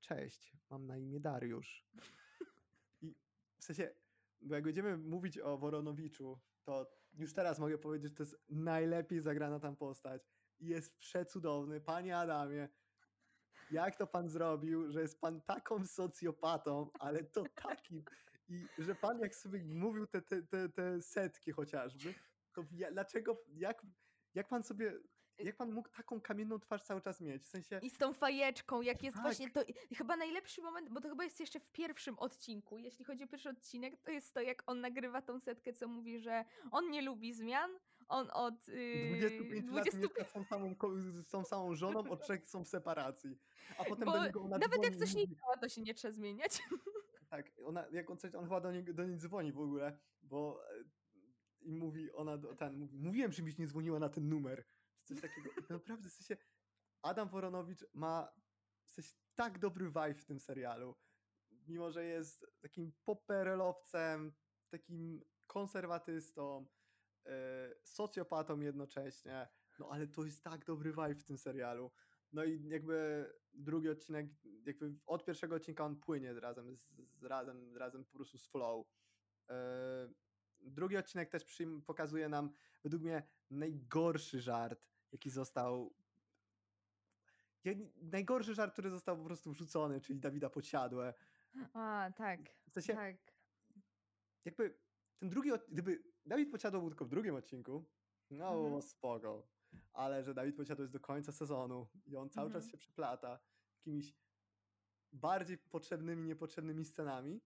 cześć, 0.00 0.52
mam 0.70 0.86
na 0.86 0.98
imię 0.98 1.20
Dariusz. 1.20 1.86
I 3.02 3.14
w 3.58 3.64
sensie, 3.64 3.94
bo 4.40 4.54
jak 4.54 4.64
będziemy 4.64 4.96
mówić 4.96 5.38
o 5.38 5.58
Woronowiczu, 5.58 6.38
to 6.62 6.86
już 7.16 7.32
teraz 7.32 7.58
mogę 7.58 7.78
powiedzieć, 7.78 8.10
że 8.10 8.16
to 8.16 8.22
jest 8.22 8.36
najlepiej 8.48 9.20
zagrana 9.20 9.60
tam 9.60 9.76
postać. 9.76 10.22
Jest 10.60 10.98
przecudowny. 10.98 11.80
Panie 11.80 12.18
Adamie, 12.18 12.68
jak 13.70 13.96
to 13.96 14.06
pan 14.06 14.28
zrobił, 14.28 14.90
że 14.90 15.00
jest 15.00 15.20
pan 15.20 15.40
taką 15.40 15.86
socjopatą, 15.86 16.90
ale 16.98 17.24
to 17.24 17.44
takim. 17.54 18.04
I 18.48 18.66
że 18.78 18.94
pan 18.94 19.20
jak 19.20 19.34
sobie 19.34 19.64
mówił 19.64 20.06
te, 20.06 20.22
te, 20.22 20.42
te, 20.42 20.68
te 20.68 21.02
setki 21.02 21.52
chociażby, 21.52 22.14
to 22.52 22.64
dlaczego, 22.92 23.44
jak, 23.54 23.86
jak 24.34 24.48
pan 24.48 24.64
sobie, 24.64 24.92
jak 25.38 25.56
pan 25.56 25.72
mógł 25.72 25.88
taką 25.88 26.20
kamienną 26.20 26.58
twarz 26.58 26.82
cały 26.82 27.00
czas 27.00 27.20
mieć? 27.20 27.42
W 27.42 27.48
sensie, 27.48 27.80
I 27.82 27.90
z 27.90 27.98
tą 27.98 28.12
fajeczką, 28.12 28.82
jak 28.82 29.02
jest 29.02 29.16
Tak. 29.16 29.22
właśnie 29.22 29.50
to. 29.50 29.60
Chyba 29.96 30.16
najlepszy 30.16 30.62
moment, 30.62 30.90
bo 30.90 31.00
to 31.00 31.08
chyba 31.08 31.24
jest 31.24 31.40
jeszcze 31.40 31.60
w 31.60 31.68
pierwszym 31.68 32.18
odcinku. 32.18 32.78
Jeśli 32.78 33.04
chodzi 33.04 33.24
o 33.24 33.26
pierwszy 33.26 33.48
odcinek, 33.48 33.96
to 34.02 34.10
jest 34.10 34.34
to, 34.34 34.40
jak 34.40 34.62
on 34.66 34.80
nagrywa 34.80 35.22
tą 35.22 35.40
setkę, 35.40 35.72
co 35.72 35.88
mówi, 35.88 36.18
że 36.18 36.44
on 36.70 36.90
nie 36.90 37.02
lubi 37.02 37.34
zmian. 37.34 37.70
On 38.08 38.28
od 38.32 38.68
yy, 38.68 39.16
25 39.18 39.54
lat 39.54 39.64
20 39.64 39.98
mieszka 39.98 40.24
z 40.24 40.32
tą 40.32 40.44
samą, 40.44 40.74
z 41.22 41.30
tą 41.30 41.44
samą 41.44 41.74
żoną, 41.74 42.00
od 42.00 42.22
trzech 42.22 42.50
są 42.50 42.64
w 42.64 42.68
separacji. 42.68 43.38
A 43.78 43.84
potem 43.84 44.04
Bo 44.04 44.12
do 44.12 44.24
niego 44.24 44.42
ona 44.42 44.58
Nawet 44.58 44.84
jak 44.84 44.96
coś 44.96 45.14
nie 45.14 45.28
działa, 45.28 45.56
to 45.60 45.68
się 45.68 45.82
nie 45.82 45.94
trzeba 45.94 46.12
zmieniać. 46.12 46.58
Tak, 47.30 47.52
ona, 47.64 47.86
jak 47.92 48.10
on 48.10 48.18
coś, 48.18 48.34
on 48.34 48.44
chyba 48.44 48.60
do 48.60 48.72
niej, 48.72 48.84
do 48.84 49.04
niej 49.04 49.16
dzwoni 49.16 49.52
w 49.52 49.60
ogóle, 49.60 49.98
bo 50.22 50.60
e, 50.70 50.84
i 51.60 51.72
mówi 51.72 52.12
ona, 52.12 52.38
ten, 52.58 52.78
mówi, 52.78 52.98
mówiłem, 52.98 53.32
żebyś 53.32 53.58
nie 53.58 53.66
dzwoniła 53.66 53.98
na 53.98 54.08
ten 54.08 54.28
numer, 54.28 54.64
coś 55.06 55.20
takiego. 55.20 55.50
Naprawdę, 55.70 56.08
w 56.08 56.12
sensie, 56.12 56.36
Adam 57.02 57.28
Woronowicz 57.28 57.84
ma 57.94 58.32
w 58.84 58.90
sensie 58.90 59.14
tak 59.34 59.58
dobry 59.58 59.86
vibe 59.86 60.14
w 60.14 60.24
tym 60.24 60.40
serialu, 60.40 60.96
mimo, 61.50 61.90
że 61.90 62.04
jest 62.04 62.46
takim 62.60 62.92
poperelowcem, 63.04 64.32
takim 64.68 65.24
konserwatystą, 65.46 66.66
e, 67.26 67.74
socjopatą 67.82 68.60
jednocześnie, 68.60 69.48
no 69.78 69.88
ale 69.90 70.06
to 70.06 70.24
jest 70.24 70.44
tak 70.44 70.64
dobry 70.64 70.90
vibe 70.90 71.14
w 71.14 71.24
tym 71.24 71.38
serialu. 71.38 71.92
No 72.32 72.44
i 72.44 72.68
jakby 72.68 73.26
drugi 73.52 73.88
odcinek, 73.88 74.26
jakby 74.66 74.94
od 75.06 75.24
pierwszego 75.24 75.54
odcinka 75.54 75.84
on 75.84 76.00
płynie 76.00 76.40
razem 76.40 76.76
z, 76.76 76.92
z 77.12 77.24
razem, 77.24 77.76
razem 77.76 78.04
po 78.04 78.12
prostu 78.12 78.38
z 78.38 78.46
flow. 78.46 78.86
Yy, 79.48 79.54
drugi 80.60 80.96
odcinek 80.96 81.30
też 81.30 81.44
przyjm- 81.44 81.82
pokazuje 81.82 82.28
nam 82.28 82.52
według 82.82 83.02
mnie 83.02 83.28
najgorszy 83.50 84.40
żart, 84.40 84.86
jaki 85.16 85.30
został 85.30 85.94
najgorszy 88.02 88.54
żart, 88.54 88.72
który 88.72 88.90
został 88.90 89.16
po 89.16 89.24
prostu 89.24 89.50
wrzucony, 89.52 90.00
czyli 90.00 90.20
Dawida 90.20 90.50
Podsiadłe. 90.50 91.14
A, 91.72 92.10
tak. 92.16 92.40
W 92.68 92.72
sensie, 92.72 92.94
Tak. 92.94 93.16
jakby 94.44 94.78
ten 95.18 95.28
drugi, 95.30 95.50
gdyby 95.68 96.02
Dawid 96.26 96.50
Podsiadło 96.50 96.80
był 96.80 96.90
tylko 96.90 97.04
w 97.04 97.08
drugim 97.08 97.34
odcinku, 97.34 97.84
no 98.30 98.44
Mhm. 98.46 98.64
było 98.64 98.82
spoko. 98.82 99.46
Ale 99.92 100.24
że 100.24 100.34
Dawid 100.34 100.56
Podsiadło 100.56 100.82
jest 100.82 100.92
do 100.92 101.00
końca 101.00 101.32
sezonu 101.32 101.86
i 102.06 102.16
on 102.16 102.30
cały 102.30 102.50
czas 102.50 102.64
Mhm. 102.64 102.70
się 102.70 102.78
przyplata 102.78 103.38
jakimiś 103.76 104.14
bardziej 105.12 105.58
potrzebnymi, 105.58 106.24
niepotrzebnymi 106.28 106.84
scenami, 106.84 107.40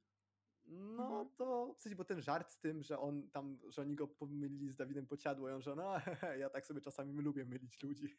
no 0.70 1.02
Mhm. 1.20 1.28
to 1.36 1.74
w 1.74 1.80
sensie, 1.80 1.96
bo 1.96 2.04
ten 2.04 2.22
żart 2.22 2.50
z 2.50 2.58
tym, 2.58 2.82
że 2.82 2.98
on 2.98 3.30
tam, 3.30 3.58
że 3.68 3.82
oni 3.82 3.94
go 3.96 4.08
pomylili 4.08 4.68
z 4.68 4.76
Dawidem 4.76 5.06
Podsiadło 5.06 5.48
i 5.50 5.52
on, 5.52 5.62
że 5.62 5.74
no 5.76 5.92
ja 6.40 6.50
tak 6.50 6.66
sobie 6.66 6.80
czasami 6.80 7.22
lubię 7.22 7.44
mylić 7.44 7.82
ludzi. 7.82 8.14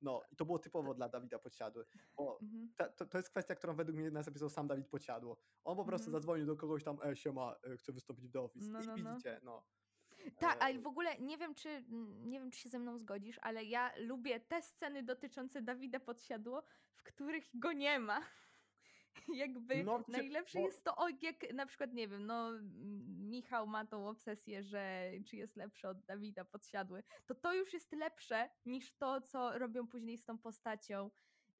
No 0.00 0.22
i 0.30 0.36
to 0.36 0.44
było 0.44 0.58
typowo 0.58 0.94
dla 0.94 1.08
Dawida 1.08 1.38
Podsiadły, 1.38 1.84
bo 2.16 2.38
Mhm. 2.42 2.72
ta, 2.76 2.88
to, 2.88 3.06
to 3.06 3.18
jest 3.18 3.30
kwestia, 3.30 3.54
którą 3.54 3.74
według 3.76 3.98
mnie 3.98 4.10
napisał 4.10 4.48
sam 4.50 4.66
Dawid 4.68 4.88
Podsiadło. 4.88 5.36
On 5.64 5.76
po 5.76 5.84
prostu 5.84 6.06
Mhm. 6.06 6.12
zadzwonił 6.20 6.46
do 6.46 6.56
kogoś 6.56 6.84
tam, 6.84 6.98
e, 7.04 7.16
siema, 7.16 7.56
e, 7.72 7.76
chce 7.76 7.92
wystąpić 7.92 8.28
w 8.28 8.32
The 8.32 8.40
Office. 8.40 8.66
No, 8.70 8.82
I 8.82 8.86
no, 8.86 8.96
no. 8.96 9.10
widzicie, 9.10 9.40
no. 9.44 9.64
Tak, 10.38 10.56
ale 10.62 10.78
w 10.78 10.86
ogóle 10.86 11.18
nie 11.18 11.38
wiem, 11.38 11.54
czy 11.54 11.68
mm, 11.68 12.30
nie 12.30 12.40
wiem, 12.40 12.50
czy 12.50 12.58
się 12.58 12.68
ze 12.68 12.78
mną 12.78 12.98
zgodzisz, 12.98 13.38
ale 13.42 13.64
ja 13.64 13.92
lubię 13.96 14.40
te 14.40 14.62
sceny 14.62 15.02
dotyczące 15.02 15.62
Dawida 15.62 16.00
Podsiadło, 16.00 16.62
w 16.94 17.02
których 17.02 17.44
go 17.54 17.72
nie 17.72 17.98
ma. 17.98 18.20
Jakby 19.44 19.84
No, 19.84 20.04
najlepsze 20.08 20.58
bo- 20.58 20.66
jest 20.66 20.84
to, 20.84 20.96
o, 20.96 21.08
jak 21.08 21.54
na 21.54 21.66
przykład, 21.66 21.92
nie 21.92 22.08
wiem, 22.08 22.26
no 22.26 22.48
mm, 22.48 23.28
Michał 23.28 23.66
ma 23.66 23.86
tą 23.86 24.08
obsesję, 24.08 24.62
że 24.62 25.10
czy 25.26 25.36
jest 25.36 25.56
lepszy 25.56 25.88
od 25.88 26.04
Dawida 26.04 26.44
Podsiadły, 26.44 27.02
to 27.26 27.34
to 27.34 27.54
już 27.54 27.72
jest 27.72 27.92
lepsze 27.92 28.50
niż 28.66 28.96
to, 28.96 29.20
co 29.20 29.58
robią 29.58 29.86
później 29.88 30.18
z 30.18 30.24
tą 30.24 30.38
postacią 30.38 31.10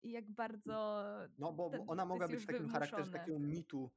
i 0.03 0.11
jak 0.11 0.31
bardzo 0.31 1.03
No 1.39 1.53
bo 1.53 1.71
ten- 1.71 1.85
ona 1.87 2.05
mogła 2.05 2.29
być 2.29 2.43
w 2.43 2.47
takim 2.47 2.69
charakterze 2.69 3.03
wymuszone. 3.03 3.19
takiego 3.19 3.39
mitu 3.39 3.91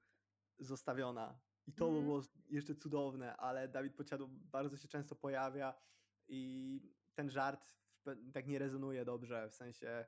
zostawiona. 0.60 1.40
I 1.68 1.74
to 1.74 1.86
Mhm. 1.86 2.06
było 2.06 2.22
jeszcze 2.50 2.76
cudowne, 2.76 3.38
ale 3.38 3.68
Dawid 3.68 3.96
Podsiadło 3.96 4.28
bardzo 4.32 4.78
się 4.78 4.88
często 4.88 5.16
pojawia 5.16 5.74
i 6.28 6.82
ten 7.16 7.30
żart 7.30 7.76
tak 8.34 8.48
nie 8.48 8.60
rezonuje 8.60 9.06
dobrze, 9.06 9.50
w 9.50 9.56
sensie 9.56 10.06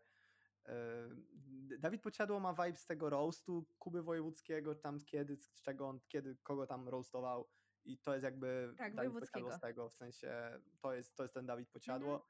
Dawid 1.80 2.02
Podsiadło 2.02 2.40
ma 2.40 2.54
vibe 2.54 2.78
z 2.78 2.86
tego 2.86 3.10
roastu 3.10 3.66
Kuby 3.80 4.04
Wojewódzkiego, 4.04 4.76
tam 4.76 5.00
kiedy, 5.00 5.38
z 5.38 5.62
czego 5.62 5.88
on, 5.88 6.00
kiedy, 6.08 6.36
kogo 6.44 6.68
tam 6.68 6.90
roastował 6.90 7.50
i 7.86 7.98
to 7.98 8.14
jest 8.14 8.24
jakby 8.24 8.74
Tak, 8.78 8.96
Dawid. 8.96 9.14
Podsiadło 9.14 9.52
z 9.52 9.60
tego, 9.60 9.90
w 9.90 9.94
sensie 9.94 10.60
to 10.82 10.94
jest, 10.94 11.16
to 11.16 11.24
jest 11.24 11.34
ten 11.34 11.46
Dawid 11.46 11.70
Podsiadło. 11.70 12.28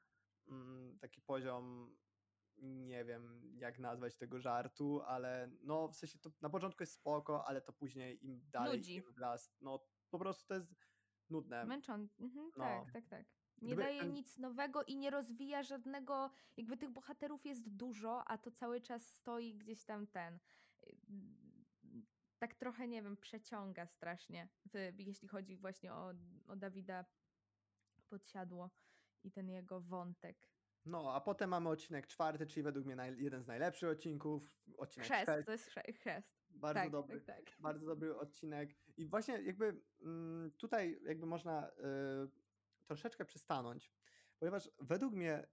Mm, 0.48 0.98
taki 0.98 1.22
poziom 1.22 1.96
nie 2.62 3.04
wiem 3.04 3.52
jak 3.58 3.78
nazwać 3.78 4.16
tego 4.16 4.40
żartu, 4.40 5.02
ale 5.02 5.50
no 5.62 5.88
w 5.88 5.96
sensie 5.96 6.18
to 6.18 6.30
na 6.40 6.50
początku 6.50 6.82
jest 6.82 6.92
spoko, 6.92 7.44
ale 7.48 7.60
to 7.60 7.72
później 7.72 8.26
im 8.26 8.40
dalej 8.50 8.90
im 8.92 9.12
w 9.12 9.18
las, 9.18 9.54
no 9.60 9.86
po 10.10 10.18
prostu 10.18 10.46
to 10.46 10.54
jest 10.54 10.74
nudne. 11.30 11.64
Męczący. 11.64 12.22
Mhm, 12.22 12.50
No. 12.56 12.64
Tak, 12.64 12.92
tak, 12.92 13.06
tak. 13.06 13.26
Nie 13.62 13.66
Gdyby 13.68 13.82
daje 13.82 14.04
nic 14.04 14.38
nowego 14.38 14.84
i 14.84 14.96
nie 14.96 15.10
rozwija 15.10 15.62
żadnego, 15.62 16.30
jakby 16.56 16.76
tych 16.76 16.90
bohaterów 16.90 17.46
jest 17.46 17.68
dużo, 17.70 18.24
a 18.28 18.38
to 18.38 18.50
cały 18.50 18.80
czas 18.80 19.06
stoi 19.14 19.54
gdzieś 19.54 19.84
tam 19.84 20.06
ten. 20.06 20.38
y, 20.86 20.96
Tak 22.38 22.54
trochę, 22.54 22.88
nie 22.88 23.02
wiem, 23.02 23.16
przeciąga 23.16 23.86
strasznie, 23.86 24.48
jeśli 24.98 25.28
chodzi 25.28 25.56
właśnie 25.56 25.92
o, 25.92 26.12
o 26.48 26.56
Dawida 26.56 27.04
Podsiadło 28.08 28.70
i 29.24 29.30
ten 29.32 29.48
jego 29.48 29.80
wątek. 29.80 30.48
No, 30.86 31.14
a 31.14 31.20
potem 31.20 31.50
mamy 31.50 31.68
odcinek 31.68 32.06
czwarty, 32.06 32.46
czyli 32.46 32.62
według 32.62 32.86
mnie 32.86 32.96
naj, 32.96 33.22
jeden 33.22 33.42
z 33.42 33.46
najlepszych 33.46 33.88
odcinków, 33.88 34.42
odcinek 34.78 35.06
Chrzest, 35.06 35.22
chrzest, 35.30 35.46
to 35.46 35.52
jest 35.52 35.66
chrze- 35.66 35.92
chrzest. 35.92 36.36
bardzo 36.50 36.80
tak, 36.82 36.90
dobry. 36.90 37.20
tak, 37.20 37.36
tak. 37.44 37.54
bardzo 37.60 37.86
dobry 37.86 38.16
odcinek. 38.18 38.74
I 38.96 39.06
właśnie 39.06 39.42
jakby 39.42 39.80
mm, 40.02 40.52
tutaj 40.58 41.00
jakby 41.04 41.26
można 41.26 41.68
y, 41.68 41.72
troszeczkę 42.86 43.24
przystanąć, 43.24 43.92
ponieważ 44.38 44.70
według 44.80 45.14
mnie 45.14 45.46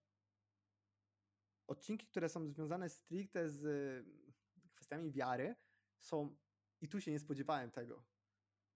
odcinki, 1.67 2.07
które 2.07 2.29
są 2.29 2.47
związane 2.47 2.89
stricte 2.89 3.49
z 3.49 3.65
y, 3.65 4.71
kwestiami 4.75 5.11
wiary, 5.11 5.55
są, 5.99 6.38
i 6.82 6.89
tu 6.89 7.01
się 7.01 7.11
nie 7.11 7.19
spodziewałem 7.19 7.71
tego, 7.71 8.05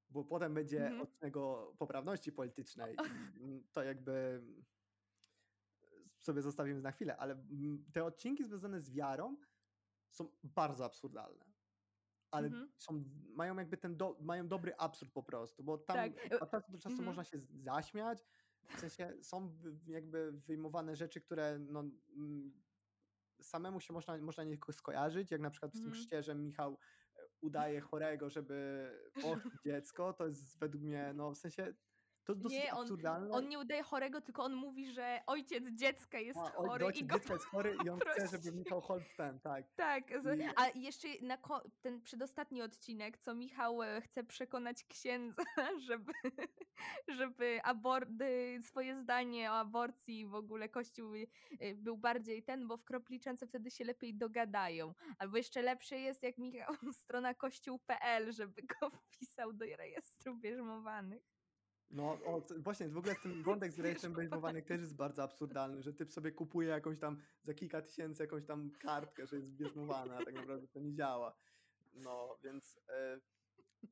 bo 0.10 0.26
potem 0.26 0.54
będzie 0.54 0.82
Mhm. 0.86 1.02
odcinek 1.02 1.38
o 1.38 1.76
poprawności 1.80 2.32
politycznej. 2.32 2.96
mm, 3.00 3.68
To 3.72 3.84
jakby 3.84 4.42
sobie 6.08 6.42
zostawimy 6.42 6.82
na 6.82 6.92
chwilę, 6.92 7.18
ale 7.18 7.34
mm, 7.34 7.86
te 7.94 8.04
odcinki 8.04 8.44
związane 8.46 8.82
z 8.82 8.92
wiarą 8.92 9.38
są 10.10 10.38
bardzo 10.44 10.86
absurdalne. 10.86 11.46
Ale 12.32 12.48
Mhm. 12.48 12.72
są, 12.78 13.04
mają 13.36 13.58
jakby 13.58 13.78
ten, 13.78 13.98
do, 13.98 14.18
mają 14.22 14.48
dobry 14.48 14.76
absurd 14.78 15.14
po 15.14 15.24
prostu, 15.24 15.64
bo 15.64 15.78
tam 15.78 15.96
Tak, 16.14 16.42
od 16.42 16.52
czasu 16.52 16.72
do 16.72 16.78
czasu 16.78 16.90
mhm. 16.94 17.06
można 17.06 17.24
się 17.24 17.40
zaśmiać, 17.40 18.26
w 18.70 18.80
sensie 18.80 19.14
są 19.22 19.58
jakby 19.88 20.32
wyjmowane 20.32 20.96
rzeczy, 20.96 21.22
które 21.22 21.60
no, 21.60 21.80
mm, 22.16 22.64
samemu 23.42 23.80
się 23.80 23.94
można, 23.94 24.18
można 24.18 24.44
nie 24.44 24.58
skojarzyć, 24.72 25.32
jak 25.32 25.42
na 25.42 25.50
przykład 25.50 25.72
w 25.72 25.76
tym 25.76 25.84
Mhm. 25.86 26.02
chrzcie, 26.02 26.24
że 26.24 26.36
Michał 26.36 26.78
e, 27.16 27.20
udaje 27.42 27.82
chorego, 27.82 28.30
żeby 28.30 28.90
ochrzcić 29.24 29.62
dziecko, 29.66 30.14
to 30.14 30.28
jest 30.28 30.60
według 30.60 30.84
mnie, 30.84 31.14
no 31.16 31.32
w 31.32 31.38
sensie, 31.38 31.74
to 32.26 32.32
jest 32.34 32.44
dosyć 32.44 32.58
Nie, 32.60 32.74
on, 32.74 32.82
absurdalne. 32.82 33.32
on 33.32 33.50
nie 33.50 33.60
udaje 33.60 33.84
chorego, 33.84 34.22
tylko 34.22 34.44
on 34.44 34.54
mówi, 34.54 34.92
że 34.92 35.22
ojciec 35.28 35.66
dziecka 35.72 36.20
jest 36.20 36.40
A, 36.40 36.50
chory 36.50 36.86
ojciec 36.86 37.02
i 37.02 37.06
go 37.06 37.16
dziecka 37.20 37.34
jest 37.34 37.46
chory 37.46 37.78
i 37.86 37.90
on 37.90 38.00
chce, 38.00 38.28
żeby. 38.28 38.52
Michał 38.58 38.82
Holt 38.82 39.04
ten, 39.18 39.40
tak. 39.40 39.66
Tak, 39.76 40.12
I- 40.12 40.16
a 40.56 40.68
jeszcze 40.76 41.08
na 41.22 41.38
ten 41.82 42.02
przedostatni 42.02 42.62
odcinek, 42.62 43.18
co 43.18 43.36
Michał 43.36 43.84
e, 43.84 44.02
chce 44.02 44.24
przekonać 44.24 44.84
księdza, 44.84 45.44
żeby, 45.88 46.12
żeby 47.08 47.60
abor- 47.66 48.62
swoje 48.62 48.96
zdanie 48.96 49.52
o 49.52 49.56
aborcji 49.56 50.26
w 50.26 50.36
ogóle 50.36 50.70
Kościół 50.70 51.16
y, 51.16 51.28
był 51.76 51.98
bardziej 51.98 52.44
ten, 52.44 52.68
bo 52.68 52.78
w 52.78 52.84
kropliczance 52.84 53.48
wtedy 53.48 53.72
się 53.72 53.84
lepiej 53.86 54.16
dogadają. 54.16 54.94
Albo 55.18 55.38
jeszcze 55.38 55.62
lepsze 55.62 55.98
jest, 56.00 56.24
jak 56.24 56.38
Michał 56.38 56.76
strona 57.04 57.34
kościół.pl, 57.34 58.32
żeby 58.34 58.62
go 58.62 58.90
wpisał 58.90 59.54
do 59.54 59.66
rejestru 59.66 60.36
bierzmowanych. 60.36 61.35
No, 61.92 62.18
o, 62.26 62.42
właśnie, 62.58 62.90
w 62.90 62.98
ogóle 62.98 63.16
ten 63.16 63.44
wątek 63.44 63.72
z 63.72 63.80
rejestrem 63.80 64.14
bierzmowanych 64.14 64.66
też 64.66 64.82
jest 64.82 64.96
bardzo 64.96 65.24
absurdalny, 65.24 65.82
że 65.82 65.94
typ 65.94 66.12
sobie 66.12 66.32
kupuje 66.32 66.70
jakąś 66.70 67.00
tam 67.00 67.22
za 67.44 67.54
kilka 67.54 67.82
tysięcy 67.82 68.24
jakąś 68.24 68.46
tam 68.46 68.72
kartkę, 68.72 69.28
że 69.28 69.36
jest 69.36 69.50
bierzmowana, 69.50 70.18
a 70.18 70.26
tak 70.26 70.34
naprawdę 70.34 70.68
to 70.68 70.80
nie 70.80 70.94
działa. 70.94 71.36
No, 71.94 72.38
więc 72.44 72.80
e, 72.90 73.20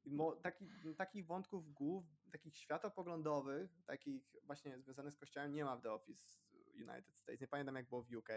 mo, 0.05 0.35
taki, 0.35 0.65
takich 0.97 1.25
wątków 1.25 1.73
głów, 1.73 2.05
takich 2.31 2.57
światopoglądowych, 2.57 3.83
takich 3.85 4.35
właśnie 4.43 4.81
związanych 4.81 5.13
z 5.13 5.17
kościołem 5.17 5.53
nie 5.53 5.65
ma 5.65 5.77
w 5.77 5.81
The 5.81 5.91
Office 5.91 6.39
United 6.75 7.15
States. 7.15 7.41
Nie 7.41 7.47
pamiętam 7.47 7.75
jak 7.75 7.89
było 7.89 8.03
w 8.03 8.15
UK. 8.15 8.29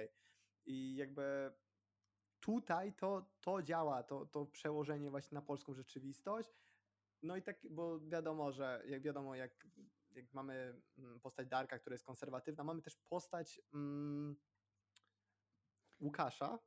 I 0.67 0.97
jakby 0.97 1.53
tutaj 2.41 2.93
to, 2.93 3.31
to 3.41 3.63
działa, 3.63 4.03
to, 4.03 4.27
to 4.27 4.47
przełożenie 4.47 5.11
właśnie 5.11 5.35
na 5.35 5.43
polską 5.43 5.75
rzeczywistość. 5.75 6.51
No 7.27 7.37
i 7.37 7.43
tak, 7.43 7.57
bo 7.71 8.01
wiadomo, 8.01 8.53
że 8.53 8.83
jak 8.87 9.03
wiadomo, 9.03 9.35
jak, 9.35 9.67
jak 10.11 10.33
mamy 10.33 10.83
mm, 10.99 11.21
postać 11.21 11.49
Darka, 11.49 11.79
która 11.79 11.95
jest 11.95 12.05
konserwatywna, 12.05 12.65
mamy 12.65 12.83
też 12.83 12.97
postać 13.09 13.61
mm, 13.75 14.37
Łukasza, 16.01 16.59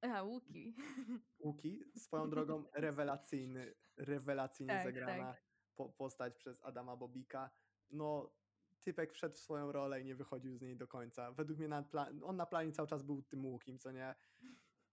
A, 0.00 0.22
Łuki. 0.22 0.76
Łuki, 1.44 1.84
swoją 1.96 2.30
drogą 2.30 2.64
rewelacyjny, 2.74 3.74
rewelacyjnie 3.96 4.74
Tak, 4.74 4.84
zagrana 4.84 5.32
tak. 5.32 5.42
po, 5.74 5.88
postać 5.88 6.34
przez 6.34 6.62
Adama 6.62 6.96
Bobika. 6.96 7.50
No, 7.90 8.34
typek 8.82 9.12
wszedł 9.12 9.34
w 9.34 9.38
swoją 9.38 9.72
rolę 9.72 10.00
i 10.00 10.04
nie 10.04 10.14
wychodził 10.14 10.56
z 10.56 10.60
niej 10.60 10.76
do 10.76 10.88
końca. 10.88 11.32
Według 11.32 11.58
mnie 11.58 11.68
na 11.68 11.84
on 12.22 12.36
na 12.36 12.46
planie 12.46 12.72
cały 12.72 12.88
czas 12.88 13.02
był 13.02 13.22
tym 13.22 13.46
Łukim, 13.46 13.78
co 13.78 13.92
nie? 13.92 14.14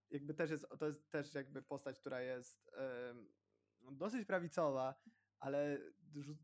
Jakby 0.09 0.33
też 0.33 0.51
jest, 0.51 0.67
to 0.79 0.85
jest 0.85 1.09
też 1.09 1.33
jakby 1.33 1.61
postać, 1.61 1.99
która 1.99 2.21
jest 2.21 2.71
dosyć 3.91 4.25
prawicowa, 4.27 4.95
ale 5.39 5.77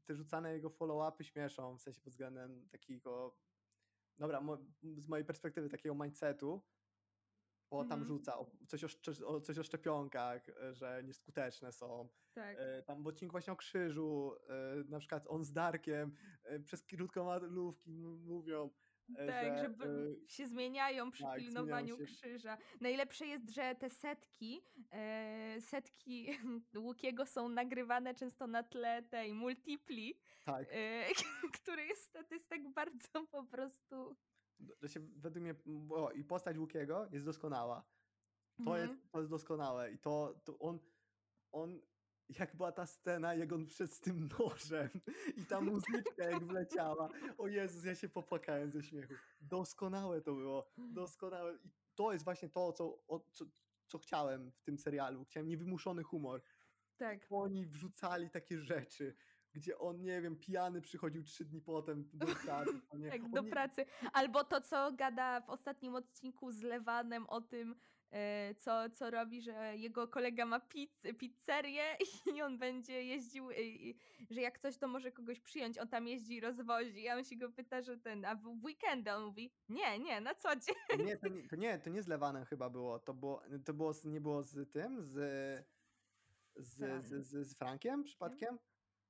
te 0.06 0.16
rzucane 0.16 0.54
jego 0.54 0.70
follow-upy 0.70 1.24
śmieszą, 1.24 1.78
w 1.78 1.82
sensie 1.82 2.02
pod 2.02 2.14
względem 2.14 2.70
takiego, 2.70 3.40
dobra, 4.18 4.42
mo- 4.42 4.58
z 4.98 5.08
mojej 5.08 5.26
perspektywy 5.26 5.70
takiego 5.70 5.96
mindsetu, 5.96 6.62
bo 7.72 7.84
tam 7.86 8.00
Mhm. 8.00 8.06
rzuca 8.08 8.38
o, 8.40 8.52
coś, 8.68 8.84
o, 8.84 9.28
o, 9.28 9.42
coś 9.42 9.60
o 9.60 9.64
szczepionkach, 9.64 10.46
że 10.72 11.02
nieskuteczne 11.04 11.72
są. 11.72 12.10
Tak. 12.34 12.58
E, 12.60 12.84
Tam 12.84 13.04
w 13.04 13.08
odcinku 13.08 13.32
właśnie 13.32 13.54
o 13.54 13.56
krzyżu, 13.56 14.36
e, 14.50 14.84
na 14.90 15.00
przykład 15.00 15.28
on 15.28 15.44
z 15.44 15.52
Darkiem 15.54 16.16
e, 16.44 16.60
przez 16.60 16.84
krótkomalówki 16.84 17.90
m- 17.92 18.24
mówią, 18.26 18.70
Tak, 19.14 19.58
że 19.58 19.62
żeby 19.62 20.16
e, 20.26 20.30
się 20.30 20.48
zmieniają 20.48 21.12
przy 21.12 21.24
tak, 21.24 21.40
pilnowaniu 21.40 21.96
zmieniają 21.96 22.16
krzyża. 22.16 22.58
Najlepsze 22.82 23.26
jest, 23.28 23.50
że 23.50 23.76
te 23.76 23.90
setki, 23.90 24.62
e, 24.92 25.62
setki 25.62 26.28
Łukiego 26.76 27.26
są 27.26 27.50
nagrywane 27.50 28.16
często 28.16 28.48
na 28.48 28.64
tle 28.64 29.04
tej 29.04 29.34
multipli, 29.34 30.20
tak, 30.46 30.68
e, 30.72 31.06
który 31.62 31.86
jest 31.86 32.04
statystyk 32.04 32.68
bardzo 32.74 33.28
po 33.28 33.44
prostu... 33.44 34.16
że 34.82 34.90
się 34.90 35.00
według 35.00 35.44
mnie, 35.44 35.56
o, 35.90 36.12
i 36.12 36.24
postać 36.24 36.58
Łukiego 36.58 37.08
jest 37.12 37.26
doskonała. 37.26 37.84
To, 38.58 38.64
Mhm. 38.64 38.90
jest, 38.90 39.12
to 39.12 39.20
jest 39.20 39.32
doskonałe 39.32 39.92
i 39.92 39.98
to, 39.98 40.42
to 40.44 40.60
on, 40.60 40.80
on, 41.52 41.82
jak 42.30 42.56
była 42.56 42.72
ta 42.72 42.86
scena, 42.86 43.34
jak 43.36 43.54
on 43.54 43.66
wszedł 43.66 43.92
z 43.94 44.00
tym 44.00 44.30
nożem 44.40 44.90
i 45.38 45.46
ta 45.46 45.62
muzyczka 45.62 46.24
jak 46.30 46.46
wleciała, 46.46 47.10
o 47.38 47.48
Jezus, 47.48 47.86
ja 47.86 47.96
się 47.96 48.10
popłakałem 48.10 48.72
ze 48.72 48.84
śmiechu. 48.84 49.14
Doskonałe 49.42 50.22
to 50.22 50.34
było, 50.34 50.72
doskonałe 50.78 51.56
i 51.64 51.70
to 51.96 52.14
jest 52.14 52.24
właśnie 52.26 52.50
to, 52.50 52.74
co, 52.74 53.04
o, 53.08 53.20
co, 53.32 53.46
co 53.88 53.98
chciałem 54.00 54.52
w 54.52 54.64
tym 54.64 54.78
serialu. 54.78 55.26
Chciałem 55.26 55.48
niewymuszony 55.48 56.04
humor. 56.04 56.42
Tak. 56.98 57.28
Oni 57.30 57.66
wrzucali 57.66 58.30
takie 58.30 58.60
rzeczy, 58.60 59.16
gdzie 59.54 59.78
on, 59.80 60.02
nie 60.02 60.22
wiem, 60.22 60.36
pijany 60.36 60.82
przychodził 60.82 61.24
trzy 61.24 61.46
dni 61.46 61.62
potem 61.62 62.10
do 62.14 62.26
pracy. 62.46 62.72
nie? 62.94 63.10
Tak, 63.10 63.30
do 63.30 63.40
Oni- 63.40 63.50
pracy. 63.50 63.86
Albo 64.14 64.44
to, 64.44 64.62
co 64.62 64.92
gada 64.92 65.42
w 65.42 65.50
ostatnim 65.50 65.96
odcinku 65.96 66.52
z 66.52 66.62
Lewanem 66.62 67.28
o 67.28 67.42
tym, 67.42 67.76
co, 68.58 68.90
co 68.90 69.12
robi, 69.12 69.42
że 69.42 69.78
jego 69.78 70.08
kolega 70.08 70.46
ma 70.46 70.60
pizz, 70.60 71.02
pizzerię 71.20 71.84
i 72.36 72.42
on 72.42 72.58
będzie 72.58 73.04
jeździł, 73.04 73.52
e, 73.52 73.56
że 74.30 74.42
jak 74.42 74.60
coś, 74.60 74.78
to 74.78 74.88
może 74.88 75.12
kogoś 75.12 75.40
przyjąć. 75.40 75.78
On 75.78 75.88
tam 75.88 76.08
jeździ 76.08 76.36
i 76.36 76.42
rozwozi, 76.42 77.08
a 77.08 77.16
on 77.16 77.24
się 77.24 77.36
go 77.36 77.52
pyta, 77.52 77.82
że 77.82 77.98
ten, 77.98 78.26
a 78.26 78.36
w 78.36 78.48
weekendy 78.64 79.14
on 79.14 79.24
mówi, 79.24 79.52
nie, 79.70 80.00
nie, 80.00 80.22
na 80.22 80.36
co 80.36 80.56
dzień. 80.56 81.06
Nie, 81.06 81.18
to 81.18 81.28
nie, 81.28 81.48
to 81.48 81.56
nie, 81.56 81.80
to 81.80 81.90
nie 81.90 82.04
z 82.04 82.08
Lewanem 82.08 82.46
chyba 82.46 82.70
było. 82.70 83.00
To 83.00 83.14
było, 83.14 83.42
to 83.66 83.74
było 83.74 83.94
z, 83.94 84.06
nie 84.06 84.22
było 84.22 84.44
z 84.44 84.72
tym, 84.72 85.02
z, 85.02 85.14
z, 86.56 87.06
z, 87.06 87.28
z, 87.28 87.48
z 87.48 87.56
Frankiem 87.56 88.04
przypadkiem? 88.04 88.58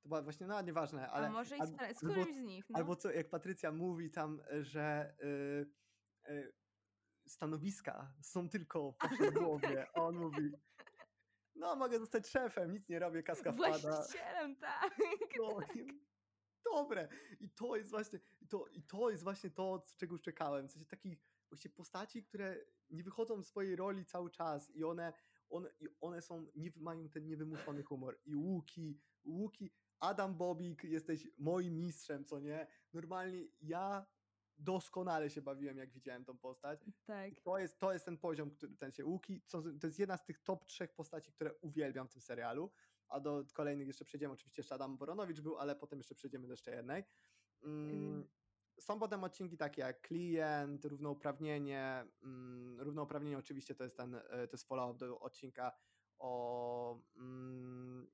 To 0.01 0.09
była 0.09 0.21
właśnie, 0.21 0.47
no 0.47 0.61
nieważne, 0.61 1.09
ale. 1.09 1.27
a 1.27 1.31
może 1.31 1.57
i 1.57 1.67
z, 1.67 1.97
z 1.97 1.97
którymś 1.97 2.35
z 2.35 2.41
nich, 2.41 2.69
no. 2.69 2.79
Albo 2.79 2.95
co, 2.95 3.11
jak 3.11 3.29
Patrycja 3.29 3.71
mówi 3.71 4.11
tam, 4.11 4.41
że 4.61 5.15
y, 5.23 6.31
y, 6.31 6.53
stanowiska 7.27 8.13
są 8.21 8.49
tylko 8.49 8.91
w 8.91 8.97
waszej 9.09 9.31
głowie, 9.31 9.87
a 9.93 10.01
on 10.01 10.15
mówi, 10.15 10.51
no 11.55 11.75
mogę 11.75 11.99
zostać 11.99 12.27
szefem, 12.27 12.71
nic 12.71 12.89
nie 12.89 12.99
robię, 12.99 13.23
kaska 13.23 13.51
wpada. 13.53 13.77
Właścicielem, 13.79 14.55
tak. 14.55 14.97
No, 15.39 15.59
i- 15.75 16.05
dobre. 16.73 17.07
I 17.39 17.49
to 17.49 17.75
jest 17.75 17.89
właśnie 17.89 18.19
to, 18.49 18.67
i 18.67 18.83
to 18.83 19.09
jest 19.09 19.23
właśnie 19.23 19.49
to, 19.49 19.85
czego 19.97 20.19
czekałem. 20.19 20.67
W 20.67 20.71
sensie 20.71 20.85
takich 20.87 21.19
właśnie 21.49 21.71
postaci, 21.71 22.23
które 22.23 22.57
nie 22.89 23.03
wychodzą 23.03 23.41
z 23.43 23.47
swojej 23.47 23.75
roli 23.75 24.05
cały 24.05 24.31
czas 24.31 24.71
i 24.71 24.83
one, 24.83 25.13
one, 25.49 25.69
i 25.79 25.87
one 26.01 26.21
są, 26.21 26.47
nie, 26.55 26.71
mają 26.75 27.09
ten 27.09 27.25
niewymuszony 27.25 27.83
humor. 27.83 28.19
I 28.25 28.35
Łuki, 28.35 28.99
Łuki, 29.25 29.71
Adam 29.99 30.37
Bobik, 30.37 30.83
jesteś 30.83 31.27
moim 31.37 31.79
mistrzem, 31.79 32.25
co 32.25 32.39
nie? 32.39 32.67
Normalnie 32.93 33.47
ja 33.61 34.05
doskonale 34.57 35.29
się 35.29 35.41
bawiłem, 35.41 35.77
jak 35.77 35.93
widziałem 35.93 36.25
tą 36.25 36.37
postać. 36.37 36.85
tak. 37.05 37.31
I 37.31 37.35
to 37.35 37.57
jest, 37.57 37.79
to 37.79 37.93
jest 37.93 38.05
ten 38.05 38.17
poziom, 38.17 38.51
który 38.51 38.75
ten 38.75 38.91
się 38.91 39.05
Łuki, 39.05 39.41
to 39.81 39.87
jest 39.87 39.99
jedna 39.99 40.17
z 40.17 40.25
tych 40.25 40.39
top 40.39 40.65
trzech 40.65 40.93
postaci, 40.93 41.31
które 41.31 41.53
uwielbiam 41.53 42.07
w 42.07 42.11
tym 42.11 42.21
serialu. 42.21 42.71
A 43.07 43.19
do 43.19 43.43
kolejnych 43.53 43.87
jeszcze 43.87 44.05
przejdziemy. 44.05 44.33
Oczywiście 44.33 44.59
jeszcze 44.61 44.75
Adam 44.75 44.97
Boronowicz 44.97 45.41
był, 45.41 45.57
ale 45.57 45.75
potem 45.75 45.99
jeszcze 45.99 46.15
przejdziemy 46.15 46.47
do 46.47 46.53
jeszcze 46.53 46.75
jednej. 46.75 47.03
Mm, 47.63 47.89
Ym. 47.89 48.27
Są 48.79 48.99
potem 48.99 49.23
odcinki 49.23 49.57
takie 49.57 49.81
jak 49.81 50.01
klient, 50.01 50.85
równouprawnienie. 50.85 52.05
Mm, 52.23 52.79
równouprawnienie 52.81 53.37
oczywiście 53.37 53.75
to 53.75 53.83
jest 53.83 53.97
ten, 53.97 54.15
e, 54.15 54.47
to 54.47 54.53
jest 54.53 54.67
follow-up 54.67 54.99
do 54.99 55.19
odcinka 55.19 55.71
o 56.19 56.99
mm, 57.15 58.07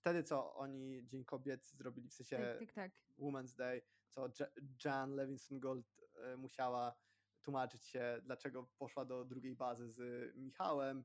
wtedy, 0.00 0.22
co 0.22 0.54
oni 0.54 1.06
Dzień 1.06 1.24
Kobiet 1.24 1.66
zrobili, 1.66 2.08
w 2.08 2.14
sensie 2.14 2.36
Tak, 2.36 2.58
tak, 2.58 2.72
tak. 2.72 2.92
Women's 3.18 3.56
Day, 3.56 3.82
co 4.08 4.28
Ja- 4.40 4.50
Jan 4.84 5.14
Levinson 5.14 5.60
Gold 5.60 5.86
e, 6.14 6.36
musiała 6.36 6.94
tłumaczyć 7.42 7.84
się, 7.84 8.20
dlaczego 8.24 8.70
poszła 8.78 9.04
do 9.04 9.24
drugiej 9.24 9.56
bazy 9.56 9.90
z 9.90 10.00
Michałem. 10.36 11.04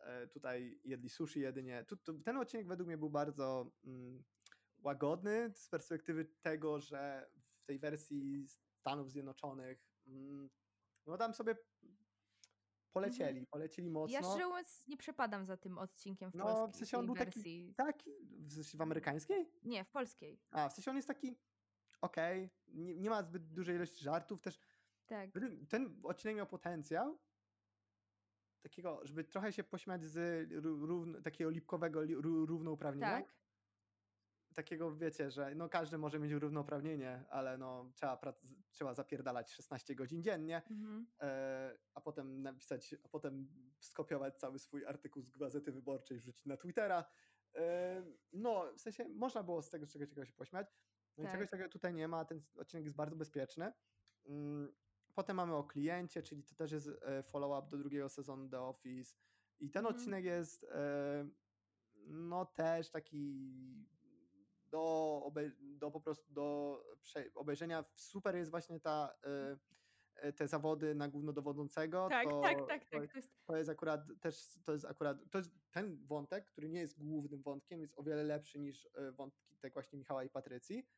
E, 0.00 0.26
Tutaj 0.28 0.80
jedli 0.84 1.08
sushi 1.08 1.40
jedynie. 1.40 1.84
Tu, 1.84 1.96
tu, 1.96 2.18
ten 2.18 2.36
odcinek 2.36 2.66
według 2.68 2.86
mnie 2.86 2.98
był 2.98 3.10
bardzo 3.10 3.70
mm, 3.84 4.24
łagodny 4.78 5.50
z 5.54 5.68
perspektywy 5.68 6.24
tego, 6.24 6.80
że 6.80 7.30
w 7.62 7.64
tej 7.64 7.78
wersji 7.78 8.46
Stanów 8.80 9.10
Zjednoczonych 9.10 9.86
mm, 10.06 10.50
no 11.06 11.16
tam 11.18 11.34
sobie 11.34 11.56
polecieli, 13.00 13.46
polecieli 13.46 13.90
mocno. 13.90 14.14
Ja 14.14 14.22
szczerze 14.22 14.46
mówiąc 14.48 14.86
nie 14.86 14.96
przepadam 14.96 15.46
za 15.46 15.56
tym 15.56 15.78
odcinkiem 15.78 16.30
w 16.30 16.34
No, 16.34 16.44
polskiej 16.44 16.72
w 16.72 16.76
sensie 16.76 16.98
on 16.98 17.06
był 17.06 17.14
taki- 17.14 17.30
wersji. 17.30 17.74
Taki, 17.76 18.10
w, 18.30 18.52
sensie 18.54 18.78
w 18.78 18.80
amerykańskiej? 18.80 19.50
Nie, 19.62 19.84
w 19.84 19.90
polskiej. 19.90 20.40
A, 20.50 20.68
w 20.68 20.72
sensie 20.72 20.90
on 20.90 20.96
jest 20.96 21.08
taki 21.08 21.36
okej, 22.00 22.50
nie, 22.66 22.96
nie 22.96 23.10
ma 23.10 23.22
zbyt 23.22 23.52
dużej 23.52 23.76
ilości 23.76 24.04
żartów, 24.04 24.40
też 24.40 24.58
Tak. 25.06 25.30
Ten- 25.68 26.00
odcinek 26.02 26.36
miał 26.36 26.46
potencjał 26.46 27.18
takiego, 28.62 29.00
żeby 29.04 29.24
trochę 29.24 29.52
się 29.52 29.64
pośmiać 29.64 30.04
z 30.04 30.16
ró- 30.50 30.84
równ, 30.86 31.22
takiego 31.22 31.50
lipkowego 31.50 32.02
li- 32.02 32.16
ró- 32.16 32.46
równouprawnienia. 32.46 33.20
Tak. 33.22 33.34
Takiego, 34.56 34.96
wiecie, 34.96 35.30
że 35.30 35.54
no 35.54 35.68
każdy 35.68 35.98
może 35.98 36.18
mieć 36.18 36.32
równouprawnienie, 36.32 37.24
ale 37.30 37.58
no 37.58 37.92
trzeba, 37.94 38.20
trzeba 38.70 38.94
zapierdalać 38.94 39.52
16 39.52 39.94
godzin 39.94 40.22
dziennie, 40.22 40.62
Mhm. 40.70 41.06
e, 41.20 41.78
a 41.94 42.00
potem 42.00 42.42
napisać, 42.42 42.94
a 43.04 43.08
potem 43.08 43.48
skopiować 43.80 44.38
cały 44.38 44.58
swój 44.58 44.86
artykuł 44.86 45.22
z 45.22 45.30
Gazety 45.30 45.72
Wyborczej, 45.72 46.18
wrzucić 46.18 46.46
na 46.46 46.56
Twittera. 46.56 47.04
E, 47.54 48.04
no, 48.32 48.72
w 48.76 48.80
sensie 48.80 49.08
można 49.08 49.42
było 49.42 49.62
z 49.62 49.70
tego 49.70 49.86
czegoś, 49.86 50.08
czegoś 50.08 50.28
się 50.28 50.34
pośmiać. 50.34 50.66
No 51.16 51.22
i 51.22 51.26
Tak. 51.26 51.34
czegoś 51.34 51.50
takiego 51.50 51.68
tutaj 51.68 51.94
nie 51.94 52.08
ma, 52.08 52.24
ten 52.24 52.42
odcinek 52.56 52.84
jest 52.84 52.96
bardzo 52.96 53.16
bezpieczny. 53.16 53.72
Mm, 54.26 54.72
Potem 55.14 55.36
mamy 55.36 55.54
o 55.54 55.64
kliencie, 55.64 56.22
czyli 56.22 56.42
to 56.44 56.54
też 56.54 56.72
jest 56.72 56.88
e, 57.02 57.22
follow-up 57.22 57.68
do 57.70 57.78
drugiego 57.78 58.08
sezonu 58.08 58.48
The 58.48 58.60
Office. 58.60 59.14
I 59.60 59.70
ten 59.70 59.80
Mhm. 59.86 59.94
odcinek 59.96 60.24
jest 60.24 60.64
e, 60.64 61.28
no 62.06 62.44
też 62.46 62.90
taki 62.90 63.86
do, 64.76 65.22
obej- 65.24 65.52
do 65.78 65.90
po 65.90 66.00
prostu 66.00 66.32
do 66.32 66.78
prze- 67.02 67.30
obejrzenia. 67.34 67.84
Super 67.94 68.36
jest 68.36 68.50
właśnie 68.50 68.80
ta 68.80 69.16
e, 69.24 70.32
te 70.32 70.48
zawody 70.48 70.94
na 70.94 71.08
głównodowodzącego. 71.08 72.08
Tak, 72.10 72.28
to, 72.28 72.40
tak, 72.40 72.58
tak, 72.68 72.84
to, 72.84 72.90
tak. 73.00 73.10
To 73.10 73.16
jest, 73.18 73.44
to 73.46 73.56
jest 73.56 73.70
akurat 73.70 74.00
też, 74.20 74.58
to 74.64 74.72
jest 74.72 74.84
akurat, 74.84 75.18
to 75.30 75.38
jest 75.38 75.50
ten 75.70 76.06
wątek, 76.06 76.46
który 76.46 76.68
nie 76.68 76.80
jest 76.80 76.98
głównym 76.98 77.42
wątkiem, 77.42 77.80
jest 77.80 77.98
o 77.98 78.02
wiele 78.02 78.24
lepszy 78.24 78.58
niż 78.58 78.88
e, 78.94 79.12
wątki 79.12 79.56
tak 79.60 79.72
właśnie 79.72 79.98
Michała 79.98 80.24
i 80.24 80.30
Patrycji, 80.30 80.88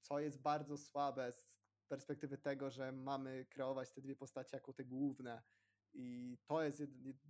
co 0.00 0.20
jest 0.20 0.42
bardzo 0.42 0.76
słabe 0.78 1.32
z 1.32 1.46
perspektywy 1.88 2.38
tego, 2.38 2.70
że 2.70 2.92
mamy 2.92 3.46
kreować 3.50 3.90
te 3.92 4.00
dwie 4.00 4.16
postacie 4.16 4.56
jako 4.56 4.72
te 4.72 4.84
główne 4.84 5.42
i 5.92 6.38
to 6.46 6.62
jest 6.62 6.82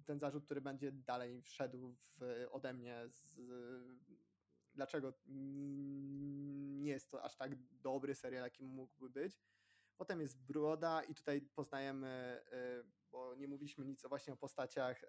ten 0.06 0.18
zarzut, 0.18 0.44
który 0.44 0.60
będzie 0.60 0.92
dalej 0.92 1.42
wszedł 1.42 1.96
w, 2.18 2.46
ode 2.50 2.74
mnie 2.74 3.08
z 3.08 3.36
dlaczego 4.76 5.12
nie 5.26 6.90
jest 6.90 7.10
to 7.10 7.22
aż 7.22 7.36
tak 7.36 7.56
dobry 7.72 8.14
serial, 8.14 8.42
jakim 8.44 8.66
mógłby 8.68 9.10
być. 9.10 9.40
Potem 9.96 10.20
jest 10.20 10.42
Broda 10.46 11.02
i 11.02 11.14
tutaj 11.14 11.40
poznajemy, 11.40 12.40
y, 12.82 12.90
bo 13.10 13.34
nie 13.34 13.48
mówiliśmy 13.48 13.84
nic 13.84 14.04
o 14.04 14.08
właśnie 14.08 14.32
o 14.32 14.36
postaciach 14.36 15.02
y, 15.04 15.06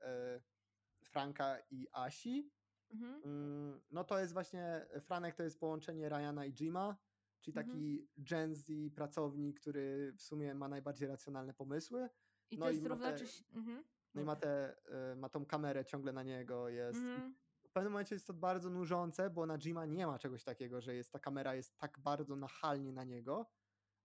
Franka 1.06 1.58
i 1.72 1.88
Asi. 1.92 2.52
mhm. 2.90 3.22
Mm, 3.26 3.82
No 3.92 4.04
to 4.04 4.20
jest 4.20 4.34
właśnie, 4.34 4.86
Franek 5.02 5.36
to 5.36 5.44
jest 5.44 5.60
połączenie 5.60 6.10
Ryana 6.10 6.46
i 6.46 6.54
Jima, 6.54 6.98
czyli 7.42 7.58
Mhm. 7.58 7.68
taki 7.78 8.08
Gen 8.18 8.56
Z 8.56 8.94
pracownik, 8.96 9.60
który 9.60 10.14
w 10.18 10.22
sumie 10.22 10.56
ma 10.56 10.68
najbardziej 10.68 11.08
racjonalne 11.08 11.54
pomysły. 11.54 12.10
I 12.52 12.58
no 12.58 12.66
to 12.66 12.72
i 12.72 12.76
jest 12.76 12.88
ma 12.88 12.98
te-. 12.98 13.26
Mhm. 13.56 13.84
No 14.14 14.22
i 14.22 14.26
ma, 14.26 14.36
te, 14.36 14.76
y, 15.12 15.16
ma 15.16 15.30
tą 15.30 15.46
kamerę 15.46 15.86
ciągle 15.86 16.14
na 16.14 16.24
niego, 16.24 16.70
jest. 16.70 17.00
i 17.00 17.04
Mhm. 17.04 17.36
W 17.78 17.80
pewnym 17.80 17.94
momencie 17.94 18.16
jest 18.16 18.28
to 18.28 18.34
bardzo 18.34 18.70
nużące, 18.70 19.30
bo 19.30 19.46
na 19.46 19.58
Jima 19.58 19.86
nie 19.86 20.08
ma 20.08 20.20
czegoś 20.20 20.44
takiego, 20.44 20.82
że 20.82 20.96
jest 20.96 21.12
ta 21.12 21.20
kamera 21.20 21.56
jest 21.56 21.78
tak 21.78 22.00
bardzo 22.00 22.36
nachalnie 22.36 22.94
na 22.94 23.04
niego, 23.04 23.46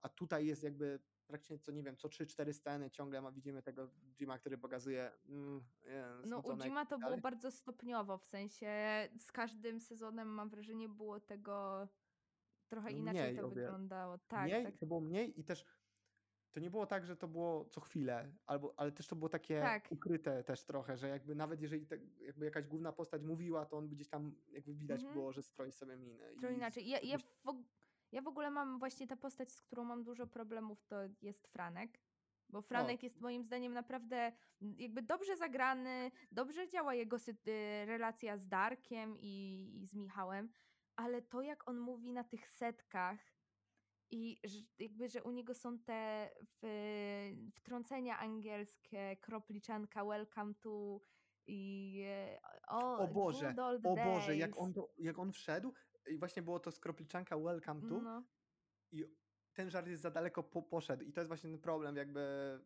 a 0.01 0.09
tutaj 0.09 0.47
jest 0.47 0.62
jakby 0.62 1.01
praktycznie 1.27 1.59
co 1.59 1.73
nie 1.73 1.83
wiem, 1.83 1.97
co 1.97 2.09
3-4 2.09 2.53
sceny 2.53 2.91
ciągle 2.91 3.23
ma, 3.23 3.33
widzimy 3.33 3.62
tego 3.62 3.91
Jima, 4.20 4.39
który 4.39 4.59
pokazuje 4.59 5.12
mm, 5.29 5.64
jest 6.18 6.31
No 6.31 6.39
u 6.39 6.57
Jima 6.57 6.87
to 6.87 6.99
tak 6.99 7.09
było 7.09 7.20
bardzo 7.20 7.51
stopniowo, 7.51 8.18
w 8.18 8.25
sensie 8.25 8.68
z 9.18 9.33
każdym 9.33 9.81
sezonem 9.81 10.29
mam 10.29 10.51
wrażenie 10.51 10.89
było 10.89 11.20
tego 11.20 11.89
trochę 12.68 12.93
inaczej 12.93 13.23
Mniej 13.23 13.37
to 13.37 13.47
o 13.47 13.51
wiele. 13.51 13.62
wyglądało. 13.62 14.18
Tak, 14.18 14.45
mniej, 14.45 14.64
tak. 14.64 14.79
to 14.79 14.87
było 14.87 15.01
mniej 15.01 15.41
i 15.41 15.45
też 15.45 15.64
to 16.53 16.61
nie 16.61 16.71
było 16.71 16.87
tak, 16.87 17.07
że 17.07 17.17
to 17.17 17.29
było 17.29 17.65
co 17.65 17.81
chwilę, 17.81 18.33
albo, 18.47 18.75
ale 18.77 18.93
też 18.93 19.07
to 19.07 19.17
było 19.17 19.29
takie 19.29 19.61
Tak. 19.61 19.93
ukryte 19.93 20.45
też 20.45 20.65
trochę, 20.65 20.97
że 20.97 21.09
jakby 21.09 21.35
nawet 21.35 21.61
jeżeli 21.61 21.87
te, 21.87 21.99
jakby 22.21 22.45
jakaś 22.45 22.67
główna 22.67 22.93
postać 22.93 23.23
mówiła, 23.23 23.67
to 23.67 23.77
on 23.77 23.89
gdzieś 23.89 24.09
tam 24.09 24.35
jakby 24.49 24.75
widać 24.75 25.01
Mhm. 25.01 25.15
było, 25.15 25.33
że 25.33 25.43
stroi 25.43 25.73
sobie 25.73 25.97
minę. 25.97 26.29
Trochę 26.41 26.55
inaczej. 26.55 26.89
Ja, 26.89 26.99
ja, 27.01 27.19
w, 27.19 27.23
ja 28.13 28.23
w 28.23 28.29
ogóle 28.29 28.51
mam 28.51 28.79
właśnie 28.79 29.07
ta 29.07 29.17
postać, 29.17 29.53
z 29.53 29.63
którą 29.63 29.85
mam 29.85 30.05
dużo 30.05 30.27
problemów, 30.27 30.85
to 30.85 30.97
jest 31.23 31.47
Franek. 31.47 31.99
Bo 32.49 32.63
Franek 32.63 33.03
jest 33.03 33.21
moim 33.21 33.43
zdaniem 33.45 33.73
naprawdę 33.73 34.33
jakby 34.61 35.03
dobrze 35.03 35.37
zagrany, 35.37 36.11
dobrze 36.33 36.69
działa 36.69 36.95
jego 36.95 37.17
y, 37.17 37.87
relacja 37.87 38.39
z 38.39 38.49
Darkiem 38.49 39.17
i, 39.21 39.71
i 39.83 39.87
z 39.87 39.95
Michałem, 39.95 40.49
ale 40.97 41.23
to 41.23 41.43
jak 41.43 41.69
on 41.69 41.79
mówi 41.79 42.13
na 42.13 42.25
tych 42.25 42.49
setkach 42.49 43.32
i 44.13 44.41
jakby, 44.79 45.09
że 45.09 45.23
u 45.23 45.31
niego 45.31 45.55
są 45.55 45.79
te 45.79 46.31
wtrącenia 47.55 48.19
angielskie, 48.19 49.17
kropliczanka, 49.17 50.05
welcome 50.05 50.55
to 50.55 51.01
i 51.47 52.05
o, 52.69 52.99
O 52.99 53.09
Boże, 53.09 53.55
O 53.85 53.95
Boże, 53.97 54.37
jak 54.37 54.51
days. 54.51 54.63
on, 54.63 54.73
jak 54.99 55.19
on 55.19 55.33
wszedł 55.33 55.73
i 56.11 56.19
właśnie 56.19 56.43
było 56.43 56.61
to 56.61 56.71
z 56.73 56.81
kropliczanka 56.81 57.39
Welcome 57.39 57.81
to 57.89 58.01
No, 58.01 58.23
i 58.93 59.05
ten 59.55 59.71
żart 59.71 59.87
jest 59.87 60.03
za 60.03 60.11
daleko 60.11 60.43
po, 60.43 60.63
poszedł 60.63 61.05
i 61.05 61.13
to 61.13 61.21
jest 61.21 61.29
właśnie 61.29 61.51
ten 61.51 61.61
problem 61.61 61.97
jakby 61.97 62.21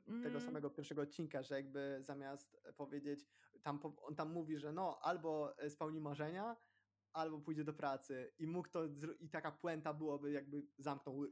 tego 0.07 0.17
Mhm. 0.17 0.41
samego 0.41 0.71
pierwszego 0.71 1.03
odcinka, 1.03 1.43
że 1.43 1.55
jakby 1.55 1.99
zamiast 2.01 2.57
powiedzieć, 2.77 3.27
tam, 3.63 3.81
on 4.03 4.15
tam 4.15 4.33
mówi, 4.33 4.59
że 4.59 4.73
no 4.73 4.99
albo 5.03 5.55
spełni 5.69 6.01
marzenia, 6.01 6.57
albo 7.17 7.41
pójdzie 7.41 7.65
do 7.65 7.73
pracy 7.73 8.33
i 8.39 8.47
mógł 8.47 8.69
to, 8.69 8.85
i 9.21 9.31
taka 9.31 9.53
puenta 9.53 9.95
byłoby 9.95 10.33
jakby 10.33 10.67
zamknął 10.79 11.27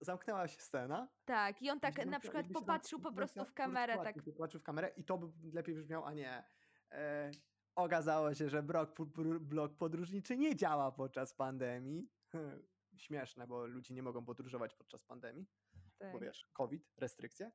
zamknęła 0.00 0.48
się 0.48 0.60
scena. 0.60 1.08
tak. 1.24 1.62
I 1.62 1.70
on 1.70 1.80
tak 1.80 2.06
na 2.06 2.20
przykład 2.20 2.46
popatrzył 2.52 3.00
po 3.00 3.12
prostu 3.12 3.44
w 3.44 3.54
kamerę, 3.54 3.96
tak. 3.96 4.16
popatrzył- 4.24 4.60
w 4.60 4.62
kamerę 4.62 4.88
i 4.96 5.04
to 5.04 5.18
by 5.18 5.52
lepiej 5.52 5.74
brzmiał, 5.74 6.04
a 6.04 6.12
nie. 6.12 6.44
E, 6.90 7.30
okazało 7.74 8.34
się, 8.34 8.48
że 8.48 8.62
blok, 8.62 8.96
blok 9.40 9.76
podróżniczy 9.76 10.36
nie 10.36 10.56
działa 10.56 10.92
podczas 10.92 11.34
pandemii. 11.34 12.10
Śmieszne, 12.96 13.46
bo 13.46 13.66
ludzie 13.66 13.94
nie 13.94 14.02
mogą 14.02 14.24
podróżować 14.24 14.74
podczas 14.74 15.04
pandemii, 15.04 15.46
bo 16.00 16.12
tak. 16.12 16.20
wiesz, 16.20 16.46
COVID, 16.52 16.90
restrykcje. 16.96 17.52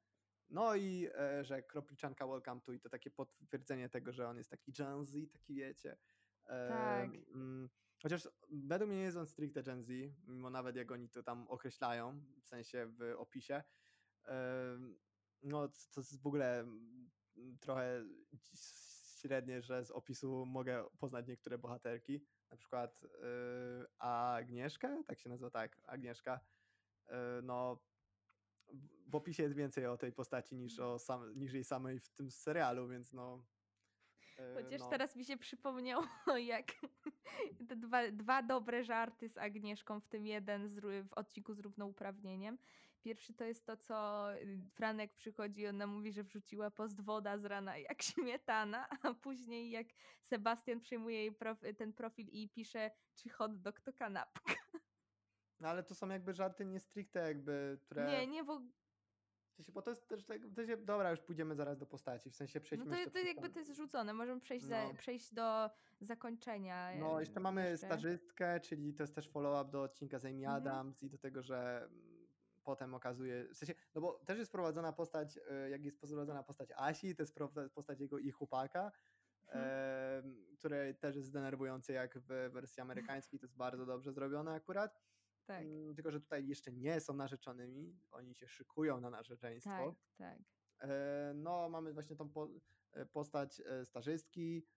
No 0.49 0.75
i 0.75 1.07
e, 1.15 1.43
że 1.43 1.63
kropliczanka 1.63 2.27
welcome 2.27 2.61
to 2.61 2.71
i 2.71 2.79
to 2.79 2.89
takie 2.89 3.11
potwierdzenie 3.11 3.89
tego, 3.89 4.13
że 4.13 4.27
on 4.27 4.37
jest 4.37 4.49
taki 4.49 4.71
Gen 4.73 5.05
Z, 5.05 5.13
taki 5.33 5.53
wiecie. 5.55 5.97
E, 6.45 6.67
Tak. 6.69 7.09
mm, 7.35 7.69
chociaż 8.03 8.29
według 8.49 8.89
mnie 8.89 8.97
nie 8.97 9.03
jest 9.03 9.17
on 9.17 9.25
stricte 9.27 9.63
Gen 9.63 9.83
Z, 9.83 9.89
mimo 10.27 10.49
nawet 10.49 10.75
jak 10.75 10.91
oni 10.91 11.09
to 11.09 11.23
tam 11.23 11.47
określają, 11.47 12.19
w 12.43 12.47
sensie 12.47 12.85
w 12.99 13.13
opisie. 13.17 13.63
Em, 14.23 14.99
No, 15.43 15.67
to 15.67 16.01
jest 16.01 16.21
w 16.21 16.27
ogóle 16.27 16.65
trochę 17.59 18.03
średnie, 19.19 19.61
że 19.61 19.85
z 19.85 19.91
opisu 19.91 20.45
mogę 20.45 20.85
poznać 20.99 21.27
niektóre 21.27 21.57
bohaterki. 21.57 22.25
Na 22.51 22.57
przykład 22.57 23.03
y, 23.03 23.07
Agnieszkę, 23.99 25.03
tak 25.07 25.19
się 25.19 25.29
nazywa, 25.29 25.49
tak, 25.51 25.81
Agnieszka. 25.83 26.39
Y, 27.09 27.13
No, 27.43 27.83
w- 28.73 29.15
opisie 29.15 29.43
jest 29.43 29.55
więcej 29.55 29.85
o 29.85 29.97
tej 29.97 30.11
postaci 30.11 30.55
niż, 30.55 30.79
o 30.79 30.99
sam, 30.99 31.39
niż 31.39 31.53
jej 31.53 31.63
samej 31.63 31.99
w 31.99 32.09
tym 32.09 32.31
serialu, 32.31 32.87
więc 32.87 33.13
no. 33.13 33.45
y, 34.39 34.63
Chociaż 34.63 34.81
no. 34.81 34.89
teraz 34.89 35.15
mi 35.15 35.25
się 35.25 35.37
przypomniało, 35.37 36.05
jak 36.37 36.71
te 37.69 37.75
dwa, 37.75 38.11
dwa 38.11 38.43
dobre 38.43 38.83
żarty 38.83 39.29
z 39.29 39.37
Agnieszką, 39.37 39.99
w 39.99 40.07
tym 40.07 40.27
jeden 40.27 40.69
z, 40.69 40.79
w 41.07 41.13
odcinku 41.13 41.53
z 41.53 41.59
równouprawnieniem. 41.59 42.57
Pierwszy 43.01 43.33
to 43.33 43.43
jest 43.43 43.65
to, 43.65 43.77
co 43.77 44.27
y, 44.35 44.61
Franek 44.73 45.13
przychodzi 45.13 45.61
i 45.61 45.67
ona 45.67 45.87
mówi, 45.87 46.11
że 46.11 46.23
wrzuciła 46.23 46.71
post 46.71 47.01
woda 47.01 47.37
z 47.37 47.45
rana 47.45 47.77
jak 47.77 48.01
śmietana, 48.13 48.87
a 49.01 49.13
później 49.13 49.71
jak 49.71 49.87
Sebastian 50.21 50.79
przyjmuje 50.79 51.17
jej 51.17 51.31
prof- 51.31 51.75
ten 51.77 51.93
profil 51.93 52.27
i 52.27 52.49
pisze, 52.49 52.91
czy 53.15 53.29
hot 53.29 53.61
dog 53.61 53.81
to 53.81 53.93
kanapka. 53.93 54.53
No 55.59 55.67
ale 55.67 55.83
to 55.83 55.95
są 55.95 56.09
jakby 56.09 56.33
żarty 56.33 56.65
nie 56.65 56.79
stricte 56.79 57.19
jakby, 57.19 57.77
które... 57.81 58.07
Nie, 58.07 58.27
nie, 58.27 58.43
bo 58.43 58.59
W 58.59 59.55
sensie, 59.55 59.71
bo 59.71 59.81
to 59.81 59.89
jest 59.89 60.07
też 60.07 60.25
tak, 60.25 60.41
to 60.55 60.77
dobra, 60.77 61.11
już 61.11 61.19
pójdziemy 61.19 61.55
zaraz 61.55 61.77
do 61.77 61.85
postaci, 61.85 62.29
w 62.29 62.35
sensie 62.35 62.59
no 62.59 62.63
przejdźmy 62.63 62.89
to, 62.89 62.95
jeszcze 62.95 63.11
to 63.11 63.15
przez 63.15 63.27
jakby 63.27 63.49
to 63.49 63.59
jest 63.59 63.71
rzucone. 63.75 64.13
Możemy 64.13 64.41
przejść, 64.41 64.65
za, 64.65 64.83
No. 64.83 64.93
przejść 64.93 65.33
do 65.33 65.69
zakończenia. 66.01 66.91
No, 66.99 67.17
e, 67.17 67.19
jeszcze 67.19 67.39
mamy 67.39 67.69
jeszcze. 67.69 67.87
stażystkę, 67.87 68.59
czyli 68.59 68.93
to 68.93 69.03
jest 69.03 69.15
też 69.15 69.29
follow-up 69.29 69.71
do 69.71 69.81
odcinka 69.81 70.19
z 70.19 70.25
Amy 70.25 70.35
Mhm. 70.35 70.55
Adams 70.55 71.03
i 71.03 71.09
do 71.09 71.17
tego, 71.17 71.43
że 71.43 71.83
mm, 71.83 72.27
potem 72.63 72.93
okazuje, 72.93 73.47
w 73.53 73.57
sensie, 73.57 73.73
no 73.95 74.01
bo 74.01 74.13
też 74.13 74.37
jest 74.39 74.51
prowadzona 74.51 74.93
postać, 74.93 75.39
e, 75.49 75.69
jak 75.69 75.85
jest 75.85 75.99
prowadzona 75.99 76.43
postać 76.43 76.69
Asi, 76.75 77.15
to 77.15 77.23
jest 77.23 77.37
postać 77.73 77.99
jego 77.99 78.17
i 78.19 78.31
chłopaka, 78.31 78.91
Mhm. 79.47 79.65
em, 80.25 80.55
które 80.57 80.93
też 80.93 81.15
jest 81.15 81.33
denerwujące 81.33 81.93
jak 81.93 82.17
w 82.19 82.27
wersji 82.53 82.81
amerykańskiej, 82.81 83.39
to 83.39 83.45
jest 83.45 83.55
bardzo 83.55 83.85
dobrze 83.85 84.13
zrobione 84.13 84.51
akurat. 84.53 84.99
Tak, 85.47 85.63
Mm, 85.63 85.95
Tylko, 85.95 86.11
że 86.11 86.19
tutaj 86.21 86.47
jeszcze 86.47 86.71
nie 86.71 86.99
są 86.99 87.13
narzeczonymi, 87.13 87.99
oni 88.11 88.35
się 88.35 88.47
szykują 88.47 88.99
na 89.01 89.09
narzeczeństwo. 89.09 89.95
tak, 90.17 90.17
tak. 90.17 90.39
E, 90.89 91.33
No, 91.35 91.69
mamy 91.69 91.93
właśnie 91.93 92.15
tą 92.15 92.29
e, 92.93 93.05
postać 93.05 93.61
e, 93.65 93.85
stażystki, 93.85 94.67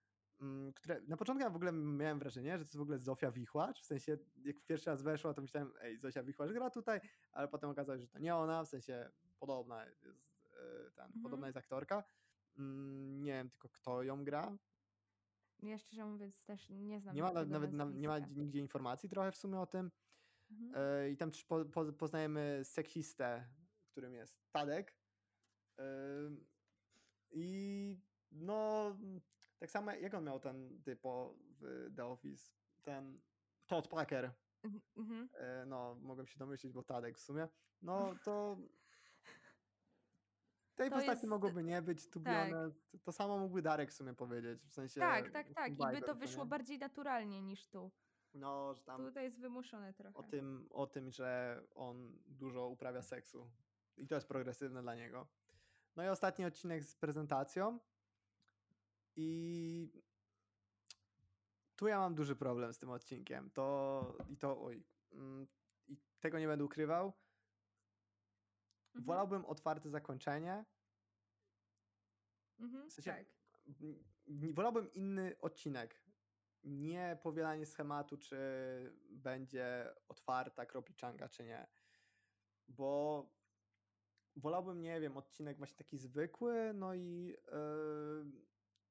mm, 0.41 0.73
które 0.73 1.01
na 1.01 1.17
początku 1.17 1.43
ja 1.43 1.49
w 1.49 1.55
ogóle 1.55 1.71
miałem 1.71 2.19
wrażenie, 2.19 2.51
że 2.57 2.63
to 2.65 2.67
jest 2.67 2.77
w 2.77 2.81
ogóle 2.81 2.99
Zofia 2.99 3.31
Wichłacz, 3.31 3.81
w 3.81 3.85
sensie 3.85 4.17
jak 4.45 4.55
pierwszy 4.65 4.89
raz 4.89 5.01
weszła, 5.01 5.33
to 5.33 5.41
myślałem, 5.41 5.73
ej, 5.81 5.97
Zofia 5.99 6.23
Wichłacz 6.23 6.51
gra 6.51 6.69
tutaj, 6.69 6.99
ale 7.31 7.47
potem 7.47 7.69
okazało 7.69 7.97
się, 7.97 8.01
że 8.01 8.07
to 8.07 8.19
nie 8.19 8.35
ona, 8.35 8.63
w 8.63 8.67
sensie 8.67 9.11
podobna 9.39 9.85
jest, 9.85 10.01
ten, 10.95 11.05
Mhm. 11.05 11.21
podobna 11.23 11.47
jest 11.47 11.57
aktorka. 11.57 12.03
Mm, 12.57 13.23
Nie 13.23 13.31
wiem 13.31 13.49
tylko 13.49 13.69
kto 13.69 14.03
ją 14.03 14.23
gra. 14.23 14.57
Ja 15.63 15.77
szczerze 15.77 16.05
mówiąc 16.05 16.43
też 16.43 16.69
nie 16.69 16.99
znam 17.01 17.15
Nie 17.15 17.21
ma 17.21 17.31
nawet 17.45 17.71
na, 17.73 17.85
nie 17.85 18.07
ma 18.07 18.19
nigdzie 18.19 18.59
informacji 18.59 19.09
trochę 19.09 19.31
w 19.31 19.37
sumie 19.37 19.59
o 19.59 19.65
tym. 19.65 19.91
Mhm. 20.51 20.71
E, 20.75 21.09
I 21.09 21.17
tam 21.17 21.31
też 21.31 21.45
po, 21.45 21.65
po, 21.65 21.93
poznajemy 21.93 22.61
seksistę, 22.63 23.47
którym 23.91 24.13
jest 24.13 24.51
Tadek. 24.51 24.95
I 27.31 27.97
no, 28.31 28.97
tak 29.59 29.71
samo 29.71 29.91
jak 29.91 30.13
on 30.13 30.23
miał 30.23 30.39
ten 30.39 30.81
typo 30.83 31.35
w 31.59 31.91
The 31.95 32.05
Office, 32.05 32.51
ten 32.81 33.21
Todd 33.67 33.87
Packer. 33.87 34.31
Mhm, 34.63 34.81
mhm. 34.97 35.29
E, 35.33 35.65
No, 35.65 35.95
mogłem 35.95 36.27
się 36.27 36.39
domyślić, 36.39 36.73
bo 36.73 36.83
Tadek 36.83 37.17
w 37.17 37.21
sumie. 37.21 37.47
No 37.81 38.15
to. 38.23 38.57
Tej 40.75 40.89
To 40.89 40.95
postaci 40.95 41.17
jest- 41.17 41.29
mogłoby 41.29 41.63
nie 41.63 41.81
być, 41.81 42.09
tu 42.09 42.19
tak. 42.21 42.49
to, 42.91 42.99
to 43.03 43.11
samo 43.11 43.37
mógłby 43.37 43.61
Darek 43.61 43.91
w 43.91 43.93
sumie 43.93 44.13
powiedzieć. 44.13 44.65
W 44.65 44.73
sensie. 44.73 44.99
Tak, 44.99 45.31
tak, 45.31 45.53
tak. 45.53 45.71
I 45.71 45.75
by 45.75 46.01
to 46.01 46.15
wyszło 46.15 46.43
nie? 46.43 46.49
bardziej 46.49 46.77
naturalnie 46.79 47.41
niż 47.41 47.67
tu. 47.67 47.91
No, 48.33 48.73
że 48.73 48.83
tam. 48.83 49.05
Tutaj 49.05 49.23
jest 49.23 49.39
wymuszone 49.39 49.93
trochę. 49.93 50.17
o 50.17 50.23
tym, 50.23 50.67
o 50.71 50.87
tym, 50.87 51.11
że 51.11 51.61
on 51.75 52.19
dużo 52.27 52.67
uprawia 52.67 53.01
seksu. 53.01 53.51
I 53.97 54.07
to 54.07 54.15
jest 54.15 54.27
progresywne 54.27 54.81
dla 54.81 54.95
niego. 54.95 55.27
No 55.95 56.03
i 56.03 56.07
ostatni 56.07 56.45
odcinek 56.45 56.83
z 56.83 56.95
prezentacją. 56.95 57.79
I 59.15 59.91
tu 61.75 61.87
ja 61.87 61.99
mam 61.99 62.15
duży 62.15 62.35
problem 62.35 62.73
z 62.73 62.77
tym 62.77 62.89
odcinkiem. 62.89 63.49
To 63.51 64.17
i 64.29 64.37
to, 64.37 64.63
oj, 64.63 64.83
mm, 65.11 65.47
i 65.87 65.97
tego 66.19 66.39
nie 66.39 66.47
będę 66.47 66.65
ukrywał. 66.65 67.13
Mhm, 68.87 69.05
Wolałbym 69.05 69.45
otwarte 69.45 69.89
zakończenie. 69.89 70.65
mhm, 72.59 72.89
w 72.89 72.93
sensie- 72.93 73.11
tak. 73.11 73.25
Wolałbym 74.53 74.93
inny 74.93 75.35
odcinek. 75.41 76.01
Nie 76.63 77.17
powielanie 77.23 77.65
schematu, 77.65 78.17
czy 78.17 78.37
będzie 79.09 79.93
otwarta 80.07 80.65
kropliczanka, 80.65 81.29
czy 81.29 81.43
nie. 81.43 81.67
Bo 82.67 83.25
wolałbym, 84.35 84.81
nie 84.81 85.01
wiem, 85.01 85.17
odcinek 85.17 85.57
właśnie 85.57 85.77
taki 85.77 85.97
zwykły, 85.97 86.73
no 86.73 86.93
i 86.93 87.35
yy, 87.51 88.31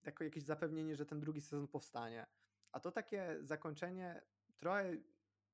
jako 0.02 0.24
jakieś 0.24 0.44
zapewnienie, 0.44 0.96
że 0.96 1.06
ten 1.06 1.20
drugi 1.20 1.40
sezon 1.40 1.68
powstanie. 1.68 2.26
A 2.72 2.80
to 2.80 2.92
takie 2.92 3.38
zakończenie 3.42 4.22
trochę 4.58 4.96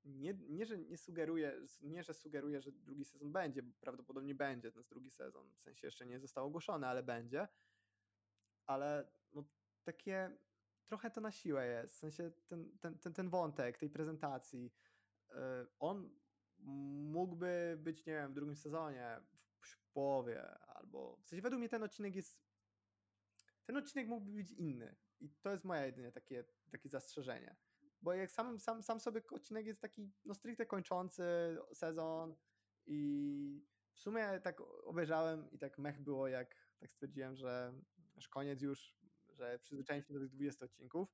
nie, 0.05 0.35
nie, 0.35 0.67
że 0.67 0.79
nie 0.79 0.97
sugeruje, 0.97 1.61
nie, 1.83 2.03
że 2.03 2.15
sugeruje, 2.15 2.61
że 2.61 2.73
drugi 2.73 3.05
sezon 3.05 3.33
będzie, 3.33 3.63
prawdopodobnie 3.81 4.35
będzie 4.35 4.73
ten 4.73 4.85
drugi 4.89 5.11
sezon. 5.11 5.55
W 5.55 5.61
sensie 5.61 5.87
jeszcze 5.87 6.07
nie 6.07 6.21
został 6.21 6.47
ogłoszony, 6.47 6.87
ale 6.87 7.03
będzie. 7.03 7.49
Ale 8.67 9.13
no, 9.33 9.45
takie 9.85 10.39
trochę 10.87 11.11
to 11.11 11.21
na 11.21 11.31
siłę 11.31 11.67
jest. 11.67 11.95
W 11.95 11.99
sensie 11.99 12.31
ten, 12.49 12.79
ten, 12.79 12.99
ten, 12.99 13.13
ten 13.13 13.29
wątek 13.29 13.79
tej 13.79 13.91
prezentacji, 13.91 14.73
yy, 15.29 15.37
on 15.79 16.11
mógłby 17.13 17.79
być, 17.81 18.07
nie 18.07 18.13
wiem, 18.13 18.31
w 18.31 18.35
drugim 18.35 18.57
sezonie, 18.57 19.21
w, 19.61 19.93
połowie, 19.93 20.59
albo 20.59 21.17
w 21.17 21.29
sensie 21.29 21.43
według 21.43 21.61
mnie 21.61 21.69
ten 21.69 21.83
odcinek 21.83 22.17
jest 22.17 22.47
ten 23.67 23.77
odcinek 23.77 24.09
mógłby 24.09 24.33
być 24.33 24.53
inny. 24.53 24.97
I 25.21 25.31
to 25.31 25.51
jest 25.51 25.65
moje 25.65 25.87
jedynie 25.87 26.13
takie, 26.13 26.45
takie 26.71 26.89
zastrzeżenie. 26.89 27.57
Bo 28.03 28.13
jak 28.13 28.31
sam, 28.31 28.59
sam, 28.59 28.83
sam 28.83 29.01
sobie 29.01 29.23
odcinek 29.31 29.67
jest 29.67 29.81
taki 29.81 30.13
no 30.25 30.35
stricte 30.35 30.67
kończący 30.67 31.23
sezon 31.73 32.37
i 32.87 33.67
w 33.93 33.99
sumie 33.99 34.41
tak 34.41 34.61
obejrzałem 34.61 35.51
i 35.51 35.59
tak 35.59 35.79
mech 35.79 36.01
było, 36.01 36.29
jak 36.29 36.57
tak 36.79 36.91
stwierdziłem, 36.91 37.37
że, 37.37 37.81
że 38.17 38.29
koniec 38.29 38.63
już, 38.63 38.97
że 39.37 39.59
przyzwyczaiłem 39.59 40.03
się 40.05 40.15
do 40.15 40.21
tych 40.21 40.29
20 40.29 40.65
odcinków. 40.65 41.09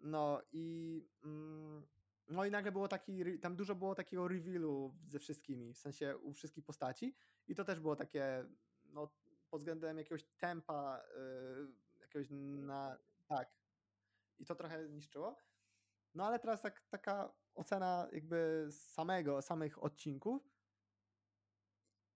No 0.00 0.42
i 0.52 1.06
mm, 1.24 1.86
no 2.28 2.44
i 2.44 2.50
nagle 2.50 2.72
było 2.72 2.88
taki, 2.88 3.38
tam 3.38 3.56
dużo 3.56 3.74
było 3.74 3.94
takiego 3.94 4.28
revealu 4.28 4.94
ze 5.06 5.18
wszystkimi, 5.18 5.74
w 5.74 5.78
sensie 5.78 6.16
u 6.16 6.32
wszystkich 6.32 6.64
postaci 6.64 7.14
i 7.48 7.54
to 7.54 7.64
też 7.64 7.80
było 7.80 7.96
takie, 7.96 8.44
no 8.84 9.10
pod 9.50 9.60
względem 9.60 9.98
jakiegoś 9.98 10.24
tempa, 10.24 11.02
yy, 11.16 11.72
jakiegoś 12.00 12.26
na, 12.30 12.98
tak, 13.26 13.50
i 14.38 14.44
to 14.44 14.54
trochę 14.54 14.88
niszczyło. 14.88 15.36
No 16.14 16.26
ale 16.26 16.38
teraz 16.38 16.62
tak, 16.62 16.80
taka 16.88 17.32
ocena 17.54 18.08
jakby 18.12 18.68
samego, 18.70 19.42
samych 19.42 19.82
odcinków 19.82 20.50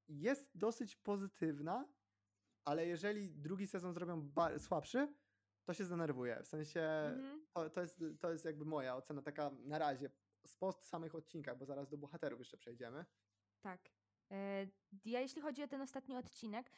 jest 0.08 0.50
dosyć 0.54 0.96
pozytywna, 0.96 1.88
ale 2.64 2.86
jeżeli 2.86 3.30
drugi 3.30 3.66
sezon 3.66 3.92
zrobią 3.94 4.30
słabszy, 4.58 5.14
to 5.64 5.74
się 5.74 5.84
zdenerwuję. 5.84 6.42
W 6.42 6.46
sensie 6.46 6.80
Mhm. 6.80 7.46
to, 7.54 7.70
to, 7.70 7.80
jest, 7.80 8.04
to 8.20 8.32
jest 8.32 8.44
jakby 8.44 8.64
moja 8.64 8.96
ocena 8.96 9.22
taka 9.22 9.50
na 9.64 9.78
razie 9.78 10.10
z 10.46 10.56
post 10.56 10.84
samych 10.84 11.14
odcinkach, 11.14 11.58
bo 11.58 11.64
zaraz 11.66 11.88
do 11.88 11.98
bohaterów 11.98 12.38
jeszcze 12.38 12.56
przejdziemy. 12.56 13.04
Tak. 13.60 13.80
E, 14.30 14.66
Ja 15.04 15.20
jeśli 15.20 15.42
chodzi 15.42 15.62
o 15.62 15.68
ten 15.68 15.80
ostatni 15.80 16.16
odcinek, 16.16 16.70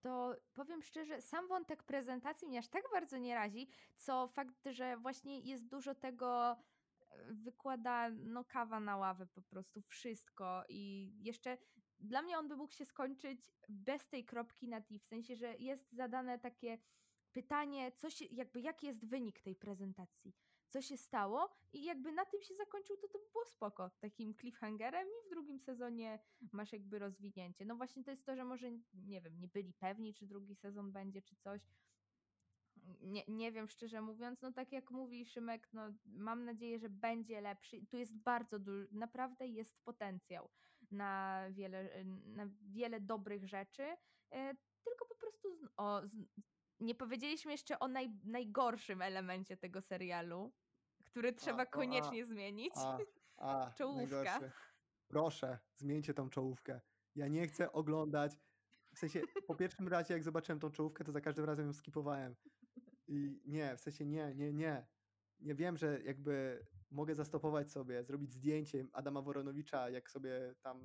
to 0.00 0.36
powiem 0.54 0.82
szczerze, 0.82 1.22
sam 1.22 1.48
wątek 1.48 1.82
prezentacji 1.82 2.48
mnie 2.48 2.58
aż 2.58 2.68
tak 2.68 2.84
bardzo 2.92 3.18
nie 3.18 3.34
razi, 3.34 3.68
co 3.96 4.28
fakt, 4.28 4.64
że 4.70 4.96
właśnie 4.96 5.40
jest 5.40 5.66
dużo 5.68 5.94
tego 5.94 6.56
e, 7.10 7.32
wykłada 7.34 8.10
no 8.10 8.44
kawa 8.44 8.80
na 8.80 8.96
ławę 8.96 9.26
po 9.26 9.42
prostu 9.42 9.82
wszystko 9.82 10.64
i 10.68 11.12
jeszcze 11.22 11.58
dla 12.00 12.22
mnie 12.22 12.38
on 12.38 12.48
by 12.48 12.56
mógł 12.56 12.72
się 12.72 12.84
skończyć 12.84 13.40
bez 13.68 14.08
tej 14.08 14.24
kropki 14.24 14.68
na 14.68 14.80
i, 14.80 14.98
w 14.98 15.04
sensie, 15.04 15.36
że 15.36 15.56
jest 15.56 15.92
zadane 15.92 16.38
takie 16.38 16.78
pytanie, 17.32 17.92
co 17.92 18.10
się, 18.10 18.24
jakby 18.24 18.60
jaki 18.60 18.86
jest 18.86 19.06
wynik 19.06 19.40
tej 19.40 19.56
prezentacji, 19.56 20.34
co 20.68 20.82
się 20.82 20.96
stało 20.96 21.48
i 21.72 21.84
jakby 21.84 22.12
na 22.12 22.24
tym 22.24 22.42
się 22.42 22.54
zakończył, 22.54 22.96
to 22.96 23.08
to 23.08 23.18
by 23.18 23.24
było 23.32 23.44
spoko, 23.44 23.90
takim 23.90 24.34
cliffhangerem 24.34 25.08
i 25.08 25.26
w 25.26 25.30
drugim 25.30 25.60
sezonie 25.60 26.18
masz 26.52 26.72
jakby 26.72 26.98
rozwinięcie. 26.98 27.64
No 27.64 27.76
właśnie 27.76 28.04
to 28.04 28.10
jest 28.10 28.26
to, 28.26 28.36
że 28.36 28.44
może, 28.44 28.70
nie 28.94 29.20
wiem, 29.20 29.38
nie 29.38 29.48
byli 29.48 29.72
pewni, 29.72 30.14
czy 30.14 30.26
drugi 30.26 30.54
sezon 30.54 30.92
będzie, 30.92 31.22
czy 31.22 31.36
coś. 31.36 31.62
Nie, 33.00 33.24
nie 33.28 33.52
wiem, 33.52 33.68
szczerze 33.68 34.00
mówiąc, 34.00 34.42
no 34.42 34.52
tak 34.52 34.72
jak 34.72 34.90
mówi 34.90 35.26
Szymek, 35.26 35.68
no 35.72 35.92
mam 36.04 36.44
nadzieję, 36.44 36.78
że 36.78 36.88
będzie 36.88 37.40
lepszy. 37.40 37.86
Tu 37.86 37.96
jest 37.96 38.16
bardzo 38.16 38.58
naprawdę 38.92 39.48
jest 39.48 39.84
potencjał 39.84 40.50
na 40.90 41.44
wiele, 41.50 42.04
na 42.26 42.46
wiele 42.62 43.00
dobrych 43.00 43.48
rzeczy, 43.48 43.82
e, 44.30 44.54
tylko 44.84 45.06
po 45.06 45.14
prostu 45.14 45.56
z, 45.56 45.68
o, 45.76 46.06
z, 46.06 46.16
nie 46.80 46.94
powiedzieliśmy 46.94 47.52
jeszcze 47.52 47.78
o 47.78 47.88
naj, 47.88 48.10
najgorszym 48.24 49.02
elemencie 49.02 49.56
tego 49.56 49.82
serialu, 49.82 50.52
który 51.04 51.32
trzeba 51.32 51.62
a, 51.62 51.66
koniecznie 51.66 52.26
zmienić. 52.26 52.72
A, 52.76 52.98
a, 53.36 53.70
Czołówka. 53.70 54.22
najgorszy. 54.24 54.50
Proszę, 55.08 55.58
zmieńcie 55.76 56.14
tą 56.14 56.30
czołówkę. 56.30 56.80
Ja 57.14 57.28
nie 57.28 57.46
chcę 57.46 57.72
oglądać. 57.72 58.32
W 58.94 58.98
sensie, 58.98 59.22
po 59.46 59.54
pierwszym 59.54 59.88
razie, 59.88 60.14
jak 60.14 60.22
zobaczyłem 60.22 60.60
tą 60.60 60.70
czołówkę, 60.70 61.04
to 61.04 61.12
za 61.12 61.20
każdym 61.20 61.44
razem 61.44 61.66
ją 61.66 61.72
skipowałem. 61.72 62.36
I 63.08 63.40
nie, 63.44 63.76
w 63.76 63.80
sensie 63.80 64.06
nie, 64.06 64.34
nie, 64.34 64.52
nie. 64.52 64.86
Ja 65.40 65.54
wiem, 65.54 65.76
że 65.76 66.02
jakby 66.02 66.66
mogę 66.90 67.14
zastopować 67.14 67.70
sobie, 67.70 68.04
zrobić 68.04 68.32
zdjęcie 68.32 68.86
Adama 68.92 69.22
Woronowicza, 69.22 69.90
jak 69.90 70.10
sobie 70.10 70.54
tam, 70.62 70.80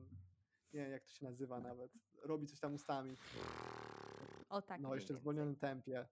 nie 0.74 0.80
wiem 0.80 0.92
jak 0.92 1.04
to 1.04 1.12
się 1.12 1.26
nazywa 1.26 1.60
nawet, 1.60 1.92
robi 2.24 2.48
coś 2.48 2.60
tam 2.60 2.74
ustami. 2.74 3.18
O 4.50 4.62
tak. 4.62 4.82
no, 4.82 4.96
jeszcze 4.96 5.14
w 5.14 5.18
zwolnionym 5.18 5.56
tempie. 5.56 6.08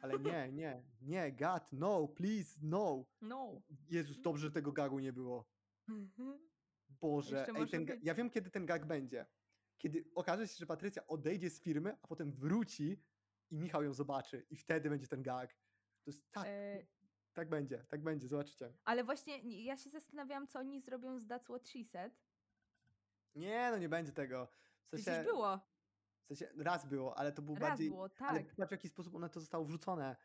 Ale 0.00 0.18
nie, 0.18 0.52
nie, 0.52 0.82
nie, 1.02 1.32
God, 1.32 1.62
no, 1.72 2.08
please, 2.08 2.58
no. 2.62 3.04
No. 3.20 3.62
Jezus, 3.88 4.20
dobrze, 4.20 4.46
że 4.46 4.52
tego 4.52 4.72
gagu 4.72 4.98
nie 4.98 5.12
było. 5.12 5.48
Boże, 6.88 7.46
ej, 7.56 7.68
ten, 7.68 7.84
być. 7.84 7.98
ja 8.02 8.14
wiem, 8.14 8.30
kiedy 8.30 8.50
ten 8.50 8.66
gag 8.66 8.86
będzie. 8.86 9.26
Kiedy 9.78 10.04
okaże 10.14 10.48
się, 10.48 10.56
że 10.58 10.66
Patrycja 10.66 11.06
odejdzie 11.06 11.50
z 11.50 11.60
firmy, 11.60 11.96
a 12.02 12.06
potem 12.06 12.32
wróci 12.32 13.02
i 13.50 13.58
Michał 13.58 13.82
ją 13.82 13.92
zobaczy 13.92 14.46
i 14.50 14.56
wtedy 14.56 14.90
będzie 14.90 15.06
ten 15.06 15.22
gag. 15.22 15.54
To 16.04 16.10
jest 16.10 16.32
tak, 16.32 16.46
E, 16.46 16.86
tak 17.34 17.48
będzie, 17.48 17.78
tak 17.88 18.02
będzie, 18.02 18.28
zobaczycie. 18.28 18.72
ale 18.84 19.04
właśnie 19.04 19.42
nie- 19.42 19.64
ja 19.64 19.76
się 19.76 19.90
zastanawiałam, 19.90 20.46
co 20.46 20.58
oni 20.58 20.80
zrobią 20.80 21.18
z 21.18 21.26
That's 21.26 21.44
What 21.44 21.68
She 21.68 21.84
Said. 21.84 22.12
Nie, 23.34 23.68
no 23.70 23.78
nie 23.78 23.88
będzie 23.88 24.12
tego. 24.12 24.46
W 24.46 24.90
sensie, 24.90 25.04
Przecież 25.04 25.26
było. 25.26 25.60
W 26.24 26.26
sensie, 26.26 26.48
raz 26.56 26.86
było, 26.86 27.18
ale 27.18 27.32
to 27.32 27.42
był 27.42 27.54
Raz 27.54 27.62
bardziej... 27.68 27.90
było, 27.90 28.02
Ale 28.02 28.40
tak. 28.40 28.54
patrz, 28.56 28.68
w 28.68 28.72
jaki 28.72 28.88
sposób 28.88 29.14
one 29.14 29.30
to 29.30 29.40
zostało 29.40 29.64
wrzucone. 29.64 30.16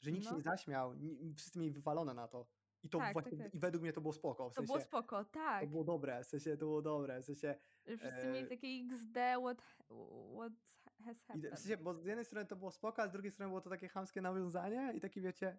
Że 0.00 0.12
nikt 0.12 0.24
się 0.24 0.30
No. 0.30 0.36
nie 0.36 0.42
zaśmiał, 0.42 0.94
wszyscy 1.36 1.58
mieli 1.58 1.72
wywalone 1.72 2.14
na 2.14 2.28
to. 2.28 2.46
I 2.82 2.88
to 2.88 2.98
Tak, 2.98 3.12
właśnie, 3.12 3.30
tak, 3.32 3.40
tak. 3.46 3.54
i 3.54 3.58
według 3.58 3.82
mnie 3.82 3.92
to 3.92 4.00
było 4.00 4.12
spoko. 4.12 4.50
W 4.50 4.54
To 4.54 4.60
sensie, 4.60 4.66
było 4.66 4.80
spoko, 4.80 5.24
tak. 5.24 5.60
to 5.62 5.66
było 5.66 5.84
dobre, 5.84 6.24
w 6.24 6.26
sensie 6.26 6.50
to 6.50 6.56
było 6.66 6.82
dobre, 6.82 7.20
w 7.22 7.24
sensie 7.24 7.54
Wszyscy 7.84 8.28
e, 8.28 8.32
mieli 8.32 8.48
takie 8.48 8.66
XD, 8.94 9.16
what, 9.40 9.62
what 10.34 10.52
has 11.04 11.16
I 11.16 11.20
happened. 11.26 11.54
w 11.54 11.58
sensie, 11.58 11.76
bo 11.76 11.94
z 11.94 12.04
jednej 12.06 12.24
strony 12.24 12.46
to 12.46 12.56
było 12.56 12.70
spoko, 12.70 13.02
a 13.02 13.08
z 13.08 13.12
drugiej 13.12 13.32
strony 13.32 13.48
było 13.48 13.60
to 13.60 13.70
takie 13.70 13.88
chamskie 13.88 14.20
nawiązanie 14.20 14.92
i 14.94 15.00
taki 15.00 15.20
wiecie, 15.20 15.56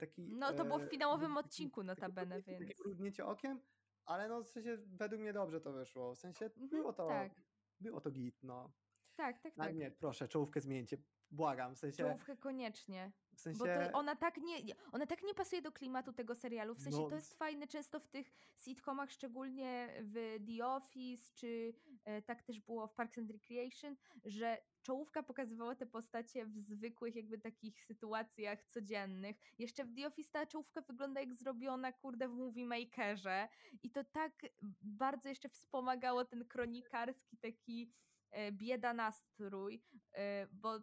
taki... 0.00 0.34
No 0.36 0.52
to 0.52 0.64
było 0.64 0.78
w 0.78 0.82
e, 0.82 0.88
finałowym 0.88 1.34
taki- 1.34 1.46
odcinku 1.46 1.82
notabene, 1.82 2.36
mrugnięcie- 2.36 2.58
więc... 2.58 2.68
Takie 2.68 2.88
mrugnięcie 2.88 3.26
okiem, 3.26 3.60
ale 4.04 4.28
no 4.28 4.42
w 4.42 4.48
sensie 4.48 4.78
według 4.86 5.20
mnie 5.22 5.32
dobrze 5.32 5.60
to 5.60 5.72
wyszło. 5.72 6.14
W 6.14 6.18
sensie 6.18 6.44
Mhm, 6.44 6.68
było 6.68 6.92
to, 6.92 7.08
tak. 7.08 7.32
było 7.80 8.00
to 8.00 8.10
git, 8.10 8.42
no. 8.42 8.72
Tak, 9.16 9.40
tak, 9.42 9.54
tak. 9.54 9.74
nie, 9.74 9.90
proszę, 9.90 10.28
czołówkę 10.28 10.60
zmieńcie. 10.60 10.96
Błagam, 11.30 11.74
w 11.74 11.78
sensie... 11.78 12.02
Czołówkę 12.04 12.36
koniecznie. 12.36 13.12
W 13.36 13.40
sensie... 13.40 13.58
Bo 13.58 13.64
to 13.64 13.98
ona 13.98 14.16
tak 14.16 14.36
nie, 14.36 14.62
nie- 14.62 14.74
ona 14.92 15.06
tak 15.06 15.22
nie 15.22 15.34
pasuje 15.34 15.62
do 15.62 15.72
klimatu 15.72 16.12
tego 16.12 16.34
serialu. 16.34 16.74
W 16.74 16.80
sensie 16.80 16.98
No, 16.98 17.08
to 17.08 17.14
jest 17.14 17.34
fajne 17.38 17.66
często 17.66 18.00
w 18.00 18.06
tych 18.06 18.32
sitcomach, 18.56 19.10
szczególnie 19.10 19.88
w 20.00 20.36
The 20.46 20.66
Office, 20.66 21.32
czy 21.34 21.74
e, 22.04 22.22
tak 22.22 22.42
też 22.42 22.60
było 22.60 22.86
w 22.86 22.94
Parks 22.94 23.18
and 23.18 23.30
Recreation, 23.30 23.96
że 24.24 24.58
czołówka 24.84 25.22
pokazywała 25.22 25.74
te 25.74 25.86
postacie 25.86 26.46
w 26.46 26.58
zwykłych 26.58 27.16
jakby 27.16 27.38
takich 27.38 27.84
sytuacjach 27.84 28.64
codziennych. 28.64 29.36
Jeszcze 29.58 29.84
w 29.84 29.94
The 29.94 30.06
Office 30.06 30.30
ta 30.32 30.46
czołówka 30.46 30.80
wygląda 30.80 31.20
jak 31.20 31.34
zrobiona 31.34 31.92
kurde 31.92 32.28
w 32.28 32.32
Movie 32.32 32.66
Makerze 32.66 33.48
i 33.82 33.90
to 33.90 34.04
tak 34.04 34.46
bardzo 34.82 35.28
jeszcze 35.28 35.48
wspomagało 35.48 36.24
ten 36.24 36.44
kronikarski 36.44 37.36
taki 37.36 37.92
e, 38.30 38.52
bieda 38.52 38.94
nastrój, 38.94 39.82
e, 40.12 40.46
bo 40.52 40.80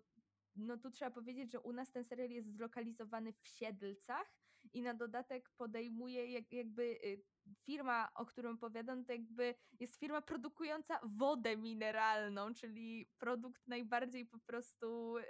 no 0.55 0.77
tu 0.77 0.91
trzeba 0.91 1.11
powiedzieć, 1.11 1.51
że 1.51 1.59
u 1.59 1.73
nas 1.73 1.91
ten 1.91 2.03
serial 2.03 2.29
jest 2.29 2.55
zlokalizowany 2.55 3.33
w 3.33 3.47
Siedlcach 3.47 4.40
i 4.73 4.81
na 4.81 4.93
dodatek 4.93 5.49
podejmuje 5.49 6.31
jak, 6.31 6.51
jakby 6.51 6.83
y, 6.83 7.23
firma, 7.65 8.09
o 8.15 8.25
którym 8.25 8.55
opowiadam, 8.55 9.05
to 9.05 9.11
jakby 9.11 9.55
jest 9.79 9.99
firma 9.99 10.21
produkująca 10.21 10.99
wodę 11.03 11.57
mineralną, 11.57 12.53
czyli 12.53 13.09
produkt 13.17 13.67
najbardziej 13.67 14.25
po 14.25 14.39
prostu 14.39 15.17
y, 15.17 15.23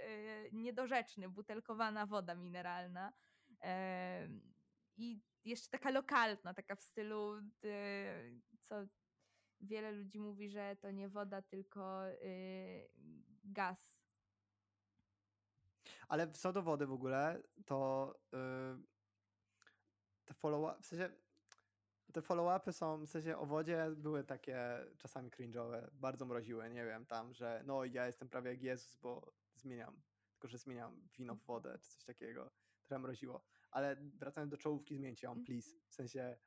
niedorzeczny, 0.53 1.29
butelkowana 1.29 2.05
woda 2.05 2.35
mineralna. 2.35 3.13
I 4.97 5.21
jeszcze 5.45 5.69
taka 5.69 5.91
lokalna, 5.91 6.53
taka 6.53 6.75
w 6.75 6.81
stylu, 6.81 7.37
y, 7.37 8.41
co 8.59 8.75
wiele 9.61 9.91
ludzi 9.91 10.19
mówi, 10.19 10.49
że 10.49 10.75
to 10.75 10.91
nie 10.91 11.09
woda, 11.09 11.41
tylko 11.41 12.01
gaz 13.43 14.01
Ale 16.07 16.31
co 16.31 16.53
do 16.53 16.61
wody 16.61 16.87
w 16.87 16.91
ogóle, 16.91 17.43
to 17.65 18.13
te 20.31 20.35
follow-up, 20.35 20.81
w 20.81 20.85
sensie 20.85 21.09
te 22.13 22.21
follow-upy 22.21 22.71
są, 22.71 23.05
w 23.05 23.09
sensie 23.09 23.37
o 23.37 23.45
wodzie 23.45 23.91
były 23.97 24.23
takie 24.23 24.85
czasami 24.97 25.29
cringe'owe, 25.29 25.89
bardzo 25.93 26.25
mroziły, 26.25 26.69
nie 26.69 26.85
wiem, 26.85 27.05
tam, 27.05 27.33
że 27.33 27.63
no 27.65 27.85
ja 27.85 28.07
jestem 28.07 28.29
prawie 28.29 28.51
jak 28.51 28.61
Jezus, 28.61 28.95
bo 28.95 29.33
zmieniam, 29.55 30.01
tylko 30.31 30.47
że 30.47 30.57
zmieniam 30.57 31.07
wino 31.17 31.35
w 31.35 31.43
wodę, 31.43 31.79
czy 31.81 31.89
coś 31.89 32.03
takiego, 32.03 32.51
trochę 32.83 32.99
mroziło. 32.99 33.43
Ale 33.71 33.95
wracając 33.95 34.51
do 34.51 34.57
czołówki, 34.57 34.95
zmieńcie 34.95 35.27
ją, 35.27 35.43
please. 35.43 35.69
W 35.87 35.93
sensie 35.93 36.37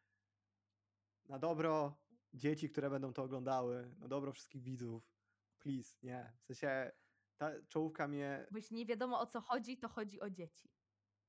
na 1.28 1.38
dobro 1.38 1.98
dzieci, 2.34 2.70
które 2.70 2.90
będą 2.90 3.12
to 3.12 3.22
oglądały, 3.22 3.94
na 3.98 4.08
dobro 4.08 4.32
wszystkich 4.32 4.62
widzów, 4.62 5.14
please, 5.58 5.98
nie. 6.02 6.32
W 6.42 6.46
sensie 6.46 6.92
ta 7.36 7.50
czołówka 7.68 8.08
mnie 8.08 8.46
Bo 8.50 8.58
jeśli 8.58 8.76
nie 8.76 8.86
wiadomo 8.86 9.20
o 9.20 9.26
co 9.26 9.40
chodzi, 9.40 9.78
to 9.78 9.88
chodzi 9.88 10.20
o 10.20 10.30
dzieci. 10.30 10.70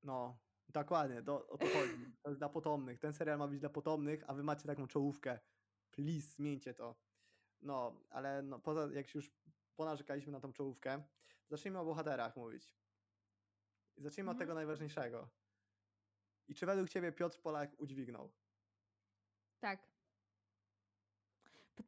No, 0.04 0.38
dokładnie, 0.70 1.22
do, 1.22 1.48
o 1.48 1.58
to 1.58 1.66
chodzi. 1.66 2.16
To 2.24 2.30
jest 2.30 2.40
dla 2.40 2.50
potomnych. 2.50 3.00
Ten 3.00 3.14
serial 3.14 3.38
ma 3.40 3.48
być 3.48 3.60
dla 3.60 3.70
potomnych, 3.70 4.24
a 4.28 4.34
wy 4.34 4.44
macie 4.44 4.68
taką 4.68 4.88
czołówkę. 4.88 5.40
Please, 5.92 6.28
zmieńcie 6.28 6.74
to. 6.74 6.96
No, 7.62 8.02
ale 8.10 8.42
no, 8.42 8.60
poza, 8.60 8.94
jak 8.94 9.08
się 9.08 9.20
już 9.20 9.32
ponarzekaliśmy 9.76 10.32
na 10.32 10.40
tą 10.40 10.54
czołówkę, 10.54 11.04
zacznijmy 11.50 11.80
o 11.80 11.86
bohaterach 11.86 12.36
mówić. 12.36 12.74
I 13.98 14.02
zacznijmy 14.02 14.30
od 14.32 14.36
Mhm. 14.36 14.48
tego 14.48 14.54
najważniejszego. 14.54 15.30
I 16.48 16.56
czy 16.56 16.66
według 16.66 16.90
ciebie 16.90 17.12
Piotr 17.12 17.42
Polak 17.42 17.70
udźwignął? 17.78 18.34
Tak. 19.60 19.88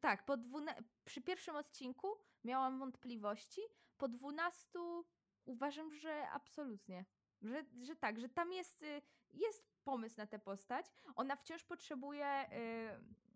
Tak, 0.00 0.24
po 0.24 0.36
dwuna... 0.36 0.74
przy 1.04 1.22
pierwszym 1.22 1.56
odcinku 1.56 2.08
miałam 2.44 2.78
wątpliwości, 2.78 3.60
po 3.96 4.08
dwunastu 4.08 5.06
uważam, 5.44 5.92
że 5.92 6.28
absolutnie. 6.30 7.04
Że, 7.42 7.64
że 7.82 7.96
tak, 7.96 8.20
że 8.20 8.28
tam 8.28 8.52
jest, 8.52 8.82
y, 8.82 9.02
jest 9.32 9.68
pomysł 9.84 10.16
na 10.16 10.26
tę 10.26 10.38
postać. 10.38 10.86
Ona 11.16 11.36
wciąż 11.36 11.64
potrzebuje. 11.64 12.46
y, 12.52 13.28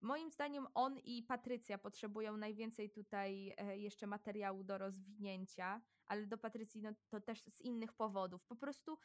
Moim 0.00 0.30
zdaniem 0.30 0.66
on 0.74 0.98
i 0.98 1.22
Patrycja 1.22 1.78
potrzebują 1.78 2.36
najwięcej 2.36 2.90
tutaj 2.90 3.54
e, 3.56 3.78
jeszcze 3.78 4.06
materiału 4.06 4.64
do 4.64 4.78
rozwinięcia, 4.78 5.80
ale 6.06 6.26
do 6.26 6.38
Patrycji 6.38 6.82
no, 6.82 6.90
to 7.08 7.20
też 7.20 7.44
z 7.44 7.60
innych 7.60 7.92
powodów. 7.92 8.44
Po 8.44 8.56
prostu 8.56 8.98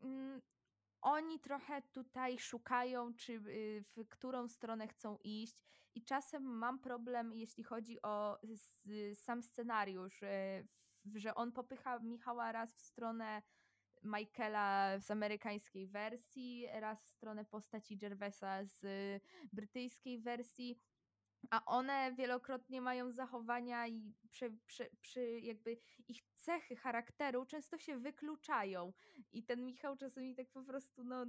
mm, 0.00 0.42
oni 1.00 1.40
trochę 1.40 1.82
tutaj 1.82 2.38
szukają, 2.38 3.14
czy 3.14 3.32
y, 3.32 3.84
w 3.96 4.08
którą 4.08 4.48
stronę 4.48 4.88
chcą 4.88 5.18
iść, 5.24 5.56
i 5.94 6.04
czasem 6.04 6.42
mam 6.42 6.78
problem, 6.78 7.32
jeśli 7.32 7.64
chodzi 7.64 8.02
o 8.02 8.38
sam 9.14 9.42
scenariusz, 9.42 10.20
że 11.14 11.34
on 11.34 11.52
popycha 11.52 11.98
Michała 11.98 12.52
raz 12.52 12.74
w 12.74 12.80
stronę 12.80 13.42
Michaela 14.04 14.98
z 14.98 15.10
amerykańskiej 15.10 15.86
wersji, 15.86 16.66
raz 16.72 17.04
w 17.04 17.08
stronę 17.08 17.44
postaci 17.44 17.96
Gervaisa 17.96 18.64
z 18.64 18.82
brytyjskiej 19.52 20.18
wersji. 20.18 20.78
A 21.50 21.64
one 21.64 22.12
wielokrotnie 22.14 22.80
mają 22.80 23.12
zachowania 23.12 23.86
i 23.86 24.14
przy, 24.30 24.58
przy, 24.66 24.90
przy 25.00 25.40
jakby 25.40 25.76
ich 26.08 26.22
cechy 26.34 26.76
charakteru 26.76 27.46
często 27.46 27.78
się 27.78 27.98
wykluczają. 27.98 28.92
I 29.32 29.42
ten 29.44 29.64
Michał 29.64 29.96
czasami 29.96 30.34
tak 30.34 30.50
po 30.50 30.62
prostu 30.62 31.04
no, 31.04 31.26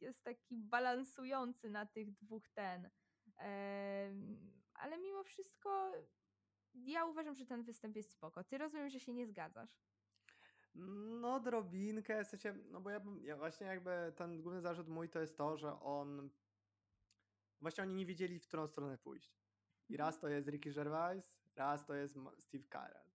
jest 0.00 0.24
taki 0.24 0.56
balansujący 0.56 1.70
na 1.70 1.86
tych 1.86 2.12
dwóch 2.12 2.48
ten. 2.48 2.90
Ale 4.74 4.98
mimo 4.98 5.24
wszystko 5.24 5.92
ja 6.74 7.04
uważam, 7.04 7.34
że 7.34 7.46
ten 7.46 7.62
występ 7.62 7.96
jest 7.96 8.10
spoko. 8.10 8.44
Ty 8.44 8.58
rozumiem, 8.58 8.90
że 8.90 9.00
się 9.00 9.14
nie 9.14 9.26
zgadzasz. 9.26 9.80
No, 10.74 11.40
drobinkę, 11.40 12.24
w 12.24 12.28
sensie, 12.28 12.52
no 12.70 12.80
bo 12.80 12.90
ja 12.90 13.00
ja 13.22 13.36
właśnie 13.36 13.66
jakby 13.66 14.12
ten 14.16 14.42
główny 14.42 14.60
zarzut 14.60 14.88
mój 14.88 15.08
to 15.08 15.20
jest 15.20 15.36
to, 15.36 15.56
że 15.56 15.80
on, 15.80 16.30
właśnie 17.60 17.84
oni 17.84 17.94
nie 17.94 18.06
wiedzieli, 18.06 18.38
w 18.38 18.46
którą 18.46 18.66
stronę 18.66 18.98
pójść. 18.98 19.40
I 19.88 19.96
raz 19.96 20.20
to 20.20 20.28
jest 20.28 20.48
Ricky 20.48 20.72
Gervais, 20.72 21.32
raz 21.56 21.86
to 21.86 21.94
jest 21.94 22.14
Steve 22.38 22.64
Carell. 22.72 23.10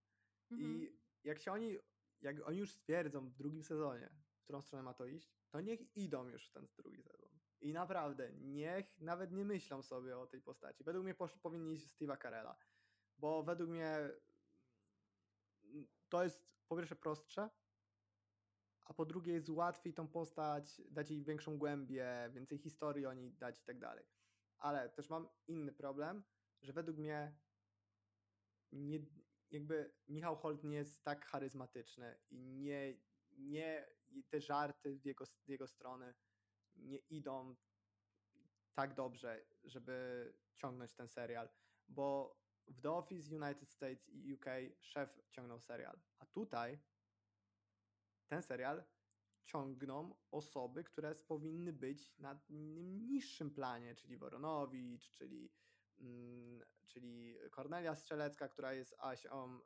Mhm. 0.52 0.72
I 0.72 0.98
jak 1.24 1.40
się 1.40 1.52
oni, 1.52 1.78
jak 2.22 2.48
oni 2.48 2.58
już 2.58 2.72
stwierdzą 2.72 3.30
w 3.30 3.36
drugim 3.36 3.64
sezonie, 3.64 4.10
w 4.38 4.44
którą 4.44 4.62
stronę 4.62 4.84
ma 4.84 4.94
to 4.94 5.06
iść, 5.06 5.32
to 5.50 5.62
niech 5.62 5.98
idą 5.98 6.28
już 6.28 6.48
w 6.48 6.52
ten 6.52 6.68
drugi 6.78 7.04
sezon. 7.04 7.30
I 7.62 7.74
naprawdę, 7.74 8.34
niech 8.34 9.02
nawet 9.02 9.32
nie 9.32 9.46
myślą 9.46 9.82
sobie 9.82 10.18
o 10.18 10.28
tej 10.28 10.42
postaci. 10.42 10.84
Według 10.84 11.04
mnie 11.04 11.16
posz, 11.16 11.38
powinni 11.38 11.74
iść 11.74 11.88
Steve'a 11.88 12.22
Carella, 12.22 12.56
bo 13.18 13.44
według 13.44 13.70
mnie 13.70 13.90
mm, 15.64 15.88
to 16.10 16.24
jest 16.24 16.46
po 16.68 16.76
pierwsze 16.76 16.96
prostsze, 16.96 17.50
a 18.86 18.94
po 18.94 19.06
drugie 19.06 19.34
jest 19.34 19.50
łatwiej 19.50 19.94
tą 19.94 20.08
postać, 20.08 20.82
dać 20.92 21.12
jej 21.12 21.24
większą 21.24 21.58
głębię, 21.58 22.30
więcej 22.34 22.58
historii 22.58 23.06
o 23.06 23.14
niej 23.14 23.34
dać 23.34 23.60
i 23.60 23.64
tak 23.64 23.80
dalej. 23.80 24.06
Ale 24.58 24.90
też 24.90 25.10
mam 25.10 25.28
inny 25.48 25.74
problem, 25.74 26.24
że 26.62 26.74
według 26.74 26.98
mnie 26.98 27.38
nie, 28.72 29.00
jakby 29.52 29.94
Michał 30.08 30.36
Holt 30.36 30.64
nie 30.64 30.76
jest 30.76 31.04
tak 31.04 31.26
charyzmatyczny 31.26 32.20
i 32.30 32.40
nie, 32.40 32.98
nie 33.32 33.88
te 34.30 34.42
żarty 34.42 35.00
w 35.00 35.06
jego, 35.06 35.26
jego 35.48 35.68
strony 35.68 36.14
nie 36.76 36.98
idą 36.98 37.56
tak 38.74 38.94
dobrze, 38.94 39.46
żeby 39.64 40.34
ciągnąć 40.54 40.94
ten 40.94 41.10
serial, 41.10 41.50
bo 41.88 42.38
w 42.68 42.82
The 42.82 42.92
Office 42.92 43.36
United 43.36 43.70
States 43.70 44.10
i 44.10 44.34
UK 44.34 44.46
szef 44.80 45.20
ciągnął 45.30 45.60
serial, 45.60 46.00
a 46.20 46.26
tutaj 46.26 46.80
ten 48.28 48.44
serial 48.44 48.84
ciągną 49.46 50.16
osoby, 50.32 50.84
które 50.84 51.16
powinny 51.16 51.74
być 51.74 52.18
na 52.18 52.40
niższym 52.50 53.52
planie, 53.52 53.96
czyli 53.96 54.18
Woronowicz, 54.18 55.12
czyli, 55.12 55.52
mm, 56.00 56.64
czyli 56.88 57.38
Kornelia 57.52 57.96
Strzelecka, 57.96 58.48
która 58.48 58.74
jest 58.74 58.96
Asią 59.00 59.60
y, 59.60 59.62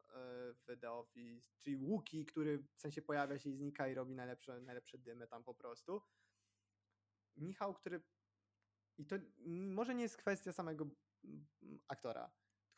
w 0.53 0.79
The 0.81 0.91
Office, 0.91 1.49
czyli 1.57 1.75
Łuki, 1.75 2.25
który 2.25 2.57
w 2.57 2.79
sensie 2.79 3.01
pojawia 3.01 3.39
się 3.39 3.49
i 3.49 3.53
znika 3.53 3.87
i 3.87 3.93
robi 3.93 4.15
najlepsze, 4.15 4.61
najlepsze 4.61 4.97
dymy 4.97 5.27
tam 5.27 5.43
po 5.43 5.53
prostu. 5.53 6.01
Michał, 7.35 7.73
który 7.73 8.01
i 8.97 9.05
to 9.05 9.15
może 9.47 9.95
nie 9.95 10.03
jest 10.03 10.17
kwestia 10.17 10.53
samego 10.53 10.85
aktora, 11.87 12.31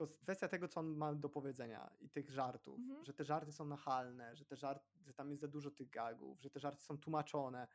tylko 0.07 0.21
kwestia 0.23 0.47
tego, 0.47 0.67
co 0.67 0.79
on 0.79 0.95
ma 0.97 1.13
do 1.15 1.29
powiedzenia 1.29 1.91
i 1.99 2.09
tych 2.09 2.29
żartów, 2.29 2.79
Mhm. 2.79 3.05
że 3.05 3.13
te 3.13 3.23
żarty 3.23 3.51
są 3.51 3.65
nachalne, 3.65 4.35
że, 4.35 4.45
te 4.45 4.55
żart, 4.55 4.89
że 5.05 5.13
tam 5.13 5.29
jest 5.29 5.41
za 5.41 5.47
dużo 5.47 5.71
tych 5.71 5.89
gagów, 5.89 6.41
że 6.41 6.49
te 6.49 6.59
żarty 6.59 6.81
są 6.83 6.97
tłumaczone. 6.97 7.67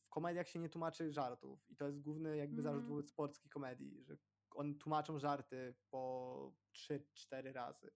W 0.00 0.08
komediach 0.08 0.48
się 0.48 0.58
nie 0.58 0.68
tłumaczy 0.68 1.12
żartów 1.12 1.70
i 1.70 1.76
to 1.76 1.86
jest 1.86 2.00
główny 2.00 2.36
jakby 2.36 2.62
zarzut 2.62 2.80
Mhm. 2.80 2.96
wobec 2.96 3.12
polskiej 3.12 3.50
komedii, 3.50 4.04
że 4.04 4.16
on 4.50 4.78
tłumaczą 4.78 5.18
żarty 5.18 5.74
po 5.90 6.52
3-4 6.72 7.52
razy. 7.52 7.90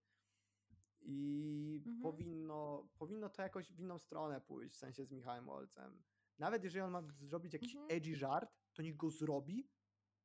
I 1.03 1.75
Mhm. 1.87 2.01
powinno, 2.03 2.89
powinno 2.99 3.29
to 3.29 3.43
jakoś 3.43 3.73
w 3.73 3.79
inną 3.81 3.99
stronę 3.99 4.41
pójść, 4.41 4.75
w 4.75 4.79
sensie 4.79 5.05
z 5.05 5.11
Michałem 5.11 5.49
Olcem. 5.49 6.03
Nawet 6.39 6.65
jeżeli 6.65 6.83
on 6.83 6.91
ma 6.91 7.03
zrobić 7.21 7.53
jakiś 7.53 7.75
Mhm. 7.77 7.91
edgy 7.97 8.17
żart, 8.17 8.59
to 8.73 8.83
niech 8.83 8.97
go 8.97 9.11
zrobi, 9.11 9.69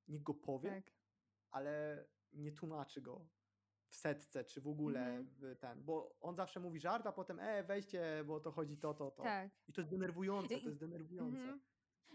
niech 0.07 0.23
go 0.23 0.33
powie, 0.33 0.69
Tak. 0.81 0.93
ale 1.51 2.05
nie 2.33 2.51
tłumaczy 2.51 3.01
go 3.01 3.27
w 3.95 3.97
setce, 3.97 4.43
czy 4.43 4.61
w 4.61 4.67
ogóle 4.67 5.05
Mhm. 5.17 5.55
ten, 5.55 5.83
bo 5.83 6.15
on 6.21 6.35
zawsze 6.35 6.59
mówi 6.59 6.79
żart, 6.79 7.07
a 7.07 7.11
potem 7.11 7.39
e, 7.39 7.63
weźcie, 7.63 8.23
bo 8.27 8.39
to 8.39 8.51
chodzi 8.51 8.77
to, 8.77 8.93
to, 8.93 9.11
to. 9.11 9.23
Tak. 9.23 9.49
I 9.67 9.73
to 9.73 9.81
jest 9.81 9.91
denerwujące, 9.91 10.59
to 10.59 10.69
jest 10.69 10.79
denerwujące. 10.79 11.39
Mhm. 11.39 11.59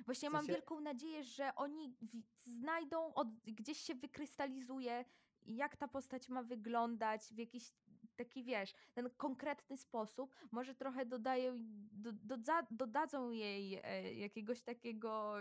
Właśnie 0.06 0.30
mam 0.30 0.46
wielką 0.46 0.80
nadzieję, 0.80 1.24
że 1.24 1.54
oni 1.54 1.96
znajdą, 2.44 3.14
od, 3.14 3.28
gdzieś 3.44 3.78
się 3.78 3.94
wykrystalizuje, 3.94 5.04
jak 5.46 5.76
ta 5.76 5.88
postać 5.88 6.28
ma 6.28 6.42
wyglądać, 6.42 7.22
w 7.34 7.38
jakiś 7.38 7.72
taki, 8.16 8.44
wiesz, 8.44 8.74
ten 8.94 9.10
konkretny 9.10 9.76
sposób. 9.76 10.34
Może 10.50 10.74
trochę 10.74 11.06
dodają, 11.06 11.54
do, 11.92 12.12
dodza, 12.12 12.62
dodadzą 12.70 13.30
jej 13.30 13.80
e, 13.82 14.14
jakiegoś 14.14 14.62
takiego 14.62 15.34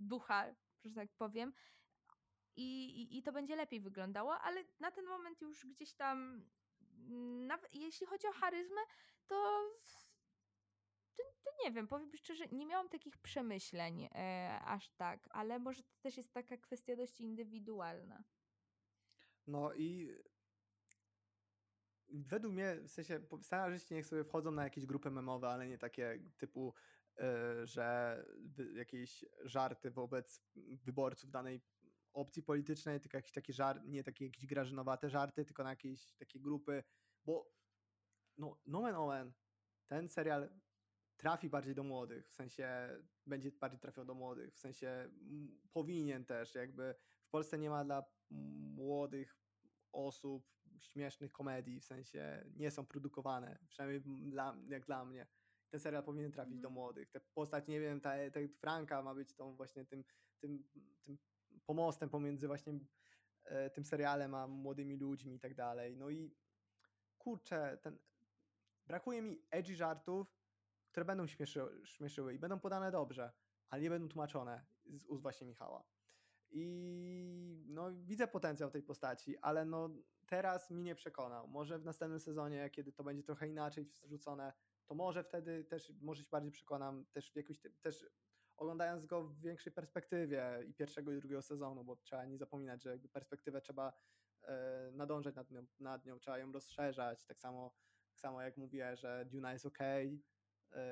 ducha, 0.00 0.54
że 0.84 0.94
tak 0.94 1.08
powiem. 1.12 1.52
I, 2.56 3.00
i, 3.02 3.18
I 3.18 3.22
to 3.22 3.32
będzie 3.32 3.56
lepiej 3.56 3.80
wyglądało, 3.80 4.38
ale 4.38 4.64
na 4.80 4.90
ten 4.90 5.04
moment 5.06 5.40
już 5.40 5.66
gdzieś 5.66 5.94
tam, 5.94 6.44
mm, 7.08 7.46
nawet 7.46 7.74
jeśli 7.74 8.06
chodzi 8.06 8.26
o 8.26 8.32
charyzmę, 8.32 8.80
to 9.26 9.70
to, 11.16 11.22
to 11.44 11.50
nie 11.64 11.72
wiem, 11.72 11.88
powiem 11.88 12.16
szczerze, 12.16 12.44
nie 12.52 12.66
miałam 12.66 12.88
takich 12.88 13.18
przemyśleń 13.18 14.08
e, 14.14 14.60
aż 14.64 14.90
tak, 14.90 15.28
ale 15.30 15.58
może 15.58 15.82
to 15.82 15.94
też 16.00 16.16
jest 16.16 16.32
taka 16.32 16.56
kwestia 16.56 16.96
dość 16.96 17.20
indywidualna. 17.20 18.24
No 19.46 19.74
i 19.74 20.16
według 22.08 22.54
mnie, 22.54 22.76
w 22.80 22.90
sensie, 22.90 23.20
scenarzyści 23.42 23.94
niech 23.94 24.06
sobie 24.06 24.24
wchodzą 24.24 24.50
na 24.50 24.64
jakieś 24.64 24.86
grupy 24.86 25.10
memowe, 25.10 25.48
ale 25.48 25.68
nie 25.68 25.78
takie 25.78 26.18
typu, 26.38 26.74
y, 27.18 27.66
że 27.66 28.16
jakieś 28.74 29.24
żarty 29.44 29.90
wobec 29.90 30.42
wyborców 30.56 31.30
danej 31.30 31.60
opcji 32.12 32.42
politycznej, 32.42 33.00
tylko 33.00 33.16
jakiś 33.16 33.32
taki 33.32 33.52
żart, 33.52 33.82
nie 33.84 34.04
takie 34.04 34.26
jakieś 34.26 34.46
grażynowate 34.46 35.10
żarty, 35.10 35.44
tylko 35.44 35.64
na 35.64 35.70
jakieś 35.70 36.14
takie 36.14 36.40
grupy, 36.40 36.84
bo 37.24 37.52
no, 38.38 38.60
nomen 38.66 38.94
omen, 38.94 39.32
ten 39.86 40.08
serial 40.08 40.60
trafi 41.16 41.50
bardziej 41.50 41.74
do 41.74 41.82
młodych, 41.82 42.28
w 42.28 42.34
sensie 42.34 42.88
będzie 43.26 43.52
bardziej 43.52 43.80
trafiał 43.80 44.04
do 44.04 44.14
młodych, 44.14 44.54
w 44.54 44.58
sensie 44.58 44.88
mm, 44.88 45.60
powinien 45.72 46.24
też, 46.24 46.54
jakby 46.54 46.94
w 47.26 47.30
Polsce 47.30 47.58
nie 47.58 47.70
ma 47.70 47.84
dla 47.84 48.04
młodych 48.74 49.38
osób 49.92 50.52
śmiesznych 50.80 51.32
komedii, 51.32 51.80
w 51.80 51.84
sensie 51.84 52.44
nie 52.56 52.70
są 52.70 52.86
produkowane, 52.86 53.58
przynajmniej 53.68 54.02
dla, 54.30 54.56
jak 54.68 54.86
dla 54.86 55.04
mnie. 55.04 55.26
Ten 55.70 55.80
serial 55.80 56.04
powinien 56.04 56.32
trafić 56.32 56.60
do 56.60 56.68
Mhm. 56.68 56.74
młodych. 56.74 57.10
Te 57.10 57.20
postać, 57.20 57.66
nie 57.66 57.80
wiem, 57.80 58.00
ta, 58.00 58.10
ta 58.32 58.40
Franka 58.60 59.02
ma 59.02 59.14
być 59.14 59.34
tą 59.34 59.56
właśnie 59.56 59.84
tym, 59.84 60.04
tym, 60.40 60.64
tym 61.04 61.18
pomostem 61.66 62.08
pomiędzy 62.08 62.46
właśnie 62.46 62.78
e, 63.44 63.70
tym 63.70 63.84
serialem 63.84 64.34
a 64.34 64.46
młodymi 64.46 64.96
ludźmi 64.96 65.34
i 65.34 65.40
tak 65.40 65.54
dalej. 65.54 65.96
No 65.96 66.10
i 66.10 66.34
kurczę, 67.18 67.78
ten 67.82 67.98
brakuje 68.86 69.22
mi 69.22 69.42
edgy 69.50 69.76
żartów, 69.76 70.42
które 70.88 71.04
będą 71.04 71.26
śmieszy, 71.26 71.60
śmieszyły 71.84 72.34
i 72.34 72.38
będą 72.38 72.60
podane 72.60 72.90
dobrze, 72.90 73.32
ale 73.68 73.82
nie 73.82 73.90
będą 73.90 74.08
tłumaczone 74.08 74.64
z 74.86 75.06
ust 75.06 75.22
właśnie 75.22 75.46
Michała. 75.46 75.84
I 76.50 77.64
no, 77.66 77.92
widzę 77.92 78.28
potencjał 78.28 78.70
tej 78.70 78.82
postaci, 78.82 79.38
ale 79.38 79.64
no, 79.64 79.90
teraz 80.26 80.70
mi 80.70 80.82
nie 80.82 80.94
przekonał. 80.94 81.48
Może 81.48 81.78
w 81.78 81.84
następnym 81.84 82.20
sezonie, 82.20 82.70
kiedy 82.70 82.92
to 82.92 83.04
będzie 83.04 83.22
trochę 83.22 83.48
inaczej 83.48 83.84
wrzucone, 84.02 84.52
to 84.86 84.94
może 84.94 85.24
wtedy 85.24 85.64
też, 85.64 85.92
może 86.00 86.22
się 86.22 86.28
bardziej 86.30 86.52
przekonam, 86.52 87.04
też 87.12 87.32
w 87.32 87.36
jakoś, 87.36 87.60
też 87.80 88.06
oglądając 88.62 89.06
go 89.06 89.24
w 89.24 89.40
większej 89.40 89.72
perspektywie 89.72 90.64
i 90.68 90.74
pierwszego 90.74 91.12
i 91.12 91.18
drugiego 91.18 91.42
sezonu, 91.42 91.84
bo 91.84 91.96
trzeba 91.96 92.24
nie 92.24 92.38
zapominać, 92.38 92.82
że 92.82 92.90
jakby 92.90 93.08
perspektywę 93.08 93.60
trzeba 93.60 93.92
e, 94.42 94.90
nadążać 94.92 95.34
nad 95.34 95.50
nią, 95.50 95.66
nad 95.80 96.04
nią, 96.04 96.18
trzeba 96.18 96.38
ją 96.38 96.52
rozszerzać, 96.52 97.24
tak 97.24 97.40
samo, 97.40 97.74
tak 98.10 98.20
samo 98.20 98.42
jak 98.42 98.56
mówię, 98.56 98.96
że 98.96 99.26
Duna 99.30 99.52
jest 99.52 99.66
ok, 99.66 99.78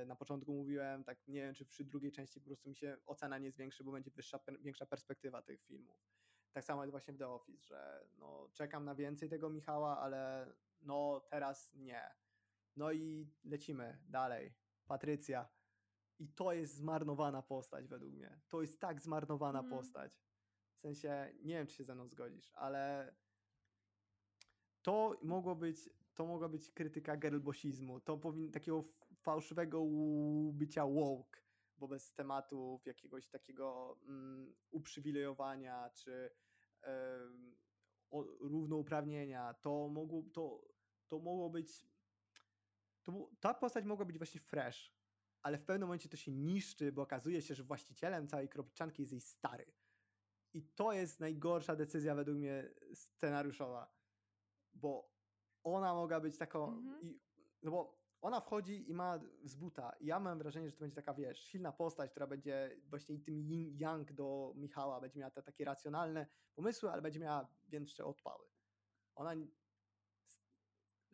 na 0.07 0.17
początku 0.17 0.53
mówiłem, 0.53 1.05
tak 1.05 1.29
nie 1.29 1.41
wiem, 1.41 1.55
czy 1.55 1.65
przy 1.67 1.85
drugiej 1.85 2.13
części 2.13 2.41
po 2.41 2.47
prostu 2.47 2.69
mi 2.69 2.77
się 2.77 2.97
ocena 3.07 3.39
nie 3.39 3.51
zwiększy, 3.51 3.85
bo 3.85 3.93
będzie 3.93 4.11
wyższa, 4.11 4.41
większa 4.61 4.87
perspektywa 4.87 5.43
tych 5.43 5.63
filmów. 5.63 6.01
Tak 6.53 6.65
samo 6.65 6.83
jest 6.83 6.91
właśnie 6.91 7.15
w 7.15 7.19
The 7.19 7.29
Office, 7.29 7.67
że 7.67 8.07
no, 8.19 8.49
czekam 8.53 8.85
na 8.85 8.95
więcej 8.95 9.29
tego 9.29 9.51
Michała, 9.51 9.99
ale 9.99 10.53
no 10.81 11.21
teraz 11.31 11.73
nie. 11.75 12.03
No 12.77 12.93
i 12.93 13.33
lecimy 13.45 13.99
dalej. 14.09 14.55
Patrycja. 14.87 15.49
I 16.21 16.29
to 16.29 16.53
jest 16.53 16.75
zmarnowana 16.75 17.43
postać 17.43 17.89
według 17.89 18.13
mnie. 18.15 18.41
To 18.49 18.61
jest 18.61 18.81
tak 18.81 19.01
zmarnowana 19.01 19.59
Mhm. 19.59 19.79
postać. 19.79 20.13
W 20.77 20.81
sensie, 20.81 21.35
nie 21.43 21.55
wiem, 21.55 21.67
czy 21.67 21.75
się 21.75 21.85
ze 21.85 21.95
mną 21.95 22.09
zgodzisz, 22.09 22.53
ale 22.55 23.15
to 24.83 25.19
mogło 25.23 25.57
być, 25.57 25.91
to 26.15 26.27
mogła 26.27 26.49
być 26.49 26.71
krytyka 26.71 27.17
girlbossizmu. 27.17 28.01
To 28.01 28.19
powinno 28.19 28.53
takiego 28.53 28.85
fałszywego 29.17 29.87
bycia 30.53 30.87
woke 30.87 31.41
wobec 31.77 32.15
tematów 32.15 32.87
jakiegoś 32.87 33.29
takiego 33.29 33.99
mm, 34.09 34.55
uprzywilejowania 34.71 35.91
czy 35.91 36.31
o, 38.11 38.23
równouprawnienia. 38.41 39.55
To 39.55 39.89
mogło, 39.89 40.23
to, 40.33 40.69
to 41.09 41.19
mogło 41.19 41.51
być 41.51 41.87
to, 43.03 43.31
ta 43.41 43.55
postać 43.55 43.85
mogła 43.85 44.05
być 44.05 44.19
właśnie 44.19 44.41
fresh, 44.41 45.00
ale 45.43 45.59
w 45.59 45.65
pewnym 45.65 45.89
momencie 45.89 46.09
to 46.09 46.17
się 46.17 46.33
niszczy, 46.33 46.93
bo 46.93 47.03
okazuje 47.03 47.43
się, 47.43 47.55
że 47.55 47.65
właścicielem 47.65 48.29
całej 48.29 48.49
kropczanki 48.49 49.03
jest 49.03 49.13
jej 49.13 49.21
stary. 49.21 49.73
I 50.53 50.63
to 50.63 50.93
jest 50.93 51.21
najgorsza 51.21 51.77
decyzja 51.77 52.15
według 52.15 52.39
mnie 52.39 52.71
scenariuszowa, 52.95 53.95
bo 54.75 55.11
ona 55.63 55.95
mogła 55.95 56.21
być 56.21 56.39
taką. 56.39 56.69
Mhm. 56.69 57.03
I, 57.03 57.21
no 57.63 57.71
bo 57.71 58.01
ona 58.21 58.41
wchodzi 58.41 58.91
i 58.91 58.95
ma 58.95 59.21
z 59.45 59.57
buta. 59.57 59.93
I 60.01 60.07
ja 60.07 60.21
mam 60.21 60.39
wrażenie, 60.39 60.69
że 60.69 60.77
to 60.77 60.81
będzie 60.81 60.97
taka, 60.97 61.15
wiesz, 61.15 61.41
silna 61.41 61.73
postać, 61.73 62.11
która 62.11 62.27
będzie 62.27 62.81
właśnie 62.87 63.15
i 63.15 63.21
tym 63.21 63.43
yin-yang 63.43 64.13
do 64.13 64.53
Michała, 64.57 65.01
będzie 65.01 65.21
miała 65.21 65.31
te 65.31 65.43
takie 65.43 65.65
racjonalne 65.65 66.27
pomysły, 66.55 66.91
ale 66.91 67.03
będzie 67.03 67.21
miała 67.21 67.49
większe 67.69 68.05
odpały. 68.05 68.47
Ona 69.15 69.35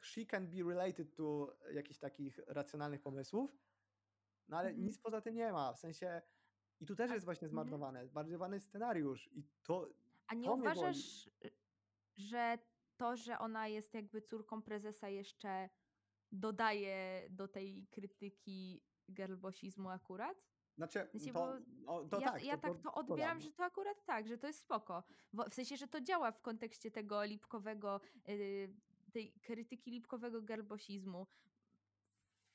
she 0.01 0.27
can 0.27 0.51
be 0.51 0.63
related 0.63 1.15
to 1.15 1.57
jakichś 1.73 1.99
takich 1.99 2.39
racjonalnych 2.47 3.03
pomysłów, 3.03 3.57
no 4.49 4.57
ale 4.57 4.69
Mhm. 4.69 4.87
nic 4.87 4.99
poza 4.99 5.21
tym 5.21 5.35
nie 5.35 5.53
ma. 5.53 5.73
W 5.73 5.79
sensie 5.79 6.23
i 6.81 6.87
tu 6.87 6.97
też 6.97 7.11
jest 7.11 7.25
właśnie 7.25 7.47
mhm. 7.47 7.51
zmarnowany, 7.51 8.09
zmarnowany 8.09 8.61
scenariusz 8.61 9.31
i 9.33 9.45
to 9.63 9.89
A 10.27 10.35
nie 10.35 10.45
To 10.49 10.55
uważasz, 10.55 11.31
że 12.17 12.59
to, 12.97 13.17
że 13.17 13.39
ona 13.39 13.69
jest 13.69 13.95
jakby 13.95 14.23
córką 14.23 14.63
prezesa 14.63 15.09
jeszcze 15.09 15.69
dodaje 16.33 17.27
do 17.31 17.49
tej 17.49 17.87
krytyki 17.91 18.83
girlbossizmu 19.13 19.89
akurat? 19.91 20.47
znaczy 20.77 21.09
sensie, 21.13 21.33
to, 21.33 21.39
bo 21.41 21.53
no, 21.69 22.05
to 22.09 22.21
ja 22.21 22.33
tak, 22.33 22.45
ja 22.45 22.57
to, 22.57 22.63
tak 22.63 22.83
to, 22.83 22.95
odbieram, 22.95 23.39
dodam. 23.39 23.41
że 23.41 23.53
to 23.53 23.65
akurat 23.65 24.05
tak, 24.05 24.29
że 24.29 24.39
to 24.39 24.47
jest 24.47 24.61
spoko. 24.61 25.05
Bo, 25.33 25.45
w 25.51 25.55
sensie, 25.55 25.77
że 25.77 25.89
to 25.89 26.01
działa 26.01 26.33
w 26.33 26.41
kontekście 26.41 26.91
tego 26.91 27.25
lipkowego, 27.25 28.01
y, 28.29 28.75
tej 29.13 29.33
krytyki 29.33 29.91
lipkowego 29.91 30.43
girlbossizmu. 30.43 31.27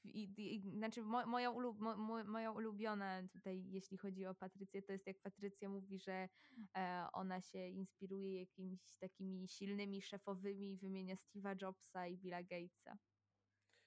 I, 0.04 0.34
i, 0.38 0.78
znaczy 0.78 1.02
mo, 1.04 1.26
moja, 1.26 1.50
ulu, 1.52 1.74
mo, 1.74 1.98
mo, 1.98 2.24
moja 2.24 2.52
ulubiona 2.52 3.28
tutaj, 3.34 3.64
jeśli 3.70 3.98
chodzi 3.98 4.26
o 4.26 4.36
Patrycję, 4.36 4.82
to 4.82 4.92
jest 4.92 5.08
jak 5.08 5.20
Patrycja 5.20 5.70
mówi, 5.70 6.00
że 6.00 6.30
e, 6.78 7.08
ona 7.14 7.42
się 7.42 7.68
inspiruje 7.68 8.40
jakimiś 8.40 8.96
takimi 9.00 9.48
silnymi 9.48 10.02
szefowymi, 10.02 10.78
wymienia 10.78 11.16
Steve'a 11.16 11.56
Jobsa 11.62 12.08
i 12.08 12.18
Billa 12.18 12.44
Gatesa. 12.44 12.98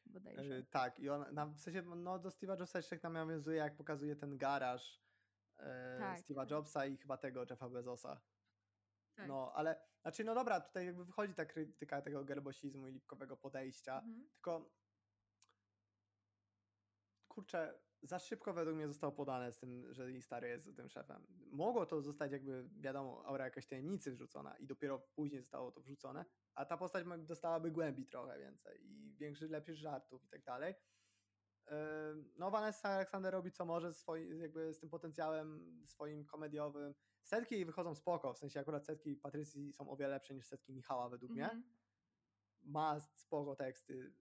Bodajże. 0.06 0.44
Yy, 0.44 0.64
tak, 0.64 1.00
i 1.00 1.08
on, 1.08 1.34
na, 1.34 1.46
w 1.46 1.58
sensie, 1.60 1.82
no 1.82 2.18
do 2.18 2.28
Steve'a 2.28 2.60
Jobsa 2.60 2.78
jeszcze 2.78 2.98
tam 2.98 3.12
nawiązuje, 3.12 3.56
jak 3.56 3.76
pokazuje 3.76 4.16
ten 4.16 4.38
garaż 4.38 5.02
yy, 5.58 5.64
Tak, 5.98 6.20
Steve'a 6.20 6.40
tak. 6.40 6.50
Jobsa 6.50 6.86
i 6.86 6.96
chyba 6.96 7.16
tego 7.16 7.44
Jeffa 7.50 7.70
Bezosa. 7.70 8.20
Tak. 9.16 9.28
No, 9.28 9.52
ale, 9.54 9.80
znaczy, 10.02 10.24
no 10.24 10.34
dobra, 10.34 10.60
tutaj 10.60 10.86
jakby 10.86 11.04
wychodzi 11.04 11.34
ta 11.34 11.44
krytyka 11.44 12.02
tego 12.02 12.24
gerbosizmu 12.24 12.88
i 12.88 12.92
lipkowego 12.92 13.36
podejścia, 13.36 13.98
Mhm. 13.98 14.28
tylko 14.32 14.74
kurczę, 17.34 17.78
za 18.02 18.18
szybko 18.18 18.52
według 18.52 18.76
mnie 18.76 18.88
zostało 18.88 19.12
podane 19.12 19.52
z 19.52 19.58
tym, 19.58 19.94
że 19.94 20.20
stary 20.20 20.48
jest 20.48 20.76
tym 20.76 20.88
szefem. 20.88 21.26
Mogło 21.50 21.86
to 21.86 22.02
zostać 22.02 22.32
jakby, 22.32 22.68
wiadomo, 22.80 23.24
aura 23.26 23.44
jakaś 23.44 23.66
tajemnicy 23.66 24.12
wrzucona 24.12 24.56
i 24.58 24.66
dopiero 24.66 24.98
później 24.98 25.40
zostało 25.40 25.72
to 25.72 25.80
wrzucone, 25.80 26.24
a 26.54 26.64
ta 26.64 26.76
postać 26.76 27.04
dostałaby 27.18 27.70
głębi 27.70 28.06
trochę 28.06 28.38
więcej 28.38 28.86
i 28.86 29.14
większych, 29.16 29.50
lepszych 29.50 29.76
żartów 29.76 30.24
i 30.24 30.28
tak 30.28 30.44
dalej. 30.44 30.74
No 32.36 32.50
Vanessa 32.50 32.88
Alexander 32.88 33.32
robi 33.32 33.52
co 33.52 33.64
może 33.64 33.92
z 33.92 33.98
swoi, 33.98 34.38
jakby 34.38 34.74
z 34.74 34.78
tym 34.78 34.90
potencjałem 34.90 35.82
swoim 35.86 36.24
komediowym. 36.24 36.94
Setki 37.22 37.64
wychodzą 37.64 37.94
spoko, 37.94 38.34
w 38.34 38.38
sensie 38.38 38.60
akurat 38.60 38.86
setki 38.86 39.16
Patrycji 39.16 39.72
są 39.72 39.90
o 39.90 39.96
wiele 39.96 40.10
lepsze 40.10 40.34
niż 40.34 40.46
setki 40.46 40.72
Michała 40.72 41.08
według 41.08 41.32
mnie 41.32 41.44
Mhm. 41.44 41.64
ma 42.62 43.00
spoko 43.00 43.56
teksty, 43.56 44.14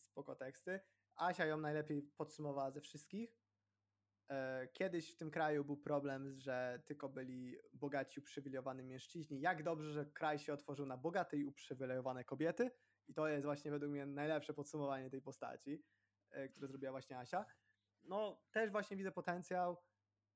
spoko 0.00 0.34
teksty. 0.36 0.80
Asia 1.16 1.46
ją 1.46 1.56
najlepiej 1.56 2.02
podsumowała 2.02 2.70
ze 2.70 2.80
wszystkich. 2.80 3.38
E, 4.28 4.68
Kiedyś 4.68 5.14
w 5.14 5.16
tym 5.16 5.30
kraju 5.30 5.64
był 5.64 5.76
problem, 5.76 6.40
że 6.40 6.82
tylko 6.86 7.08
byli 7.08 7.56
bogaci, 7.72 8.20
uprzywilejowani 8.20 8.82
mężczyźni. 8.82 9.40
Jak 9.40 9.62
dobrze, 9.62 9.92
że 9.92 10.06
kraj 10.06 10.38
się 10.38 10.52
otworzył 10.52 10.86
na 10.86 10.96
bogate 10.96 11.36
i 11.36 11.44
uprzywilejowane 11.44 12.24
kobiety. 12.24 12.70
I 13.08 13.14
to 13.14 13.28
jest 13.28 13.44
właśnie 13.44 13.70
według 13.70 13.92
mnie 13.92 14.06
najlepsze 14.06 14.54
podsumowanie 14.54 15.10
tej 15.10 15.22
postaci, 15.22 15.84
e, 16.30 16.48
które 16.48 16.66
zrobiła 16.68 16.90
właśnie 16.92 17.18
Asia. 17.18 17.46
No, 18.02 18.42
też 18.50 18.70
właśnie 18.70 18.96
widzę 18.96 19.12
potencjał 19.12 19.76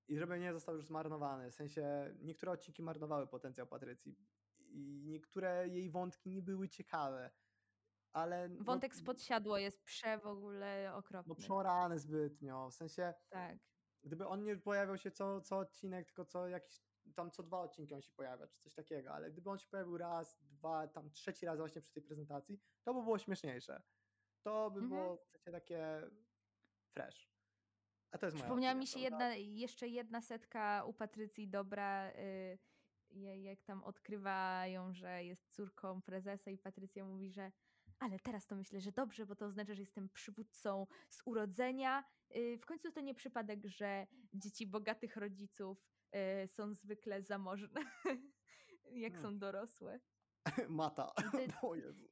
i 0.08 0.18
żeby 0.18 0.40
nie 0.40 0.52
został 0.52 0.74
już 0.74 0.86
zmarnowany. 0.86 1.50
W 1.50 1.54
sensie 1.54 2.14
niektóre 2.20 2.52
odcinki 2.52 2.82
marnowały 2.82 3.26
potencjał 3.26 3.66
Patrycji 3.66 4.16
i 4.58 5.02
niektóre 5.04 5.68
jej 5.68 5.90
wątki 5.90 6.30
nie 6.30 6.42
były 6.42 6.68
ciekawe, 6.68 7.30
ale 8.12 8.48
no, 8.48 8.64
Wątek 8.64 8.94
spod 8.94 9.22
siadło 9.22 9.58
jest 9.58 9.84
prze 9.84 10.18
w 10.18 10.26
ogóle 10.26 10.88
no 10.90 10.96
okropny. 10.96 11.34
przeorane 11.34 11.98
zbytnio. 11.98 12.70
W 12.70 12.74
sensie 12.74 13.14
Tak. 13.28 13.58
gdyby 14.02 14.26
on 14.26 14.44
nie 14.44 14.56
pojawiał 14.56 14.98
się 14.98 15.10
co, 15.10 15.40
co 15.40 15.58
odcinek, 15.58 16.06
tylko 16.06 16.24
co 16.24 16.48
jakiś 16.48 16.80
tam 17.14 17.30
co 17.30 17.42
dwa 17.42 17.60
odcinki 17.60 17.94
on 17.94 18.02
się 18.02 18.12
pojawia, 18.16 18.46
czy 18.46 18.58
coś 18.60 18.74
takiego, 18.74 19.10
ale 19.12 19.30
gdyby 19.30 19.50
on 19.50 19.58
się 19.58 19.68
pojawił 19.70 19.98
raz, 19.98 20.38
dwa, 20.42 20.88
tam 20.88 21.10
trzeci 21.10 21.46
raz 21.46 21.58
właśnie 21.58 21.82
przy 21.82 21.92
tej 21.92 22.02
prezentacji, 22.02 22.60
to 22.84 22.94
by 22.94 23.02
było 23.02 23.18
śmieszniejsze. 23.18 23.82
To 24.42 24.70
by 24.70 24.80
Mhm. 24.80 24.88
było 25.02 25.16
w 25.16 25.20
sensie 25.26 25.50
takie 25.52 26.10
fresh. 26.94 27.30
A 28.12 28.18
to 28.18 28.26
jest 28.26 28.34
moja 28.36 28.44
Przypomniała 28.44 28.70
opinia, 28.72 28.80
mi 28.80 28.86
się 28.86 29.00
jedna, 29.00 29.34
jeszcze 29.34 29.88
jedna 29.88 30.20
setka 30.20 30.84
u 30.84 30.94
Patrycji 30.94 31.48
dobra, 31.48 32.10
y, 32.12 32.58
jak 33.40 33.62
tam 33.62 33.84
odkrywają, 33.84 34.92
że 34.94 35.24
jest 35.24 35.54
córką 35.54 36.02
prezesa 36.02 36.50
i 36.50 36.58
Patrycja 36.58 37.04
mówi, 37.04 37.30
że 37.30 37.52
ale 38.00 38.18
teraz 38.18 38.46
to 38.46 38.56
myślę, 38.56 38.80
że 38.80 38.92
dobrze, 38.92 39.26
bo 39.26 39.36
to 39.36 39.46
oznacza, 39.46 39.74
że 39.74 39.82
jestem 39.82 40.08
przywódcą 40.08 40.86
z 41.08 41.22
urodzenia. 41.24 42.04
Y, 42.36 42.58
W 42.58 42.66
końcu 42.66 42.92
to 42.92 43.00
nie 43.00 43.14
przypadek, 43.14 43.66
że 43.66 44.06
dzieci 44.34 44.66
bogatych 44.66 45.16
rodziców 45.16 45.84
y, 46.44 46.48
są 46.48 46.74
zwykle 46.74 47.22
zamożne, 47.22 47.80
jak 49.04 49.12
Hmm. 49.12 49.22
są 49.32 49.38
dorosłe. 49.38 50.00
Mata. 50.68 51.12
O 51.62 51.74
Jezu. 51.74 52.08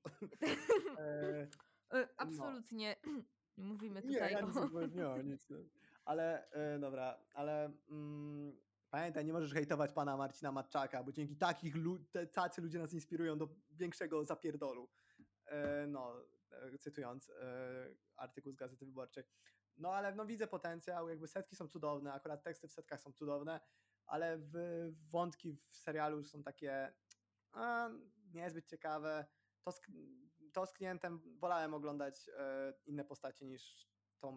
E, 0.98 1.46
Y, 1.94 2.08
Absolutnie 2.16 2.96
mówimy 3.56 4.02
Nie, 4.02 4.12
tutaj 4.14 4.32
ja 4.32 4.40
nic 4.40 4.56
o... 4.56 4.86
nie 4.86 5.24
nic. 5.24 5.50
nie. 5.50 5.56
Ale 6.04 6.50
e, 6.50 6.78
dobra, 6.78 7.18
ale 7.34 7.72
mm, 7.90 8.56
pamiętaj, 8.90 9.24
nie 9.24 9.32
możesz 9.32 9.52
hejtować 9.54 9.92
pana 9.92 10.16
Marcina 10.16 10.52
Matczaka, 10.52 11.04
bo 11.04 11.12
dzięki 11.12 11.36
takich 11.36 11.74
lu- 11.76 11.98
tacy 12.32 12.60
ludzie 12.62 12.78
nas 12.78 12.92
inspirują 12.92 13.38
do 13.38 13.48
większego 13.70 14.24
zapierdolu. 14.24 14.88
E, 15.48 15.86
no, 15.86 16.24
e, 16.50 16.78
cytując 16.78 17.30
e, 17.30 17.34
artykuł 18.16 18.52
z 18.52 18.56
Gazety 18.56 18.86
Wyborczej. 18.86 19.24
No 19.76 19.94
ale 19.94 20.14
no 20.14 20.26
widzę 20.26 20.46
potencjał, 20.46 21.08
jakby 21.08 21.28
setki 21.28 21.56
są 21.56 21.68
cudowne, 21.68 22.12
akurat 22.12 22.42
teksty 22.42 22.68
w 22.68 22.72
setkach 22.72 23.00
są 23.00 23.12
cudowne, 23.12 23.60
ale 24.06 24.38
w, 24.38 24.52
wątki 25.10 25.52
w 25.52 25.76
serialu 25.76 26.24
są 26.24 26.42
takie 26.42 26.94
a, 27.52 27.90
niezbyt 28.34 28.66
ciekawe. 28.66 29.26
To 29.64 29.72
z, 29.72 29.80
to 30.52 30.66
z 30.66 30.72
klientem 30.72 31.38
wolałem 31.38 31.74
oglądać 31.74 32.30
inne 32.86 33.04
postacie 33.04 33.46
niż 33.46 33.88
tą, 34.20 34.36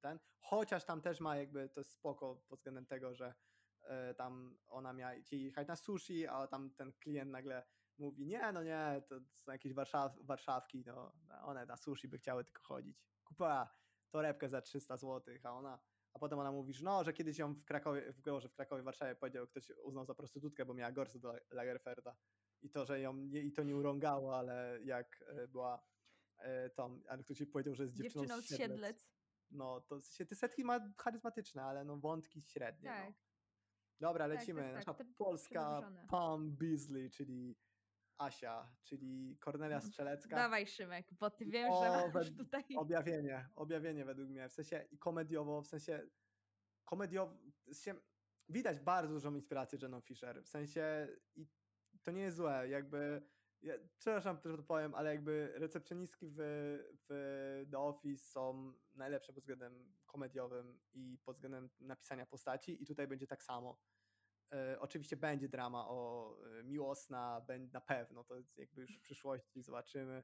ten. 0.00 0.18
Chociaż 0.40 0.84
tam 0.84 1.02
też 1.02 1.20
ma 1.20 1.36
jakby 1.36 1.68
to 1.68 1.80
jest 1.80 1.90
spoko 1.90 2.36
pod 2.48 2.58
względem 2.58 2.86
tego, 2.86 3.14
że 3.14 3.34
tam 4.16 4.58
ona 4.66 4.92
miała 4.92 5.12
jechać 5.30 5.68
na 5.68 5.76
sushi, 5.76 6.26
a 6.26 6.46
tam 6.46 6.70
ten 6.70 6.92
klient 6.92 7.30
nagle 7.30 7.66
mówi, 7.98 8.26
nie, 8.26 8.52
no 8.52 8.62
nie, 8.62 9.02
to 9.08 9.20
są 9.32 9.52
jakieś 9.52 9.74
Warszaw, 9.74 10.12
Warszawki, 10.20 10.84
no 10.86 11.12
one 11.42 11.66
na 11.66 11.76
sushi 11.76 12.08
by 12.08 12.18
chciały 12.18 12.44
tylko 12.44 12.62
chodzić. 12.62 13.02
Kupa 13.24 13.74
torebkę 14.10 14.48
za 14.48 14.60
300 14.62 14.96
zł, 14.96 15.34
a 15.44 15.50
ona 15.50 15.78
a 16.14 16.18
potem 16.18 16.38
ona 16.38 16.52
mówi, 16.52 16.72
że 16.72 16.84
no, 16.84 17.04
że 17.04 17.12
kiedyś 17.12 17.38
ją 17.38 17.54
w 17.54 17.64
Krakowie, 17.64 18.12
w 18.12 18.20
Gorze, 18.20 18.48
w 18.48 18.54
Krakowie, 18.54 18.82
w 18.82 18.84
Warszawie 18.84 19.14
powiedział, 19.14 19.46
ktoś 19.46 19.70
uznał 19.70 20.04
za 20.04 20.14
prostytutkę, 20.14 20.64
bo 20.64 20.74
miała 20.74 20.92
gorsę 20.92 21.18
do 21.18 21.34
Lagerferda. 21.50 22.16
I 22.62 22.70
to, 22.70 22.84
że 22.84 23.00
ją 23.00 23.16
nie, 23.16 23.40
i 23.40 23.52
to 23.52 23.62
nie 23.62 23.76
urągało, 23.76 24.38
ale 24.38 24.78
jak 24.84 25.24
e, 25.26 25.48
była 25.48 25.86
e, 26.38 26.70
tą, 26.70 27.00
ale 27.08 27.24
ktoś 27.24 27.40
jej 27.40 27.46
powiedział, 27.46 27.74
że 27.74 27.82
jest 27.82 27.94
dziewczyną, 27.94 28.24
dziewczyną 28.24 28.42
z 28.42 28.58
Siedlec. 28.58 29.08
No, 29.50 29.80
to 29.80 30.00
w 30.00 30.04
sensie 30.04 30.26
te 30.26 30.34
setki 30.34 30.64
ma 30.64 30.80
charyzmatyczne, 30.98 31.62
ale 31.62 31.84
no 31.84 31.96
wątki 31.96 32.42
średnie. 32.42 32.88
Tak. 32.88 33.06
No. 33.08 33.14
Dobra, 34.00 34.28
Tak, 34.28 34.38
lecimy. 34.38 34.60
tak, 34.60 34.70
tak, 34.70 34.86
Nasza 34.86 34.94
te 34.94 35.04
polska. 35.04 35.92
Pam 36.08 36.56
Beasley, 36.56 37.10
czyli 37.10 37.56
Asia, 38.18 38.68
czyli 38.82 39.36
Kornelia 39.40 39.76
Mhm. 39.76 39.92
Strzelecka. 39.92 40.36
Dawaj 40.36 40.66
Szymek, 40.66 41.14
bo 41.14 41.30
ty 41.30 41.44
wiem, 41.46 41.70
O, 41.70 41.84
że 41.84 42.10
masz 42.14 42.36
tutaj... 42.36 42.64
Objawienie, 42.76 43.48
objawienie 43.54 44.04
według 44.04 44.28
mnie, 44.28 44.48
w 44.48 44.52
sensie 44.52 44.86
i 44.90 44.98
komediowo, 44.98 45.62
w 45.62 45.66
sensie 45.66 46.08
komediowo, 46.84 47.36
w 47.66 47.74
sensie 47.74 48.00
widać 48.48 48.80
bardzo 48.80 49.14
dużą 49.14 49.34
inspirację 49.34 49.78
Jenną 49.82 50.00
Fisher, 50.00 50.42
w 50.42 50.48
sensie 50.48 51.08
i 51.36 51.46
to 52.02 52.10
nie 52.10 52.22
jest 52.22 52.36
złe, 52.36 52.68
jakby, 52.68 53.22
ja, 53.62 53.74
przepraszam, 53.98 54.38
że 54.44 54.56
to 54.56 54.62
powiem, 54.62 54.94
ale 54.94 55.10
jakby 55.10 55.52
recepcjonistki 55.54 56.26
w, 56.28 56.36
w 57.08 57.66
The 57.70 57.78
Office 57.78 58.24
są 58.24 58.72
najlepsze 58.94 59.32
pod 59.32 59.42
względem 59.42 59.94
komediowym 60.06 60.80
i 60.92 61.18
pod 61.24 61.36
względem 61.36 61.70
napisania 61.80 62.26
postaci 62.26 62.82
i 62.82 62.86
tutaj 62.86 63.06
będzie 63.06 63.26
tak 63.26 63.42
samo. 63.42 63.78
E, 64.52 64.80
oczywiście 64.80 65.16
będzie 65.16 65.48
drama 65.48 65.88
o 65.88 66.30
e, 66.60 66.62
miłosna, 66.64 67.46
na 67.72 67.80
pewno, 67.80 68.24
to 68.24 68.34
jakby 68.56 68.80
już 68.80 68.96
w 68.96 69.00
przyszłości 69.00 69.62
zobaczymy, 69.62 70.22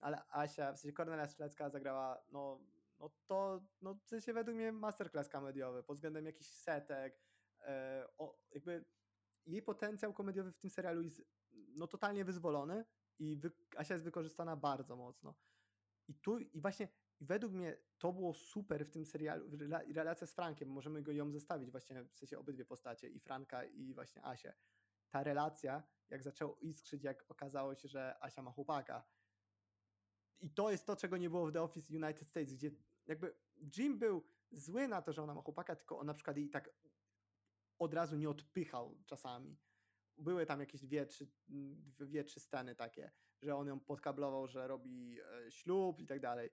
ale 0.00 0.22
Asia, 0.30 0.72
w 0.72 0.78
sensie 0.78 0.92
Kornelia 0.92 1.26
Strzelecka 1.26 1.70
zagrała, 1.70 2.22
no, 2.32 2.60
no 2.98 3.10
to, 3.26 3.60
no 3.80 3.94
w 3.94 4.08
sensie 4.08 4.32
według 4.32 4.56
mnie 4.56 4.72
masterclass 4.72 5.28
komediowy, 5.28 5.82
pod 5.82 5.96
względem 5.96 6.26
jakichś 6.26 6.50
setek, 6.50 7.20
e, 7.60 8.08
o, 8.18 8.38
jakby 8.50 8.84
jej 9.46 9.62
potencjał 9.62 10.12
komediowy 10.12 10.52
w 10.52 10.58
tym 10.58 10.70
serialu 10.70 11.02
jest 11.02 11.22
no 11.52 11.86
totalnie 11.86 12.24
wyzwolony 12.24 12.84
i 13.18 13.36
wy, 13.36 13.50
Asia 13.76 13.94
jest 13.94 14.04
wykorzystana 14.04 14.56
bardzo 14.56 14.96
mocno. 14.96 15.34
I 16.08 16.14
tu, 16.14 16.38
i 16.38 16.60
właśnie 16.60 16.88
i 17.20 17.26
według 17.26 17.52
mnie 17.52 17.76
to 17.98 18.12
było 18.12 18.34
super 18.34 18.86
w 18.86 18.90
tym 18.90 19.06
serialu, 19.06 19.48
rela- 19.50 19.94
relacja 19.94 20.26
z 20.26 20.34
Frankiem, 20.34 20.68
możemy 20.68 21.02
go 21.02 21.12
ją 21.12 21.30
zestawić 21.30 21.70
właśnie, 21.70 22.04
w 22.04 22.16
sensie 22.16 22.38
obydwie 22.38 22.64
postacie, 22.64 23.08
i 23.08 23.20
Franka 23.20 23.64
i 23.64 23.94
właśnie 23.94 24.24
Asię. 24.24 24.54
Ta 25.10 25.22
relacja, 25.22 25.82
jak 26.10 26.22
zaczęło 26.22 26.56
iskrzyć, 26.60 27.04
jak 27.04 27.24
okazało 27.28 27.74
się, 27.74 27.88
że 27.88 28.16
Asia 28.20 28.42
ma 28.42 28.52
chłopaka, 28.52 29.08
i 30.40 30.50
to 30.50 30.70
jest 30.70 30.86
to, 30.86 30.96
czego 30.96 31.16
nie 31.16 31.30
było 31.30 31.46
w 31.46 31.52
The 31.52 31.62
Office 31.62 31.96
United 31.96 32.28
States, 32.28 32.54
gdzie 32.54 32.70
jakby 33.06 33.34
Jim 33.76 33.98
był 33.98 34.24
zły 34.52 34.88
na 34.88 35.02
to, 35.02 35.12
że 35.12 35.22
ona 35.22 35.34
ma 35.34 35.42
chłopaka, 35.42 35.76
tylko 35.76 35.98
on 35.98 36.06
na 36.06 36.14
przykład 36.14 36.36
jej 36.36 36.50
tak 36.50 36.70
od 37.78 37.94
razu 37.94 38.16
nie 38.16 38.30
odpychał 38.30 38.98
czasami. 39.06 39.58
Były 40.18 40.46
tam 40.46 40.60
jakieś 40.60 40.80
dwie, 40.80 41.06
trzy, 41.06 41.26
dwie, 41.98 42.24
trzy 42.24 42.40
sceny 42.40 42.74
takie, 42.74 43.10
że 43.42 43.56
on 43.56 43.66
ją 43.66 43.80
podkablował, 43.80 44.46
że 44.46 44.68
robi 44.68 45.20
e, 45.20 45.50
ślub 45.50 46.00
i 46.00 46.06
tak 46.06 46.20
dalej. 46.20 46.50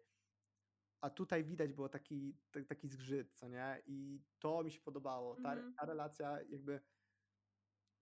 A 1.05 1.09
tutaj 1.09 1.43
widać 1.43 1.73
było 1.73 1.89
taki, 1.89 2.37
ta- 2.51 2.63
taki 2.63 2.87
zgrzyt, 2.87 3.33
co 3.33 3.47
nie? 3.47 3.81
I 3.85 4.23
to 4.39 4.63
mi 4.63 4.71
się 4.71 4.81
podobało. 4.81 5.35
Ta, 5.35 5.53
Mhm. 5.53 5.73
ta 5.79 5.85
relacja 5.85 6.41
jakby 6.41 6.81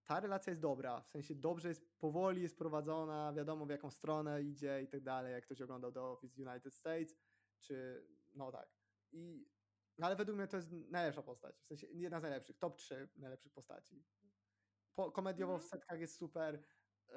ta 0.03 0.19
relacja 0.19 0.51
jest 0.51 0.61
dobra, 0.61 1.01
w 1.01 1.09
sensie 1.09 1.35
dobrze 1.35 1.67
jest, 1.69 1.99
powoli 1.99 2.41
jest 2.41 2.57
prowadzona, 2.57 3.34
wiadomo 3.34 3.65
w 3.65 3.69
jaką 3.69 3.91
stronę 3.91 4.43
idzie 4.43 4.81
i 4.84 4.88
tak 4.88 5.03
dalej, 5.03 5.34
jak 5.34 5.45
ktoś 5.45 5.61
oglądał 5.61 5.91
The 5.91 6.01
Office 6.01 6.49
United 6.51 6.73
States, 6.73 7.15
czy 7.59 8.07
no 8.34 8.51
tak. 8.51 8.69
I, 9.11 9.45
ale 10.01 10.15
według 10.15 10.38
mnie 10.38 10.47
to 10.47 10.57
jest 10.57 10.71
najlepsza 10.71 11.23
postać, 11.23 11.59
w 11.61 11.65
sensie 11.65 11.88
jedna 11.88 12.19
z 12.19 12.23
najlepszych, 12.23 12.57
top 12.57 12.75
3 12.77 13.09
najlepszych 13.15 13.51
postaci. 13.53 14.05
Po, 14.95 15.11
komediowo 15.11 15.53
w 15.53 15.61
Mhm. 15.63 15.69
setkach 15.69 15.99
jest 15.99 16.17
super, 16.17 16.63
yy, 17.09 17.15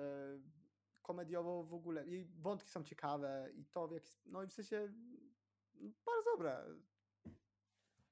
komediowo 1.02 1.64
w 1.64 1.74
ogóle, 1.74 2.06
jej 2.06 2.24
wątki 2.24 2.70
są 2.70 2.84
ciekawe 2.84 3.50
i 3.54 3.66
to 3.66 3.88
w 3.88 3.92
jakiś, 3.92 4.20
no 4.24 4.42
i 4.42 4.46
w 4.48 4.52
sensie 4.52 4.88
no, 4.96 5.25
bardzo 5.80 6.30
dobre. 6.36 6.64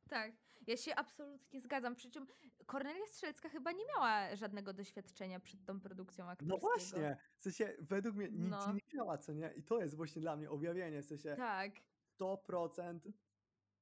Tak, 0.08 0.32
ja 0.66 0.76
się 0.76 0.94
absolutnie 0.94 1.60
zgadzam. 1.60 1.94
Przy 1.94 2.10
czym 2.10 2.26
Kornelia 2.66 3.06
Strzelecka 3.06 3.48
chyba 3.48 3.72
nie 3.72 3.84
miała 3.86 4.36
żadnego 4.36 4.72
doświadczenia 4.72 5.40
przed 5.40 5.64
tą 5.64 5.80
produkcją 5.80 6.24
No 6.24 6.30
aktorskiego. 6.30 6.60
właśnie, 6.60 7.16
w 7.38 7.42
sensie 7.42 7.76
według 7.80 8.16
mnie 8.16 8.28
nic 8.28 8.50
No. 8.50 8.72
nie 8.72 8.80
miała, 8.94 9.18
co 9.18 9.32
nie? 9.32 9.52
I 9.56 9.62
to 9.62 9.80
jest 9.80 9.94
właśnie 9.96 10.22
dla 10.22 10.36
mnie 10.36 10.50
objawienie, 10.50 11.02
w 11.02 11.06
sensie 11.06 11.36
Tak. 11.36 11.72
100% 12.20 13.12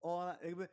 ona 0.01 0.39
jakby 0.43 0.69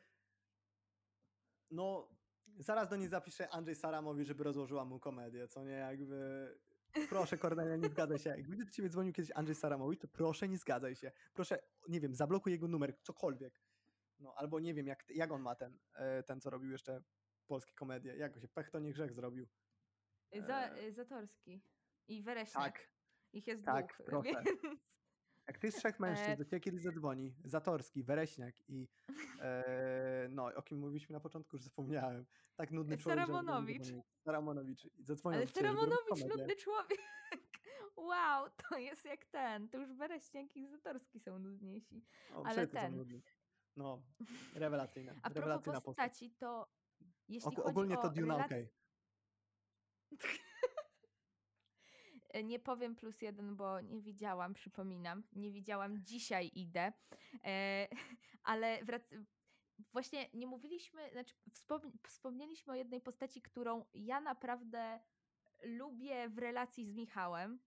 no 1.72 2.10
zaraz 2.58 2.90
do 2.90 2.96
niej 2.96 3.08
zapisze 3.08 3.50
Andrzej 3.50 3.76
Saramowi, 3.76 4.26
żeby 4.26 4.44
rozłożyła 4.44 4.86
mu 4.86 5.00
komedię, 5.00 5.48
co 5.48 5.64
nie? 5.64 5.72
Jakby 5.72 6.60
proszę 7.10 7.38
Kornelia, 7.38 7.76
nie 7.76 7.90
zgadzaj 7.90 8.20
się. 8.20 8.30
Jakby 8.30 8.56
do 8.66 8.72
ciebie 8.72 8.90
dzwonił 8.90 9.14
kiedyś 9.14 9.32
Andrzej 9.36 9.56
Saramowicz, 9.56 10.00
to 10.00 10.08
proszę 10.08 10.48
nie 10.50 10.58
zgadzaj 10.58 10.96
się. 10.96 11.12
Proszę, 11.34 11.60
nie 11.88 12.00
wiem, 12.00 12.16
zablokuj 12.16 12.52
jego 12.52 12.68
numer, 12.68 12.98
cokolwiek. 13.02 13.62
No 14.20 14.34
albo 14.38 14.60
nie 14.60 14.74
wiem, 14.74 14.88
jak, 14.88 15.10
jak 15.10 15.32
on 15.32 15.42
ma 15.42 15.56
ten, 15.56 15.80
e, 15.94 16.24
ten 16.24 16.42
co 16.42 16.50
robił 16.50 16.72
jeszcze 16.72 17.02
polskie 17.48 17.74
komedie. 17.74 18.16
Jak 18.16 18.34
go 18.34 18.40
się, 18.40 18.48
Pech 18.48 18.70
to 18.70 18.80
nie 18.80 18.94
grzech 18.94 19.14
zrobił. 19.14 19.48
Za, 20.48 20.70
E, 20.70 20.92
Zatorski 20.92 21.62
i 22.08 22.24
Wereśniak. 22.24 22.64
Tak, 22.64 22.90
Ich 23.34 23.48
jest 23.48 23.66
tak, 23.66 23.94
dwóch, 23.94 24.06
proszę. 24.06 24.30
więc... 24.46 24.99
Jak 25.50 25.58
tych 25.58 25.74
trzech 25.74 26.00
mężczyzn 26.00 26.32
E, 26.32 26.38
do 26.38 26.46
ciebie 26.46 26.60
kiedyś 26.60 26.82
zadzwoni, 26.82 27.34
Zatorski, 27.44 28.04
Wereśniak 28.04 28.70
i 28.70 28.88
e, 29.40 30.28
no, 30.30 30.46
o 30.46 30.62
kim 30.62 30.80
mówiliśmy 30.80 31.14
na 31.14 31.20
początku, 31.20 31.56
już 31.56 31.64
zapomniałem. 31.64 32.26
Tak 32.56 32.72
nudny 32.72 32.98
człowiek, 32.98 33.20
Saramonowicz. 33.26 33.88
Saramonowicz. 34.24 34.88
Ale 35.24 35.48
Saramonowicz, 35.48 36.26
nudny 36.30 36.56
człowiek. 36.56 37.00
Wow, 37.98 38.50
to 38.70 38.78
jest 38.78 39.06
jak 39.06 39.26
ten. 39.26 39.70
To 39.70 39.78
już 39.78 39.94
Bereśniak 39.94 40.58
i 40.58 40.68
Zatorski 40.68 41.20
są 41.20 41.40
nudniejsi. 41.40 42.06
O, 42.34 42.46
ale 42.46 42.68
ten. 42.68 43.06
No, 43.76 44.02
rewelacyjne. 44.54 45.12
A 45.16 45.16
propos 45.16 45.36
Rewelacyjna 45.36 45.82
postać. 45.82 46.12
postaci, 46.12 46.32
to 46.32 46.70
jeśli 47.28 47.56
chodzi 47.56 47.70
ogólnie 47.70 48.00
o 48.00 48.02
to 48.02 48.10
Duna 48.10 48.38
relac- 48.38 48.46
okej. 48.46 48.70
E, 52.30 52.44
Nie 52.44 52.60
powiem 52.60 52.96
plus 52.96 53.22
jeden, 53.22 53.56
bo 53.56 53.82
nie 53.82 54.02
widziałam, 54.02 54.54
przypominam. 54.54 55.24
Nie 55.34 55.52
widziałam, 55.52 56.04
dzisiaj 56.06 56.52
idę. 56.54 56.94
E, 57.46 57.88
ale 58.44 58.80
wrac- 58.86 59.26
właśnie 59.94 60.30
nie 60.34 60.48
mówiliśmy, 60.48 61.12
znaczy 61.12 61.36
wspom- 61.54 61.92
wspomnieliśmy 62.08 62.74
o 62.74 62.76
jednej 62.76 63.02
postaci, 63.02 63.42
którą 63.42 63.86
ja 63.94 64.22
naprawdę 64.22 65.00
lubię 65.64 66.30
w 66.30 66.38
relacji 66.38 66.86
z 66.86 66.94
Michałem, 66.94 67.60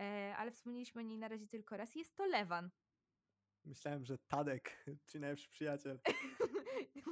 e, 0.00 0.34
ale 0.36 0.50
wspomnieliśmy 0.50 1.02
o 1.02 1.04
niej 1.04 1.18
na 1.18 1.28
razie 1.28 1.46
tylko 1.46 1.76
raz. 1.76 1.94
Jest 1.94 2.16
to 2.16 2.26
Lewan. 2.26 2.70
Myślałem, 3.64 4.04
że 4.04 4.18
Tadek, 4.18 4.84
czyli 5.06 5.20
najlepszy 5.20 5.50
przyjaciel. 5.50 5.98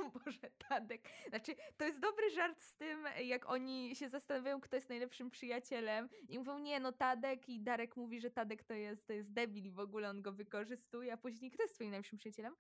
O 0.05 0.11
Boże, 0.11 0.51
Tadek. 0.69 1.09
Znaczy, 1.29 1.55
to 1.77 1.85
jest 1.85 2.01
dobry 2.01 2.31
żart 2.31 2.63
z 2.63 2.77
tym, 2.77 3.05
jak 3.25 3.49
oni 3.49 3.97
się 3.97 4.09
zastanawiają, 4.09 4.61
kto 4.61 4.77
jest 4.77 4.89
najlepszym 4.89 5.31
przyjacielem 5.31 6.09
i 6.29 6.39
mówią, 6.39 6.59
nie, 6.59 6.81
no 6.81 6.93
Tadek 6.93 7.49
i 7.49 7.61
Darek 7.61 7.97
mówi, 7.97 8.21
że 8.21 8.31
Tadek 8.31 8.65
to 8.65 8.75
jest, 8.75 9.07
to 9.07 9.13
jest 9.13 9.33
debil 9.33 9.65
i 9.65 9.71
w 9.71 9.79
ogóle 9.79 10.11
on 10.11 10.23
go 10.23 10.33
wykorzystuje, 10.33 11.13
a 11.13 11.17
później 11.17 11.51
kto 11.51 11.63
jest 11.63 11.75
twoim 11.75 11.91
najlepszym 11.91 12.19
przyjacielem? 12.19 12.57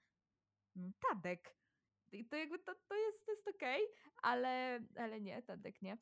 "Mm, 0.77 0.93
Tadek. 1.09 1.57
I 2.13 2.25
to 2.25 2.37
jakby 2.37 2.59
to, 2.59 2.75
to 2.75 2.95
jest, 2.95 3.27
to 3.27 3.33
jest 3.33 3.49
okej, 3.49 3.83
ale, 4.23 4.81
ale 4.97 5.21
nie, 5.21 5.43
Tadek 5.43 5.83
nie. 5.83 5.99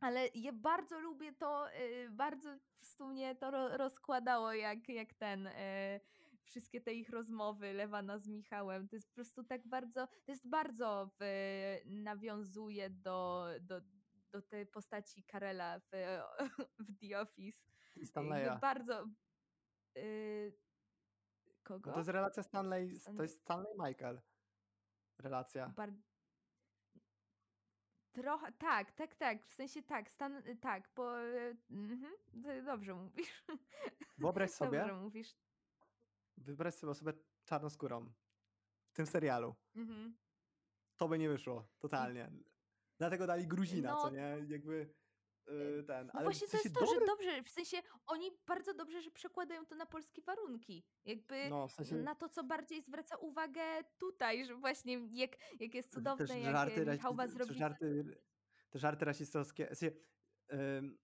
Ale 0.00 0.28
ja 0.34 0.52
bardzo 0.52 1.00
lubię 1.00 1.32
to, 1.32 1.74
y, 1.74 2.08
bardzo 2.10 2.50
po 2.50 2.76
prostu 2.78 3.06
mnie 3.06 3.34
to 3.34 3.50
ro, 3.50 3.76
rozkładało, 3.76 4.52
jak, 4.52 4.88
jak 4.88 5.14
ten, 5.14 5.46
y, 5.46 6.00
wszystkie 6.44 6.80
te 6.80 6.94
ich 6.94 7.08
rozmowy 7.10 7.72
Lewana 7.72 8.18
z 8.18 8.28
Michałem. 8.28 8.88
To 8.88 8.96
jest 8.96 9.08
po 9.08 9.14
prostu 9.14 9.44
tak 9.44 9.68
bardzo, 9.68 10.06
to 10.06 10.32
jest 10.32 10.48
bardzo 10.48 11.10
w, 11.20 11.24
nawiązuje 11.86 12.90
do, 12.90 13.46
do, 13.60 13.80
do 14.32 14.42
tej 14.42 14.66
postaci 14.66 15.24
Karela 15.24 15.78
w, 15.78 15.90
w 16.88 16.98
The 17.00 17.20
Office. 17.20 17.58
Stanleya. 18.04 18.58
bardzo... 18.60 19.06
Y, 19.98 20.58
kogo? 21.62 21.90
No 21.90 21.94
to 21.94 22.00
jest 22.00 22.10
relacja 22.10 22.42
Stanley, 22.42 22.92
to 22.92 22.98
Stan- 22.98 23.22
jest 23.22 23.40
Stanley 23.40 23.72
Michael. 23.78 24.20
Relacja. 25.18 25.68
Bar... 25.68 25.92
Trochę, 28.12 28.52
tak, 28.52 28.92
tak, 28.92 29.14
tak, 29.14 29.46
w 29.46 29.52
sensie 29.52 29.82
tak, 29.82 30.10
stan, 30.10 30.42
tak, 30.60 30.88
po, 30.94 31.22
y, 31.22 31.56
mhm, 31.70 32.12
d- 32.32 32.62
dobrze 32.62 32.94
mówisz, 32.94 33.44
Wyobraź 34.18 34.50
sobie, 34.60 34.78
dobrze 34.78 34.94
mówisz, 34.94 35.34
wyobraź 36.40 36.74
sobie 36.74 36.90
osobę 36.90 37.12
czarnoskórą 37.44 38.12
w 38.90 38.92
tym 38.92 39.06
serialu. 39.06 39.54
mhm. 39.76 40.16
To 40.96 41.08
by 41.08 41.18
nie 41.18 41.28
wyszło, 41.28 41.68
totalnie. 41.78 42.30
Dlatego 42.98 43.26
dali 43.26 43.46
Gruzina, 43.46 43.96
co 43.96 44.04
No, 44.04 44.10
nie? 44.10 44.46
Jakby 44.48 44.94
yy, 45.46 45.84
ten. 45.86 46.06
No 46.06 46.12
Ale 46.14 46.24
właśnie 46.24 46.48
to 46.48 46.56
jest 46.56 46.74
to, 46.74 46.86
że 46.86 47.06
dobrze, 47.06 47.42
w 47.42 47.48
sensie 47.48 47.76
oni 48.06 48.30
bardzo 48.46 48.74
dobrze, 48.74 49.02
że 49.02 49.10
przekładają 49.10 49.66
to 49.66 49.74
na 49.74 49.86
polskie 49.86 50.22
warunki. 50.22 50.84
Jakby 51.04 51.48
No, 51.50 51.68
w 51.68 51.72
sensie 51.72 51.94
na 51.96 52.14
to, 52.14 52.28
co 52.28 52.44
bardziej 52.44 52.82
zwraca 52.82 53.16
uwagę 53.16 53.62
tutaj, 53.98 54.44
że 54.44 54.54
właśnie 54.54 55.08
jak, 55.12 55.36
jak 55.60 55.74
jest 55.74 55.88
też 55.88 55.94
cudowne, 55.94 56.40
jak 56.40 56.52
żarty, 56.52 56.86
Michał 56.86 57.14
ma 57.14 57.28
te 57.28 57.54
żarty, 57.54 58.04
te 58.70 58.78
żarty 58.78 59.04
rasistowskie. 59.04 59.66
W 59.66 59.78
sensie, 59.78 59.96
ym, 60.52 60.98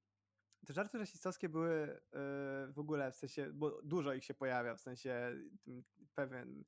te 0.66 0.72
żarty 0.72 0.98
rasistowskie 0.98 1.48
były 1.48 2.00
yy, 2.12 2.72
w 2.72 2.78
ogóle, 2.78 3.12
w 3.12 3.16
sensie, 3.16 3.50
bo 3.52 3.82
dużo 3.82 4.14
ich 4.14 4.24
się 4.24 4.34
pojawia, 4.34 4.74
w 4.74 4.80
sensie 4.80 5.36
tym 5.64 5.84
pewien. 6.14 6.64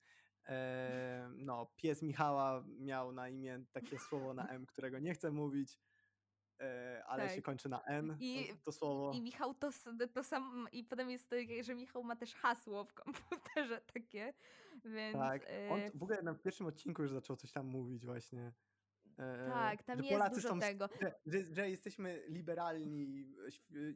e, 0.47 1.31
no, 1.37 1.67
pies 1.77 2.03
Michała 2.03 2.65
miał 2.79 3.13
na 3.13 3.29
imię 3.29 3.65
takie 3.73 3.99
słowo 3.99 4.35
na 4.35 4.49
M, 4.49 4.67
którego 4.67 4.99
nie 4.99 5.15
chcę 5.15 5.31
mówić, 5.31 5.81
e, 6.61 7.03
ale 7.07 7.29
się 7.29 7.35
Tak. 7.35 7.45
kończy 7.45 7.69
na 7.69 7.83
N. 7.83 8.17
I- 8.21 8.49
to, 8.49 8.55
to 8.65 8.73
słowo. 8.73 9.13
I 9.15 9.21
Michał 9.21 9.55
to, 9.55 9.71
to 10.15 10.25
sam, 10.25 10.69
i 10.73 10.85
potem 10.85 11.11
jest 11.11 11.31
to, 11.31 11.37
że 11.63 11.75
Michał 11.75 12.05
ma 12.05 12.17
też 12.17 12.35
hasło 12.35 12.85
w 12.85 12.95
komputerze 12.95 13.81
takie, 13.95 14.35
więc... 14.85 15.19
Tak. 15.19 15.43
On 15.71 15.81
w 15.95 16.03
ogóle 16.03 16.23
na 16.23 16.35
pierwszym 16.35 16.67
odcinku 16.67 17.03
już 17.03 17.13
zaczął 17.13 17.37
coś 17.37 17.53
tam 17.53 17.67
mówić 17.67 18.07
właśnie. 18.07 18.53
E, 19.19 19.49
Tak, 19.49 19.83
tam 19.83 19.99
że 19.99 20.05
jest 20.05 20.13
Polacy 20.15 20.35
dużo 20.35 20.49
są, 20.49 20.61
tego. 20.61 20.89
Że, 21.01 21.13
że, 21.27 21.55
że 21.55 21.71
jesteśmy 21.71 22.23
liberalni, 22.29 23.35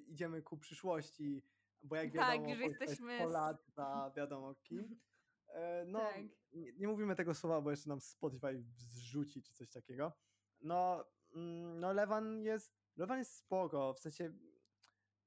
idziemy 0.07 0.43
ku 0.43 0.59
przyszłości, 0.59 1.43
bo 1.83 1.97
jak 1.97 2.05
Tak, 2.07 2.15
wiadomo, 2.15 2.55
że 2.55 2.61
Polska 2.61 2.85
jesteśmy 2.85 3.13
jest 3.13 3.23
s- 3.25 3.27
Polata, 3.27 4.13
wiadomo 4.17 4.55
kim. 4.55 5.01
E, 5.49 5.85
no, 5.87 5.99
Tak. 5.99 6.17
nie, 6.53 6.73
nie 6.73 6.89
mówimy 6.89 7.17
tego 7.17 7.35
słowa, 7.35 7.61
bo 7.61 7.71
jeszcze 7.71 7.89
nam 7.89 8.01
Spotify 8.01 8.63
zrzuci 8.77 9.43
czy 9.43 9.53
coś 9.55 9.71
takiego. 9.71 10.13
No, 10.61 11.05
mm, 11.35 11.81
no 11.81 11.93
Lewan 11.93 12.43
jest, 12.43 12.73
Lewan 12.97 13.19
jest 13.19 13.37
spoko, 13.37 13.95
w 13.95 13.99
sensie 13.99 14.33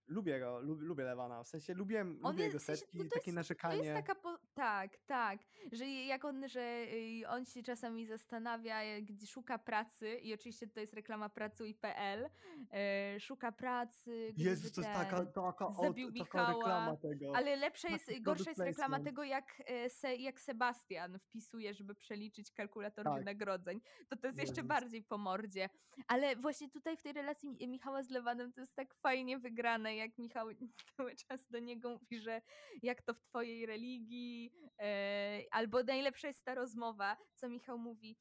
lubię 0.07 0.39
go, 0.39 0.59
lub, 0.59 0.81
lubię 0.81 1.03
Lewana, 1.03 1.43
w 1.43 1.47
sensie 1.47 1.73
lubię, 1.73 2.03
lubię 2.03 2.27
jest- 2.29 2.39
jego 2.39 2.59
w 2.59 2.63
sensie, 2.63 2.81
setki, 2.81 2.97
no 2.97 3.03
to 3.03 3.09
takie 3.09 3.17
jest- 3.19 3.25
To 3.25 3.31
narzekanie. 3.35 3.83
jest 3.83 4.07
taka, 4.07 4.15
po... 4.21 4.37
tak, 4.59 4.97
tak, 5.05 5.39
że 5.71 5.85
jak 5.89 6.25
on, 6.25 6.47
że 6.49 6.85
y, 7.21 7.27
on 7.27 7.45
się 7.45 7.63
czasami 7.63 8.05
zastanawia, 8.05 8.83
jak- 8.83 9.03
gdzie 9.05 9.27
szuka 9.27 9.57
pracy 9.59 10.15
i 10.15 10.33
oczywiście 10.33 10.67
to 10.67 10.79
jest 10.79 10.93
reklama 10.93 11.29
pracuj.pl, 11.29 12.29
e, 12.71 13.19
szuka 13.19 13.51
pracy, 13.51 14.33
Jezus, 14.37 14.71
to 14.71 14.81
jest 14.81 14.93
taka, 14.93 15.25
taka, 15.25 15.67
o, 15.67 15.73
zabił 15.83 16.11
taka 16.13 16.47
reklama 16.53 16.97
tego. 16.97 17.35
Ale 17.35 17.55
lepsza 17.55 17.89
jest, 17.89 18.11
gorsza 18.21 18.49
jest 18.49 18.59
reklama 18.61 18.99
tego, 18.99 19.23
jak, 19.23 19.61
e, 19.65 19.89
se, 19.89 20.15
jak 20.15 20.41
Sebastian 20.41 21.19
wpisuje, 21.19 21.73
żeby 21.73 21.95
przeliczyć 21.95 22.51
kalkulator 22.51 23.03
Tak. 23.05 23.19
wynagrodzeń. 23.19 23.81
To 24.09 24.15
to 24.15 24.27
jest 24.27 24.39
jeszcze 24.39 24.55
Jezus. 24.61 24.67
bardziej 24.67 25.03
po 25.03 25.17
mordzie. 25.17 25.69
Ale 26.07 26.35
właśnie 26.35 26.69
tutaj 26.69 26.97
w 26.97 27.01
tej 27.01 27.13
relacji 27.13 27.49
Mi- 27.49 27.67
Michała 27.67 28.03
z 28.03 28.09
Lewanem 28.09 28.51
to 28.53 28.61
jest 28.61 28.75
tak 28.75 28.93
fajnie 28.93 29.37
wygrane, 29.39 29.95
jak 29.95 30.17
Michał 30.17 30.47
cały 30.97 31.15
czas 31.15 31.47
do 31.49 31.59
niego 31.59 31.89
mówi, 31.89 32.19
że 32.19 32.41
jak 32.83 33.01
to 33.01 33.13
w 33.13 33.21
twojej 33.21 33.65
religii, 33.65 34.44
e, 34.79 35.41
albo 35.51 35.83
najlepsza 35.83 36.27
jest 36.27 36.45
ta 36.45 36.55
rozmowa, 36.55 37.17
co 37.35 37.49
Michał 37.49 37.77
mówi, 37.77 38.17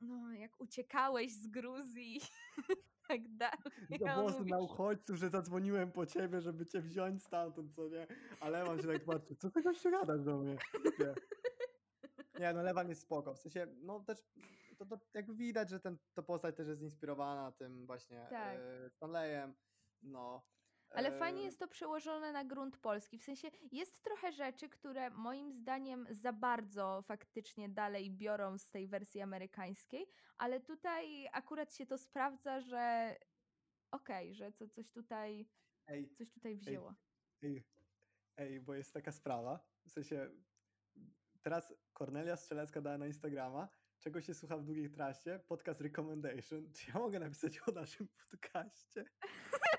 no 0.00 0.32
jak 0.32 0.60
uciekałeś 0.60 1.32
z 1.32 1.46
Gruzji, 1.46 2.20
tak 3.08 3.36
dalej. 3.36 3.58
Do 4.00 4.08
A 4.08 4.14
on 4.14 4.22
głosu 4.22 4.38
mówi, 4.38 4.50
na 4.50 4.58
uchodźców, 4.58 5.16
że 5.16 5.28
zadzwoniłem 5.28 5.92
po 5.92 6.06
ciebie, 6.06 6.40
żeby 6.40 6.66
cię 6.66 6.80
wziąć 6.80 7.22
stamtąd, 7.22 7.74
co 7.74 7.88
nie? 7.88 8.06
A 8.40 8.48
Lewan 8.48 8.80
się 8.80 8.86
tak 8.86 9.04
patrzy, 9.04 9.36
co 9.36 9.50
ty 9.50 9.62
gościu 9.62 9.90
gadasz 9.90 10.22
do 10.22 10.38
mnie? 10.38 10.56
Nie. 10.98 11.14
nie, 12.40 12.52
no 12.52 12.62
Lewan 12.62 12.88
jest 12.88 13.02
spoko, 13.02 13.34
w 13.34 13.38
sensie, 13.38 13.66
no 13.82 14.00
też, 14.00 14.18
to, 14.78 14.86
to 14.86 14.98
jakby 15.14 15.34
widać, 15.34 15.70
że 15.70 15.80
ten, 15.80 15.98
to 16.14 16.22
postać 16.22 16.56
też 16.56 16.68
jest 16.68 16.82
inspirowana 16.82 17.52
tym 17.52 17.86
właśnie 17.86 18.26
Tak. 18.30 18.58
e, 18.58 18.90
Stanleyem, 18.90 19.54
no. 20.02 20.42
Ale 20.90 21.12
fajnie 21.18 21.42
jest 21.42 21.58
to 21.58 21.68
przełożone 21.68 22.32
na 22.32 22.44
grunt 22.44 22.76
polski. 22.78 23.18
W 23.18 23.22
sensie 23.22 23.50
jest 23.72 24.02
trochę 24.02 24.32
rzeczy, 24.32 24.68
które 24.68 25.10
moim 25.10 25.52
zdaniem 25.52 26.06
za 26.10 26.32
bardzo 26.32 27.02
faktycznie 27.02 27.68
dalej 27.68 28.10
biorą 28.10 28.58
z 28.58 28.70
tej 28.70 28.88
wersji 28.88 29.20
amerykańskiej, 29.20 30.06
ale 30.38 30.60
tutaj 30.60 31.28
akurat 31.32 31.74
się 31.74 31.86
to 31.86 31.98
sprawdza, 31.98 32.60
że 32.60 33.16
okej, 33.90 34.34
że 34.34 34.52
co, 34.52 34.68
coś 34.68 34.90
tutaj 34.90 35.48
Ej, 35.86 36.10
coś 36.10 36.30
tutaj 36.30 36.56
wzięło. 36.56 36.94
ej, 37.42 37.64
ej, 38.36 38.60
bo 38.60 38.74
jest 38.74 38.92
taka 38.94 39.12
sprawa, 39.12 39.60
w 39.84 39.90
sensie, 39.90 40.30
teraz 41.42 41.74
Kornelia 41.92 42.36
Strzelecka 42.36 42.80
dała 42.80 42.98
na 42.98 43.06
Instagrama, 43.06 43.68
czego 43.98 44.20
się 44.20 44.34
słucha 44.34 44.56
w 44.56 44.64
długiej 44.64 44.90
trasie, 44.90 45.40
podcast 45.48 45.80
recommendation. 45.80 46.68
Czy 46.74 46.90
ja 46.90 46.98
mogę 47.00 47.18
napisać 47.18 47.60
o 47.68 47.72
naszym 47.72 48.08
podcaście? 48.30 49.04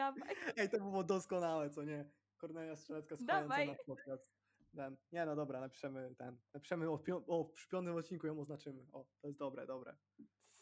Dawaj. 0.00 0.34
Ej, 0.56 0.70
to 0.70 0.78
było 0.78 1.04
doskonałe, 1.04 1.70
co 1.70 1.84
nie? 1.84 2.04
Kornelia 2.36 2.76
Strzelecka 2.76 3.16
słuchająca 3.16 3.64
nasz 3.64 3.84
podcast. 3.86 4.32
Ten. 4.76 4.96
Nie, 5.12 5.26
no 5.26 5.36
dobra, 5.36 5.60
napiszemy 5.60 6.14
ten. 6.18 6.38
Napiszemy 6.54 6.90
o, 6.90 7.00
o, 7.26 7.44
przy 7.44 7.68
piątym 7.68 7.96
odcinku 7.96 8.26
ją 8.26 8.40
oznaczymy. 8.40 8.86
O, 8.92 9.04
to 9.20 9.26
jest 9.26 9.38
dobre, 9.38 9.66
dobre, 9.66 9.96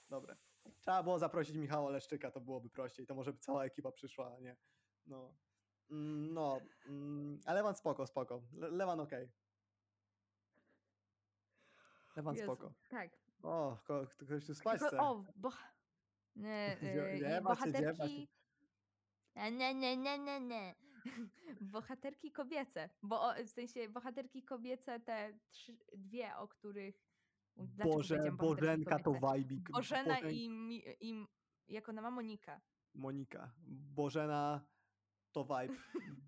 dobre. 0.08 0.36
Trzeba 0.80 1.02
było 1.02 1.18
zaprosić 1.18 1.56
Michała 1.56 1.90
Leszczyka, 1.90 2.30
to 2.30 2.40
byłoby 2.40 2.70
prościej. 2.70 3.06
To 3.06 3.14
może 3.14 3.32
by 3.32 3.38
cała 3.38 3.64
ekipa 3.64 3.92
przyszła, 3.92 4.36
a 4.36 4.40
nie. 4.40 4.56
No. 5.06 5.34
Mm, 5.90 6.34
No, 6.34 6.60
mm, 6.86 7.40
a 7.46 7.52
Lewan 7.52 7.74
spoko, 7.74 8.06
spoko. 8.06 8.42
Le 8.52 8.70
Lewan 8.70 9.00
okej. 9.00 9.28
Lewan 12.16 12.34
Jezu, 12.34 12.44
spoko. 12.46 12.72
Tak. 12.88 13.10
O, 13.42 13.78
ko 13.86 14.06
ktoś 14.06 14.46
tu 14.46 14.54
spać 14.54 14.80
chce. 14.80 14.98
o, 15.00 15.24
bo... 15.36 15.50
Nie, 16.36 16.76
y, 16.82 17.18
się. 17.18 17.40
bohaterki... 17.44 18.28
Nie, 19.38 19.74
nie, 19.74 19.96
nie, 19.96 20.18
nie, 20.18 20.40
nie. 20.40 20.74
bohaterki 21.60 22.32
kobiece, 22.32 22.90
bo 23.02 23.34
w 23.44 23.48
sensie 23.48 23.88
bohaterki 23.88 24.42
kobiece 24.42 25.00
te 25.00 25.38
trzy, 25.50 25.76
dwie, 25.96 26.36
o 26.36 26.48
których 26.48 27.04
dlaczego 27.56 27.92
Boże, 27.96 28.30
Bożenka 28.32 28.98
to 28.98 29.04
kobiece? 29.04 29.20
wajbik. 29.26 29.70
Bożena 29.70 30.14
Bożen- 30.20 30.32
i, 30.32 30.82
i 31.00 31.26
jak 31.68 31.88
ona 31.88 32.02
ma 32.02 32.10
Monika. 32.10 32.60
Monika. 32.94 33.52
Bożena 33.94 34.60
to 35.32 35.44
vibe. 35.44 35.74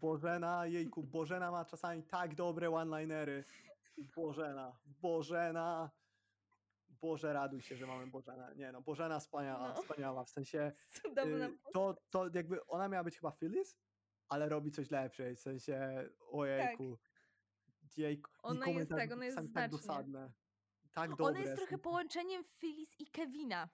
Bożena, 0.01 0.67
jejku, 0.67 1.03
Bożena 1.03 1.51
ma 1.51 1.65
czasami 1.65 2.03
tak 2.03 2.35
dobre 2.35 2.71
one-linery. 2.71 3.45
Bożena, 4.17 4.79
Bożena. 4.87 5.91
Boże, 7.01 7.33
raduj 7.33 7.63
się, 7.63 7.77
że 7.77 7.87
mamy 7.87 8.07
Bożena. 8.07 8.53
Nie 8.55 8.73
no, 8.73 8.83
Bożena 8.83 9.21
wspaniała, 9.21 9.69
No. 9.69 9.83
wspaniała. 9.83 10.25
W 10.25 10.31
sensie 10.31 10.73
y, 11.27 11.59
to, 11.73 11.97
to 12.11 12.31
jakby 12.35 12.67
ona 12.67 12.89
miała 12.89 13.05
być 13.05 13.19
chyba 13.19 13.31
Phyllis, 13.33 13.77
ale 14.29 14.49
robi 14.49 14.71
coś 14.71 14.91
lepsze. 14.91 15.35
W 15.35 15.41
sensie, 15.41 16.09
ojejku. 16.31 16.99
Jejku. 17.97 18.31
i 18.31 18.43
Ona 18.43 18.67
jest 18.67 18.91
tak, 18.91 19.13
ona 19.13 19.25
jest 19.25 19.37
tak 19.37 19.47
znacznie. 19.47 19.79
dosadne. 19.79 20.33
Tak 20.93 21.11
dobre. 21.11 21.27
Ona 21.27 21.39
jest 21.41 21.57
trochę 21.57 21.79
połączeniem 21.79 22.45
Phyllis 22.45 22.95
i 22.99 23.07
Kevina. 23.07 23.69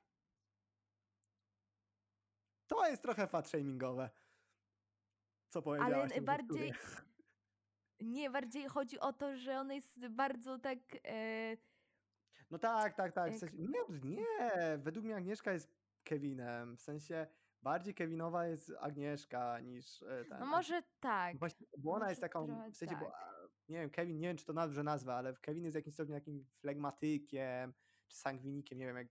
To 2.67 2.89
jest 2.89 3.03
trochę 3.03 3.27
fat 3.27 3.49
shamingowe. 3.49 4.11
Co 5.49 5.63
powiedziałaś? 5.63 6.13
Ale 6.13 6.23
bardziej. 6.23 6.73
Nie, 8.01 8.31
bardziej 8.31 8.69
chodzi 8.69 9.01
o 9.01 9.13
to, 9.13 9.37
że 9.37 9.61
ona 9.61 9.75
jest 9.75 10.09
bardzo 10.09 10.59
tak. 10.59 10.79
E, 11.05 11.57
No 12.51 12.59
tak, 12.59 12.95
tak, 12.95 13.13
tak. 13.13 13.33
W 13.33 13.39
sensie, 13.39 13.57
nie, 13.57 13.79
nie, 14.11 14.79
według 14.79 15.05
mnie 15.05 15.17
Agnieszka 15.17 15.53
jest 15.53 15.73
Kevinem. 16.05 16.77
W 16.77 16.81
sensie 16.81 17.27
bardziej 17.63 17.95
Kevinowa 17.95 18.47
jest 18.47 18.73
Agnieszka 18.81 19.61
niż 19.61 20.03
e, 20.03 20.25
ten. 20.25 20.39
no 20.41 20.47
może 20.47 20.83
tak. 21.01 21.39
Właśnie, 21.39 21.67
bo 21.79 21.91
ona 21.91 21.99
może 21.99 22.11
jest 22.13 22.21
taką, 22.21 22.71
w 22.71 22.77
sensie, 22.77 22.97
bo, 22.97 23.05
tak. 23.05 23.15
a, 23.15 23.33
nie 23.69 23.81
wiem, 23.81 23.91
Kevin, 23.91 24.19
nie 24.19 24.29
wiem, 24.29 24.37
czy 24.37 24.45
to 24.45 24.53
dobrze 24.53 24.83
nazwę, 24.83 25.15
ale 25.15 25.35
Kevin 25.35 25.65
jest 25.65 25.75
w 25.75 25.77
jakimś 25.79 25.95
stopniu 25.95 26.15
takim 26.15 26.47
flegmatykiem, 26.61 27.75
czy 28.09 28.17
sangwinikiem, 28.17 28.79
nie 28.79 28.87
wiem, 28.87 28.97
jak 28.97 29.09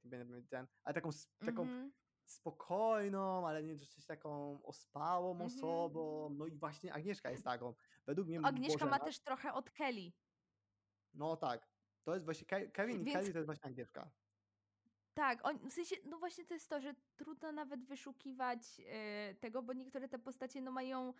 ten, 0.50 0.68
ale 0.84 0.94
taką, 0.94 1.10
taką 1.46 1.62
Mhm. 1.62 1.92
spokojną, 2.26 3.48
ale 3.48 3.64
nie 3.64 3.76
dosyć 3.76 4.06
taką 4.06 4.60
ospałą 4.64 5.32
Mhm. 5.32 5.48
osobą. 5.48 6.30
No 6.38 6.46
i 6.46 6.58
właśnie 6.58 6.94
Agnieszka 6.94 7.32
jest 7.32 7.44
taką. 7.44 7.74
Według 8.06 8.28
mnie 8.28 8.40
Agnieszka 8.44 8.86
ma 8.86 8.92
Bożena- 8.92 9.06
też 9.06 9.20
trochę 9.20 9.54
od 9.54 9.72
Kelly. 9.72 10.12
No 11.14 11.38
tak. 11.38 11.75
To 12.06 12.14
jest 12.14 12.26
właśnie 12.26 12.48
Ke- 12.48 12.68
Kevin 12.72 13.02
i 13.02 13.04
Więc- 13.04 13.18
Kelly 13.18 13.32
to 13.34 13.38
jest 13.40 13.46
właśnie 13.46 13.66
Agnieszka. 13.66 14.12
Tak, 15.14 15.40
on, 15.48 15.70
w 15.70 15.74
sensie, 15.74 15.96
no 16.06 16.20
właśnie 16.20 16.46
to 16.46 16.54
jest 16.54 16.70
to, 16.70 16.82
że 16.82 16.96
trudno 17.16 17.52
nawet 17.52 17.86
wyszukiwać 17.86 18.82
e, 18.88 19.36
tego, 19.36 19.62
bo 19.64 19.74
niektóre 19.74 20.10
te 20.10 20.20
postacie 20.20 20.62
no 20.62 20.72
mają 20.72 21.14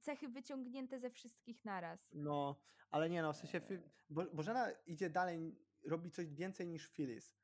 cechy 0.00 0.28
wyciągnięte 0.28 0.98
ze 1.00 1.10
wszystkich 1.10 1.64
naraz. 1.64 2.08
No, 2.12 2.56
ale 2.90 3.10
nie 3.10 3.22
no, 3.22 3.32
w 3.32 3.36
sensie 3.36 3.60
Fi- 3.60 3.82
Bo, 4.10 4.24
Bożena 4.32 4.70
idzie 4.86 5.10
dalej, 5.10 5.58
robi 5.86 6.10
coś 6.10 6.26
więcej 6.34 6.66
niż 6.68 6.88
Phyllis. 6.90 7.36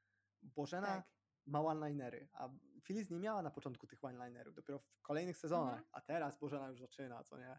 Bożena 0.42 0.86
Tak. 0.86 1.04
ma 1.46 1.60
one-linery, 1.60 2.28
a 2.32 2.48
Phyllis 2.84 3.10
nie 3.10 3.18
miała 3.18 3.42
na 3.42 3.50
początku 3.50 3.86
tych 3.86 4.04
one-linerów, 4.04 4.54
dopiero 4.54 4.78
w 4.78 5.02
kolejnych 5.02 5.36
sezonach, 5.36 5.74
Mhm. 5.78 5.88
a 5.92 6.00
teraz 6.00 6.38
Bożena 6.38 6.68
już 6.68 6.80
zaczyna, 6.80 7.24
co 7.24 7.38
nie? 7.38 7.58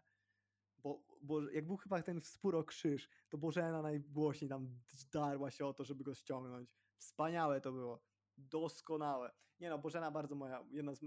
Bo, 0.82 1.04
bo 1.22 1.50
jak 1.50 1.66
był 1.66 1.76
chyba 1.76 2.02
ten 2.02 2.20
spór 2.20 2.56
o 2.56 2.64
krzyż, 2.64 3.08
to 3.28 3.38
Bożena 3.38 3.82
najgłośniej 3.82 4.48
tam 4.48 4.80
darła 5.12 5.50
się 5.50 5.66
o 5.66 5.74
to, 5.74 5.84
żeby 5.84 6.04
go 6.04 6.14
ściągnąć. 6.14 6.70
Wspaniałe 6.96 7.60
to 7.60 7.72
było. 7.72 8.02
Doskonałe. 8.36 9.32
Nie 9.60 9.70
no, 9.70 9.78
Bożena 9.78 10.10
bardzo 10.10 10.34
moja, 10.34 10.64
jedna 10.70 10.94
z 10.94 11.00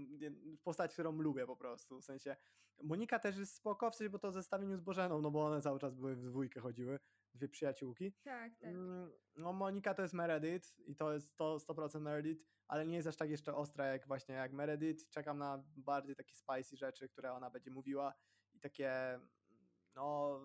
postać, 0.62 0.92
którą 0.92 1.12
lubię 1.12 1.46
po 1.46 1.56
prostu, 1.56 2.00
w 2.00 2.04
sensie 2.04 2.36
Monika 2.82 3.18
też 3.18 3.36
jest 3.36 3.54
spoko, 3.54 3.90
w 3.90 3.96
sensie, 3.96 4.10
bo 4.10 4.18
to 4.18 4.32
zestawieniu 4.32 4.76
z 4.76 4.80
Bożeną, 4.80 5.20
no 5.20 5.30
bo 5.30 5.46
one 5.46 5.60
cały 5.62 5.78
czas 5.78 5.94
były 5.94 6.16
w 6.16 6.22
dwójkę 6.22 6.60
chodziły, 6.60 6.98
dwie 7.34 7.48
przyjaciółki. 7.48 8.12
Tak, 8.12 8.52
Mm, 8.62 9.12
No 9.36 9.52
Monika 9.52 9.94
to 9.94 10.02
jest 10.02 10.14
Meredith 10.14 10.78
i 10.86 10.96
to 10.96 11.12
jest 11.12 11.36
to 11.36 11.58
100% 11.58 12.00
Meredith, 12.00 12.44
ale 12.68 12.86
nie 12.86 12.96
jest 12.96 13.08
aż 13.08 13.16
tak 13.16 13.30
jeszcze 13.30 13.54
ostra 13.54 13.86
jak 13.86 14.06
właśnie 14.06 14.34
jak 14.34 14.52
Meredith. 14.52 15.08
Czekam 15.10 15.38
na 15.38 15.64
bardziej 15.76 16.16
takie 16.16 16.34
spicy 16.34 16.76
rzeczy, 16.76 17.08
które 17.08 17.32
ona 17.32 17.50
będzie 17.50 17.70
mówiła 17.70 18.14
i 18.52 18.60
takie 18.60 19.20
no 19.94 20.40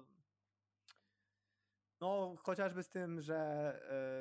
no 2.01 2.35
chociażby 2.37 2.83
z 2.83 2.89
tym, 2.89 3.21
że 3.21 3.37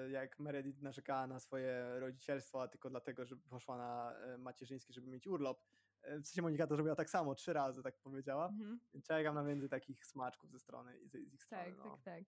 e, 0.07 0.11
jak 0.11 0.39
Meredith 0.39 0.83
narzekała 0.83 1.27
na 1.27 1.41
swoje 1.41 2.01
rodzicielstwo, 2.01 2.63
a 2.63 2.69
tylko 2.69 2.91
dlatego, 2.91 3.25
że 3.25 3.37
poszła 3.37 3.77
na 3.77 4.13
e, 4.13 4.39
macierzyński, 4.39 4.93
żeby 4.93 5.11
mieć 5.11 5.27
urlop. 5.27 5.63
E, 6.03 6.21
W 6.21 6.27
sensie 6.27 6.43
Monika 6.43 6.67
to 6.67 6.75
zrobiła 6.75 6.97
tak 6.97 7.11
samo, 7.11 7.35
trzy 7.35 7.53
razy 7.53 7.83
tak 7.83 7.99
powiedziała. 7.99 8.47
Mhm. 8.49 8.81
Czekam 9.05 9.35
na 9.35 9.45
więcej 9.45 9.69
takich 9.69 10.07
smaczków 10.07 10.51
ze 10.51 10.59
strony 10.59 11.07
z, 11.07 11.13
z 11.13 11.35
ich 11.35 11.43
strony. 11.43 11.65
Tak, 11.65 11.77
no. 11.77 11.85
tak, 11.85 12.03
tak. 12.03 12.25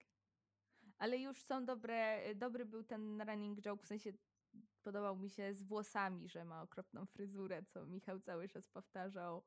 Ale 0.98 1.18
już 1.18 1.43
są 1.43 1.64
dobre, 1.64 2.20
dobry 2.35 2.64
był 2.66 2.85
ten 2.85 3.20
running 3.22 3.60
joke, 3.60 3.82
w 3.82 3.86
sensie 3.86 4.12
podobał 4.82 5.16
mi 5.16 5.31
się 5.31 5.55
z 5.55 5.62
włosami, 5.62 6.28
że 6.28 6.44
ma 6.44 6.62
okropną 6.62 7.06
fryzurę, 7.06 7.62
co 7.62 7.86
Michał 7.86 8.20
cały 8.20 8.48
czas 8.48 8.68
powtarzał. 8.68 9.44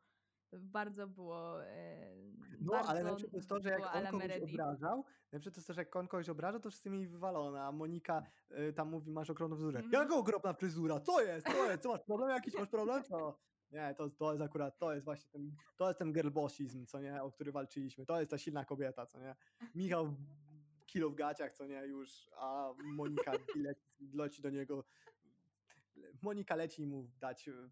Bardzo 0.60 1.08
było. 1.08 1.64
E, 1.66 2.14
No, 2.62 2.72
bardzo 2.72 2.90
ale 2.90 3.04
lepsze 3.04 3.28
to 3.30 3.38
jest 3.38 3.50
to, 3.50 3.60
że 3.60 3.70
jak 3.70 3.96
on 3.96 4.06
kogoś 4.06 4.20
Meredith. 4.20 4.54
obrażał, 4.54 5.04
lepsze 5.32 5.52
to 5.52 5.58
jest 5.58 5.68
to, 5.68 5.74
że 5.74 5.82
jak 5.82 5.96
on 5.96 6.08
kogoś 6.08 6.30
obrażał, 6.30 6.60
to 6.62 6.70
wszyscy 6.70 6.90
mieli 6.90 7.08
wywalone, 7.08 7.62
a 7.64 7.72
Monika 7.72 8.24
y, 8.70 8.74
tam 8.74 8.90
mówi, 8.90 9.12
masz 9.12 9.30
okropną 9.30 9.56
fryzurę. 9.56 9.80
Mhm. 9.80 10.04
Jaka 10.04 10.16
okropna 10.16 10.54
fryzura? 10.54 11.00
Co 11.00 11.22
jest? 11.22 11.48
Co 11.48 11.66
jest? 11.72 11.84
Co 11.84 11.90
masz 11.90 12.02
problem 12.02 12.30
jakiś? 12.30 12.54
Masz 12.54 12.70
problem? 12.70 13.04
Co? 13.04 13.40
Nie, 13.72 13.96
to, 13.98 14.10
to 14.10 14.32
jest 14.34 14.44
akurat, 14.44 14.78
to 14.78 14.94
jest 14.94 15.06
właśnie 15.06 15.30
ten, 15.32 15.56
to 15.76 15.88
jest 15.88 16.00
ten 16.00 16.14
girlbossizm, 16.14 16.86
co 16.86 17.00
nie, 17.02 17.24
o 17.24 17.32
który 17.32 17.52
walczyliśmy. 17.52 18.06
To 18.06 18.20
jest 18.20 18.32
ta 18.32 18.38
silna 18.38 18.66
kobieta, 18.66 19.06
co 19.06 19.20
nie. 19.20 19.36
Michał 19.76 20.16
kilo 20.86 21.10
w 21.10 21.16
gaciach, 21.16 21.54
co 21.54 21.68
nie, 21.68 21.86
już, 21.86 22.30
a 22.38 22.74
Monika 22.84 23.32
leci, 23.56 24.12
leci 24.14 24.42
do 24.42 24.50
niego, 24.50 24.84
Monika 26.22 26.56
leci 26.56 26.86
mu 26.88 27.10
dać 27.20 27.48
y, 27.48 27.70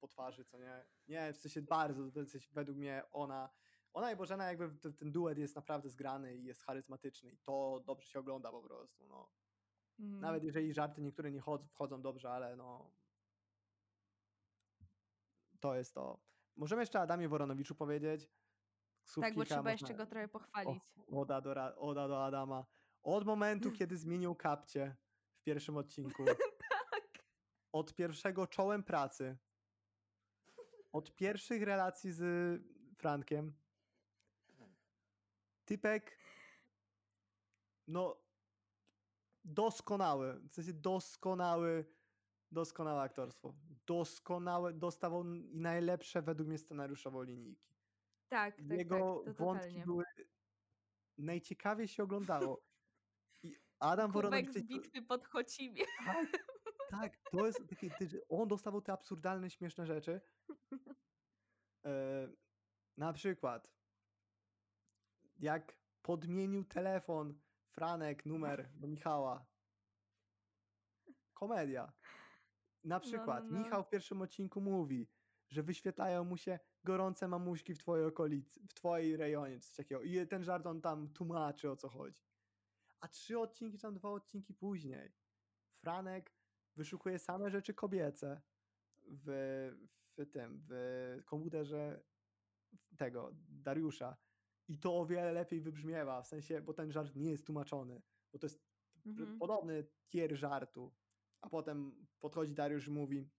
po, 0.00 0.08
twarzy, 0.08 0.44
co 0.44 0.58
nie. 0.58 0.86
Nie, 1.08 1.32
w 1.32 1.36
sensie 1.36 1.62
bardzo, 1.62 2.02
w 2.04 2.12
sensie 2.12 2.48
według 2.52 2.78
mnie 2.78 3.02
ona, 3.12 3.50
ona 3.92 4.12
i 4.12 4.16
Bożena 4.16 4.44
jakby 4.46 4.78
ten, 4.78 4.92
ten 4.94 5.12
duet 5.12 5.38
jest 5.38 5.56
naprawdę 5.56 5.88
zgrany 5.88 6.36
i 6.36 6.44
jest 6.44 6.62
charyzmatyczny 6.62 7.30
i 7.30 7.38
to 7.38 7.82
dobrze 7.86 8.08
się 8.08 8.18
ogląda 8.18 8.50
po 8.50 8.62
prostu, 8.62 9.06
no. 9.06 9.30
Mhm. 9.98 10.20
Nawet 10.20 10.44
jeżeli 10.44 10.72
żarty 10.74 11.02
niektóre 11.02 11.30
nie 11.30 11.40
chodzą, 11.40 11.68
wchodzą 11.68 12.02
dobrze, 12.02 12.30
ale 12.30 12.56
no 12.56 12.90
to 15.60 15.74
jest 15.74 15.94
to. 15.94 16.20
Możemy 16.56 16.82
jeszcze 16.82 17.00
Adamie 17.00 17.28
Woronowiczu 17.28 17.74
powiedzieć? 17.74 18.30
Słów 19.04 19.24
Tak, 19.24 19.34
bo 19.34 19.44
trzeba 19.44 19.60
można- 19.60 19.72
jeszcze 19.72 19.94
go 19.94 20.06
trochę 20.06 20.28
pochwalić. 20.28 20.82
o, 20.96 21.20
oda, 21.20 21.40
do, 21.40 21.76
oda 21.76 22.08
do 22.08 22.24
Adama. 22.24 22.66
Od 23.02 23.24
momentu, 23.24 23.72
kiedy 23.72 23.96
zmienił 23.96 24.34
kapcie 24.34 24.96
w 25.34 25.42
pierwszym 25.42 25.76
odcinku. 25.76 26.24
Tak. 26.90 27.24
Od 27.72 27.94
pierwszego 27.94 28.46
czołem 28.46 28.82
pracy. 28.84 29.38
Od 30.92 31.16
pierwszych 31.16 31.62
relacji 31.62 32.12
z 32.12 32.22
Frankiem. 32.96 33.52
Typek. 35.64 36.18
No. 37.86 38.16
Doskonały. 39.44 40.40
W 40.48 40.54
sensie 40.54 40.72
doskonały. 40.72 41.84
Doskonałe 42.50 43.02
aktorstwo. 43.02 43.54
Doskonałe. 43.86 44.72
Dostawał 44.72 45.34
i 45.34 45.56
najlepsze 45.58 46.22
według 46.22 46.48
mnie 46.48 46.58
scenariuszowo 46.58 47.22
linijki. 47.22 47.68
Tak, 48.28 48.56
tak, 48.56 48.78
Jego 48.78 49.22
tak, 49.24 49.34
wątki 49.34 49.80
były 49.84 50.04
najciekawiej 51.18 51.88
się 51.88 52.02
oglądało. 52.02 52.62
I 53.42 53.56
Adam 53.78 54.12
Kubek 54.12 54.52
z 54.52 54.62
bitwy 54.62 55.02
pod 55.02 55.26
Chocimie. 55.26 55.84
Tak, 56.04 56.47
tak, 56.90 57.16
to 57.30 57.46
jest 57.46 57.60
że 58.00 58.18
on 58.28 58.48
dostawał 58.48 58.82
te 58.82 58.92
absurdalne, 58.92 59.50
śmieszne 59.50 59.86
rzeczy. 59.86 60.20
E, 61.84 62.28
na 62.96 63.12
przykład, 63.12 63.70
jak 65.38 65.76
podmienił 66.02 66.64
telefon 66.64 67.40
Franek 67.70 68.26
numer 68.26 68.70
do 68.74 68.88
Michała. 68.88 69.46
Komedia. 71.34 71.92
Na 72.84 72.94
no, 72.96 73.00
przykład, 73.00 73.44
no. 73.50 73.58
Michał 73.58 73.82
w 73.84 73.88
pierwszym 73.88 74.22
odcinku 74.22 74.60
mówi, 74.60 75.08
że 75.48 75.62
wyświetlają 75.62 76.24
mu 76.24 76.36
się 76.36 76.58
gorące 76.84 77.28
mamuśki 77.28 77.74
w 77.74 77.78
twojej 77.78 78.06
okolicy, 78.06 78.60
w 78.68 78.74
twojej 78.74 79.16
rejonie, 79.16 79.60
czy 79.60 79.66
coś 79.66 79.76
takiego. 79.76 80.02
I 80.02 80.26
ten 80.26 80.44
żart 80.44 80.66
on 80.66 80.80
tam 80.80 81.12
tłumaczy, 81.12 81.70
o 81.70 81.76
co 81.76 81.88
chodzi. 81.88 82.22
A 83.00 83.08
trzy 83.08 83.38
odcinki, 83.38 83.76
czy 83.78 83.82
tam 83.82 83.94
dwa 83.94 84.10
odcinki 84.10 84.54
później, 84.54 85.12
Franek 85.80 86.37
wyszukuje 86.78 87.18
same 87.18 87.50
rzeczy 87.50 87.74
kobiece 87.74 88.40
w, 89.06 89.26
w 90.16 90.26
tym, 90.30 90.62
w 90.68 91.22
komputerze 91.24 92.02
tego, 92.96 93.30
Dariusza. 93.48 94.16
I 94.68 94.78
to 94.78 94.98
o 95.00 95.06
wiele 95.06 95.32
lepiej 95.32 95.60
wybrzmiewa, 95.60 96.22
w 96.22 96.26
sensie, 96.26 96.60
bo 96.60 96.74
ten 96.74 96.92
żart 96.92 97.16
nie 97.16 97.30
jest 97.30 97.46
tłumaczony, 97.46 98.02
bo 98.32 98.38
to 98.38 98.46
jest 98.46 98.68
Mhm. 99.06 99.38
podobny 99.38 99.84
tier 100.08 100.36
żartu. 100.36 100.94
A 101.40 101.48
potem 101.48 102.06
podchodzi 102.20 102.54
Dariusz 102.54 102.86
i 102.88 102.90
mówi 102.90 103.30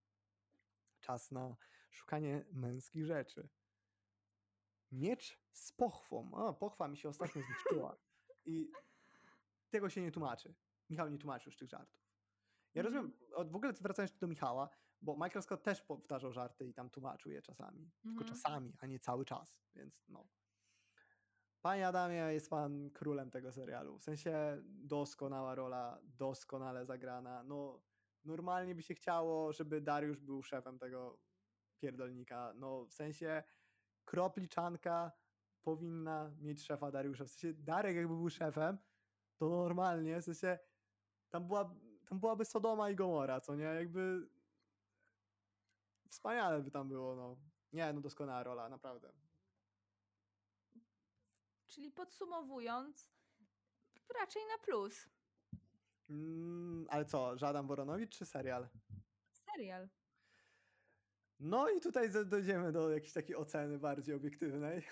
czas 1.00 1.32
na 1.32 1.56
szukanie 1.92 2.46
męskich 2.52 3.06
rzeczy. 3.06 3.50
miecz 4.92 5.40
z 5.52 5.72
pochwą. 5.72 6.32
O, 6.34 6.54
pochwa 6.54 6.88
mi 6.88 6.98
się 6.98 7.10
ostatnio 7.10 7.42
zniszczyła. 7.42 7.98
I 8.46 8.72
tego 9.70 9.90
się 9.90 10.02
nie 10.02 10.12
tłumaczy. 10.12 10.56
Michał 10.90 11.10
nie 11.10 11.18
tłumaczy 11.18 11.50
już 11.50 11.58
tych 11.58 11.70
żartów. 11.70 11.99
Ja 12.74 12.82
Mhm. 12.82 12.86
rozumiem, 12.86 13.18
w 13.52 13.56
ogóle 13.56 13.74
wracając 13.74 14.18
do 14.18 14.28
Michała, 14.28 14.70
bo 15.02 15.14
Michael 15.14 15.44
Scott 15.44 15.64
też 15.64 15.82
powtarzał 15.82 16.34
żarty 16.34 16.68
i 16.68 16.74
tam 16.74 16.90
tłumaczył 16.90 17.32
je 17.32 17.42
czasami. 17.42 17.92
Tylko 18.02 18.22
Mhm. 18.24 18.28
czasami, 18.28 18.74
a 18.80 18.86
nie 18.86 19.00
cały 19.00 19.26
czas, 19.26 19.60
więc 19.76 20.06
no. 20.08 20.28
Panie 21.62 21.88
Adamie, 21.88 22.16
jest 22.16 22.50
pan 22.50 22.90
królem 22.92 23.32
tego 23.32 23.52
serialu. 23.52 24.00
W 24.00 24.04
sensie 24.04 24.64
doskonała 24.66 25.56
rola, 25.56 26.00
doskonale 26.04 26.86
zagrana. 26.86 27.44
No, 27.44 27.84
normalnie 28.26 28.76
by 28.76 28.84
się 28.84 28.96
chciało, 28.96 29.54
żeby 29.54 29.82
Dariusz 29.82 30.20
był 30.20 30.44
szefem 30.44 30.80
tego 30.80 31.20
pierdolnika. 31.82 32.54
No, 32.56 32.86
w 32.86 32.94
sensie 32.94 33.44
kropliczanka 34.06 35.12
powinna 35.62 36.32
mieć 36.40 36.66
szefa 36.66 36.92
Dariusza. 36.92 37.26
W 37.26 37.30
sensie 37.30 37.54
Darek 37.54 37.96
jakby 37.96 38.16
był 38.16 38.30
szefem, 38.30 38.78
to 39.38 39.50
normalnie, 39.50 40.22
w 40.22 40.26
sensie 40.26 40.60
tam, 41.30 41.48
była, 41.48 41.76
tam 42.10 42.20
byłaby 42.20 42.46
Sodoma 42.46 42.90
i 42.90 42.96
Gomora, 42.96 43.42
co 43.42 43.56
nie? 43.56 43.64
Jakby 43.64 44.30
wspaniale 46.10 46.62
by 46.62 46.72
tam 46.72 46.90
było, 46.90 47.16
no. 47.16 47.38
Nie, 47.74 47.94
no 47.94 48.02
doskonała 48.02 48.44
rola, 48.44 48.70
naprawdę. 48.70 49.14
Czyli 51.68 51.92
podsumowując, 51.92 53.12
raczej 54.20 54.42
na 54.46 54.58
plus. 54.58 55.10
Mm, 56.10 56.88
ale 56.90 57.06
co, 57.06 57.38
Żadan 57.38 57.68
Woronowicz 57.68 58.18
czy 58.18 58.26
serial? 58.26 58.70
Serial. 59.32 59.90
No 61.40 61.70
i 61.70 61.80
tutaj 61.80 62.10
dojdziemy 62.26 62.72
do 62.72 62.90
jakiejś 62.90 63.14
takiej 63.14 63.36
oceny 63.36 63.80
bardziej 63.80 64.16
obiektywnej. 64.16 64.88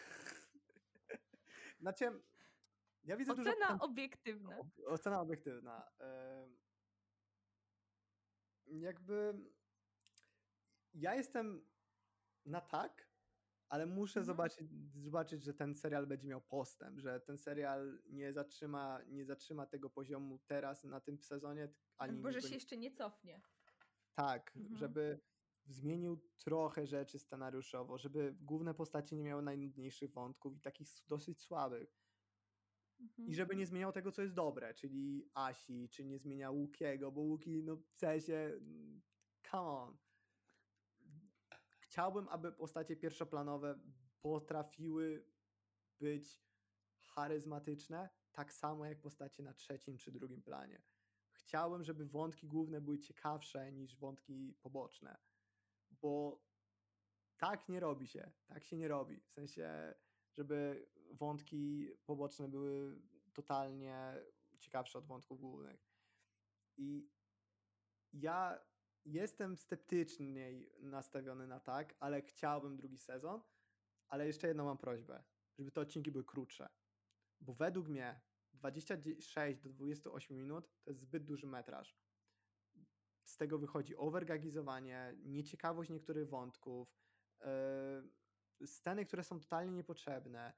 znaczy, 1.82 2.22
ja 3.04 3.18
widzę 3.18 3.36
dużo... 3.36 3.50
Ocena 3.52 3.68
potem- 3.68 3.82
obiektywna. 3.82 4.58
Ob- 4.58 4.88
Ocena 4.88 5.22
obiektywna. 5.22 5.92
Jakby 8.68 9.34
ja 10.94 11.16
jestem 11.16 11.68
na 12.46 12.62
tak, 12.62 13.08
ale 13.70 13.86
muszę 13.86 14.20
Mhm. 14.20 14.26
zobaczyć, 14.26 14.68
zobaczyć, 15.04 15.44
że 15.44 15.54
ten 15.54 15.76
serial 15.76 16.08
będzie 16.08 16.28
miał 16.28 16.42
postęp, 16.42 17.00
że 17.00 17.20
ten 17.20 17.38
serial 17.38 18.02
nie 18.10 18.34
zatrzyma, 18.34 19.00
nie 19.08 19.26
zatrzyma 19.26 19.66
tego 19.66 19.90
poziomu 19.90 20.40
teraz 20.46 20.84
na 20.84 21.00
tym 21.02 21.20
sezonie, 21.20 21.74
ani 21.98 22.22
Bo 22.22 22.32
że 22.32 22.42
go 22.42 22.48
się 22.48 22.54
jeszcze 22.56 22.78
nie 22.78 22.92
cofnie. 22.92 23.42
tak, 24.14 24.56
Mhm. 24.56 24.76
żeby 24.76 25.20
zmienił 25.66 26.30
trochę 26.38 26.88
rzeczy 26.88 27.20
scenariuszowo, 27.20 27.98
żeby 27.98 28.36
główne 28.42 28.74
postacie 28.74 29.16
nie 29.16 29.24
miały 29.24 29.42
najnudniejszych 29.42 30.12
wątków 30.14 30.58
i 30.58 30.62
takich 30.62 30.88
dosyć 31.08 31.42
słabych. 31.42 31.98
Mhm. 33.00 33.28
I 33.30 33.36
żeby 33.36 33.56
nie 33.56 33.66
zmieniał 33.66 33.92
tego, 33.92 34.12
co 34.12 34.22
jest 34.22 34.34
dobre, 34.34 34.74
czyli 34.74 35.30
Asi, 35.34 35.90
czy 35.90 36.06
nie 36.06 36.20
zmieniał 36.20 36.56
Łukiego, 36.56 37.12
bo 37.12 37.22
Łuki, 37.22 37.64
no 37.64 37.76
w 37.76 37.96
sensie, 37.96 38.60
come 39.52 39.64
on. 39.64 39.98
Chciałbym, 41.80 42.28
aby 42.28 42.52
postacie 42.52 42.96
pierwszoplanowe 42.96 43.80
potrafiły 44.22 45.26
być 46.00 46.44
charyzmatyczne, 47.02 48.10
tak 48.32 48.54
samo 48.54 48.86
jak 48.86 49.02
postacie 49.02 49.44
na 49.44 49.54
trzecim 49.54 49.98
czy 49.98 50.12
drugim 50.12 50.42
planie. 50.42 50.82
Chciałbym, 51.32 51.84
żeby 51.84 52.06
wątki 52.06 52.48
główne 52.48 52.82
były 52.82 53.00
ciekawsze 53.00 53.72
niż 53.72 53.98
wątki 53.98 54.58
poboczne, 54.62 55.18
bo 55.92 56.44
tak 57.38 57.70
nie 57.70 57.80
robi 57.80 58.08
się, 58.08 58.32
tak 58.48 58.64
się 58.64 58.78
nie 58.78 58.88
robi. 58.88 59.20
W 59.20 59.32
sensie, 59.32 59.96
żeby 60.38 60.88
wątki 61.12 61.90
poboczne 62.06 62.48
były 62.48 63.02
totalnie 63.34 64.14
ciekawsze 64.60 65.00
od 65.00 65.06
wątków 65.06 65.40
głównych. 65.40 65.88
I 66.78 67.10
ja 68.14 68.60
jestem 69.06 69.58
sceptyczniej 69.58 70.72
nastawiony 70.80 71.48
na 71.48 71.60
tak, 71.60 71.96
ale 72.00 72.22
chciałbym 72.22 72.78
drugi 72.78 72.98
sezon. 72.98 73.42
Ale 74.08 74.28
jeszcze 74.28 74.48
jedną 74.48 74.66
mam 74.66 74.78
prośbę, 74.78 75.24
żeby 75.58 75.72
te 75.72 75.82
odcinki 75.82 76.12
były 76.12 76.24
krótsze. 76.24 76.70
Bo 77.42 77.54
według 77.54 77.88
mnie 77.88 78.22
26 78.54 79.62
do 79.62 79.70
28 79.70 80.38
minut 80.38 80.72
to 80.84 80.90
jest 80.90 81.02
zbyt 81.02 81.26
duży 81.26 81.48
metraż. 81.48 81.98
Z 83.24 83.38
tego 83.38 83.60
wychodzi 83.60 83.96
overgagizowanie, 83.96 85.16
nieciekawość 85.24 85.90
niektórych 85.90 86.30
wątków, 86.30 86.98
yy, 87.40 87.48
sceny, 88.66 89.06
które 89.06 89.24
są 89.24 89.40
totalnie 89.40 89.72
niepotrzebne. 89.72 90.54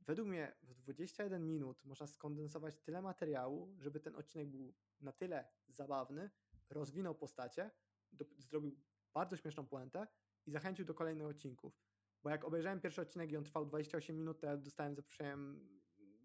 Według 0.00 0.28
mnie 0.28 0.56
w 0.62 0.74
21 0.74 1.46
minut 1.46 1.84
można 1.84 2.06
skondensować 2.06 2.80
tyle 2.80 3.02
materiału, 3.02 3.74
żeby 3.78 4.00
ten 4.00 4.16
odcinek 4.16 4.48
był 4.48 4.74
na 5.00 5.12
tyle 5.12 5.48
zabawny, 5.68 6.30
rozwinął 6.70 7.14
postacie, 7.14 7.70
do, 8.12 8.24
zrobił 8.38 8.80
bardzo 9.14 9.36
śmieszną 9.36 9.66
puentę 9.66 10.06
i 10.46 10.50
zachęcił 10.50 10.84
do 10.84 10.94
kolejnych 10.94 11.26
odcinków. 11.26 11.80
Bo 12.22 12.30
jak 12.30 12.44
obejrzałem 12.44 12.80
pierwszy 12.80 13.00
odcinek 13.00 13.32
i 13.32 13.36
on 13.36 13.44
trwał 13.44 13.66
28 13.66 14.16
minut, 14.16 14.40
to 14.40 14.46
ja 14.46 14.56
dostałem 14.56 14.94
zaproszeniem, 14.94 15.68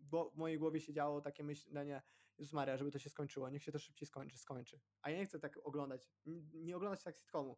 bo 0.02 0.30
w 0.30 0.38
mojej 0.38 0.60
głowie 0.60 0.80
się 0.80 0.94
działo 0.94 1.22
takie 1.22 1.44
myślenie, 1.44 2.02
Jezus 2.38 2.54
Maria, 2.54 2.78
żeby 2.78 2.92
to 2.92 3.00
się 3.00 3.10
skończyło, 3.10 3.50
niech 3.50 3.64
się 3.64 3.72
to 3.72 3.80
szybciej 3.80 4.08
skończy, 4.08 4.38
skończy. 4.38 4.80
A 5.02 5.10
ja 5.10 5.18
nie 5.18 5.26
chcę 5.26 5.40
tak 5.40 5.60
oglądać, 5.64 6.10
nie 6.54 6.78
oglądać 6.78 7.04
tak 7.04 7.18
sitcomu. 7.18 7.58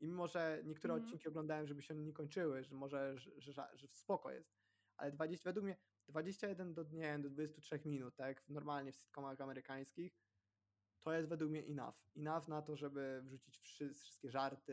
I 0.00 0.06
mimo, 0.06 0.26
że 0.28 0.62
niektóre 0.64 0.94
Mhm. 0.94 1.04
odcinki 1.06 1.28
oglądałem, 1.28 1.66
żeby 1.66 1.82
się 1.82 1.94
nie 1.94 2.12
kończyły, 2.12 2.64
że 2.64 2.74
może, 2.74 3.18
że, 3.18 3.40
że, 3.40 3.70
że 3.74 3.88
spoko 3.88 4.30
jest, 4.30 4.54
ale 4.96 5.12
20, 5.12 5.50
według 5.50 5.64
mnie 5.64 5.76
21 6.08 6.74
do, 6.74 6.84
nie 6.92 7.18
do 7.18 7.30
23 7.30 7.80
minut, 7.84 8.16
tak 8.16 8.48
normalnie 8.48 8.92
w 8.92 8.96
sitcomach 8.96 9.40
amerykańskich, 9.40 10.18
to 11.00 11.12
jest 11.12 11.28
według 11.28 11.50
mnie 11.50 11.66
enough. 11.66 11.96
Enough 12.16 12.48
na 12.48 12.62
to, 12.62 12.76
żeby 12.76 13.20
wrzucić 13.24 13.58
wszy, 13.58 13.94
wszystkie 13.94 14.30
żarty, 14.30 14.72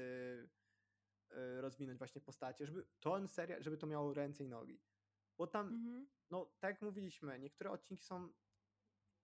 y, 1.31 1.61
rozwinąć 1.61 1.97
właśnie 1.97 2.21
postacie, 2.21 2.65
żeby 2.65 2.87
to 2.99 3.27
serial, 3.27 3.63
żeby 3.63 3.77
to 3.77 3.87
miało 3.87 4.13
ręce 4.13 4.43
i 4.43 4.47
nogi. 4.47 4.81
Bo 5.37 5.47
tam, 5.47 5.67
Mhm. 5.67 6.07
no 6.29 6.45
tak 6.59 6.71
jak 6.71 6.81
mówiliśmy, 6.81 7.39
niektóre 7.39 7.71
odcinki 7.71 8.03
są 8.03 8.33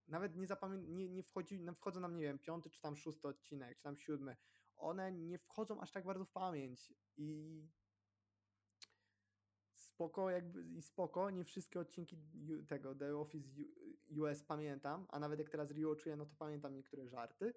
nawet 0.07 0.35
nie, 0.35 0.47
zapamię- 0.47 0.87
nie, 0.87 1.09
nie 1.09 1.23
wchodzi, 1.23 1.65
wchodzą 1.75 1.99
nam, 1.99 2.15
nie 2.15 2.23
wiem, 2.23 2.39
piąty 2.39 2.69
czy 2.69 2.81
tam 2.81 2.95
szósty 2.95 3.27
odcinek, 3.27 3.77
czy 3.77 3.83
tam 3.83 3.97
siódmy. 3.97 4.37
One 4.83 5.11
nie 5.11 5.37
wchodzą 5.39 5.81
aż 5.81 5.91
tak 5.91 6.05
bardzo 6.05 6.25
w 6.25 6.31
pamięć 6.31 6.93
i 7.17 7.61
spoko 9.75 10.29
jakby 10.29 10.63
i 10.65 10.81
spoko, 10.81 11.29
nie 11.29 11.43
wszystkie 11.43 11.79
odcinki 11.79 12.17
tego 12.67 12.95
The 12.95 13.17
Office 13.17 13.49
US 14.21 14.43
pamiętam, 14.43 15.05
a 15.09 15.19
nawet 15.19 15.39
jak 15.39 15.49
teraz 15.49 15.71
rewatchuję, 15.71 16.15
no 16.15 16.25
to 16.25 16.35
pamiętam 16.35 16.73
niektóre 16.73 17.07
żarty, 17.07 17.53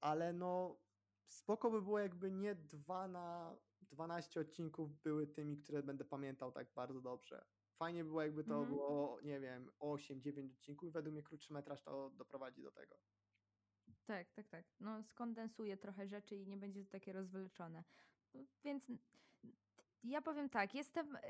ale 0.00 0.32
no 0.32 0.80
spoko 1.26 1.70
by 1.70 1.82
było 1.82 1.98
jakby 1.98 2.30
nie 2.32 2.54
dwa 2.54 3.08
na 3.08 3.56
12 3.82 4.40
odcinków 4.40 5.02
były 5.02 5.26
tymi, 5.26 5.56
które 5.56 5.82
będę 5.82 6.04
pamiętał 6.04 6.52
tak 6.52 6.74
bardzo 6.74 7.00
dobrze. 7.00 7.44
Fajnie 7.78 8.04
by 8.04 8.08
było 8.10 8.22
jakby 8.22 8.44
to 8.44 8.54
Mhm. 8.54 8.68
było, 8.68 9.20
nie 9.20 9.40
wiem, 9.40 9.70
8-9 9.78 10.52
odcinków 10.54 10.88
i 10.88 10.92
według 10.92 11.12
mnie 11.12 11.22
krótszy 11.22 11.52
metraż 11.52 11.82
to 11.82 12.10
doprowadzi 12.10 12.62
do 12.62 12.72
tego. 12.72 12.96
Tak, 14.08 14.30
tak, 14.30 14.48
tak. 14.48 14.64
No, 14.80 15.02
skondensuje 15.02 15.76
trochę 15.76 16.08
rzeczy 16.08 16.36
i 16.36 16.46
nie 16.46 16.56
będzie 16.56 16.84
to 16.84 16.90
takie 16.90 17.12
rozwleczone. 17.12 17.84
Więc 18.64 18.90
ja 20.04 20.22
powiem 20.22 20.48
tak, 20.48 20.74
jestem 20.74 21.16
e, 21.16 21.20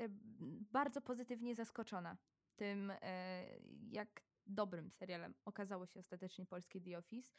bardzo 0.71 1.01
pozytywnie 1.01 1.55
zaskoczona 1.55 2.17
tym, 2.55 2.91
e, 3.01 3.45
jak 3.89 4.21
dobrym 4.45 4.91
serialem 4.91 5.33
okazało 5.45 5.85
się 5.85 5.99
ostatecznie 5.99 6.45
polskie 6.45 6.81
The 6.81 6.97
Office. 6.97 7.31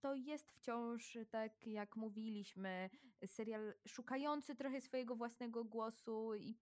To 0.00 0.14
jest 0.14 0.52
wciąż, 0.52 1.18
tak 1.30 1.66
jak 1.66 1.96
mówiliśmy, 1.96 2.90
serial 3.26 3.74
szukający 3.88 4.54
trochę 4.54 4.80
swojego 4.80 5.16
własnego 5.16 5.64
głosu 5.64 6.34
i 6.34 6.58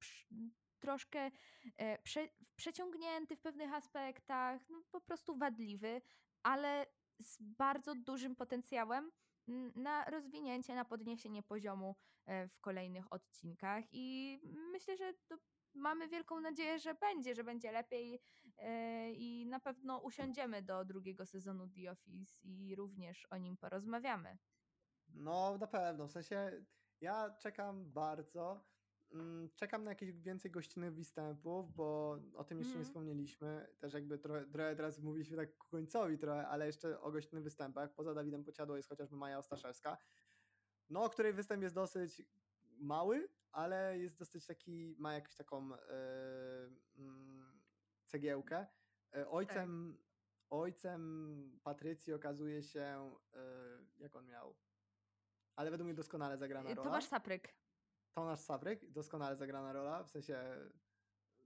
troszkę 0.79 1.31
e, 1.77 1.99
prze, 1.99 2.29
przeciągnięty 2.57 3.37
w 3.37 3.41
pewnych 3.41 3.73
aspektach, 3.73 4.69
no, 4.71 4.83
po 4.91 5.01
prostu 5.01 5.37
wadliwy, 5.37 6.03
ale 6.43 6.87
z 7.21 7.39
bardzo 7.41 7.95
dużym 7.95 8.37
potencjałem 8.37 9.11
mm, 9.49 9.73
na 9.77 10.05
rozwinięcie, 10.05 10.75
na 10.75 10.85
podniesienie 10.85 11.43
poziomu 11.43 11.97
e, 12.27 12.49
w 12.49 12.61
kolejnych 12.61 13.13
odcinkach 13.13 13.85
i 13.93 14.39
myślę, 14.73 14.97
że 14.97 15.15
to 15.27 15.37
mamy 15.75 16.09
wielką 16.09 16.41
nadzieję, 16.41 16.79
że 16.79 16.95
będzie, 16.95 17.35
że 17.35 17.45
będzie 17.45 17.73
lepiej 17.73 18.21
e, 18.59 19.13
i 19.13 19.47
na 19.47 19.61
pewno 19.61 19.99
usiądziemy 19.99 20.63
do 20.63 20.85
drugiego 20.85 21.27
sezonu 21.27 21.69
The 21.69 21.91
Office 21.91 22.41
i 22.43 22.75
również 22.75 23.27
o 23.31 23.37
nim 23.37 23.57
porozmawiamy. 23.57 24.39
No, 25.09 25.59
na 25.59 25.67
pewno. 25.67 26.07
W 26.07 26.13
sensie 26.13 26.65
ja 27.01 27.31
czekam 27.31 27.93
bardzo. 27.93 28.72
Mm, 29.13 29.49
Czekam 29.55 29.85
na 29.85 29.91
jakieś 29.91 30.13
więcej 30.13 30.51
gościnnych 30.51 30.95
występów, 30.95 31.75
bo 31.75 32.19
o 32.35 32.45
tym 32.45 32.59
jeszcze 32.59 32.73
nie 32.73 32.79
Mhm. 32.79 32.85
wspomnieliśmy. 32.85 33.67
Też 33.79 33.93
jakby 33.93 34.19
trochę, 34.19 34.47
trochę 34.47 34.77
teraz 34.77 34.99
mówiliśmy 34.99 35.37
tak 35.37 35.57
ku 35.57 35.69
końcowi 35.69 36.19
trochę, 36.19 36.49
ale 36.49 36.67
jeszcze 36.67 37.01
o 37.01 37.13
gościnnych 37.13 37.45
występach. 37.45 37.95
Poza 37.95 38.15
Dawidem 38.15 38.45
Pociadło 38.45 38.77
jest 38.77 38.89
chociażby 38.89 39.17
Maja 39.17 39.39
Ostaszewska, 39.39 39.97
no, 40.91 41.11
której 41.11 41.33
występ 41.33 41.63
jest 41.63 41.75
dosyć 41.75 42.23
mały, 42.79 43.29
ale 43.53 43.99
jest 43.99 44.19
dosyć 44.19 44.47
taki, 44.47 44.95
ma 44.99 45.15
jakąś 45.15 45.35
taką 45.35 45.71
mm, 46.97 47.63
cegiełkę. 48.07 48.67
E, 49.15 49.29
Ojcem, 49.29 49.99
ojcem 50.51 51.61
Patrycji 51.63 52.13
okazuje 52.13 52.63
się, 52.63 53.15
e, 53.35 53.39
jak 53.99 54.17
on 54.17 54.27
miał, 54.27 54.57
ale 55.57 55.71
według 55.71 55.85
mnie 55.87 55.95
doskonale 55.95 56.39
zagrana 56.39 56.69
rola. 56.71 56.85
Tomasz 56.85 57.05
Sapryk. 57.05 57.55
Tomasz 58.13 58.41
Sapryk, 58.41 58.91
doskonale 58.91 59.37
zagrana 59.37 59.73
rola, 59.73 60.05
w 60.05 60.11
sensie, 60.11 60.39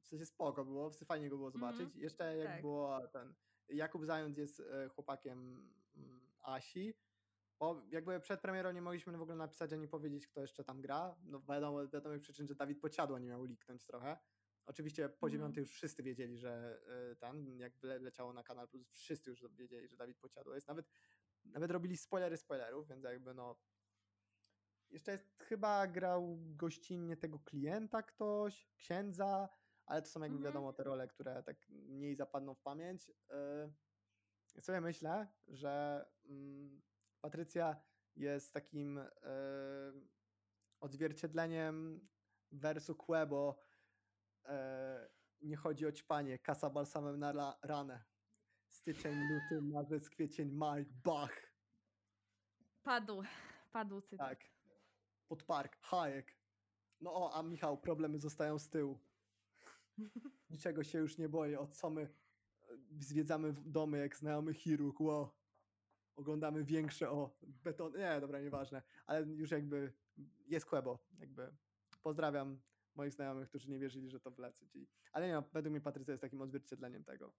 w 0.01 0.07
sensie 0.07 0.27
spoko 0.27 0.65
było, 0.65 0.91
w 0.91 0.93
sensie 0.93 1.07
fajnie 1.07 1.31
go 1.31 1.37
było 1.37 1.51
zobaczyć. 1.51 1.81
Mhm, 1.81 2.01
Jeszcze 2.01 2.37
jak 2.37 2.49
tak. 2.49 2.61
było 2.61 3.09
ten, 3.09 3.35
Jakub 3.69 4.05
Zając 4.05 4.39
jest 4.39 4.61
e, 4.61 4.89
chłopakiem 4.89 5.71
mm, 5.97 6.21
Asi, 6.41 6.95
bo 7.59 7.83
jakby 7.91 8.21
przed 8.21 8.41
premierą 8.41 8.73
nie 8.73 8.83
mogliśmy 8.83 9.19
w 9.19 9.23
ogóle 9.23 9.37
napisać 9.37 9.73
ani 9.73 9.89
powiedzieć, 9.89 10.27
kto 10.27 10.41
jeszcze 10.41 10.65
tam 10.65 10.81
gra. 10.81 11.17
No 11.23 11.43
wiadomo, 11.49 11.89
wiadomych 11.89 12.21
przyczyn, 12.21 12.47
że 12.49 12.55
Dawid 12.55 12.81
Podsiadło 12.81 13.19
nie 13.19 13.29
miał 13.29 13.45
liknąć 13.45 13.85
trochę. 13.85 14.17
Oczywiście 14.67 15.09
po 15.09 15.15
Mhm. 15.27 15.33
dziewiątej 15.33 15.61
już 15.61 15.71
wszyscy 15.71 16.03
wiedzieli, 16.03 16.39
że 16.39 16.81
e, 17.13 17.17
ten, 17.17 17.59
jak 17.59 17.83
leciało 17.83 18.33
na 18.33 18.43
Kanal 18.43 18.69
Plus, 18.69 18.91
wszyscy 18.91 19.31
już 19.31 19.45
wiedzieli, 19.51 19.89
że 19.89 19.97
Dawid 19.97 20.19
Podsiadło 20.19 20.55
jest. 20.55 20.69
Nawet, 20.69 20.87
nawet 21.45 21.71
robili 21.71 21.97
spoilery 21.97 22.37
spoilerów, 22.37 22.89
więc 22.89 23.05
jakby 23.05 23.35
no 23.35 23.57
jeszcze 24.91 25.13
jest, 25.13 25.43
chyba 25.43 25.87
grał 25.87 26.39
gościnnie 26.41 27.17
tego 27.17 27.39
klienta 27.39 28.03
ktoś, 28.03 28.69
księdza, 28.77 29.49
ale 29.87 30.03
to 30.03 30.09
są 30.09 30.21
jakby 30.21 30.37
Mhm. 30.37 30.53
wiadomo 30.55 30.73
te 30.73 30.85
role, 30.85 31.09
które 31.09 31.43
tak 31.43 31.69
mniej 31.69 32.17
zapadną 32.17 32.55
w 32.55 32.61
pamięć. 32.63 33.09
Yy, 33.09 33.73
Ja 34.55 34.61
sobie 34.63 34.81
myślę, 34.81 35.29
że 35.49 36.05
mm, 36.25 36.83
Patrycja 37.21 37.77
jest 38.17 38.53
takim 38.55 38.97
yy, 38.97 40.09
odzwierciedleniem 40.81 42.09
wersu 42.53 42.95
Quebo 42.95 43.63
yy, 44.45 44.51
nie 45.41 45.57
chodzi 45.57 45.87
o 45.87 45.93
ćpanie, 45.93 46.39
kasa 46.39 46.71
balsamem 46.71 47.19
na 47.19 47.59
ranę. 47.63 48.05
Styczeń, 48.69 49.15
luty, 49.15 49.63
marzec, 49.63 50.11
kwiecień, 50.11 50.53
maj, 50.53 50.87
bach. 51.05 51.37
Padł. 52.83 53.23
Padł 53.73 54.01
cytat. 54.01 54.29
Tak. 54.29 54.56
Podpark, 55.29 55.77
Hayek. 55.81 56.37
No 57.01 57.15
o, 57.15 57.35
a 57.35 57.43
Michał, 57.43 57.79
problemy 57.79 58.19
zostają 58.19 58.59
z 58.59 58.69
tyłu. 58.69 58.99
Niczego 60.51 60.85
się 60.85 60.99
już 60.99 61.19
nie 61.19 61.29
boję. 61.29 61.61
Od 61.61 61.75
co 61.75 61.91
my 61.91 62.03
e, 62.03 62.09
zwiedzamy 63.01 63.53
domy 63.53 63.99
jak 63.99 64.17
znajomy 64.17 64.55
chirurg. 64.55 65.01
Wow. 65.01 65.31
Oglądamy 66.17 66.65
większe 66.65 67.11
o 67.11 67.39
beton. 67.43 67.93
Nie, 67.97 68.21
dobra, 68.21 68.41
nieważne. 68.41 68.83
Ale 69.07 69.27
już 69.27 69.51
jakby 69.51 69.93
jest 70.47 70.67
Quebo. 70.67 70.99
Jakby 71.19 71.55
pozdrawiam 72.03 72.61
moich 72.95 73.13
znajomych, 73.13 73.49
którzy 73.49 73.71
nie 73.71 73.79
wierzyli, 73.79 74.11
że 74.11 74.21
to 74.21 74.31
wlecę. 74.31 74.67
Czyli... 74.67 74.89
Ale 75.13 75.27
nie, 75.27 75.33
no, 75.33 75.45
według 75.53 75.71
mnie 75.71 75.81
Patrycja 75.81 76.13
jest 76.13 76.23
takim 76.23 76.41
odzwierciedleniem 76.41 77.05
tego. 77.05 77.33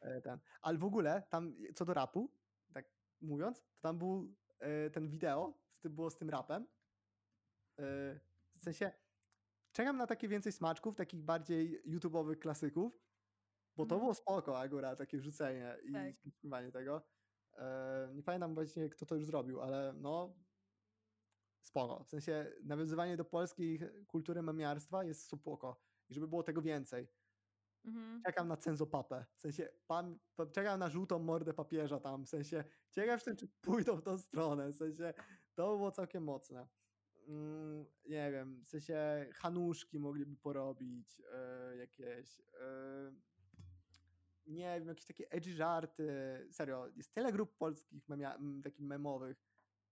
E, 0.00 0.20
Ten. 0.20 0.38
Ale 0.62 0.78
w 0.78 0.84
ogóle 0.84 1.22
tam 1.30 1.56
co 1.74 1.84
do 1.84 1.94
rapu, 1.94 2.30
tak 2.72 2.90
mówiąc, 3.20 3.60
to 3.60 3.80
tam 3.80 3.98
był 3.98 4.34
e, 4.58 4.90
ten 4.90 5.08
wideo, 5.08 5.54
było 5.90 6.10
z 6.10 6.16
tym 6.16 6.30
rapem. 6.30 6.66
E, 7.80 7.84
w 8.58 8.64
sensie 8.64 8.92
czekam 9.72 9.96
na 9.96 10.06
takie 10.06 10.28
więcej 10.28 10.52
smaczków, 10.52 10.96
takich 10.96 11.22
bardziej 11.22 11.82
YouTube'owych 11.86 12.38
klasyków, 12.38 13.00
bo 13.76 13.86
to 13.86 13.94
Mhm. 13.94 14.00
było 14.00 14.14
spoko 14.14 14.60
akurat, 14.60 14.98
takie 14.98 15.18
wrzucenie 15.18 15.76
i 15.84 15.92
Tak. 15.92 16.14
śpiewanie 16.38 16.72
tego. 16.72 17.02
E, 17.58 18.10
nie 18.14 18.22
pamiętam 18.22 18.54
właśnie, 18.54 18.88
kto 18.88 19.06
to 19.06 19.14
już 19.14 19.26
zrobił, 19.26 19.60
ale 19.62 19.92
no 19.96 20.38
spoko. 21.62 22.04
W 22.04 22.08
sensie 22.08 22.52
nawiązywanie 22.64 23.16
do 23.16 23.24
polskiej 23.24 23.80
kultury 24.06 24.42
memiarstwa 24.42 25.04
jest 25.04 25.28
spoko. 25.30 25.82
I 26.08 26.14
żeby 26.14 26.28
było 26.28 26.42
tego 26.42 26.62
więcej. 26.62 27.08
Mhm. 27.84 28.22
Czekam 28.26 28.48
na 28.48 28.56
cenzopapę. 28.56 29.26
W 29.36 29.40
sensie, 29.40 29.68
pan, 29.86 30.18
pa- 30.36 30.46
czekam 30.46 30.80
na 30.80 30.90
żółtą 30.90 31.18
mordę 31.18 31.54
papieża 31.54 32.00
tam. 32.00 32.24
W 32.24 32.28
sensie, 32.28 32.64
ciekaw 32.90 33.14
jestem, 33.16 33.36
czy 33.36 33.48
pójdą 33.48 33.96
w 33.96 34.02
tą 34.02 34.18
stronę. 34.18 34.68
W 34.72 34.76
sensie, 34.76 35.14
to 35.56 35.76
było 35.76 35.90
całkiem 35.90 36.24
mocne. 36.24 36.66
Mm, 37.28 37.86
nie 38.04 38.32
wiem, 38.32 38.64
w 38.64 38.68
sensie 38.68 39.26
hanuszki 39.34 39.98
mogliby 39.98 40.36
porobić, 40.36 41.22
e, 41.32 41.76
jakieś. 41.76 42.40
E, 42.40 43.12
nie 44.46 44.78
wiem, 44.78 44.88
jakieś 44.88 45.06
takie 45.06 45.30
edgy 45.30 45.52
żarty. 45.52 46.08
Serio, 46.50 46.88
jest 46.96 47.14
tyle 47.14 47.32
grup 47.32 47.56
polskich 47.58 48.08
memia, 48.08 48.38
takich 48.64 48.86
memowych. 48.86 49.44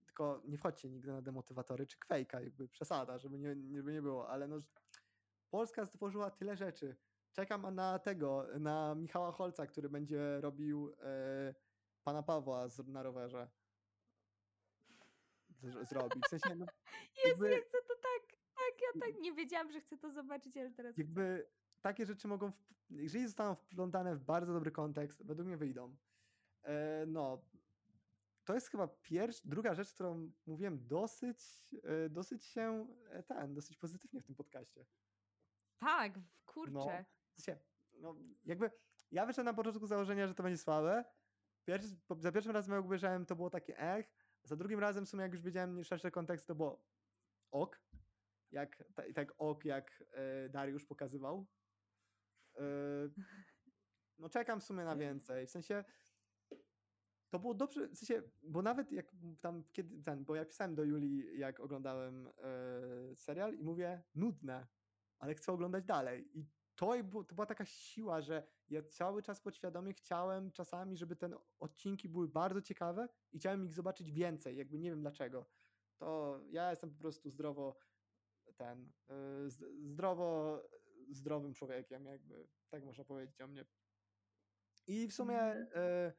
Tylko 0.07 0.43
nie 0.45 0.59
wchodźcie 0.59 0.91
nigdy 0.91 1.09
na 1.09 1.23
demotywatory 1.23 1.87
czy 1.87 1.99
kwejka, 1.99 2.41
jakby 2.41 2.69
przesada, 2.69 3.19
żeby 3.19 3.39
nie, 3.39 3.57
żeby 3.77 3.93
nie 3.93 4.03
było, 4.03 4.29
ale 4.29 4.49
no, 4.49 4.63
Polska 5.51 5.87
stworzyła 5.87 6.31
tyle 6.31 6.57
rzeczy. 6.57 6.97
Czekam 7.33 7.75
na 7.75 7.99
tego, 7.99 8.47
na 8.61 8.95
Michała 8.95 9.33
Holca, 9.33 9.67
który 9.67 9.89
będzie 9.89 10.41
robił 10.41 10.95
e, 11.03 11.55
pana 12.05 12.23
Pawła 12.23 12.69
z, 12.69 12.89
na 12.89 13.03
rowerze. 13.03 13.49
Zrobić. 15.83 16.25
W 16.25 16.29
sensie, 16.29 16.55
no, 16.55 16.67
Jezu, 17.25 17.29
jakby- 17.29 17.51
ja 17.51 17.61
chcę 17.61 17.79
to 17.89 17.95
tak. 17.95 18.39
Tak, 18.55 18.81
ja 18.83 19.01
tak 19.01 19.21
nie 19.21 19.33
wiedziałam, 19.33 19.71
że 19.73 19.81
chcę 19.81 19.99
to 19.99 20.11
zobaczyć, 20.11 20.57
ale 20.57 20.71
teraz 20.71 20.93
chcę. 20.93 21.03
jakby 21.03 21.51
takie 21.81 22.07
rzeczy 22.07 22.29
mogą, 22.29 22.53
jeżeli 22.91 23.27
zostaną 23.27 23.55
wplątane 23.55 24.17
w 24.17 24.21
bardzo 24.21 24.53
dobry 24.53 24.71
kontekst, 24.71 25.27
według 25.27 25.47
mnie 25.49 25.57
wyjdą. 25.57 25.97
E, 26.63 27.05
no, 27.07 27.45
to 28.45 28.55
jest 28.55 28.69
chyba 28.69 28.89
pierwsza, 28.89 29.43
druga 29.45 29.75
rzecz, 29.75 29.93
którą 29.95 30.31
mówiłem 30.47 30.87
dosyć, 30.87 31.39
e, 31.83 32.09
dosyć 32.09 32.45
się, 32.45 32.87
e, 33.11 33.23
ten, 33.23 33.55
dosyć 33.55 33.77
pozytywnie 33.77 34.21
w 34.21 34.25
tym 34.25 34.35
podcaście. 34.35 34.87
Tak, 35.79 36.19
w- 36.19 36.45
kurczę. 36.45 37.05
Sensie, 37.39 37.63
no, 37.93 38.15
jakby 38.45 38.71
ja 39.11 39.27
wyszedłem 39.27 39.47
na 39.47 39.55
początku 39.55 39.87
założenia, 39.87 40.27
że 40.27 40.35
to 40.35 40.43
będzie 40.43 40.59
słabe. 40.59 41.05
Pierwszy, 41.65 41.89
za 42.19 42.33
pierwszym 42.33 42.53
razem 42.53 42.75
jak 42.75 42.85
obejrzałem, 42.85 43.27
to 43.27 43.37
było 43.37 43.51
takie 43.51 43.79
ech, 43.79 44.15
za 44.45 44.57
drugim 44.57 44.81
razem 44.81 45.07
w 45.07 45.09
sumie 45.09 45.23
jak 45.23 45.33
już 45.33 45.43
wiedziałem 45.43 45.85
szerszy 45.85 46.11
kontekst, 46.11 46.47
to 46.47 46.55
było 46.55 46.85
ok. 47.51 47.81
Jak, 48.51 48.85
ta, 48.95 49.03
tak 49.15 49.35
ok, 49.39 49.65
jak 49.65 50.05
e, 50.13 50.49
Dariusz 50.49 50.85
pokazywał. 50.85 51.47
E, 52.57 52.63
no 54.19 54.29
czekam 54.29 54.61
w 54.61 54.65
sumie 54.65 54.85
na 54.85 54.97
więcej. 54.97 55.47
W 55.47 55.51
sensie 55.51 55.85
to 57.31 57.39
było 57.39 57.55
dobrze, 57.55 57.89
w 57.89 57.97
sensie, 57.97 58.23
bo 58.43 58.63
nawet 58.63 58.93
jak 58.93 59.13
tam 59.41 59.65
kiedy 59.73 60.03
ten, 60.03 60.25
bo 60.25 60.35
ja 60.35 60.45
pisałem 60.45 60.75
do 60.75 60.85
Julii, 60.85 61.39
jak 61.39 61.61
oglądałem 61.61 62.27
e, 62.27 63.17
serial 63.17 63.55
i 63.55 63.63
mówię, 63.63 64.03
nudne, 64.15 64.67
ale 65.19 65.35
chcę 65.35 65.53
oglądać 65.53 65.85
dalej. 65.85 66.39
I 66.39 66.47
to, 66.75 66.93
to 67.29 67.35
była 67.35 67.47
taka 67.47 67.65
siła, 67.65 68.21
że 68.21 68.47
ja 68.71 68.83
cały 68.83 69.23
czas 69.23 69.41
podświadomie 69.41 69.95
chciałem 69.95 70.51
czasami, 70.51 70.97
żeby 70.97 71.17
te 71.17 71.31
odcinki 71.59 72.09
były 72.09 72.29
bardzo 72.29 72.63
ciekawe 72.63 73.09
i 73.33 73.39
chciałem 73.39 73.65
ich 73.65 73.73
zobaczyć 73.73 74.13
więcej, 74.13 74.57
jakby 74.57 74.79
nie 74.79 74.91
wiem 74.91 75.01
dlaczego. 75.01 75.47
To 75.97 76.41
ja 76.51 76.71
jestem 76.71 76.91
po 76.91 76.99
prostu 77.01 77.31
zdrowo 77.31 77.79
ten, 78.57 78.93
y, 79.47 79.51
zdrowo 79.83 80.63
zdrowym 81.11 81.55
człowiekiem, 81.55 82.07
jakby 82.07 82.49
tak 82.69 82.85
można 82.85 83.05
powiedzieć 83.05 83.41
o 83.41 83.47
mnie. 83.47 83.65
I 84.87 85.09
w 85.09 85.15
sumie 85.15 85.41
Mhm. 85.41 85.69
y, 86.11 86.13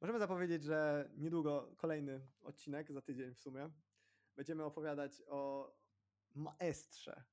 możemy 0.00 0.18
zapowiedzieć, 0.18 0.64
że 0.64 1.10
niedługo 1.16 1.74
kolejny 1.76 2.32
odcinek, 2.40 2.92
za 2.92 3.02
tydzień 3.02 3.34
w 3.34 3.40
sumie, 3.40 3.70
będziemy 4.36 4.64
opowiadać 4.64 5.22
o 5.26 5.72
maestrze, 6.34 7.24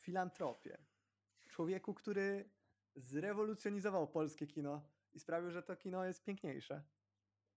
filantropie, 0.00 0.87
człowieku, 1.58 1.94
który 1.94 2.50
zrewolucjonizował 2.94 4.08
polskie 4.08 4.46
kino 4.46 4.88
i 5.12 5.20
sprawił, 5.20 5.50
że 5.50 5.62
to 5.62 5.76
kino 5.76 6.04
jest 6.04 6.24
piękniejsze. 6.24 6.82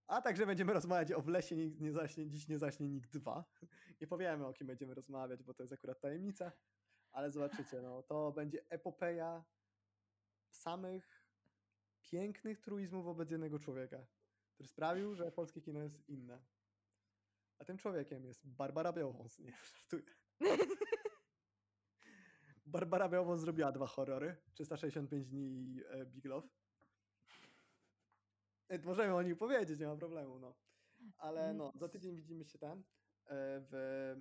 A 0.06 0.22
także 0.22 0.46
będziemy 0.46 0.72
rozmawiać 0.72 1.12
o 1.12 1.20
W 1.20 1.28
lesie 1.28 1.56
nikt 1.56 1.80
nie 1.80 1.92
zaśnie, 1.92 2.28
dziś 2.28 2.48
nie 2.48 2.58
zaśnie 2.58 2.88
nikt 2.88 3.10
dwa. 3.10 3.44
Nie 4.00 4.06
powiemy 4.06 4.46
o 4.46 4.52
kim 4.52 4.66
będziemy 4.66 4.94
rozmawiać, 4.94 5.42
bo 5.42 5.54
to 5.54 5.62
jest 5.62 5.72
akurat 5.72 6.00
tajemnica, 6.00 6.52
ale 7.12 7.30
zobaczycie, 7.30 7.82
no, 7.82 8.02
to 8.02 8.32
będzie 8.32 8.64
epopeja 8.68 9.44
samych 10.50 11.26
pięknych 12.00 12.60
truizmów 12.60 13.04
wobec 13.04 13.30
jednego 13.30 13.58
człowieka, 13.58 14.06
który 14.54 14.68
sprawił, 14.68 15.14
że 15.14 15.32
polskie 15.32 15.60
kino 15.60 15.82
jest 15.82 16.08
inne. 16.08 16.42
A 17.58 17.64
tym 17.64 17.78
człowiekiem 17.78 18.24
jest 18.24 18.46
Barbara 18.46 18.92
Białwąs. 18.92 19.38
Nie, 19.38 19.52
żartuję. 19.74 20.14
Barbara 22.72 23.08
Białwąs 23.08 23.40
zrobiła 23.40 23.72
dwa 23.72 23.86
horrory. 23.86 24.36
365 24.52 25.26
dni 25.26 25.42
i 25.42 25.84
e, 25.88 26.06
Big 26.06 26.24
Love. 26.24 26.48
E, 28.68 28.78
Możemy 28.78 29.14
o 29.14 29.22
nich 29.22 29.38
powiedzieć, 29.38 29.80
nie 29.80 29.86
ma 29.86 29.96
problemu, 29.96 30.38
no. 30.38 30.54
Ale 31.18 31.54
no, 31.54 31.72
za 31.74 31.88
tydzień 31.88 32.16
widzimy 32.16 32.44
się 32.44 32.58
tam 32.58 32.78
e, 32.78 32.84
w 33.70 34.16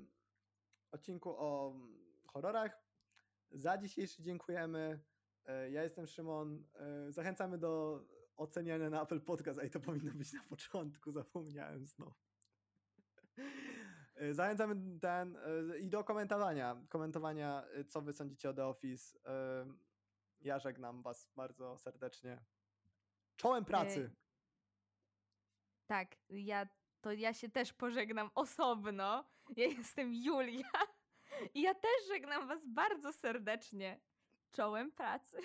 odcinku 0.91 1.29
o 1.37 1.71
mm, 1.75 2.23
horrorach. 2.27 2.83
Za 3.51 3.77
dzisiejszy 3.77 4.23
dziękujemy. 4.23 4.99
Ja 5.71 5.83
jestem 5.83 6.07
Szymon. 6.07 6.63
Zachęcamy 7.09 7.57
do 7.57 8.01
oceniania 8.37 8.89
na 8.89 9.01
Apple 9.01 9.21
Podcast. 9.21 9.59
Ej, 9.59 9.69
to 9.69 9.79
powinno 9.79 10.13
być 10.13 10.33
na 10.33 10.43
początku, 10.49 11.11
zapomniałem 11.11 11.85
znowu. 11.85 12.30
Y, 14.21 14.33
Zachęcamy 14.33 14.99
ten 14.99 15.35
y, 15.35 15.79
i 15.79 15.89
do 15.89 16.03
komentowania, 16.03 16.77
komentowania, 16.89 17.63
y, 17.77 17.85
co 17.85 18.01
wy 18.01 18.13
sądzicie 18.13 18.49
o 18.49 18.53
The 18.53 18.65
Office. 18.65 19.19
Ja 20.41 20.59
żegnam 20.59 21.01
was 21.01 21.29
bardzo 21.35 21.77
serdecznie. 21.77 22.41
Czołem 23.35 23.65
pracy! 23.65 24.11
Tak, 25.87 26.15
ja 26.29 26.67
to 27.01 27.11
ja 27.11 27.33
się 27.33 27.49
też 27.49 27.73
pożegnam 27.73 28.29
osobno. 28.35 29.23
Ja 29.57 29.65
jestem 29.67 30.13
Julia 30.13 30.71
i 31.53 31.61
ja 31.61 31.73
też 31.73 32.07
żegnam 32.07 32.47
was 32.47 32.65
bardzo 32.65 33.13
serdecznie. 33.13 33.99
Czołem 34.51 34.91
pracy. 34.91 35.37